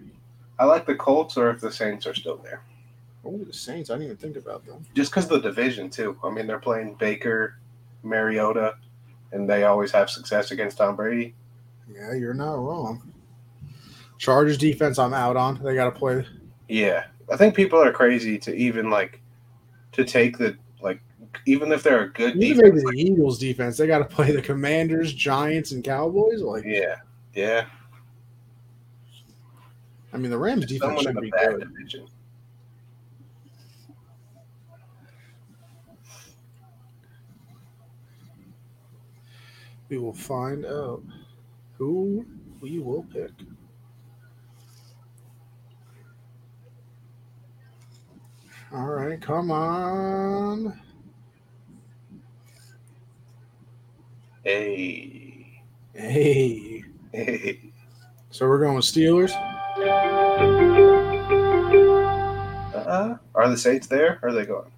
I 0.62 0.66
like 0.66 0.86
the 0.86 0.94
Colts, 0.94 1.38
or 1.38 1.50
if 1.50 1.60
the 1.60 1.72
Saints 1.72 2.06
are 2.06 2.14
still 2.14 2.38
there. 2.38 2.62
Oh, 3.26 3.36
the 3.36 3.52
Saints! 3.52 3.90
I 3.90 3.96
didn't 3.96 4.06
even 4.06 4.18
think 4.18 4.38
about 4.38 4.64
them. 4.64 4.86
Just 4.94 5.10
because 5.10 5.28
the 5.28 5.40
division 5.40 5.90
too. 5.90 6.16
I 6.24 6.30
mean, 6.30 6.46
they're 6.46 6.60
playing 6.60 6.98
Baker, 7.00 7.56
Mariota, 8.04 8.76
and 9.32 9.50
they 9.50 9.64
always 9.64 9.92
have 9.92 10.12
success 10.12 10.52
against 10.52 10.78
Tom 10.78 10.96
Brady. 10.96 11.34
Yeah, 11.92 12.14
you're 12.14 12.36
not 12.36 12.60
wrong. 12.60 13.02
Chargers 14.20 14.60
defense, 14.60 15.00
I'm 15.00 15.16
out 15.16 15.36
on. 15.36 15.64
They 15.64 15.74
got 15.74 15.86
to 15.86 16.00
play. 16.00 16.28
Yeah, 16.70 17.06
I 17.32 17.38
think 17.38 17.56
people 17.56 17.80
are 17.80 17.92
crazy 17.92 18.38
to 18.38 18.54
even 18.56 18.92
like 18.92 19.20
to 19.94 20.06
take 20.06 20.38
the 20.38 20.56
like 20.80 21.02
even 21.48 21.72
if 21.72 21.82
they're 21.82 22.04
a 22.04 22.10
good 22.14 22.36
Even 22.36 22.76
defense. 22.76 22.84
the 22.84 23.02
Eagles 23.02 23.40
defense, 23.40 23.78
they 23.78 23.88
got 23.88 23.98
to 23.98 24.06
play 24.06 24.32
the 24.32 24.44
Commanders, 24.44 25.12
Giants, 25.12 25.72
and 25.72 25.84
Cowboys. 25.84 26.44
Like, 26.44 26.66
yeah, 26.68 26.98
yeah. 27.34 27.66
I 30.14 30.18
mean, 30.18 30.32
the 30.32 30.38
Rams 30.38 30.66
defense 30.66 31.02
should 31.02 31.20
be 31.20 31.32
good. 31.32 31.60
division. 31.74 32.08
We 39.90 39.98
will 39.98 40.14
find 40.14 40.66
out 40.66 41.04
who 41.78 42.26
we 42.62 42.80
will 42.80 43.04
pick. 43.04 43.32
All 48.74 48.88
right, 48.88 49.22
come 49.22 49.52
on. 49.52 50.80
Hey, 54.44 55.62
Hey. 55.94 56.84
hey. 57.12 57.74
So 58.32 58.48
we're 58.48 58.60
going 58.60 58.76
with 58.76 58.86
Steelers. 58.86 59.32
Uh, 62.76 63.16
are 63.36 63.50
the 63.50 63.58
Saints 63.58 63.88
there? 63.88 64.20
Or 64.22 64.30
are 64.30 64.34
they 64.34 64.46
going? 64.46 64.72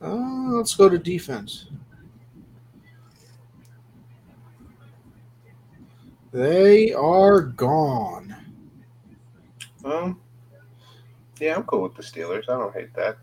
Uh, 0.00 0.56
let's 0.56 0.74
go 0.74 0.88
to 0.88 0.98
defense. 0.98 1.66
They 6.32 6.92
are 6.92 7.40
gone. 7.40 8.36
Um, 9.84 10.20
yeah, 11.40 11.56
I'm 11.56 11.62
cool 11.64 11.82
with 11.82 11.94
the 11.94 12.02
Steelers. 12.02 12.48
I 12.48 12.58
don't 12.58 12.74
hate 12.74 12.92
that. 12.94 13.18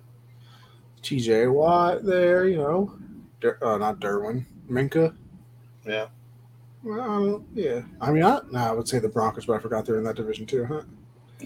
TJ 1.03 1.51
Watt 1.51 2.03
there, 2.03 2.47
you 2.47 2.57
know. 2.57 2.95
Der- 3.41 3.59
uh, 3.61 3.77
not 3.77 3.99
Derwin. 3.99 4.45
Minkah. 4.69 5.15
Yeah. 5.85 6.07
Well, 6.83 7.43
I 7.55 7.59
yeah. 7.59 7.81
I 8.01 8.11
mean, 8.11 8.23
I, 8.23 8.39
nah, 8.51 8.69
I 8.69 8.71
would 8.71 8.87
say 8.87 8.99
the 8.99 9.09
Broncos, 9.09 9.45
but 9.45 9.53
I 9.53 9.59
forgot 9.59 9.85
they're 9.85 9.97
in 9.97 10.03
that 10.05 10.15
division 10.15 10.45
too, 10.45 10.65
huh? 10.65 10.81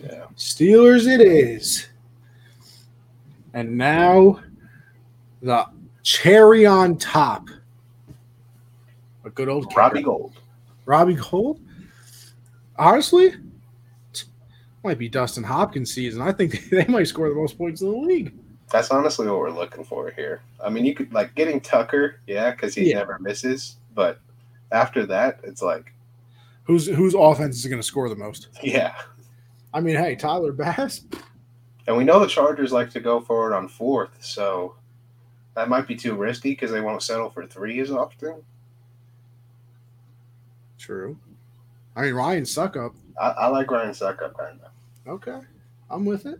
Yeah. 0.03 0.25
Steelers 0.35 1.07
it 1.07 1.21
is. 1.21 1.87
And 3.53 3.77
now 3.77 4.39
the 5.41 5.65
cherry 6.03 6.65
on 6.65 6.97
top. 6.97 7.49
A 9.25 9.29
good 9.29 9.49
old 9.49 9.69
kicker. 9.69 9.79
Robbie 9.81 10.01
Gould. 10.03 10.33
Robbie 10.85 11.15
Gould. 11.15 11.59
Honestly, 12.77 13.33
might 14.83 14.97
be 14.99 15.09
Dustin 15.09 15.43
Hopkins 15.43 15.91
season. 15.93 16.21
I 16.21 16.31
think 16.31 16.69
they 16.69 16.85
might 16.85 17.07
score 17.07 17.29
the 17.29 17.35
most 17.35 17.57
points 17.57 17.81
in 17.81 17.91
the 17.91 17.97
league. 17.97 18.33
That's 18.71 18.91
honestly 18.91 19.27
what 19.27 19.39
we're 19.39 19.49
looking 19.49 19.83
for 19.83 20.11
here. 20.11 20.41
I 20.63 20.69
mean, 20.69 20.85
you 20.85 20.93
could 20.93 21.11
like 21.13 21.33
getting 21.35 21.59
Tucker, 21.61 22.19
yeah, 22.27 22.51
because 22.51 22.75
he 22.75 22.89
Yeah. 22.89 22.97
never 22.99 23.17
misses. 23.19 23.77
But 23.95 24.19
after 24.71 25.05
that, 25.07 25.39
it's 25.43 25.61
like, 25.61 25.93
Who's 26.65 26.85
whose 26.87 27.13
offense 27.13 27.55
is 27.57 27.65
going 27.65 27.79
to 27.81 27.87
score 27.87 28.09
the 28.09 28.15
most? 28.15 28.49
yeah. 28.63 28.93
I 29.77 29.81
mean, 29.81 29.95
hey, 29.95 30.15
Tyler 30.15 30.51
Bass. 30.53 31.01
And 31.85 31.95
we 31.95 32.03
know 32.03 32.19
the 32.19 32.27
Chargers 32.27 32.71
like 32.71 32.89
to 32.91 32.99
go 32.99 33.21
forward 33.21 33.53
on 33.53 33.67
fourth, 33.67 34.09
so 34.25 34.75
That 35.55 35.69
might 35.69 35.87
be 35.87 35.95
too 35.95 36.13
risky 36.15 36.51
because 36.51 36.69
they 36.71 36.81
won't 36.81 37.01
settle 37.01 37.31
for 37.31 37.47
three 37.47 37.79
as 37.79 37.89
often. 37.91 38.43
True. 40.77 41.17
I 41.95 42.03
mean, 42.03 42.13
Ryan 42.13 42.43
Succop. 42.43 42.93
I, 43.19 43.29
I 43.29 43.47
like 43.47 43.71
Ryan 43.71 43.89
Succop 43.89 44.37
kind 44.37 44.59
of. 44.61 44.71
Okay, 45.11 45.39
I'm 45.89 46.05
with 46.05 46.27
it. 46.27 46.39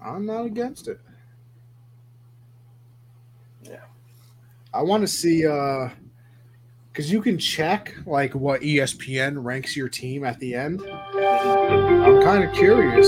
I'm 0.00 0.26
not 0.26 0.44
against 0.46 0.86
it. 0.86 1.00
Yeah. 3.64 3.82
I 4.72 4.82
want 4.82 5.02
to 5.02 5.08
see 5.08 5.44
uh 5.44 5.88
because 6.98 7.12
you 7.12 7.22
can 7.22 7.38
check 7.38 7.94
like 8.06 8.34
what 8.34 8.60
ESPN 8.60 9.44
ranks 9.44 9.76
your 9.76 9.88
team 9.88 10.24
at 10.24 10.36
the 10.40 10.52
end. 10.52 10.82
I'm 10.82 12.20
kind 12.24 12.42
of 12.42 12.52
curious 12.52 13.06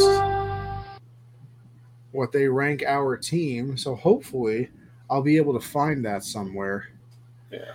what 2.13 2.31
they 2.31 2.47
rank 2.47 2.85
our 2.87 3.17
team. 3.17 3.77
So 3.77 3.97
hopefully 3.97 4.71
I'll 5.11 5.23
be 5.23 5.37
able 5.39 5.55
to 5.55 5.67
find 5.67 6.05
that 6.05 6.23
somewhere. 6.23 6.91
Yeah. 7.51 7.73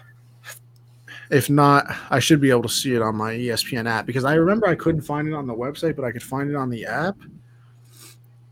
If 1.32 1.50
not, 1.50 1.94
I 2.10 2.20
should 2.20 2.40
be 2.40 2.50
able 2.50 2.64
to 2.64 2.70
see 2.70 2.96
it 2.96 3.02
on 3.02 3.18
my 3.18 3.34
ESPN 3.34 3.86
app 3.86 4.06
because 4.06 4.24
I 4.24 4.36
remember 4.36 4.70
I 4.70 4.76
couldn't 4.76 5.02
find 5.02 5.28
it 5.28 5.34
on 5.34 5.48
the 5.48 5.54
website, 5.54 5.98
but 5.98 6.06
I 6.06 6.14
could 6.14 6.24
find 6.24 6.50
it 6.50 6.56
on 6.56 6.70
the 6.70 6.86
app. 6.86 7.18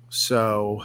So 0.09 0.83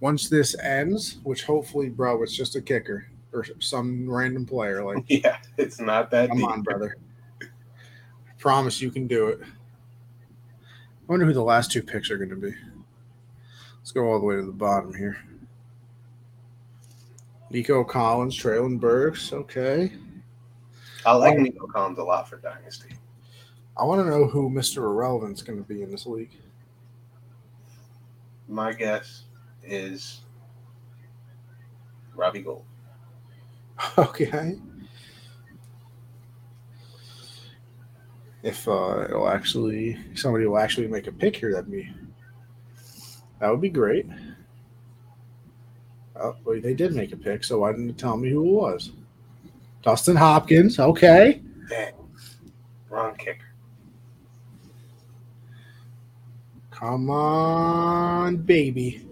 once 0.00 0.28
this 0.28 0.58
ends, 0.58 1.18
which 1.22 1.44
hopefully, 1.44 1.88
bro, 1.88 2.20
it's 2.24 2.36
just 2.36 2.56
a 2.56 2.60
kicker 2.60 3.06
or 3.32 3.44
some 3.60 4.08
random 4.10 4.44
player, 4.46 4.84
like 4.84 5.04
Yeah, 5.08 5.38
it's 5.56 5.80
not 5.80 6.10
that 6.10 6.28
Come 6.30 6.38
deep. 6.38 6.46
on, 6.48 6.62
brother. 6.62 6.96
Promise 8.38 8.80
you 8.80 8.90
can 8.90 9.06
do 9.06 9.28
it. 9.28 9.40
I 9.42 9.46
wonder 11.12 11.26
who 11.26 11.32
the 11.32 11.42
last 11.42 11.70
two 11.72 11.82
picks 11.82 12.10
are 12.10 12.16
going 12.16 12.30
to 12.30 12.36
be. 12.36 12.54
Let's 13.78 13.92
go 13.92 14.04
all 14.10 14.18
the 14.20 14.24
way 14.26 14.36
to 14.36 14.42
the 14.46 14.52
bottom 14.52 14.94
here. 14.94 15.18
Nico 17.50 17.82
Collins, 17.82 18.38
Treylon 18.40 18.78
Burks. 18.78 19.32
Okay. 19.32 19.92
I 21.04 21.12
like 21.14 21.36
Um, 21.36 21.42
Nico 21.42 21.66
Collins 21.66 21.98
a 21.98 22.04
lot 22.04 22.28
for 22.28 22.36
Dynasty. 22.36 22.94
I 23.76 23.84
want 23.84 24.00
to 24.02 24.08
know 24.08 24.26
who 24.26 24.48
Mr. 24.50 24.78
Irrelevant's 24.78 25.42
going 25.42 25.58
to 25.58 25.64
be 25.68 25.82
in 25.82 25.90
this 25.90 26.06
league. 26.06 26.36
My 28.48 28.72
guess 28.72 29.24
is 29.64 30.20
Robbie 32.14 32.42
Gould. 32.42 32.64
Okay. 33.98 34.58
If 38.42 38.66
uh, 38.66 39.04
it'll 39.04 39.28
actually 39.28 39.98
somebody 40.14 40.46
will 40.46 40.58
actually 40.58 40.86
make 40.86 41.06
a 41.06 41.12
pick 41.12 41.36
here, 41.36 41.52
that'd 41.52 41.70
be 41.70 41.90
that 43.38 43.50
would 43.50 43.60
be 43.60 43.68
great. 43.68 44.06
Oh, 46.16 46.36
wait, 46.44 46.62
they 46.62 46.74
did 46.74 46.94
make 46.94 47.12
a 47.12 47.16
pick, 47.16 47.44
so 47.44 47.60
why 47.60 47.72
didn't 47.72 47.88
you 47.88 47.92
tell 47.92 48.16
me 48.16 48.30
who 48.30 48.44
it 48.44 48.52
was? 48.52 48.92
Dustin 49.82 50.16
Hopkins. 50.16 50.78
Okay. 50.78 51.42
Dang. 51.68 51.92
Wrong 52.88 53.14
kicker. 53.16 53.44
Come 56.70 57.10
on, 57.10 58.38
baby. 58.38 59.06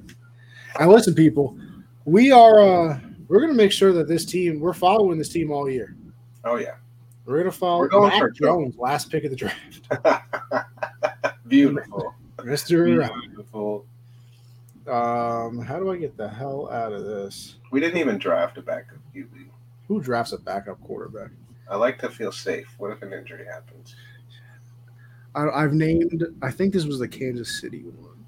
And 0.81 0.91
listen, 0.91 1.15
people, 1.15 1.59
we 2.07 2.33
are 2.33 2.61
uh 2.61 3.01
we're 3.29 3.41
gonna 3.41 3.55
make 3.55 3.73
sure 3.73 3.93
that 3.93 4.09
this 4.09 4.25
team 4.25 4.61
we're 4.61 4.73
following 4.73 5.19
this 5.19 5.29
team 5.29 5.51
all 5.51 5.71
year. 5.71 5.95
Oh, 6.45 6.57
yeah. 6.57 6.77
We're 7.25 7.39
gonna 7.39 7.53
follow 7.53 7.81
We're 7.81 7.89
going 7.89 8.19
Mac 8.19 8.33
Jones, 8.33 8.77
last 8.79 9.11
pick 9.11 9.25
of 9.25 9.31
the 9.31 9.37
draft. 9.37 9.89
Beautiful. 11.49 12.15
Mr. 12.39 12.87
Beautiful. 12.87 13.87
Um, 14.87 15.61
how 15.61 15.79
do 15.79 15.93
I 15.93 15.99
get 15.99 16.17
the 16.17 16.29
hell 16.29 16.71
out 16.71 16.93
of 16.93 17.05
this? 17.05 17.57
We 17.71 17.81
didn't 17.81 17.99
even 17.99 18.17
draft 18.17 18.57
a 18.57 18.63
backup 18.63 18.99
QB. 19.15 19.49
Who 19.87 20.01
drafts 20.01 20.33
a 20.33 20.39
backup 20.39 20.81
quarterback? 20.83 21.31
I 21.71 21.77
like 21.77 21.99
to 21.99 22.09
feel 22.09 22.33
safe. 22.33 22.75
What 22.79 22.93
if 22.93 23.03
an 23.03 23.13
injury 23.13 23.45
happens? 23.45 23.95
I, 25.35 25.49
I've 25.49 25.75
named. 25.75 26.25
I 26.41 26.51
think 26.51 26.73
this 26.73 26.87
was 26.87 26.99
the 26.99 27.09
Kansas 27.09 27.61
City 27.61 27.83
one. 27.83 28.25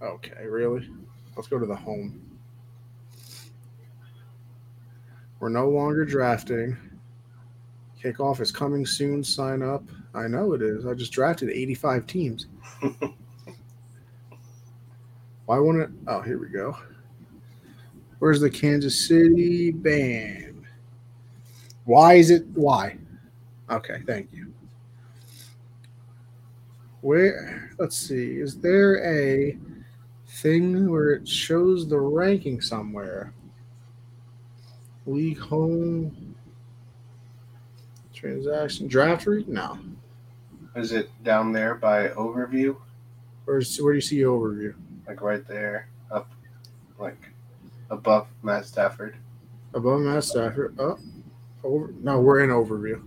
Okay, 0.00 0.46
really? 0.46 0.88
Let's 1.36 1.48
go 1.48 1.58
to 1.58 1.66
the 1.66 1.76
home. 1.76 2.29
We're 5.40 5.48
no 5.48 5.68
longer 5.68 6.04
drafting. 6.04 6.76
Kickoff 8.02 8.40
is 8.40 8.52
coming 8.52 8.86
soon. 8.86 9.24
Sign 9.24 9.62
up. 9.62 9.82
I 10.14 10.28
know 10.28 10.52
it 10.52 10.62
is. 10.62 10.86
I 10.86 10.94
just 10.94 11.12
drafted 11.12 11.50
85 11.50 12.06
teams. 12.06 12.46
Why 15.46 15.58
won't 15.58 15.82
it? 15.82 15.90
Oh, 16.06 16.20
here 16.20 16.38
we 16.38 16.48
go. 16.48 16.76
Where's 18.18 18.40
the 18.40 18.50
Kansas 18.50 19.08
City? 19.08 19.70
band? 19.70 20.64
Why 21.84 22.14
is 22.14 22.30
it? 22.30 22.46
Why? 22.54 22.98
Okay, 23.70 24.02
thank 24.06 24.32
you. 24.32 24.52
Where? 27.00 27.72
Let's 27.78 27.96
see. 27.96 28.36
Is 28.36 28.58
there 28.58 29.02
a 29.04 29.56
thing 30.28 30.90
where 30.90 31.12
it 31.12 31.26
shows 31.26 31.88
the 31.88 31.98
ranking 31.98 32.60
somewhere? 32.60 33.32
League 35.06 35.38
home 35.38 36.34
transaction 38.14 38.86
draft 38.86 39.26
read? 39.26 39.48
No. 39.48 39.78
Is 40.76 40.92
it 40.92 41.10
down 41.24 41.52
there 41.52 41.74
by 41.74 42.08
overview? 42.08 42.76
Where's 43.44 43.76
where 43.78 43.92
do 43.92 43.96
you 43.96 44.00
see 44.02 44.18
overview? 44.18 44.74
Like 45.06 45.20
right 45.22 45.46
there, 45.46 45.88
up, 46.12 46.30
like 46.98 47.16
above 47.90 48.28
Matt 48.42 48.66
Stafford? 48.66 49.16
Above 49.74 50.00
Matt 50.00 50.22
Stafford. 50.24 50.76
Oh, 50.78 50.98
over. 51.64 51.92
No, 52.02 52.20
we're 52.20 52.40
in 52.44 52.50
overview. 52.50 53.02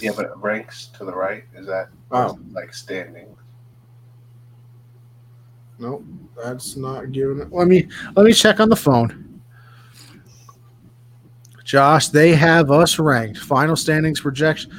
Yeah, 0.00 0.12
but 0.16 0.26
it 0.26 0.36
ranks 0.36 0.86
to 0.98 1.04
the 1.04 1.14
right. 1.14 1.44
Is 1.54 1.66
that 1.66 1.88
Oh. 2.10 2.38
like 2.52 2.72
standing? 2.72 3.34
Nope, 5.78 6.04
that's 6.42 6.76
not 6.76 7.12
giving 7.12 7.40
it. 7.40 7.52
Let 7.52 7.68
me 7.68 7.88
let 8.14 8.24
me 8.24 8.32
check 8.32 8.60
on 8.60 8.70
the 8.70 8.76
phone. 8.76 9.25
Josh, 11.66 12.08
they 12.10 12.32
have 12.36 12.70
us 12.70 12.96
ranked. 12.96 13.40
Final 13.40 13.74
standings 13.74 14.20
projection. 14.20 14.70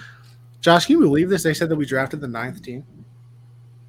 Josh, 0.61 0.85
can 0.85 0.93
you 0.95 1.01
believe 1.01 1.29
this? 1.29 1.43
They 1.43 1.53
said 1.53 1.67
that 1.67 1.75
we 1.75 1.85
drafted 1.85 2.21
the 2.21 2.29
ninth 2.29 2.61
team. 2.63 2.85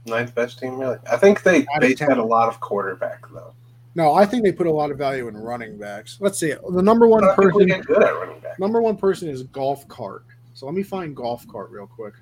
Ninth 0.07 0.35
best 0.35 0.59
team, 0.59 0.77
really? 0.77 0.97
I 1.09 1.17
think 1.17 1.45
they 1.45 1.61
Out 1.61 1.77
of 1.77 1.81
base 1.83 1.99
10. 2.01 2.09
that 2.09 2.19
a 2.19 2.25
lot 2.25 2.49
of 2.49 2.59
quarterback 2.59 3.23
though. 3.33 3.53
No, 3.95 4.15
I 4.15 4.27
think 4.27 4.43
they 4.43 4.51
put 4.51 4.67
a 4.67 4.71
lot 4.73 4.91
of 4.91 4.99
value 4.99 5.29
in 5.29 5.37
running 5.37 5.79
backs. 5.79 6.19
Let's 6.21 6.41
see. 6.41 6.55
The 6.71 6.83
number 6.83 7.07
one 7.07 7.21
But 7.21 7.31
I 7.31 7.37
think 7.37 7.55
we 7.55 7.67
person, 7.67 7.81
good 7.83 8.03
at 8.03 8.15
running 8.15 8.41
back. 8.41 8.59
number 8.59 8.83
one 8.83 8.97
person 8.97 9.29
is 9.29 9.45
golf 9.45 9.87
cart. 9.87 10.25
So 10.55 10.67
let 10.67 10.75
me 10.75 10.83
find 10.83 11.15
golf 11.15 11.47
cart 11.47 11.71
real 11.71 11.87
quick. 11.87 12.15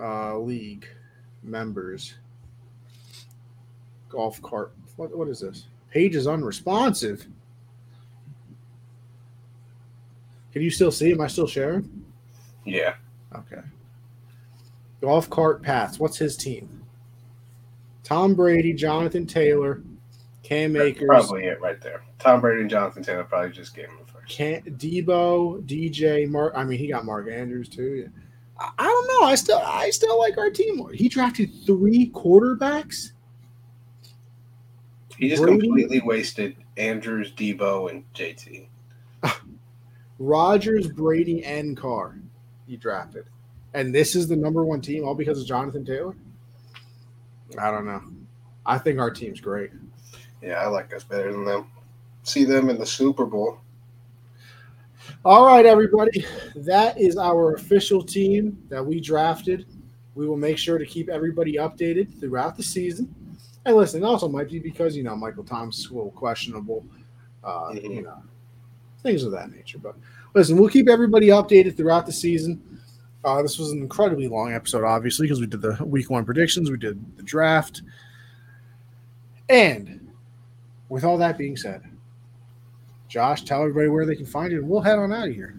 Uh, 0.00 0.38
league 0.38 0.88
members. 1.42 2.14
Golf 4.08 4.40
cart. 4.40 4.72
What 4.96 5.14
what 5.16 5.28
is 5.28 5.40
this? 5.40 5.66
Page 5.90 6.14
is 6.16 6.26
unresponsive. 6.26 7.26
Can 10.52 10.62
you 10.62 10.70
still 10.70 10.90
see? 10.90 11.12
Am 11.12 11.20
I 11.20 11.26
still 11.26 11.46
sharing? 11.46 12.04
Yeah, 12.64 12.94
Okay. 13.34 13.60
Golf 15.00 15.30
cart 15.30 15.62
paths. 15.62 15.98
What's 15.98 16.18
his 16.18 16.36
team? 16.36 16.84
Tom 18.04 18.34
Brady, 18.34 18.74
Jonathan 18.74 19.26
Taylor, 19.26 19.82
Cam 20.42 20.72
that's 20.74 20.84
Akers, 20.84 21.06
probably 21.06 21.44
it 21.44 21.60
right 21.60 21.80
there. 21.80 22.02
Tom 22.18 22.40
Brady 22.40 22.62
and 22.62 22.70
Jonathan 22.70 23.02
Taylor 23.02 23.24
probably 23.24 23.50
just 23.50 23.74
gave 23.74 23.86
him 23.86 23.96
the 24.04 24.12
first. 24.12 24.28
Can 24.28 24.60
Deebo, 24.62 25.62
DJ, 25.64 26.28
Mark. 26.28 26.52
I 26.54 26.64
mean, 26.64 26.78
he 26.78 26.88
got 26.88 27.04
Mark 27.06 27.28
Andrews 27.30 27.68
too. 27.68 28.02
Yeah. 28.02 28.08
I, 28.58 28.70
I 28.78 28.84
don't 28.84 29.06
know. 29.22 29.26
I 29.26 29.36
still, 29.36 29.62
I 29.64 29.88
still 29.90 30.18
like 30.18 30.36
our 30.36 30.50
team. 30.50 30.76
more. 30.76 30.90
He 30.92 31.08
drafted 31.08 31.50
three 31.64 32.10
quarterbacks. 32.10 33.12
He 35.20 35.28
just 35.28 35.42
Brady? 35.42 35.60
completely 35.60 36.00
wasted 36.00 36.56
Andrews, 36.78 37.30
Deebo, 37.32 37.90
and 37.90 38.10
JT. 38.14 38.66
Rodgers, 40.18 40.88
Brady, 40.88 41.44
and 41.44 41.76
Carr. 41.76 42.16
He 42.66 42.78
drafted, 42.78 43.26
and 43.74 43.94
this 43.94 44.16
is 44.16 44.28
the 44.28 44.36
number 44.36 44.64
one 44.64 44.80
team 44.80 45.04
all 45.04 45.14
because 45.14 45.38
of 45.38 45.46
Jonathan 45.46 45.84
Taylor. 45.84 46.14
I 47.58 47.70
don't 47.70 47.84
know. 47.84 48.02
I 48.64 48.78
think 48.78 48.98
our 48.98 49.10
team's 49.10 49.40
great. 49.40 49.70
Yeah, 50.40 50.54
I 50.54 50.68
like 50.68 50.94
us 50.94 51.04
better 51.04 51.32
than 51.32 51.44
them. 51.44 51.70
See 52.22 52.44
them 52.44 52.70
in 52.70 52.78
the 52.78 52.86
Super 52.86 53.26
Bowl. 53.26 53.58
All 55.22 55.44
right, 55.44 55.66
everybody. 55.66 56.24
That 56.54 56.98
is 56.98 57.18
our 57.18 57.54
official 57.54 58.02
team 58.02 58.56
that 58.70 58.84
we 58.84 59.00
drafted. 59.00 59.66
We 60.14 60.26
will 60.26 60.36
make 60.36 60.56
sure 60.56 60.78
to 60.78 60.86
keep 60.86 61.10
everybody 61.10 61.54
updated 61.54 62.20
throughout 62.20 62.56
the 62.56 62.62
season. 62.62 63.14
And 63.66 63.76
listen, 63.76 64.02
it 64.02 64.06
also 64.06 64.28
might 64.28 64.48
be 64.48 64.58
because, 64.58 64.96
you 64.96 65.02
know, 65.02 65.14
Michael 65.14 65.44
Thomas 65.44 65.78
is 65.78 65.90
a 65.90 65.94
little 65.94 66.10
questionable, 66.12 66.84
uh, 67.44 67.70
Mhm. 67.70 67.82
you 67.96 68.02
know, 68.02 68.22
things 69.02 69.22
of 69.22 69.32
that 69.32 69.50
nature. 69.50 69.78
But 69.78 69.96
listen, 70.34 70.56
we'll 70.56 70.70
keep 70.70 70.88
everybody 70.88 71.28
updated 71.28 71.76
throughout 71.76 72.06
the 72.06 72.12
season. 72.12 72.80
Uh, 73.22 73.42
this 73.42 73.58
was 73.58 73.70
an 73.70 73.78
incredibly 73.80 74.28
long 74.28 74.52
episode, 74.54 74.82
obviously, 74.84 75.26
because 75.26 75.40
we 75.40 75.46
did 75.46 75.60
the 75.60 75.76
week 75.84 76.08
one 76.08 76.24
predictions, 76.24 76.70
we 76.70 76.78
did 76.78 76.98
the 77.18 77.22
draft. 77.22 77.82
And 79.50 80.10
with 80.88 81.04
all 81.04 81.18
that 81.18 81.36
being 81.36 81.56
said, 81.56 81.82
Josh, 83.08 83.42
tell 83.44 83.60
everybody 83.60 83.88
where 83.88 84.06
they 84.06 84.16
can 84.16 84.24
find 84.24 84.52
you, 84.52 84.58
and 84.58 84.68
we'll 84.68 84.80
head 84.80 84.98
on 84.98 85.12
out 85.12 85.28
of 85.28 85.34
here. 85.34 85.54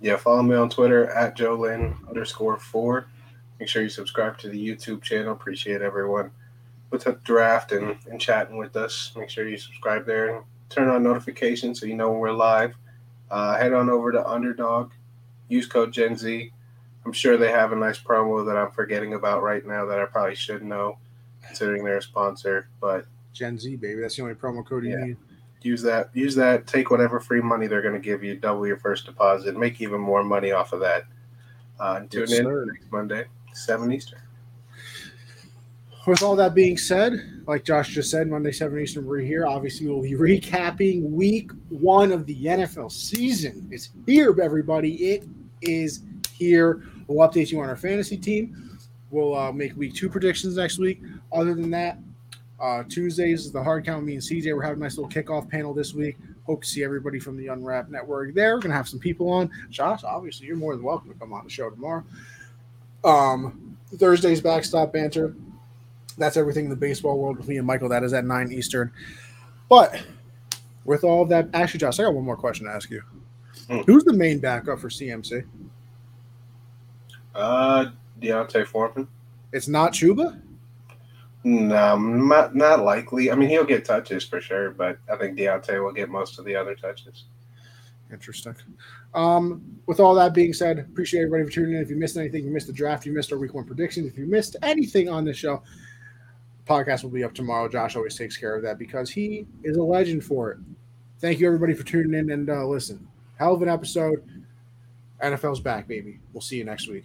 Yeah, 0.00 0.16
follow 0.16 0.42
me 0.42 0.54
on 0.54 0.70
Twitter 0.70 1.06
at 1.10 1.36
Joe 1.36 1.54
Lynn 1.56 1.94
underscore 2.08 2.56
four. 2.58 3.06
Make 3.58 3.68
sure 3.68 3.82
you 3.82 3.88
subscribe 3.88 4.38
to 4.38 4.48
the 4.48 4.68
YouTube 4.68 5.02
channel. 5.02 5.32
Appreciate 5.32 5.82
everyone 5.82 6.30
with 6.94 7.04
the 7.04 7.12
draft 7.24 7.72
and, 7.72 7.96
and 8.08 8.20
chatting 8.20 8.56
with 8.56 8.76
us. 8.76 9.12
Make 9.16 9.28
sure 9.28 9.46
you 9.48 9.58
subscribe 9.58 10.06
there 10.06 10.34
and 10.36 10.44
turn 10.70 10.88
on 10.88 11.02
notifications 11.02 11.80
so 11.80 11.86
you 11.86 11.96
know 11.96 12.10
when 12.12 12.20
we're 12.20 12.30
live. 12.32 12.74
Uh, 13.30 13.58
head 13.58 13.72
on 13.72 13.90
over 13.90 14.12
to 14.12 14.24
Underdog. 14.26 14.92
Use 15.48 15.66
code 15.66 15.92
Gen 15.92 16.16
Z. 16.16 16.52
I'm 17.04 17.12
sure 17.12 17.36
they 17.36 17.50
have 17.50 17.72
a 17.72 17.76
nice 17.76 17.98
promo 17.98 18.46
that 18.46 18.56
I'm 18.56 18.70
forgetting 18.70 19.14
about 19.14 19.42
right 19.42 19.66
now 19.66 19.84
that 19.86 19.98
I 19.98 20.04
probably 20.06 20.36
should 20.36 20.62
know, 20.64 20.96
considering 21.44 21.84
they're 21.84 21.98
a 21.98 22.02
sponsor. 22.02 22.68
But 22.80 23.06
Gen 23.32 23.58
Z, 23.58 23.74
baby. 23.76 24.00
That's 24.00 24.14
the 24.16 24.22
only 24.22 24.34
promo 24.36 24.64
code 24.64 24.84
you 24.84 24.90
Yeah. 24.90 25.04
need. 25.04 25.16
use 25.62 25.82
that. 25.82 26.10
Use 26.14 26.34
that. 26.36 26.66
Take 26.68 26.90
whatever 26.90 27.18
free 27.18 27.40
money 27.40 27.66
they're 27.66 27.82
going 27.82 27.94
to 27.94 28.00
give 28.00 28.22
you. 28.22 28.36
Double 28.36 28.66
your 28.66 28.76
first 28.76 29.06
deposit. 29.06 29.56
Make 29.56 29.80
even 29.80 30.00
more 30.00 30.22
money 30.22 30.52
off 30.52 30.72
of 30.72 30.80
that. 30.80 31.04
Uh, 31.80 32.00
tune 32.00 32.20
Yes, 32.20 32.32
in 32.38 32.44
sir. 32.44 32.64
next 32.66 32.92
Monday, 32.92 33.24
seven 33.52 33.90
Eastern. 33.90 34.20
With 36.06 36.22
all 36.22 36.36
that 36.36 36.54
being 36.54 36.76
said, 36.76 37.42
like 37.46 37.64
Josh 37.64 37.94
just 37.94 38.10
said, 38.10 38.28
Monday, 38.28 38.52
7 38.52 38.78
Eastern, 38.78 39.06
we're 39.06 39.20
here. 39.20 39.46
Obviously, 39.46 39.86
we'll 39.86 40.02
be 40.02 40.12
recapping 40.40 41.10
week 41.10 41.50
one 41.70 42.12
of 42.12 42.26
the 42.26 42.44
NFL 42.44 42.92
season. 42.92 43.66
It's 43.70 43.88
here, 44.04 44.38
everybody. 44.38 45.12
It 45.12 45.24
is 45.62 46.02
here. 46.34 46.82
We'll 47.06 47.26
update 47.26 47.50
you 47.50 47.60
on 47.60 47.70
our 47.70 47.76
fantasy 47.76 48.18
team. 48.18 48.78
We'll 49.10 49.34
uh, 49.34 49.52
make 49.52 49.74
week 49.78 49.94
two 49.94 50.10
predictions 50.10 50.56
next 50.56 50.78
week. 50.78 51.00
Other 51.32 51.54
than 51.54 51.70
that, 51.70 51.98
uh, 52.60 52.82
Tuesdays 52.86 53.46
is 53.46 53.52
the 53.52 53.62
hard 53.62 53.86
count. 53.86 54.04
Me 54.04 54.12
and 54.12 54.22
CJ, 54.22 54.54
we're 54.54 54.60
having 54.60 54.80
a 54.80 54.84
nice 54.84 54.98
little 54.98 55.10
kickoff 55.10 55.48
panel 55.48 55.72
this 55.72 55.94
week. 55.94 56.18
Hope 56.44 56.64
to 56.64 56.68
see 56.68 56.84
everybody 56.84 57.18
from 57.18 57.38
the 57.38 57.46
Unwrap 57.46 57.88
Network 57.88 58.34
there. 58.34 58.56
We're 58.56 58.60
going 58.60 58.72
to 58.72 58.76
have 58.76 58.88
some 58.88 59.00
people 59.00 59.30
on. 59.30 59.50
Josh, 59.70 60.04
obviously, 60.04 60.48
you're 60.48 60.56
more 60.56 60.76
than 60.76 60.84
welcome 60.84 61.10
to 61.10 61.18
come 61.18 61.32
on 61.32 61.44
the 61.44 61.50
show 61.50 61.70
tomorrow. 61.70 62.04
Um, 63.04 63.78
Thursday's 63.96 64.42
backstop 64.42 64.92
banter 64.92 65.34
that's 66.16 66.36
everything 66.36 66.64
in 66.64 66.70
the 66.70 66.76
baseball 66.76 67.18
world 67.18 67.38
with 67.38 67.48
me 67.48 67.58
and 67.58 67.66
Michael. 67.66 67.88
That 67.88 68.02
is 68.02 68.12
at 68.12 68.24
nine 68.24 68.52
Eastern. 68.52 68.92
But 69.68 70.02
with 70.84 71.04
all 71.04 71.22
of 71.22 71.28
that, 71.30 71.48
actually, 71.54 71.80
Josh, 71.80 71.98
I 71.98 72.04
got 72.04 72.14
one 72.14 72.24
more 72.24 72.36
question 72.36 72.66
to 72.66 72.72
ask 72.72 72.90
you. 72.90 73.02
Hmm. 73.68 73.80
Who's 73.86 74.04
the 74.04 74.12
main 74.12 74.38
backup 74.38 74.78
for 74.78 74.88
CMC? 74.88 75.44
Uh, 77.34 77.86
D'Onta 78.20 78.66
Foreman. 78.66 79.08
It's 79.52 79.68
not 79.68 79.92
Chuba. 79.92 80.40
No, 81.44 81.98
not 81.98 82.54
not 82.54 82.82
likely. 82.84 83.30
I 83.30 83.34
mean, 83.34 83.50
he'll 83.50 83.64
get 83.64 83.84
touches 83.84 84.24
for 84.24 84.40
sure, 84.40 84.70
but 84.70 84.98
I 85.12 85.16
think 85.16 85.36
D'Onta 85.36 85.82
will 85.82 85.92
get 85.92 86.08
most 86.08 86.38
of 86.38 86.44
the 86.46 86.56
other 86.56 86.74
touches. 86.74 87.24
Interesting. 88.10 88.54
Um, 89.14 89.62
with 89.86 90.00
all 90.00 90.14
that 90.14 90.34
being 90.34 90.52
said, 90.52 90.78
appreciate 90.78 91.22
everybody 91.22 91.44
for 91.44 91.50
tuning 91.50 91.76
in. 91.76 91.82
If 91.82 91.90
you 91.90 91.96
missed 91.96 92.16
anything, 92.16 92.44
you 92.44 92.50
missed 92.50 92.66
the 92.66 92.72
draft, 92.72 93.04
you 93.04 93.12
missed 93.12 93.32
our 93.32 93.38
week 93.38 93.54
one 93.54 93.64
predictions. 93.64 94.06
If 94.06 94.16
you 94.16 94.26
missed 94.26 94.56
anything 94.62 95.08
on 95.08 95.24
this 95.24 95.36
show, 95.36 95.62
podcast 96.66 97.02
will 97.02 97.10
be 97.10 97.24
up 97.24 97.34
tomorrow. 97.34 97.68
Josh 97.68 97.96
always 97.96 98.16
takes 98.16 98.36
care 98.36 98.54
of 98.56 98.62
that 98.62 98.78
because 98.78 99.10
he 99.10 99.46
is 99.62 99.76
a 99.76 99.82
legend 99.82 100.24
for 100.24 100.52
it. 100.52 100.58
Thank 101.20 101.40
you 101.40 101.46
everybody 101.46 101.74
for 101.74 101.84
tuning 101.84 102.18
in 102.18 102.30
and 102.30 102.50
uh, 102.50 102.66
listen. 102.66 103.06
Hell 103.38 103.54
of 103.54 103.62
an 103.62 103.68
episode. 103.68 104.28
NFL's 105.22 105.60
back, 105.60 105.88
baby. 105.88 106.20
We'll 106.32 106.40
see 106.40 106.56
you 106.56 106.64
next 106.64 106.88
week. 106.88 107.04